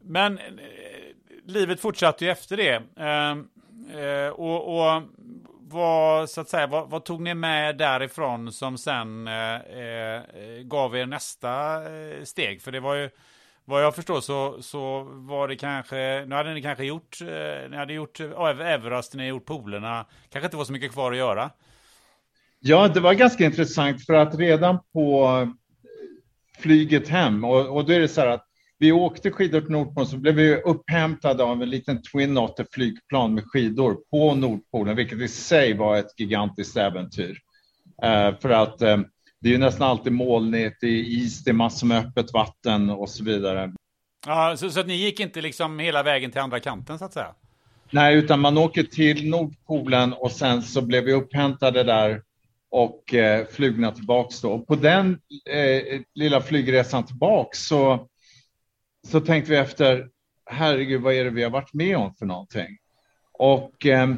Men 0.00 0.38
eh, 0.38 0.44
livet 1.46 1.80
fortsatte 1.80 2.24
ju 2.24 2.30
efter 2.30 2.56
det. 2.56 2.82
Ehm, 2.96 3.48
eh, 3.94 4.28
och, 4.28 4.78
och 4.78 5.02
vad, 5.72 6.30
så 6.30 6.40
att 6.40 6.48
säga, 6.48 6.66
vad, 6.66 6.90
vad 6.90 7.04
tog 7.04 7.20
ni 7.20 7.34
med 7.34 7.78
därifrån 7.78 8.52
som 8.52 8.78
sen 8.78 9.28
eh, 9.28 9.54
eh 9.54 10.22
gav 10.62 10.96
er 10.96 11.06
nästa 11.06 11.82
eh, 11.92 12.24
steg? 12.24 12.62
För 12.62 12.72
det 12.72 12.80
var 12.80 12.94
ju, 12.94 13.10
vad 13.64 13.84
jag 13.84 13.94
förstår 13.94 14.20
så, 14.20 14.62
så 14.62 15.02
var 15.02 15.48
det 15.48 15.56
kanske, 15.56 16.24
nu 16.26 16.34
hade 16.34 16.54
ni 16.54 16.62
kanske 16.62 16.84
gjort, 16.84 17.20
eh, 17.20 17.70
ni 17.70 17.76
hade 17.76 17.92
gjort 17.92 18.20
eh, 18.20 18.72
Everest, 18.72 19.14
ni 19.14 19.18
hade 19.18 19.28
gjort 19.28 19.46
polerna, 19.46 20.06
kanske 20.30 20.46
inte 20.46 20.56
var 20.56 20.64
så 20.64 20.72
mycket 20.72 20.92
kvar 20.92 21.12
att 21.12 21.18
göra. 21.18 21.50
Ja, 22.60 22.88
det 22.88 23.00
var 23.00 23.14
ganska 23.14 23.44
intressant 23.44 24.06
för 24.06 24.14
att 24.14 24.34
redan 24.34 24.78
på 24.92 25.48
flyget 26.58 27.08
hem, 27.08 27.44
och, 27.44 27.76
och 27.76 27.84
då 27.84 27.92
är 27.92 28.00
det 28.00 28.08
så 28.08 28.20
här 28.20 28.28
att 28.28 28.51
vi 28.82 28.92
åkte 28.92 29.30
skidor 29.30 29.60
till 29.60 29.70
Nordpolen 29.70 30.06
så 30.06 30.16
blev 30.16 30.34
vi 30.34 30.56
upphämtade 30.56 31.44
av 31.44 31.62
en 31.62 31.70
liten 31.70 32.02
Twin 32.02 32.38
Otter 32.38 32.66
flygplan 32.72 33.34
med 33.34 33.44
skidor 33.46 33.96
på 34.10 34.34
Nordpolen, 34.34 34.96
vilket 34.96 35.20
i 35.20 35.28
sig 35.28 35.74
var 35.74 35.96
ett 35.96 36.20
gigantiskt 36.20 36.76
äventyr. 36.76 37.38
Eh, 38.02 38.38
för 38.40 38.50
att 38.50 38.82
eh, 38.82 38.98
det 39.40 39.48
är 39.48 39.52
ju 39.52 39.58
nästan 39.58 39.88
alltid 39.88 40.12
molnigt, 40.12 40.76
det 40.80 40.86
är 40.86 40.90
is, 40.90 41.44
det 41.44 41.50
är 41.50 41.54
massor 41.54 41.86
med 41.86 42.06
öppet 42.06 42.32
vatten 42.32 42.90
och 42.90 43.10
så 43.10 43.24
vidare. 43.24 43.72
Ja, 44.26 44.56
så, 44.56 44.70
så 44.70 44.82
ni 44.82 44.94
gick 44.94 45.20
inte 45.20 45.40
liksom 45.40 45.78
hela 45.78 46.02
vägen 46.02 46.30
till 46.30 46.40
andra 46.40 46.60
kanten 46.60 46.98
så 46.98 47.04
att 47.04 47.12
säga? 47.12 47.34
Nej, 47.90 48.16
utan 48.16 48.40
man 48.40 48.58
åker 48.58 48.82
till 48.82 49.30
Nordpolen 49.30 50.12
och 50.12 50.32
sen 50.32 50.62
så 50.62 50.82
blev 50.82 51.04
vi 51.04 51.12
upphämtade 51.12 51.82
där 51.82 52.22
och 52.70 53.14
eh, 53.14 53.46
flugna 53.46 53.92
tillbaks 53.92 54.40
då. 54.40 54.58
På 54.58 54.74
den 54.74 55.18
eh, 55.50 56.00
lilla 56.14 56.40
flygresan 56.40 57.06
tillbaks 57.06 57.66
så, 57.66 58.08
så 59.06 59.20
tänkte 59.20 59.50
vi 59.50 59.58
efter, 59.58 60.08
herregud, 60.46 61.00
vad 61.00 61.14
är 61.14 61.24
det 61.24 61.30
vi 61.30 61.42
har 61.42 61.50
varit 61.50 61.74
med 61.74 61.96
om 61.96 62.14
för 62.14 62.26
någonting? 62.26 62.78
Och 63.32 63.86
eh, 63.86 64.14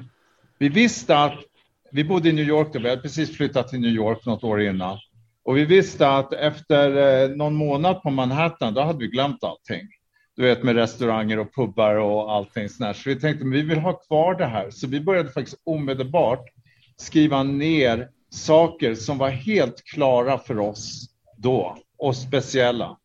vi 0.59 0.69
visste 0.69 1.19
att 1.19 1.39
vi 1.91 2.05
bodde 2.05 2.29
i 2.29 2.33
New 2.33 2.49
York 2.49 2.69
då, 2.73 2.79
vi 2.79 2.89
hade 2.89 3.03
precis 3.03 3.37
flyttat 3.37 3.69
till 3.69 3.81
New 3.81 3.91
York 3.91 4.27
något 4.27 4.45
år 4.45 4.63
innan. 4.63 4.99
Och 5.45 5.57
vi 5.57 5.65
visste 5.65 6.09
att 6.09 6.33
efter 6.33 7.23
eh, 7.23 7.37
någon 7.37 7.55
månad 7.55 8.03
på 8.03 8.11
Manhattan, 8.11 8.75
då 8.75 8.81
hade 8.81 8.99
vi 8.99 9.09
glömt 9.09 9.45
allting 9.45 9.89
du 10.37 10.43
vet 10.43 10.63
med 10.63 10.77
restauranger 10.77 11.39
och 11.39 11.55
pubbar 11.55 11.95
och 11.95 12.33
allting 12.33 12.69
sånt. 12.69 12.97
Så 12.97 13.09
vi 13.09 13.21
tänkte, 13.21 13.45
men 13.45 13.53
vi 13.53 13.63
vill 13.63 13.79
ha 13.79 13.93
kvar 13.93 14.35
det 14.35 14.47
här. 14.47 14.71
Så 14.71 14.87
vi 14.87 15.01
började 15.01 15.31
faktiskt 15.31 15.63
omedelbart 15.65 16.45
skriva 16.97 17.43
ner 17.43 18.09
saker 18.31 18.95
som 18.95 19.19
var 19.19 19.31
helt 19.31 19.85
klara 19.85 20.39
för 20.39 20.59
oss 20.59 21.07
då 21.37 21.77
och 21.99 22.17
speciella. 22.17 22.99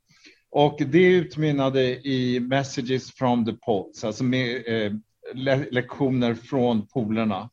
Och 0.52 0.82
det 0.88 1.06
utmynnade 1.06 2.08
i 2.08 2.40
messages 2.40 3.12
from 3.12 3.46
the 3.46 3.54
Pots, 3.54 4.04
alltså 4.04 4.24
med 4.24 4.68
eh, 4.68 4.94
le 5.34 5.66
lektioner 5.72 6.34
från 6.34 6.88
polerna. 6.88 7.50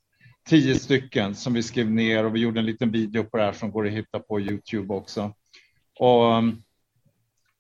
Tio 0.48 0.74
stycken 0.74 1.34
som 1.34 1.54
vi 1.54 1.62
skrev 1.62 1.90
ner 1.90 2.24
och 2.24 2.34
vi 2.34 2.40
gjorde 2.40 2.60
en 2.60 2.66
liten 2.66 2.90
video 2.90 3.24
på 3.24 3.36
det 3.36 3.42
här 3.42 3.52
som 3.52 3.70
går 3.70 3.86
att 3.86 3.92
hitta 3.92 4.18
på 4.18 4.40
Youtube 4.40 4.94
också. 4.94 5.34
Och, 5.98 6.24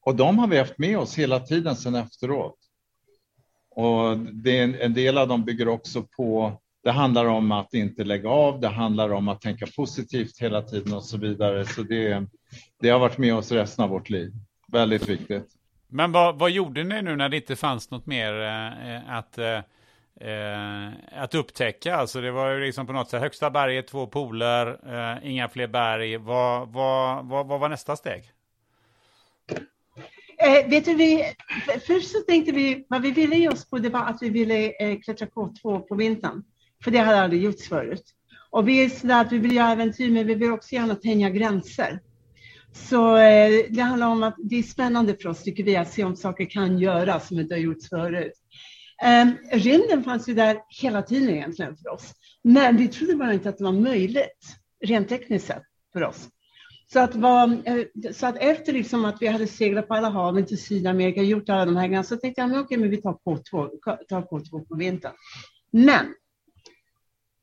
och 0.00 0.16
de 0.16 0.38
har 0.38 0.46
vi 0.46 0.58
haft 0.58 0.78
med 0.78 0.98
oss 0.98 1.18
hela 1.18 1.40
tiden 1.40 1.76
sedan 1.76 1.94
efteråt. 1.94 2.58
Och 3.70 4.18
det 4.18 4.58
är 4.58 4.64
en, 4.64 4.74
en 4.74 4.94
del 4.94 5.18
av 5.18 5.28
dem 5.28 5.44
bygger 5.44 5.68
också 5.68 6.02
på, 6.16 6.60
det 6.84 6.90
handlar 6.90 7.24
om 7.24 7.52
att 7.52 7.74
inte 7.74 8.04
lägga 8.04 8.28
av, 8.28 8.60
det 8.60 8.68
handlar 8.68 9.10
om 9.10 9.28
att 9.28 9.40
tänka 9.40 9.66
positivt 9.76 10.38
hela 10.38 10.62
tiden 10.62 10.94
och 10.94 11.04
så 11.04 11.18
vidare. 11.18 11.66
Så 11.66 11.82
det, 11.82 12.26
det 12.80 12.88
har 12.88 12.98
varit 12.98 13.18
med 13.18 13.34
oss 13.34 13.52
resten 13.52 13.84
av 13.84 13.90
vårt 13.90 14.10
liv. 14.10 14.32
Väldigt 14.66 15.08
viktigt. 15.08 15.48
Men 15.88 16.12
vad, 16.12 16.38
vad 16.38 16.50
gjorde 16.50 16.84
ni 16.84 17.02
nu 17.02 17.16
när 17.16 17.28
det 17.28 17.36
inte 17.36 17.56
fanns 17.56 17.90
något 17.90 18.06
mer 18.06 18.40
eh, 18.40 19.16
att, 19.16 19.38
eh, 19.38 19.60
eh, 20.30 20.92
att 21.12 21.34
upptäcka? 21.34 21.96
Alltså 21.96 22.20
det 22.20 22.30
var 22.30 22.50
ju 22.50 22.60
liksom 22.60 22.86
på 22.86 22.92
något 22.92 23.10
sätt 23.10 23.20
högsta 23.20 23.50
berget, 23.50 23.86
två 23.86 24.06
poler, 24.06 24.78
eh, 24.86 25.30
inga 25.30 25.48
fler 25.48 25.66
berg. 25.66 26.16
Vad, 26.16 26.68
vad, 26.68 27.26
vad, 27.26 27.46
vad 27.46 27.60
var 27.60 27.68
nästa 27.68 27.96
steg? 27.96 28.32
Eh, 30.38 30.70
vet 30.70 30.84
du, 30.84 30.94
vi, 30.94 31.24
först 31.86 32.10
så 32.10 32.18
tänkte 32.20 32.52
vi, 32.52 32.86
vad 32.88 33.02
vi 33.02 33.10
ville 33.10 33.36
ge 33.36 33.48
oss 33.48 33.70
på 33.70 33.78
det 33.78 33.88
var 33.88 34.04
att 34.04 34.22
vi 34.22 34.28
ville 34.28 34.72
eh, 34.80 35.00
klättra 35.00 35.26
K2 35.26 35.80
på 35.80 35.94
vintern. 35.94 36.44
För 36.84 36.90
det 36.90 36.98
hade 36.98 37.20
aldrig 37.20 37.42
gjorts 37.42 37.68
förut. 37.68 38.04
Och 38.50 38.68
vi 38.68 38.84
är 38.84 38.88
sådär 38.88 39.20
att 39.20 39.32
vi 39.32 39.38
vill 39.38 39.56
göra 39.56 39.72
äventyr, 39.72 40.10
men 40.10 40.26
vi 40.26 40.34
vill 40.34 40.52
också 40.52 40.74
gärna 40.74 40.94
tänja 40.94 41.30
gränser. 41.30 42.00
Så 42.76 43.16
eh, 43.16 43.64
det 43.70 43.80
handlar 43.80 44.06
om 44.06 44.22
att 44.22 44.34
det 44.38 44.56
är 44.56 44.62
spännande 44.62 45.14
för 45.14 45.28
oss, 45.28 45.42
tycker 45.42 45.64
vi, 45.64 45.76
att 45.76 45.92
se 45.92 46.04
om 46.04 46.16
saker 46.16 46.50
kan 46.50 46.78
göras 46.78 47.28
som 47.28 47.40
inte 47.40 47.54
har 47.54 47.60
gjorts 47.60 47.88
förut. 47.88 48.32
Eh, 49.02 49.58
rymden 49.58 50.04
fanns 50.04 50.28
ju 50.28 50.34
där 50.34 50.58
hela 50.82 51.02
tiden 51.02 51.30
egentligen 51.30 51.76
för 51.76 51.88
oss. 51.88 52.14
Men 52.44 52.76
vi 52.76 52.88
trodde 52.88 53.16
bara 53.16 53.34
inte 53.34 53.48
att 53.48 53.58
det 53.58 53.64
var 53.64 53.72
möjligt, 53.72 54.56
rent 54.84 55.08
tekniskt 55.08 55.46
sett, 55.46 55.62
för 55.92 56.04
oss. 56.04 56.28
Så 56.92 57.00
att, 57.00 57.14
var, 57.14 57.48
eh, 57.64 58.12
så 58.12 58.26
att 58.26 58.36
efter 58.36 58.72
liksom 58.72 59.04
att 59.04 59.22
vi 59.22 59.26
hade 59.26 59.46
seglat 59.46 59.88
på 59.88 59.94
alla 59.94 60.08
haven 60.08 60.46
till 60.46 60.62
Sydamerika, 60.62 61.22
gjort 61.22 61.48
alla 61.48 61.64
de 61.64 61.76
här 61.76 61.86
grejerna, 61.86 62.04
så 62.04 62.16
tänkte 62.16 62.40
jag, 62.40 62.50
men 62.50 62.60
okej, 62.60 62.78
men 62.78 62.90
vi 62.90 62.96
tar 62.96 63.12
K2, 63.12 63.70
tar 64.08 64.22
K2 64.22 64.68
på 64.68 64.74
vintern. 64.76 65.12
Men 65.70 66.06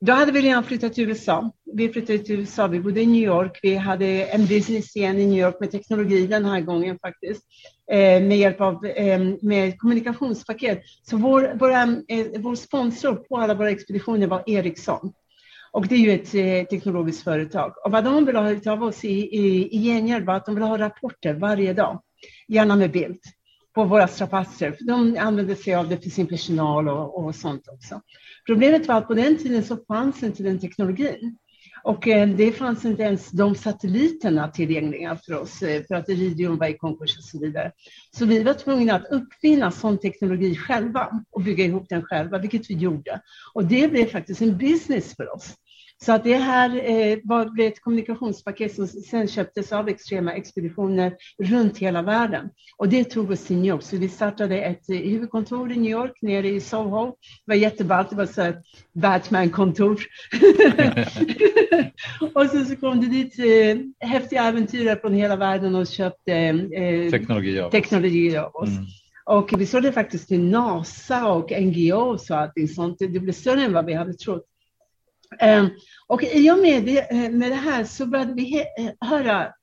då 0.05 0.13
hade 0.13 0.31
vi 0.31 0.41
redan 0.41 0.63
flyttat 0.63 0.93
till 0.93 1.09
USA. 1.09 1.51
Vi 1.73 1.89
flyttade 1.89 2.19
till 2.19 2.39
USA, 2.39 2.67
vi 2.67 2.79
bodde 2.79 3.01
i 3.01 3.05
New 3.05 3.23
York, 3.23 3.59
vi 3.61 3.75
hade 3.75 4.05
en 4.25 4.45
business 4.45 4.95
igen 4.95 5.19
i 5.19 5.25
New 5.25 5.39
York 5.39 5.59
med 5.59 5.71
teknologi 5.71 6.27
den 6.27 6.45
här 6.45 6.61
gången 6.61 6.99
faktiskt, 6.99 7.43
eh, 7.91 8.23
med 8.23 8.37
hjälp 8.37 8.61
av 8.61 8.85
eh, 8.85 9.19
med 9.41 9.79
kommunikationspaket. 9.79 10.81
Så 11.03 11.17
vår, 11.17 11.53
våra, 11.59 11.81
eh, 11.83 12.41
vår 12.41 12.55
sponsor 12.55 13.15
på 13.15 13.37
alla 13.37 13.53
våra 13.53 13.69
expeditioner 13.71 14.27
var 14.27 14.43
Ericsson. 14.47 15.13
Och 15.71 15.87
det 15.87 15.95
är 15.95 15.99
ju 15.99 16.11
ett 16.11 16.35
eh, 16.35 16.69
teknologiskt 16.69 17.23
företag. 17.23 17.73
Och 17.85 17.91
vad 17.91 18.03
de 18.03 18.25
vill 18.25 18.35
ha 18.35 18.71
av 18.71 18.83
oss 18.83 19.03
i, 19.03 19.37
i, 19.37 19.75
i 19.75 19.83
gengäld 19.83 20.25
var 20.25 20.35
att 20.35 20.45
de 20.45 20.55
vill 20.55 20.63
ha 20.63 20.77
rapporter 20.77 21.33
varje 21.33 21.73
dag, 21.73 22.01
gärna 22.47 22.75
med 22.75 22.91
bild, 22.91 23.19
på 23.75 23.85
våra 23.85 24.07
strapatser. 24.07 24.71
För 24.71 24.85
de 24.85 25.17
använde 25.17 25.55
sig 25.55 25.75
av 25.75 25.89
det 25.89 25.97
för 25.97 26.09
sin 26.09 26.27
personal 26.27 26.89
och, 26.89 27.23
och 27.23 27.35
sånt 27.35 27.67
också. 27.67 28.01
Problemet 28.45 28.87
var 28.87 28.95
att 28.95 29.07
på 29.07 29.13
den 29.13 29.37
tiden 29.37 29.63
så 29.63 29.77
fanns 29.87 30.23
inte 30.23 30.43
den 30.43 30.59
teknologin. 30.59 31.37
Och 31.83 32.07
eh, 32.07 32.29
det 32.29 32.51
fanns 32.51 32.85
inte 32.85 33.03
ens 33.03 33.31
de 33.31 33.55
satelliterna 33.55 34.47
tillgängliga 34.47 35.17
för 35.25 35.33
oss, 35.33 35.61
eh, 35.61 35.83
för 35.83 35.95
att 35.95 36.09
Iridium 36.09 36.57
var 36.57 36.67
i 36.67 36.77
konkurs 36.77 37.17
och 37.17 37.23
så 37.23 37.39
vidare. 37.39 37.71
Så 38.11 38.25
vi 38.25 38.43
var 38.43 38.53
tvungna 38.53 38.95
att 38.95 39.11
uppfinna 39.11 39.71
sån 39.71 39.97
teknologi 39.97 40.55
själva 40.55 41.09
och 41.31 41.41
bygga 41.41 41.65
ihop 41.65 41.89
den 41.89 42.03
själva, 42.03 42.37
vilket 42.37 42.69
vi 42.69 42.73
gjorde. 42.73 43.21
Och 43.53 43.65
det 43.65 43.91
blev 43.91 44.05
faktiskt 44.05 44.41
en 44.41 44.57
business 44.57 45.15
för 45.15 45.35
oss. 45.35 45.53
Så 46.05 46.11
att 46.11 46.23
det 46.23 46.35
här 46.35 46.69
eh, 46.69 47.17
var, 47.23 47.45
blev 47.45 47.67
ett 47.67 47.81
kommunikationspaket 47.81 48.75
som 48.75 48.87
sen 48.87 49.27
köptes 49.27 49.71
av 49.71 49.89
extrema 49.89 50.33
expeditioner 50.33 51.15
runt 51.43 51.77
hela 51.77 52.01
världen. 52.01 52.49
Och 52.77 52.89
det 52.89 53.03
tog 53.03 53.31
oss 53.31 53.43
till 53.43 53.55
New 53.55 53.65
York. 53.65 53.83
Så 53.83 53.97
vi 53.97 54.09
startade 54.09 54.61
ett 54.61 54.89
eh, 54.89 54.97
huvudkontor 54.97 55.71
i 55.71 55.75
New 55.75 55.91
York 55.91 56.21
nere 56.21 56.47
i 56.47 56.59
Soho. 56.59 57.05
Det 57.05 57.13
var 57.45 57.55
jätteballt. 57.55 58.09
Det 58.09 58.15
var 58.15 58.25
så 58.25 58.41
ett 58.41 58.63
Batman-kontor. 58.93 59.99
och 62.33 62.45
sen 62.45 62.65
så 62.65 62.75
kom 62.75 63.01
det 63.01 63.07
dit 63.07 63.39
eh, 63.39 64.07
häftiga 64.09 64.43
äventyrare 64.43 64.99
från 64.99 65.13
hela 65.13 65.35
världen 65.35 65.75
och 65.75 65.87
köpte 65.87 66.33
eh, 66.33 67.11
Teknologi 67.11 67.59
av 67.59 67.65
oss. 67.65 67.71
teknologi 67.71 68.37
av 68.37 68.55
oss. 68.55 68.69
Mm. 68.69 68.85
Och 69.25 69.61
vi 69.61 69.65
sålde 69.65 69.91
faktiskt 69.91 70.27
till 70.27 70.43
NASA 70.43 71.27
och 71.33 71.51
NGOs 71.61 72.29
och 72.29 72.37
allting 72.37 72.67
sånt. 72.67 72.99
Det 72.99 73.07
blev 73.19 73.33
större 73.33 73.63
än 73.63 73.73
vad 73.73 73.85
vi 73.85 73.93
hade 73.93 74.13
trott. 74.13 74.45
Ehm, 75.39 75.69
och 76.07 76.23
i 76.23 76.51
och 76.51 76.57
med 76.57 76.83
det, 76.83 77.11
eh, 77.11 77.29
med 77.31 77.51
det 77.51 77.55
här 77.55 77.83
så 77.83 78.05
började 78.05 78.33
vi 78.33 78.59
eh, 78.59 79.09
höra, 79.09 79.53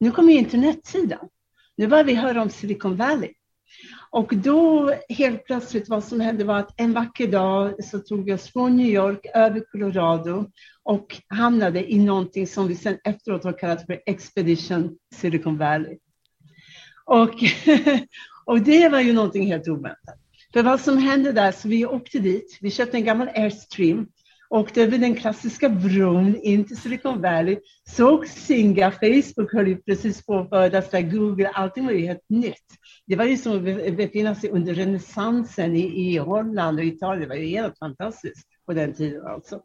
nu 0.00 0.10
kommer 0.10 0.32
ju 0.32 0.38
internetsidan. 0.38 1.28
Nu 1.76 1.86
började 1.86 2.06
vi 2.06 2.14
höra 2.14 2.42
om 2.42 2.50
Silicon 2.50 2.96
Valley. 2.96 3.32
Och 4.10 4.36
då 4.36 4.92
helt 5.08 5.44
plötsligt 5.44 5.88
vad 5.88 6.04
som 6.04 6.20
hände 6.20 6.44
var 6.44 6.58
att 6.58 6.80
en 6.80 6.92
vacker 6.92 7.28
dag 7.28 7.84
så 7.84 7.98
tog 7.98 8.24
vi 8.24 8.32
oss 8.32 8.52
från 8.52 8.76
New 8.76 8.86
York 8.86 9.26
över 9.34 9.60
Colorado 9.60 10.50
och 10.82 11.16
hamnade 11.28 11.92
i 11.92 11.98
någonting 11.98 12.46
som 12.46 12.68
vi 12.68 12.76
sen 12.76 12.98
efteråt 13.04 13.44
har 13.44 13.58
kallat 13.58 13.86
för 13.86 14.02
Expedition 14.06 14.98
Silicon 15.14 15.58
Valley. 15.58 15.98
Och, 17.04 17.34
och 18.44 18.60
det 18.60 18.88
var 18.88 19.00
ju 19.00 19.12
någonting 19.12 19.46
helt 19.46 19.68
oväntat. 19.68 20.18
För 20.52 20.62
vad 20.62 20.80
som 20.80 20.98
hände 20.98 21.32
där, 21.32 21.52
så 21.52 21.68
vi 21.68 21.86
åkte 21.86 22.18
dit, 22.18 22.58
vi 22.60 22.70
köpte 22.70 22.96
en 22.96 23.04
gammal 23.04 23.28
Airstream, 23.28 24.08
åkte 24.50 24.82
över 24.82 24.98
den 24.98 25.14
klassiska 25.14 25.68
bron 25.68 26.36
in 26.42 26.64
till 26.64 26.76
Silicon 26.76 27.20
Valley, 27.20 27.58
såg 27.88 28.26
Singa, 28.26 28.90
Facebook 28.90 29.52
höll 29.52 29.68
ju 29.68 29.76
precis 29.76 30.26
på 30.26 30.38
att 30.38 30.48
födas, 30.48 30.90
där 30.90 31.00
Google, 31.00 31.48
allting 31.48 31.84
var 31.86 31.92
ju 31.92 32.06
helt 32.06 32.28
nytt. 32.28 32.66
Det 33.06 33.16
var 33.16 33.24
ju 33.24 33.36
som 33.36 33.56
att 33.56 33.96
befinna 33.96 34.34
sig 34.34 34.50
under 34.50 34.74
renässansen 34.74 35.76
i, 35.76 36.12
i 36.12 36.18
Holland 36.18 36.78
och 36.78 36.84
Italien, 36.84 37.22
det 37.22 37.28
var 37.28 37.42
ju 37.42 37.46
helt 37.46 37.78
fantastiskt 37.78 38.48
på 38.66 38.72
den 38.72 38.94
tiden 38.94 39.26
alltså. 39.26 39.60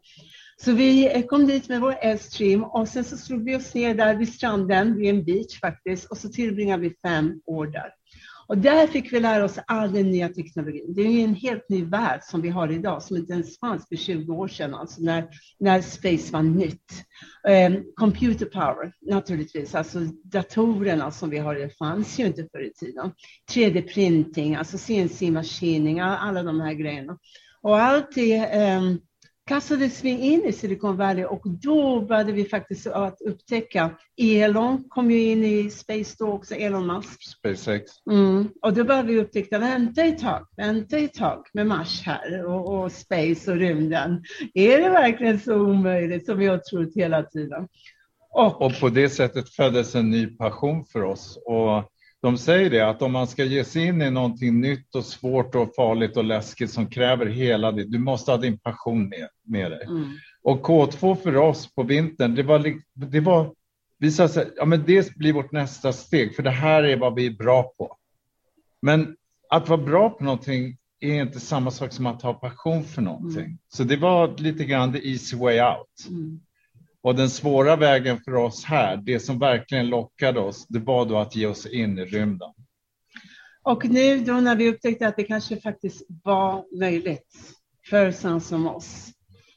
Så 0.56 0.72
vi 0.72 1.24
kom 1.28 1.46
dit 1.46 1.68
med 1.68 1.80
vår 1.80 1.96
Airstream 2.02 2.64
och 2.64 2.88
sen 2.88 3.04
så 3.04 3.16
slog 3.16 3.44
vi 3.44 3.56
oss 3.56 3.74
ner 3.74 3.94
där 3.94 4.14
vid 4.14 4.32
stranden, 4.32 4.96
vid 4.96 5.10
en 5.10 5.24
beach 5.24 5.60
faktiskt, 5.60 6.10
och 6.10 6.18
så 6.18 6.28
tillbringade 6.28 6.82
vi 6.82 6.94
fem 7.02 7.40
år 7.46 7.66
där. 7.66 7.92
Och 8.46 8.58
där 8.58 8.86
fick 8.86 9.12
vi 9.12 9.20
lära 9.20 9.44
oss 9.44 9.58
all 9.66 9.92
den 9.92 10.10
nya 10.10 10.28
teknologin. 10.28 10.94
Det 10.94 11.02
är 11.02 11.10
ju 11.10 11.20
en 11.20 11.34
helt 11.34 11.68
ny 11.68 11.84
värld 11.84 12.20
som 12.22 12.42
vi 12.42 12.48
har 12.48 12.72
idag, 12.72 13.02
som 13.02 13.16
inte 13.16 13.32
ens 13.32 13.58
fanns 13.58 13.88
för 13.88 13.96
20 13.96 14.32
år 14.32 14.48
sedan, 14.48 14.74
alltså 14.74 15.02
när, 15.02 15.28
när 15.58 15.80
space 15.80 16.32
var 16.32 16.42
nytt. 16.42 17.04
Um, 17.48 17.84
computer 17.96 18.46
power, 18.46 18.92
naturligtvis, 19.00 19.74
alltså 19.74 19.98
datorerna 20.24 21.10
som 21.10 21.30
vi 21.30 21.38
har, 21.38 21.54
det 21.54 21.78
fanns 21.78 22.20
ju 22.20 22.26
inte 22.26 22.48
förr 22.52 22.64
i 22.64 22.72
tiden. 22.72 23.12
3D-printing, 23.54 24.56
alltså 24.56 24.78
CNC-maskining, 24.78 26.00
alla 26.00 26.42
de 26.42 26.60
här 26.60 26.72
grejerna. 26.72 27.18
Och 27.62 27.80
allt 27.80 28.14
det 28.14 28.76
um, 28.76 29.00
kastades 29.46 30.04
vi 30.04 30.10
in 30.10 30.44
i 30.44 30.52
Silicon 30.52 30.96
Valley 30.96 31.24
och 31.24 31.42
då 31.44 32.00
började 32.00 32.32
vi 32.32 32.44
faktiskt 32.44 32.86
att 32.86 33.20
upptäcka 33.20 33.90
Elon 34.16 34.84
kom 34.88 35.10
ju 35.10 35.22
in 35.22 35.44
i 35.44 35.70
space 35.70 36.16
då 36.18 36.32
också, 36.32 36.54
Elon 36.54 36.86
Musk. 36.86 37.22
SpaceX. 37.22 37.90
Mm. 38.10 38.48
Och 38.62 38.72
då 38.72 38.84
började 38.84 39.08
vi 39.08 39.20
upptäcka, 39.20 39.58
vänta 39.58 40.02
ett 40.02 40.18
tag, 40.18 40.46
vänta 40.56 40.98
ett 40.98 41.14
tag 41.14 41.46
med 41.52 41.66
Mars 41.66 42.02
här 42.02 42.44
och, 42.44 42.82
och 42.82 42.92
space 42.92 43.52
och 43.52 43.56
rymden. 43.56 44.22
Är 44.54 44.78
det 44.78 44.90
verkligen 44.90 45.40
så 45.40 45.54
omöjligt 45.54 46.26
som 46.26 46.38
vi 46.38 46.46
har 46.46 46.58
trott 46.58 46.94
hela 46.94 47.22
tiden? 47.22 47.68
Och, 48.34 48.62
Och 48.62 48.80
på 48.80 48.88
det 48.88 49.08
sättet 49.08 49.48
föddes 49.48 49.94
en 49.94 50.10
ny 50.10 50.26
passion 50.26 50.84
för 50.84 51.02
oss. 51.02 51.38
Och 51.46 51.91
de 52.22 52.38
säger 52.38 52.70
det 52.70 52.80
att 52.80 53.02
om 53.02 53.12
man 53.12 53.26
ska 53.26 53.44
ge 53.44 53.64
sig 53.64 53.86
in 53.86 54.02
i 54.02 54.10
någonting 54.10 54.60
nytt 54.60 54.94
och 54.94 55.04
svårt 55.04 55.54
och 55.54 55.74
farligt 55.74 56.16
och 56.16 56.24
läskigt 56.24 56.70
som 56.70 56.86
kräver 56.86 57.26
hela 57.26 57.72
det, 57.72 57.84
du 57.84 57.98
måste 57.98 58.30
ha 58.30 58.38
din 58.38 58.58
passion 58.58 59.08
med, 59.08 59.28
med 59.44 59.70
dig. 59.70 59.84
mm. 59.86 60.10
Och 60.42 60.66
K2 60.66 61.14
för 61.14 61.36
oss 61.36 61.74
på 61.74 61.82
vintern, 61.82 62.34
det 62.34 62.42
var, 62.42 62.74
det 62.94 63.20
var 63.20 63.54
vi 64.02 64.10
sa 64.10 64.28
så 64.28 64.40
här, 64.40 64.50
ja 64.56 64.64
men 64.64 64.84
det 64.86 65.14
blir 65.14 65.32
vårt 65.32 65.52
nästa 65.52 65.92
steg, 65.92 66.36
för 66.36 66.42
det 66.42 66.50
här 66.50 66.82
är 66.82 66.96
vad 66.96 67.14
vi 67.14 67.26
är 67.26 67.30
bra 67.30 67.62
på. 67.62 67.96
Men 68.82 69.16
att 69.48 69.68
vara 69.68 69.82
bra 69.82 70.10
på 70.10 70.24
någonting 70.24 70.76
är 71.00 71.22
inte 71.22 71.40
samma 71.40 71.70
sak 71.70 71.92
som 71.92 72.06
att 72.06 72.22
ha 72.22 72.34
passion 72.34 72.84
för 72.84 73.02
någonting. 73.02 73.44
Mm. 73.44 73.58
Så 73.68 73.84
det 73.84 73.96
var 73.96 74.38
lite 74.38 74.64
grann 74.64 74.92
the 74.92 75.10
easy 75.10 75.36
way 75.36 75.60
out. 75.60 76.08
Mm. 76.08 76.40
Och 77.02 77.14
den 77.14 77.30
svåra 77.30 77.76
vägen 77.76 78.20
för 78.24 78.34
oss 78.34 78.64
här, 78.64 78.96
det 78.96 79.20
som 79.20 79.38
verkligen 79.38 79.88
lockade 79.88 80.40
oss, 80.40 80.66
det 80.68 80.78
var 80.78 81.06
då 81.06 81.18
att 81.18 81.36
ge 81.36 81.46
oss 81.46 81.66
in 81.66 81.98
i 81.98 82.04
rymden. 82.04 82.50
och 83.62 83.84
nu 83.84 84.18
då 84.18 84.32
när 84.32 84.56
vi 84.56 84.68
upptäckte 84.68 85.08
att 85.08 85.16
det 85.16 85.24
kanske 85.24 85.60
faktiskt 85.60 86.02
var 86.24 86.78
möjligt 86.78 87.36
för 87.90 88.10
sådana 88.10 88.40
som 88.40 88.68
oss, 88.68 89.08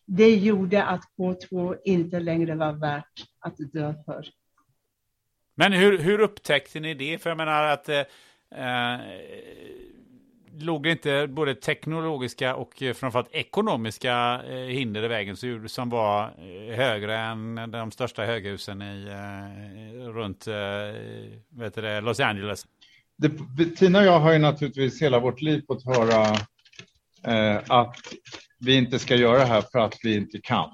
det 0.05 0.35
gjorde 0.35 0.83
att 0.83 1.01
K2 1.17 1.77
inte 1.83 2.19
längre 2.19 2.55
var 2.55 2.73
värt 2.73 3.25
att 3.39 3.57
dö 3.57 3.93
för. 4.05 4.25
Men 5.55 5.73
hur, 5.73 5.97
hur 5.97 6.19
upptäckte 6.19 6.79
ni 6.79 6.93
det? 6.93 7.17
För 7.21 7.29
jag 7.29 7.37
menar 7.37 7.63
att 7.63 7.89
eh, 7.89 7.99
eh, 8.55 8.99
låg 10.59 10.83
det 10.83 10.91
inte 10.91 11.27
både 11.27 11.55
teknologiska 11.55 12.55
och 12.55 12.83
eh, 12.83 12.93
framförallt 12.93 13.31
ekonomiska 13.31 14.41
eh, 14.49 14.55
hinder 14.55 15.03
i 15.03 15.07
vägen 15.07 15.37
som 15.67 15.89
var 15.89 16.23
eh, 16.23 16.75
högre 16.75 17.17
än 17.17 17.71
de 17.71 17.91
största 17.91 18.25
höghusen 18.25 18.81
i, 18.81 19.07
runt 20.13 20.47
vet 21.49 21.75
det, 21.75 22.01
Los 22.01 22.19
Angeles? 22.19 22.65
Det, 23.17 23.29
Tina 23.75 23.99
och 23.99 24.05
jag 24.05 24.19
har 24.19 24.33
ju 24.33 24.39
naturligtvis 24.39 25.01
hela 25.01 25.19
vårt 25.19 25.41
liv 25.41 25.63
fått 25.67 25.85
höra 25.85 26.37
eh, 27.23 27.61
att 27.67 27.97
vi 28.59 28.75
inte 28.75 28.99
ska 28.99 29.15
göra 29.15 29.37
det 29.37 29.45
här 29.45 29.63
för 29.71 29.79
att 29.79 29.95
vi 30.03 30.15
inte 30.15 30.39
kan. 30.41 30.69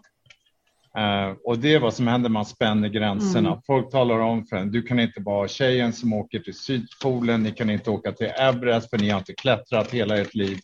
Eh, 0.97 1.35
och 1.43 1.59
det 1.59 1.73
är 1.73 1.79
vad 1.79 1.93
som 1.93 2.07
händer 2.07 2.29
man 2.29 2.45
spänner 2.45 2.89
gränserna. 2.89 3.49
Mm. 3.49 3.61
Folk 3.67 3.91
talar 3.91 4.19
om 4.19 4.45
för 4.45 4.55
en, 4.55 4.71
du 4.71 4.81
kan 4.81 4.99
inte 4.99 5.21
vara 5.21 5.47
tjejen 5.47 5.93
som 5.93 6.13
åker 6.13 6.39
till 6.39 6.53
Sydpolen, 6.53 7.43
ni 7.43 7.51
kan 7.51 7.69
inte 7.69 7.89
åka 7.89 8.11
till 8.11 8.27
Everest 8.27 8.89
för 8.89 8.97
ni 8.97 9.09
har 9.09 9.19
inte 9.19 9.33
klättrat 9.33 9.91
hela 9.91 10.17
ert 10.17 10.35
liv 10.35 10.59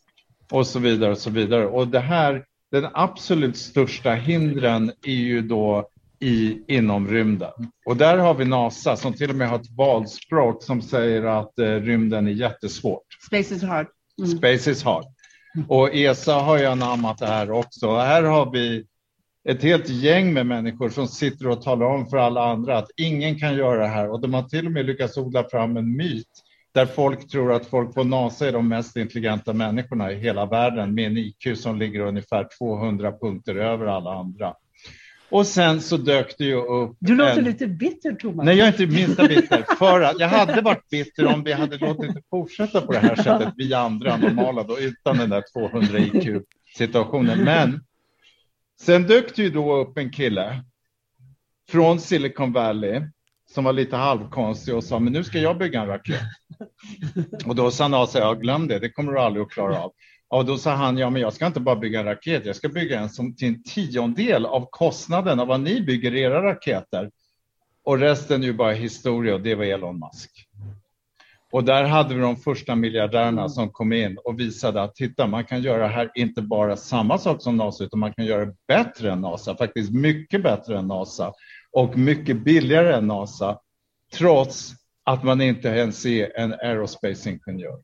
och 0.52 0.68
så 0.68 0.80
vidare 0.80 1.12
och 1.12 1.18
så 1.18 1.30
vidare. 1.30 1.66
Och 1.68 1.88
det 1.88 1.99
här, 1.99 2.45
den 2.72 2.88
absolut 2.94 3.58
största 3.58 4.12
hindren 4.12 4.91
är 5.06 5.12
ju 5.12 5.41
då 5.41 5.90
i, 6.20 6.64
inom 6.68 7.08
rymden. 7.08 7.72
Och 7.86 7.98
där 7.98 8.18
har 8.18 8.34
vi 8.34 8.45
NASA 8.45 8.95
som 8.95 9.14
till 9.14 9.30
och 9.30 9.36
med 9.36 9.49
har 9.49 9.60
ett 9.60 9.78
valspråk 9.78 10.64
som 10.64 10.82
säger 10.82 11.24
att 11.24 11.60
eh, 11.60 11.66
rymden 11.66 12.28
är 12.28 12.32
jättesvårt. 12.32 13.04
Space 13.28 13.56
is 13.56 13.64
hard. 13.64 13.88
Mm. 14.20 14.38
Space 14.38 14.72
is 14.72 14.84
hard. 14.84 15.06
Och 15.68 15.95
ESA 15.95 16.34
har 16.34 16.58
ju 16.58 16.66
anammat 16.66 17.18
det 17.18 17.28
här 17.28 17.52
också. 17.52 17.88
Och 17.88 18.02
här 18.02 18.24
har 18.24 18.52
vi 18.52 18.86
ett 19.48 19.64
helt 19.64 19.90
gäng 19.90 20.34
med 20.34 20.45
människor 20.45 20.90
som 20.90 21.07
sitter 21.07 21.48
och 21.48 21.61
talar 21.61 21.86
om 21.86 22.07
för 22.07 22.18
alla 22.18 22.44
andra 22.52 22.78
att 22.78 22.90
ingen 22.98 23.40
kan 23.40 23.56
göra 23.56 23.82
det 23.82 23.88
här. 23.88 24.10
Och 24.10 24.22
de 24.22 24.34
har 24.34 24.44
till 24.44 24.65
och 24.65 24.72
med 24.72 24.86
lyckats 24.86 25.18
odla 25.18 25.44
fram 25.49 25.78
en 25.78 25.98
myt 25.98 26.28
där 26.74 26.86
folk 26.86 27.30
tror 27.30 27.53
att 27.53 27.65
folk 27.65 27.95
på 27.95 28.03
NASA 28.03 28.48
är 28.48 28.52
de 28.52 28.69
mest 28.69 28.98
intelligenta 28.98 29.53
människorna 29.53 30.11
i 30.11 30.15
hela 30.15 30.45
världen 30.45 30.95
med 30.95 31.06
en 31.06 31.18
IQ 31.18 31.57
som 31.57 31.80
ligger 31.80 31.99
ungefär 31.99 32.48
200 32.60 33.11
punkter 33.11 33.56
över 33.56 33.86
alla 33.86 34.14
andra. 34.14 34.53
Och 35.30 35.48
sen 35.48 35.82
så 35.82 35.98
dök 35.98 36.38
det 36.38 36.44
ju 36.44 36.56
upp 36.56 36.98
Du 36.99 37.15
låter 37.15 37.38
en... 37.38 37.44
lite 37.44 37.68
bitter, 37.68 38.11
Thomas. 38.11 38.45
Nej, 38.45 38.57
jag 38.57 38.68
är 38.68 38.72
inte 38.72 38.95
minsta 38.95 39.28
bitter. 39.28 39.65
För 39.80 40.02
att 40.02 40.19
jag 40.19 40.28
hade 40.28 40.61
varit 40.61 40.90
bitter 40.90 41.26
om 41.34 41.44
vi 41.44 41.53
hade 41.53 41.78
låtit 41.78 42.14
det 42.14 42.22
fortsätta 42.30 42.82
på 42.82 42.91
det 42.91 42.99
här 42.99 43.15
sättet, 43.15 43.53
vi 43.57 43.74
andra 43.74 44.18
normala, 44.18 44.64
då, 44.64 44.80
utan 44.80 45.18
den 45.18 45.30
där 45.30 45.44
200 45.53 45.99
IQ-situationen. 45.99 47.44
Men 47.44 47.82
sen 48.82 49.04
dök 49.04 49.36
det 49.36 49.41
ju 49.44 49.49
då 49.49 49.76
upp 49.76 49.98
en 49.98 50.12
kille 50.12 50.64
från 51.70 51.99
Silicon 51.99 52.54
Valley 52.54 53.02
som 53.49 53.64
var 53.64 53.74
lite 53.74 53.95
halvkonstig 53.95 54.76
och 54.76 54.84
sa, 54.84 54.99
men 54.99 55.14
nu 55.14 55.24
ska 55.24 55.40
jag 55.40 55.58
bygga 55.58 55.82
en 55.82 55.88
raket. 55.88 56.22
Och 57.45 57.56
då 57.56 57.72
sa 57.72 57.88
NASA, 57.88 58.20
ja 58.20 58.34
glöm 58.34 58.68
det, 58.68 58.80
det 58.80 58.90
kommer 58.90 59.12
du 59.12 59.20
aldrig 59.20 59.44
att 59.44 59.52
klara 59.52 59.80
av. 59.80 59.91
Och 60.30 60.45
då 60.45 60.58
sa 60.58 60.72
han, 60.72 60.98
ja 60.98 61.10
men 61.10 61.22
jag 61.22 61.34
ska 61.34 61.48
inte 61.48 61.60
bara 61.60 61.76
bygga 61.76 61.99
en 61.99 62.06
raket, 62.06 62.45
jag 62.45 62.56
ska 62.56 62.70
bygga 62.70 62.99
en 62.99 63.10
som 63.10 63.36
till 63.36 63.48
en 63.48 63.64
tiondel 63.64 64.45
av 64.45 64.68
kostnaden 64.72 65.40
av 65.40 65.48
vad 65.48 65.60
ni 65.60 65.82
bygger 65.82 66.16
era 66.16 66.44
raketer. 66.44 67.12
Och 67.84 67.99
resten 67.99 68.44
är 68.44 68.48
ju 68.48 68.54
bara 68.54 68.72
historia 68.72 69.34
och 69.34 69.41
det 69.41 69.56
var 69.56 69.64
Elon 69.64 69.99
Musk. 69.99 70.48
Och 71.52 71.64
där 71.64 71.84
hade 71.84 72.15
vi 72.15 72.22
de 72.22 72.36
första 72.36 72.76
miljardärerna 72.76 73.49
som 73.49 73.69
kom 73.69 73.94
in 73.94 74.18
och 74.24 74.40
visade 74.40 74.82
att 74.82 74.95
titta, 74.95 75.28
man 75.28 75.45
kan 75.45 75.61
göra 75.61 75.88
här 75.88 76.11
inte 76.15 76.41
bara 76.41 76.78
samma 76.78 77.18
sak 77.18 77.41
som 77.41 77.57
NASA, 77.57 77.84
utan 77.84 77.99
man 77.99 78.14
kan 78.14 78.26
göra 78.26 78.45
det 78.45 78.56
bättre 78.68 79.11
än 79.11 79.22
NASA, 79.22 79.57
faktiskt 79.57 79.91
mycket 79.91 80.44
bättre 80.44 80.78
än 80.78 80.88
NASA 80.88 81.34
och 81.72 81.98
mycket 81.98 82.38
billigare 82.38 82.94
än 82.94 83.07
NASA, 83.07 83.60
trots 84.14 84.74
att 85.03 85.24
man 85.24 85.41
inte 85.41 85.68
ens 85.68 86.06
är 86.06 86.38
en 86.40 86.53
aerospace-ingenjör. 86.53 87.80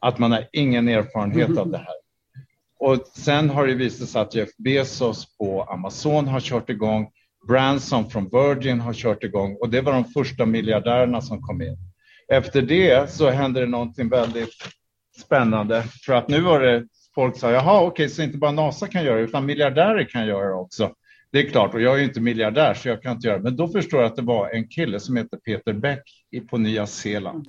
Att 0.00 0.18
man 0.18 0.32
har 0.32 0.48
ingen 0.52 0.88
erfarenhet 0.88 1.58
av 1.58 1.70
det 1.70 1.78
här. 1.78 1.94
Och 2.78 3.06
sen 3.06 3.50
har 3.50 3.66
det 3.66 3.74
visat 3.74 4.08
sig 4.08 4.20
att 4.20 4.34
Jeff 4.34 4.48
Bezos 4.58 5.36
på 5.38 5.62
Amazon 5.62 6.28
har 6.28 6.40
kört 6.40 6.70
igång. 6.70 7.10
Branson 7.48 8.10
från 8.10 8.28
Virgin 8.28 8.80
har 8.80 8.92
kört 8.92 9.24
igång 9.24 9.56
och 9.60 9.68
det 9.68 9.80
var 9.80 9.92
de 9.92 10.04
första 10.04 10.46
miljardärerna 10.46 11.20
som 11.20 11.42
kom 11.42 11.62
in. 11.62 11.76
Efter 12.28 12.62
det 12.62 13.10
så 13.10 13.30
hände 13.30 13.60
det 13.60 13.66
någonting 13.66 14.08
väldigt 14.08 14.54
spännande 15.20 15.82
för 16.06 16.12
att 16.12 16.28
nu 16.28 16.40
var 16.40 16.60
det 16.60 16.84
folk 17.14 17.36
sa 17.36 17.50
jaha 17.50 17.80
okej 17.80 17.88
okay, 17.88 18.08
så 18.08 18.22
inte 18.22 18.38
bara 18.38 18.50
NASA 18.50 18.88
kan 18.88 19.04
göra 19.04 19.16
det 19.16 19.22
utan 19.22 19.46
miljardärer 19.46 20.04
kan 20.04 20.26
göra 20.26 20.48
det 20.48 20.54
också. 20.54 20.94
Det 21.32 21.38
är 21.38 21.50
klart 21.50 21.74
och 21.74 21.80
jag 21.80 22.00
är 22.00 22.04
inte 22.04 22.20
miljardär 22.20 22.74
så 22.74 22.88
jag 22.88 23.02
kan 23.02 23.12
inte 23.12 23.26
göra 23.26 23.38
det. 23.38 23.44
Men 23.44 23.56
då 23.56 23.68
förstår 23.68 24.00
jag 24.00 24.10
att 24.10 24.16
det 24.16 24.22
var 24.22 24.50
en 24.50 24.68
kille 24.68 25.00
som 25.00 25.16
heter 25.16 25.36
Peter 25.36 25.72
Beck 25.72 26.02
på 26.50 26.58
Nya 26.58 26.86
Zeeland. 26.86 27.46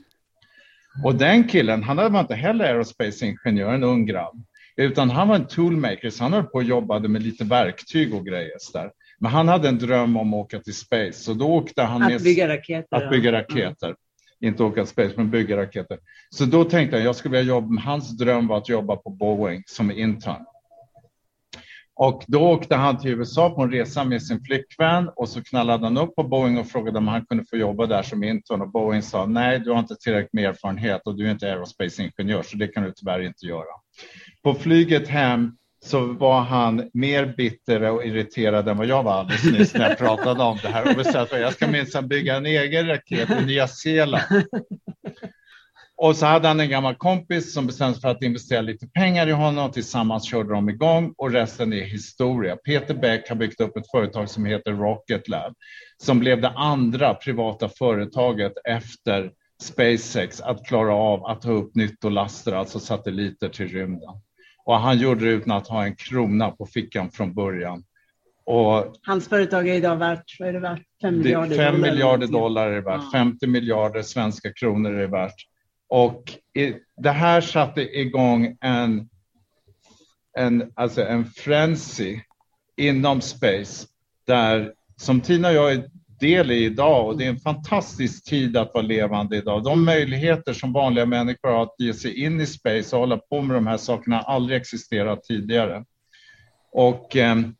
Och 1.04 1.16
den 1.16 1.48
killen, 1.48 1.84
han 1.84 1.98
var 1.98 2.20
inte 2.20 2.36
heller 2.36 2.66
aerospace-ingenjör, 2.66 3.74
en 3.74 3.84
ung 3.84 4.06
grabb, 4.06 4.44
utan 4.76 5.10
han 5.10 5.28
var 5.28 5.36
en 5.36 5.48
toolmaker, 5.48 6.10
så 6.10 6.24
han 6.24 6.34
höll 6.34 6.44
på 6.44 6.54
och 6.54 6.64
jobbade 6.64 7.08
med 7.08 7.24
lite 7.24 7.44
verktyg 7.44 8.14
och 8.14 8.26
grejer. 8.26 8.52
Där. 8.74 8.92
Men 9.20 9.32
han 9.32 9.48
hade 9.48 9.70
en 9.70 9.78
dröm 9.78 10.18
om 10.18 10.34
att 10.34 10.38
åka 10.38 10.60
till 10.60 10.76
space, 10.76 11.14
så 11.14 11.34
då 11.34 11.48
åkte 11.48 11.82
han 11.84 12.02
att 12.04 12.12
med... 12.12 12.22
Bygga 12.22 12.48
raketer, 12.48 12.98
att 12.98 13.10
bygga 13.10 13.32
raketer. 13.32 13.96
Inte 14.42 14.64
åka 14.64 14.82
till 14.82 14.92
space, 14.92 15.14
men 15.18 15.32
bygga 15.32 15.58
raketer. 15.58 16.00
Så 16.30 16.46
då 16.46 16.64
tänkte 16.64 16.98
jag, 16.98 17.06
jag 17.06 17.16
skulle 17.16 17.38
vilja 17.38 17.54
jobba, 17.54 17.82
hans 17.82 18.18
dröm 18.18 18.48
var 18.48 18.58
att 18.58 18.70
jobba 18.70 18.96
på 18.96 19.10
Boeing 19.10 19.64
som 19.66 19.92
intern. 19.92 20.46
Och 21.98 22.24
då 22.28 22.40
åkte 22.40 22.76
han 22.76 22.98
till 22.98 23.12
USA 23.12 23.50
på 23.50 23.62
en 23.62 23.72
resa 23.72 24.04
med 24.04 24.24
sin 24.24 24.44
flickvän 24.44 25.10
och 25.16 25.30
så 25.30 25.44
knallade 25.44 25.84
han 25.84 25.98
upp 25.98 26.16
på 26.16 26.24
Boeing 26.24 26.58
och 26.58 26.68
frågade 26.68 26.98
om 26.98 27.08
han 27.08 27.26
kunde 27.26 27.46
få 27.50 27.58
jobba 27.58 27.86
där 27.86 28.04
som 28.04 28.24
intern 28.24 28.62
och 28.62 28.72
Boeing 28.72 29.02
sa 29.02 29.26
nej, 29.26 29.60
du 29.60 29.72
har 29.72 29.80
inte 29.80 29.96
tillräckligt 29.96 30.34
med 30.34 30.46
erfarenhet 30.46 31.02
och 31.06 31.18
du 31.18 31.28
är 31.28 31.32
inte 31.32 31.46
aerospace-ingenjör 31.46 32.42
så 32.42 32.58
det 32.58 32.68
kan 32.68 32.84
du 32.84 32.92
tyvärr 32.96 33.20
inte 33.20 33.46
göra. 33.46 33.76
På 34.44 34.54
flyget 34.54 35.08
hem 35.08 35.58
så 35.86 36.06
var 36.06 36.42
han 36.42 36.90
mer 36.94 37.34
bitter 37.38 37.82
och 37.92 38.06
irriterad 38.06 38.68
än 38.68 38.78
vad 38.78 38.88
jag 38.88 39.04
var 39.04 39.14
alldeles 39.14 39.44
nyss 39.44 39.74
när 39.74 39.90
jag 39.90 39.98
pratade 39.98 40.44
om 40.44 40.58
det 40.62 40.68
här 40.68 41.00
och 41.00 41.06
sa 41.06 41.20
att 41.20 41.32
jag 41.32 41.54
ska 41.54 41.68
minsann 41.68 42.08
bygga 42.08 42.36
en 42.36 42.46
egen 42.46 42.88
raket 42.88 43.30
i 43.30 43.46
Nya 43.46 43.68
Zeeland. 43.68 44.24
Och 45.98 46.16
så 46.16 46.26
hade 46.26 46.48
han 46.48 46.60
en 46.60 46.70
gammal 46.70 46.96
kompis 46.96 47.54
som 47.54 47.68
bestämde 47.68 47.94
sig 47.94 48.02
för 48.02 48.10
att 48.10 48.24
investera 48.24 48.62
lite 48.62 48.88
pengar 48.88 49.28
i 49.28 49.32
honom. 49.32 49.72
Tillsammans 49.72 50.26
körde 50.30 50.54
de 50.54 50.70
igång 50.70 51.14
och 51.18 51.32
resten 51.32 51.74
är 51.74 51.84
historia. 51.84 52.56
Peter 52.56 52.94
Beck 52.94 53.30
har 53.30 53.36
byggt 53.36 53.62
upp 53.62 53.78
ett 53.78 53.92
företag 53.92 54.30
som 54.30 54.46
heter 54.46 54.72
Rocket 54.72 55.28
Lab 55.28 55.54
som 55.98 56.20
blev 56.20 56.42
det 56.42 56.50
andra 56.50 57.14
privata 57.14 57.70
företaget 57.70 58.54
efter 58.66 59.32
SpaceX 59.62 60.42
att 60.42 60.66
klara 60.66 60.94
av 60.94 61.26
att 61.26 61.42
ta 61.42 61.52
upp 61.52 61.76
nyttolaster, 61.76 62.52
alltså 62.52 62.80
satelliter 62.80 63.50
till 63.50 63.68
rymden. 63.68 64.22
Och 64.66 64.80
han 64.80 64.98
gjorde 64.98 65.26
det 65.26 65.32
utan 65.32 65.52
att 65.52 65.68
ha 65.68 65.84
en 65.86 65.96
krona 65.96 66.52
på 66.52 66.66
fickan 66.66 67.12
från 67.12 67.34
början. 67.34 67.84
Och 68.46 68.96
Hans 69.02 69.28
företag 69.28 69.68
är 69.68 69.74
idag 69.74 69.96
värt, 69.96 70.40
vad 70.40 70.50
är 70.50 70.54
det 70.54 70.60
värt? 70.60 70.82
5 71.02 71.18
miljarder 71.18 71.56
5 71.56 71.82
miljarder 71.82 72.28
dollar 72.28 72.72
är 72.72 72.82
värt, 72.82 73.12
50 73.12 73.48
miljarder 73.48 74.02
svenska 74.02 74.54
kronor 74.54 74.94
är 74.94 75.08
värt. 75.08 75.36
Och 75.90 76.24
det 76.98 77.12
här 77.12 77.42
satte 77.42 77.82
igång 77.82 78.58
en, 78.62 79.10
en, 80.38 80.72
alltså 80.76 81.04
en 81.04 81.26
frenzy 81.26 82.20
inom 82.78 83.22
space 83.22 83.88
där 84.28 84.74
som 84.98 85.22
Tina 85.22 85.48
och 85.48 85.54
jag 85.54 85.72
är 85.72 85.90
del 86.26 86.52
i 86.52 86.66
idag 86.66 87.08
och 87.08 87.18
det 87.18 87.26
är 87.26 87.30
en 87.30 87.40
fantastisk 87.40 88.24
tid 88.24 88.58
att 88.58 88.74
vara 88.74 88.86
levande 88.86 89.38
idag. 89.38 89.64
De 89.64 89.86
möjligheter 89.86 90.54
som 90.54 90.74
vanliga 90.74 91.06
människor 91.06 91.50
har 91.50 91.64
att 91.64 91.76
ge 91.78 91.94
sig 91.94 92.24
in 92.24 92.42
i 92.42 92.46
space 92.46 92.96
och 92.96 93.00
hålla 93.00 93.18
på 93.18 93.42
med 93.42 93.56
de 93.56 93.68
här 93.68 93.78
sakerna 93.78 94.18
har 94.18 94.34
aldrig 94.34 94.62
existerat 94.62 95.24
tidigare. 95.24 95.86
Och, 96.72 97.16
ehm, 97.16 97.56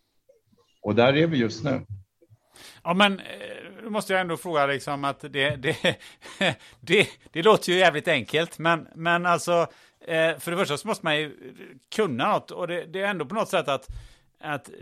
och 0.82 0.96
där 0.96 1.18
är 1.18 1.28
vi 1.28 1.38
just 1.38 1.64
nu. 1.64 1.82
Ja, 2.84 2.94
men 2.94 3.22
nu 3.84 3.90
måste 3.90 4.14
jag 4.14 4.22
ändå 4.22 4.38
fråga 4.38 4.66
liksom 4.66 5.04
att 5.04 5.20
det, 5.22 5.56
det, 5.56 5.98
det, 6.80 7.08
det 7.32 7.44
låter 7.44 7.72
ju 7.72 7.78
jävligt 7.78 8.08
enkelt, 8.08 8.60
men, 8.60 8.88
men 8.96 9.26
alltså, 9.26 9.68
eh, 10.08 10.38
för 10.40 10.52
det 10.52 10.58
första 10.58 10.78
så 10.78 10.88
måste 10.88 11.06
man 11.06 11.18
ju 11.18 11.32
kunna 11.96 12.34
något 12.34 12.52
och 12.52 12.68
det, 12.68 12.86
det 12.86 13.02
är 13.02 13.08
ändå 13.08 13.26
på 13.26 13.36
något 13.36 13.50
sätt 13.50 13.68
att 13.68 13.88
att 14.40 14.70
eh, 14.70 14.76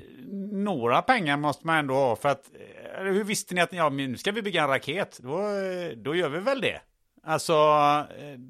några 0.52 1.02
pengar 1.02 1.38
måste 1.38 1.68
man 1.68 1.78
ändå 1.78 1.94
ha 1.94 2.16
för 2.16 2.30
att, 2.30 2.50
eh, 2.98 3.04
hur 3.04 3.24
visste 3.24 3.56
ni 3.56 3.62
att 3.62 3.74
ja, 3.74 3.90
nu 3.90 4.18
ska 4.18 4.32
vi 4.32 4.42
bygga 4.42 4.64
en 4.64 4.70
raket? 4.70 5.20
Då, 5.24 5.40
eh, 5.40 5.98
då 5.98 6.16
gör 6.16 6.30
vi 6.30 6.40
väl 6.40 6.62
det. 6.62 6.82
Alltså, 7.26 7.54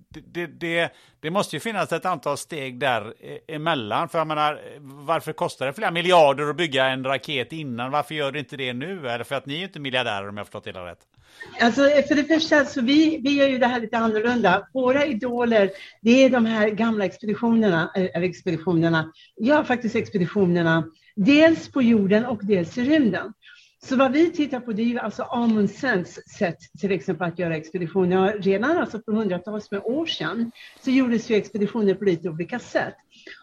det, 0.10 0.48
det, 0.48 0.94
det, 1.20 1.32
måste 1.32 1.56
ju 1.56 1.60
finnas 1.60 1.92
ett 1.92 2.06
antal 2.06 2.38
steg 2.38 2.80
där 2.80 3.14
emellan. 3.48 4.10
För 4.10 4.18
jag 4.18 4.28
menar, 4.28 4.62
varför 4.80 5.34
kostar 5.34 5.66
det 5.66 5.74
flera 5.74 5.92
miljarder 5.92 6.50
att 6.50 6.56
bygga 6.56 6.86
en 6.86 7.04
raket 7.04 7.54
innan? 7.54 7.92
Varför 7.92 8.16
gör 8.16 8.32
det 8.32 8.40
inte 8.40 8.58
det 8.58 8.74
nu? 8.74 9.10
Eller 9.10 9.24
för 9.24 9.36
att 9.36 9.46
ni 9.46 9.60
är 9.60 9.64
inte 9.64 9.80
miljardärer 9.80 10.30
om 10.30 10.38
jag 10.38 10.46
förstått 10.46 10.64
det 10.64 10.70
hela 10.70 10.86
rätt? 10.86 11.08
Alltså, 11.60 11.82
för 11.82 12.16
det 12.16 12.24
första, 12.24 12.66
så 12.66 12.82
vi, 12.82 13.20
vi 13.24 13.38
gör 13.38 13.48
ju 13.48 13.58
det 13.58 13.68
här 13.68 13.80
lite 13.80 13.98
annorlunda. 13.98 14.68
Våra 14.74 15.06
idoler, 15.06 15.72
det 16.02 16.24
är 16.24 16.30
de 16.30 16.46
här 16.46 16.70
gamla 16.70 17.06
expeditionerna, 17.06 17.92
eh, 17.96 18.10
eller 18.14 18.30
expeditionerna, 18.30 19.12
ja 19.36 19.64
faktiskt 19.64 19.96
expeditionerna, 19.96 20.84
dels 21.16 21.72
på 21.72 21.82
jorden 21.82 22.26
och 22.26 22.40
dels 22.42 22.78
i 22.78 22.82
rymden. 22.82 23.34
Så 23.84 23.96
vad 23.96 24.12
vi 24.12 24.32
tittar 24.32 24.60
på 24.60 24.74
det 24.74 24.82
är 24.82 24.86
ju 24.86 25.00
alltså 25.00 25.24
Amundsens 25.24 26.30
sätt 26.38 26.58
till 26.80 26.92
exempel 26.92 27.28
att 27.28 27.40
göra 27.40 27.56
expeditioner. 27.56 28.38
Redan 28.40 28.78
alltså 28.78 29.02
för 29.06 29.12
hundratals 29.12 29.72
med 29.72 29.82
år 29.84 30.06
sedan 30.06 30.52
så 30.84 30.92
gjordes 30.92 31.30
ju 31.30 31.36
expeditioner 31.36 31.94
på 31.94 32.06
lite 32.06 32.30
olika 32.30 32.60
sätt. 32.60 32.96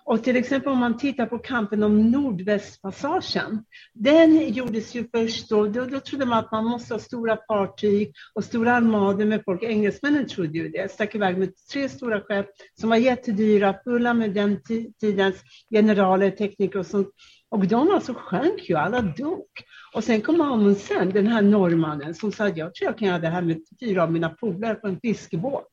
Och 0.05 0.25
till 0.25 0.37
exempel 0.37 0.73
om 0.73 0.79
man 0.79 0.99
tittar 0.99 1.27
på 1.27 1.39
kampen 1.39 1.83
om 1.83 2.11
Nordvästpassagen. 2.11 3.65
Den 3.95 4.53
gjordes 4.53 4.95
ju 4.95 5.09
först 5.15 5.49
då, 5.49 5.67
då, 5.67 5.85
då 5.85 6.01
trodde 6.01 6.27
man 6.27 6.39
att 6.39 6.53
man 6.53 6.65
måste 6.65 6.95
ha 6.95 6.99
stora 6.99 7.39
fartyg 7.49 8.13
och 8.35 8.45
stora 8.45 8.73
armader 8.73 9.27
med 9.27 9.43
folk. 9.45 9.63
Engelsmännen 9.63 10.29
trodde 10.29 10.59
ju 10.59 10.69
det, 10.69 10.93
stack 10.93 11.15
iväg 11.15 11.39
med 11.39 11.53
tre 11.73 11.89
stora 11.89 12.21
skepp 12.21 12.47
som 12.81 12.89
var 12.91 12.97
jättedyra, 12.97 13.75
fulla 13.85 14.15
med 14.15 14.35
den 14.35 14.61
tidens 15.01 15.37
generaler, 15.71 16.31
tekniker 16.31 16.79
och 16.79 16.87
sånt. 16.87 17.09
Och 17.49 17.67
de 17.67 17.91
alltså 17.91 18.15
sjönk 18.15 18.69
ju, 18.69 18.77
alla 18.77 19.01
dog. 19.03 19.47
Och 19.95 20.05
sen 20.05 20.21
kom 20.21 20.41
Amundsen, 20.41 21.11
den 21.11 21.27
här 21.27 21.43
norrmannen, 21.43 22.15
som 22.15 22.33
sa 22.33 22.47
att 22.47 22.57
jag 22.57 22.75
tror 22.75 22.91
jag 22.91 22.99
kan 22.99 23.09
göra 23.09 23.19
det 23.19 23.29
här 23.29 23.43
med 23.43 23.61
fyra 23.81 24.03
av 24.03 24.13
mina 24.13 24.29
polare 24.29 24.75
på 24.75 24.87
en 24.87 25.01
fiskebåt. 25.01 25.73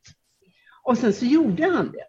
Och 0.84 0.98
sen 0.98 1.14
så 1.14 1.26
gjorde 1.26 1.64
han 1.64 1.92
det. 1.92 2.04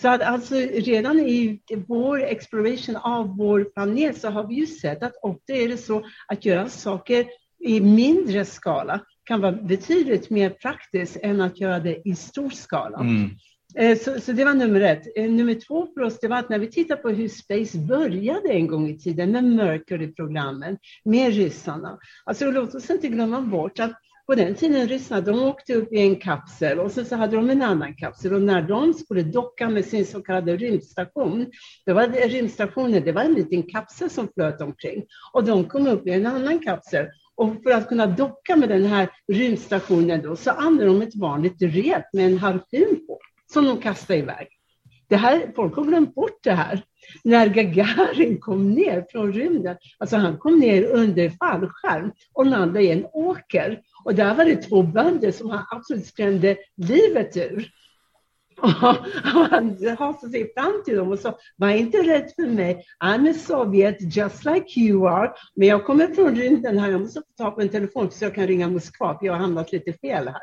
Så 0.00 0.08
att 0.08 0.22
alltså 0.22 0.54
redan 0.54 1.20
i 1.20 1.60
vår 1.86 2.22
exploration 2.22 2.96
av 2.96 3.36
vår 3.36 3.64
planet 3.64 4.20
så 4.20 4.28
har 4.30 4.46
vi 4.46 4.54
ju 4.54 4.66
sett 4.66 5.02
att 5.02 5.16
ofta 5.22 5.52
är 5.52 5.68
det 5.68 5.76
så 5.76 6.04
att 6.26 6.44
göra 6.44 6.68
saker 6.68 7.26
i 7.64 7.80
mindre 7.80 8.44
skala 8.44 9.00
kan 9.24 9.40
vara 9.40 9.52
betydligt 9.52 10.30
mer 10.30 10.50
praktiskt 10.50 11.16
än 11.22 11.40
att 11.40 11.60
göra 11.60 11.78
det 11.78 12.08
i 12.08 12.14
stor 12.14 12.50
skala. 12.50 12.98
Mm. 12.98 13.30
Eh, 13.74 13.98
så, 13.98 14.20
så, 14.20 14.32
det 14.32 14.44
var 14.44 14.54
nummer 14.54 14.80
ett. 14.80 15.06
Eh, 15.16 15.30
nummer 15.30 15.54
två 15.54 15.86
för 15.94 16.00
oss 16.00 16.18
det 16.20 16.28
var 16.28 16.36
att 16.36 16.48
när 16.48 16.58
vi 16.58 16.66
tittar 16.66 16.96
på 16.96 17.08
hur 17.08 17.28
Space 17.28 17.78
började 17.78 18.48
en 18.48 18.66
gång 18.66 18.88
i 18.88 18.98
tiden 18.98 19.32
med 19.32 19.44
Mercury-programmen, 19.44 20.78
med 21.04 21.34
ryssarna. 21.34 21.98
Alltså 22.24 22.50
låt 22.50 22.74
oss 22.74 22.90
inte 22.90 23.08
glömma 23.08 23.40
bort 23.40 23.78
att 23.78 23.92
på 24.30 24.34
den 24.36 24.54
tiden 24.54 24.88
ryssarna, 24.88 25.20
de 25.20 25.42
åkte 25.42 25.74
upp 25.74 25.92
i 25.92 26.00
en 26.00 26.16
kapsel 26.16 26.78
och 26.78 26.92
sen 26.92 27.04
så 27.04 27.16
hade 27.16 27.36
de 27.36 27.50
en 27.50 27.62
annan 27.62 27.94
kapsel 27.94 28.34
och 28.34 28.42
när 28.42 28.62
de 28.62 28.94
skulle 28.94 29.22
docka 29.22 29.68
med 29.68 29.84
sin 29.84 30.06
så 30.06 30.22
kallade 30.22 30.56
rymdstation, 30.56 31.46
det 31.86 31.92
var 31.92 32.28
rymdstationen, 32.28 33.04
det 33.04 33.12
var 33.12 33.22
en 33.22 33.34
liten 33.34 33.62
kapsel 33.62 34.10
som 34.10 34.28
flöt 34.34 34.60
omkring 34.60 35.04
och 35.32 35.44
de 35.44 35.64
kom 35.64 35.86
upp 35.86 36.06
i 36.06 36.10
en 36.10 36.26
annan 36.26 36.58
kapsel 36.58 37.06
och 37.34 37.62
för 37.62 37.70
att 37.70 37.88
kunna 37.88 38.06
docka 38.06 38.56
med 38.56 38.68
den 38.68 38.86
här 38.86 39.08
rymdstationen 39.32 40.22
då, 40.22 40.36
så 40.36 40.50
använde 40.50 40.86
de 40.86 41.02
ett 41.02 41.16
vanligt 41.16 41.62
rep 41.62 42.12
med 42.12 42.26
en 42.26 42.38
harpun 42.38 43.06
på 43.06 43.18
som 43.52 43.64
de 43.64 43.80
kastade 43.80 44.18
iväg. 44.18 44.59
Det 45.10 45.16
här, 45.16 45.52
folk 45.56 45.76
har 45.76 45.84
glömt 45.84 46.14
bort 46.14 46.38
det 46.42 46.52
här. 46.52 46.82
När 47.24 47.46
Gagarin 47.46 48.40
kom 48.40 48.70
ner 48.70 49.06
från 49.10 49.32
rymden, 49.32 49.76
alltså 49.98 50.16
han 50.16 50.38
kom 50.38 50.58
ner 50.58 50.84
under 50.84 51.30
fallskärm 51.30 52.12
och 52.32 52.46
landade 52.46 52.82
i 52.82 52.90
en 52.90 53.06
åker. 53.12 53.80
Och 54.04 54.14
där 54.14 54.34
var 54.34 54.44
det 54.44 54.56
två 54.56 54.82
bönder 54.82 55.30
som 55.30 55.50
han 55.50 55.64
absolut 55.70 56.06
skrämde 56.06 56.56
livet 56.76 57.36
ur. 57.36 57.68
Han 58.62 59.76
sig 60.30 60.52
fram 60.54 60.82
till 60.84 60.96
dem 60.96 61.08
och 61.08 61.18
sa, 61.18 61.38
var 61.56 61.70
inte 61.70 61.98
rädd 61.98 62.32
för 62.36 62.46
mig. 62.46 62.84
I'm 63.04 63.30
a 63.30 63.34
Sovjet 63.34 64.16
just 64.16 64.44
like 64.44 64.80
you 64.80 65.08
are. 65.08 65.32
Men 65.54 65.68
jag 65.68 65.84
kommer 65.84 66.06
från 66.06 66.36
rymden 66.36 66.78
här, 66.78 66.90
jag 66.90 67.00
måste 67.00 67.20
få 67.20 67.44
ta 67.44 67.50
på 67.50 67.60
en 67.60 67.68
telefon 67.68 68.10
så 68.10 68.24
jag 68.24 68.34
kan 68.34 68.46
ringa 68.46 68.68
Moskva, 68.68 69.18
för 69.18 69.26
jag 69.26 69.32
har 69.32 69.40
hamnat 69.40 69.72
lite 69.72 69.92
fel 69.92 70.28
här. 70.28 70.42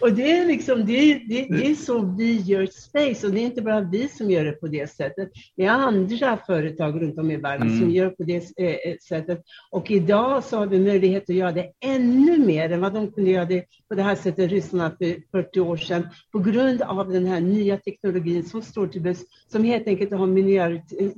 och 0.00 0.12
det 0.12 0.32
är 0.32 0.46
liksom, 0.46 0.86
det 0.86 1.00
det, 1.14 1.46
det, 1.48 1.70
är 1.70 1.74
så 1.74 2.14
vi 2.18 2.36
gör 2.36 2.66
space 2.66 3.26
och 3.26 3.32
det 3.32 3.40
är 3.40 3.44
inte 3.44 3.62
bara 3.62 3.80
vi 3.80 4.08
som 4.08 4.30
gör 4.30 4.44
det 4.44 4.52
på 4.52 4.66
det 4.66 4.90
sättet. 4.90 5.30
Det 5.56 5.64
är 5.64 5.70
andra 5.70 6.38
företag 6.46 7.02
runt 7.02 7.18
om 7.18 7.30
i 7.30 7.36
världen 7.36 7.68
mm. 7.68 7.80
som 7.80 7.90
gör 7.90 8.10
på 8.10 8.22
det 8.22 8.36
eh, 8.36 8.96
sättet. 9.08 9.42
Och 9.70 9.90
idag 9.90 10.44
så 10.44 10.58
har 10.58 10.66
vi 10.66 10.80
möjlighet 10.80 11.22
att 11.22 11.36
göra 11.36 11.52
det 11.52 11.72
ännu 11.84 12.38
mer 12.38 12.72
än 12.72 12.80
vad 12.80 12.94
de 12.94 13.12
kunde 13.12 13.30
göra 13.30 13.44
det 13.44 13.64
på 13.88 13.94
det 13.94 14.02
här 14.02 14.14
sättet 14.14 14.50
ryssarna 14.50 14.90
för 14.90 15.16
30-40 15.32 15.58
år 15.58 15.76
sedan 15.76 16.08
på 16.32 16.38
grund 16.38 16.82
av 16.82 17.12
den 17.12 17.26
här 17.26 17.40
nya 17.40 17.76
teknologin 17.76 18.44
som 18.44 18.62
står 18.62 18.86
till 18.86 19.02
buds, 19.02 19.20
som 19.52 19.64
helt 19.64 19.86
enkelt 19.86 20.12
har 20.12 20.26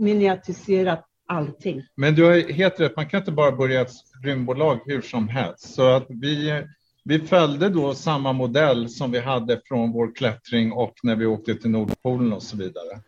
miniatiserat 0.00 1.04
allting. 1.28 1.82
Men 1.94 2.14
du 2.14 2.24
har 2.24 2.52
helt 2.52 2.80
rätt, 2.80 2.96
man 2.96 3.08
kan 3.08 3.20
inte 3.20 3.32
bara 3.32 3.52
börja 3.52 3.80
ett 3.80 3.92
rymdbolag 4.24 4.80
hur 4.86 5.00
som 5.02 5.28
helst. 5.28 5.74
Så 5.74 5.82
att 5.82 6.06
vi, 6.08 6.62
vi 7.04 7.18
följde 7.18 7.68
då 7.68 7.94
samma 7.94 8.32
modell 8.32 8.88
som 8.88 9.12
vi 9.12 9.18
hade 9.18 9.60
från 9.64 9.92
vår 9.92 10.14
klättring 10.14 10.72
och 10.72 10.94
när 11.02 11.16
vi 11.16 11.26
åkte 11.26 11.54
till 11.54 11.70
Nordpolen 11.70 12.32
och 12.32 12.42
så 12.42 12.56
vidare. 12.56 13.00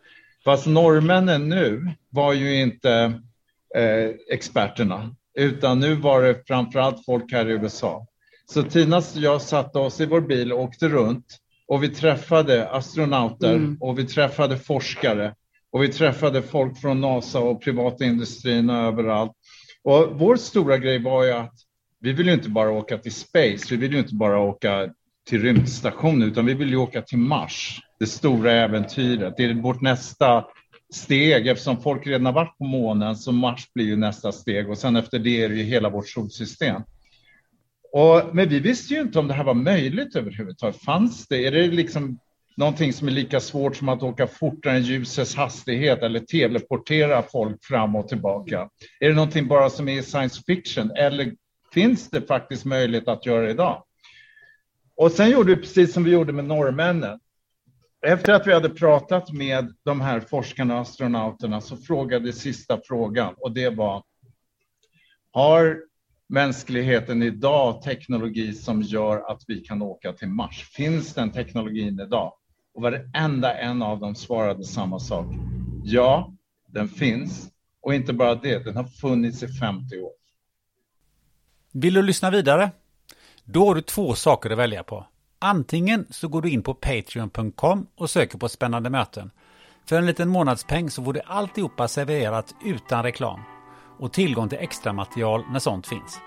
Fast 0.45 0.67
norrmännen 0.67 1.49
nu 1.49 1.91
var 2.11 2.33
ju 2.33 2.61
inte 2.61 3.21
eh, 3.77 4.11
experterna, 4.31 5.15
utan 5.39 5.81
nu 5.81 5.95
var 5.95 6.23
det 6.23 6.47
framför 6.47 6.79
allt 6.79 7.05
folk 7.05 7.33
här 7.33 7.49
i 7.49 7.53
USA. 7.53 8.07
Så 8.47 8.63
Tina 8.63 8.97
och 8.97 9.05
jag 9.15 9.43
satte 9.43 9.79
oss 9.79 10.01
i 10.01 10.07
vår 10.07 10.21
bil 10.21 10.53
och 10.53 10.61
åkte 10.61 10.89
runt 10.89 11.27
och 11.69 11.83
vi 11.83 11.89
träffade 11.89 12.71
astronauter 12.71 13.55
mm. 13.55 13.77
och 13.81 13.99
vi 13.99 14.05
träffade 14.05 14.57
forskare 14.59 15.35
och 15.73 15.83
vi 15.83 15.89
träffade 15.89 16.43
folk 16.43 16.81
från 16.81 17.01
NASA 17.01 17.39
och 17.39 17.63
privata 17.63 18.05
industrin 18.05 18.71
och 18.71 18.77
överallt. 18.77 19.33
Och 19.83 20.09
vår 20.13 20.37
stora 20.37 20.79
grej 20.79 21.03
var 21.03 21.25
ju 21.25 21.33
att 21.33 21.55
vi 22.01 22.13
vill 22.13 22.27
ju 22.27 22.33
inte 22.33 22.49
bara 22.49 22.71
åka 22.71 22.99
till 22.99 23.15
space, 23.15 23.67
vi 23.71 23.77
vill 23.77 23.93
ju 23.93 23.99
inte 23.99 24.15
bara 24.15 24.41
åka 24.41 24.89
till 25.29 25.43
rymdstationen, 25.43 26.29
utan 26.29 26.47
vi 26.47 26.55
vill 26.55 26.71
ju 26.71 26.77
åka 26.77 27.03
till 27.03 27.19
Mars, 27.19 27.81
det 27.99 28.07
stora 28.07 28.53
äventyret. 28.53 29.35
Det 29.37 29.45
är 29.45 29.55
vårt 29.55 29.81
nästa 29.81 30.45
steg, 30.95 31.47
eftersom 31.47 31.83
folk 31.83 32.07
redan 32.07 32.27
har 32.27 32.33
varit 32.33 32.59
på 32.59 32.65
månen, 32.65 33.17
så 33.17 33.33
Mars 33.33 33.73
blir 33.75 33.85
ju 33.85 33.97
nästa 33.97 34.33
steg 34.33 34.71
och 34.71 34.79
sen 34.79 34.97
efter 34.97 35.19
det 35.19 35.43
är 35.43 35.49
det 35.49 35.55
ju 35.55 35.63
hela 35.63 35.91
vårt 35.91 36.09
solsystem. 36.09 36.83
Och, 37.95 38.35
men 38.37 38.49
vi 38.49 38.61
visste 38.61 38.95
ju 38.95 39.01
inte 39.01 39.19
om 39.19 39.29
det 39.29 39.35
här 39.35 39.45
var 39.45 39.55
möjligt 39.55 40.17
överhuvudtaget. 40.17 40.83
Fanns 40.83 41.29
det? 41.29 41.47
Är 41.47 41.51
det 41.51 41.67
liksom 41.67 42.19
någonting 42.57 42.93
som 42.93 43.09
är 43.09 43.13
lika 43.13 43.41
svårt 43.41 43.77
som 43.77 43.89
att 43.89 44.03
åka 44.03 44.27
fortare 44.27 44.77
än 44.77 44.83
ljusets 44.83 45.35
hastighet 45.35 46.03
eller 46.03 46.21
teleportera 46.21 47.23
folk 47.23 47.65
fram 47.65 47.97
och 47.97 48.09
tillbaka? 48.09 48.69
Är 49.01 49.09
det 49.09 49.15
någonting 49.15 49.49
bara 49.49 49.71
som 49.71 49.89
är 49.89 50.03
science 50.03 50.43
fiction 50.47 50.91
eller 50.91 51.33
finns 51.75 52.11
det 52.11 52.23
faktiskt 52.23 52.65
möjlighet 52.65 53.09
att 53.09 53.27
göra 53.27 53.43
det 53.43 53.51
idag? 53.51 53.85
Och 54.97 55.13
sen 55.13 55.31
gjorde 55.31 55.55
vi 55.55 55.61
precis 55.61 55.93
som 55.93 56.05
vi 56.05 56.11
gjorde 56.11 56.33
med 56.33 56.45
norrmännen. 56.45 57.21
Efter 58.07 58.33
att 58.33 58.47
vi 58.47 58.53
hade 58.53 58.71
pratat 58.71 59.33
med 59.33 59.75
de 59.85 60.01
här 60.01 60.21
forskarna 60.21 60.75
och 60.75 60.81
astronauterna 60.81 61.61
så 61.61 61.77
frågade 61.77 62.33
sista 62.33 62.81
frågan 62.85 63.35
och 63.37 63.53
det 63.53 63.69
var 63.69 64.03
Har 65.33 65.94
mänskligheten 66.35 67.23
idag 67.23 67.83
teknologi 67.83 68.53
som 68.53 68.83
gör 68.83 69.31
att 69.31 69.43
vi 69.47 69.61
kan 69.61 69.83
åka 69.83 70.13
till 70.13 70.29
Mars? 70.29 70.71
Finns 70.73 71.15
den 71.15 71.33
teknologin 71.33 72.01
idag? 72.01 72.33
Och 72.75 72.83
varenda 72.83 73.59
en 73.59 73.83
av 73.83 74.01
dem 74.01 74.15
svarade 74.15 74.65
samma 74.65 74.99
sak. 74.99 75.27
Ja, 75.85 76.33
den 76.69 76.89
finns. 76.89 77.51
Och 77.83 77.95
inte 77.95 78.13
bara 78.13 78.35
det, 78.35 78.65
den 78.65 78.77
har 78.77 78.85
funnits 78.85 79.43
i 79.43 79.49
50 79.49 79.99
år. 79.99 80.11
Vill 81.73 81.95
du 81.95 82.03
lyssna 82.03 82.31
vidare? 82.31 82.71
Då 83.45 83.67
har 83.67 83.75
du 83.75 83.81
två 83.81 84.15
saker 84.15 84.51
att 84.51 84.59
välja 84.59 84.83
på. 84.83 85.07
Antingen 85.39 86.07
så 86.11 86.29
går 86.29 86.43
du 86.43 86.51
in 86.51 86.63
på 86.63 86.75
Patreon.com 86.75 87.87
och 87.95 88.11
söker 88.11 88.39
på 88.39 88.49
spännande 88.49 88.91
möten. 88.91 89.31
För 89.87 89.97
en 89.97 90.07
liten 90.07 90.29
månadspeng 90.29 90.91
så 90.91 91.05
får 91.05 91.13
du 91.13 91.21
alltihopa 91.27 91.89
serverat 91.89 92.55
utan 92.65 93.03
reklam 93.03 93.41
och 93.99 94.13
tillgång 94.13 94.49
till 94.49 94.59
extra 94.59 94.93
material 94.93 95.45
när 95.51 95.59
sånt 95.59 95.87
finns. 95.87 96.21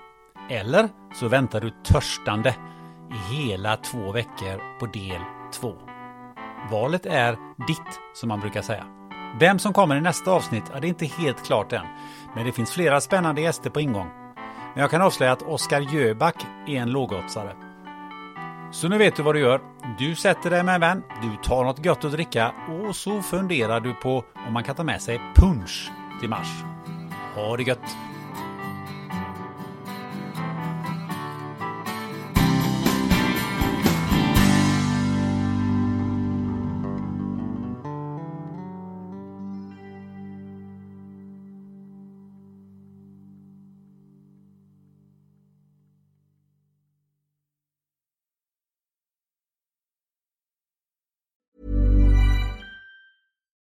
Eller 0.49 0.89
så 1.13 1.27
väntar 1.27 1.61
du 1.61 1.69
törstande 1.83 2.55
i 3.11 3.35
hela 3.35 3.77
två 3.77 4.11
veckor 4.11 4.79
på 4.79 4.85
del 4.85 5.21
två. 5.53 5.73
Valet 6.71 7.05
är 7.05 7.37
ditt, 7.67 7.99
som 8.13 8.29
man 8.29 8.39
brukar 8.39 8.61
säga. 8.61 8.85
Vem 9.39 9.59
som 9.59 9.73
kommer 9.73 9.95
i 9.95 10.01
nästa 10.01 10.31
avsnitt 10.31 10.69
är 10.73 10.81
det 10.81 10.87
inte 10.87 11.05
helt 11.05 11.45
klart 11.45 11.73
än, 11.73 11.85
men 12.35 12.45
det 12.45 12.51
finns 12.51 12.71
flera 12.71 13.01
spännande 13.01 13.41
gäster 13.41 13.69
på 13.69 13.81
ingång. 13.81 14.09
Men 14.73 14.81
jag 14.81 14.91
kan 14.91 15.01
avslöja 15.01 15.31
att 15.31 15.41
Oskar 15.41 15.79
Jöback 15.79 16.35
är 16.67 16.75
en 16.75 16.91
lågoddsare. 16.91 17.55
Så 18.71 18.87
nu 18.87 18.97
vet 18.97 19.15
du 19.15 19.23
vad 19.23 19.35
du 19.35 19.39
gör. 19.39 19.61
Du 19.99 20.15
sätter 20.15 20.49
dig 20.49 20.63
med 20.63 20.75
en 20.75 20.81
vän, 20.81 21.03
du 21.21 21.35
tar 21.43 21.63
något 21.63 21.85
gött 21.85 22.05
att 22.05 22.11
dricka 22.11 22.53
och 22.69 22.95
så 22.95 23.21
funderar 23.21 23.79
du 23.79 23.93
på 23.93 24.25
om 24.47 24.53
man 24.53 24.63
kan 24.63 24.75
ta 24.75 24.83
med 24.83 25.01
sig 25.01 25.21
punch 25.35 25.91
till 26.19 26.29
Mars. 26.29 26.76
Ha 27.37 27.57
det 27.57 27.63
gött! 27.63 27.79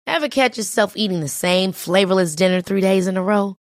Ever 0.07 0.27
catch 0.27 0.57
yourself 0.57 0.93
eating 0.95 1.21
the 1.21 1.27
same 1.27 1.71
flavorless 1.71 2.35
dinner 2.35 2.61
three 2.61 2.81
days 2.81 3.07
in 3.07 3.17
a 3.17 3.23
row? 3.23 3.55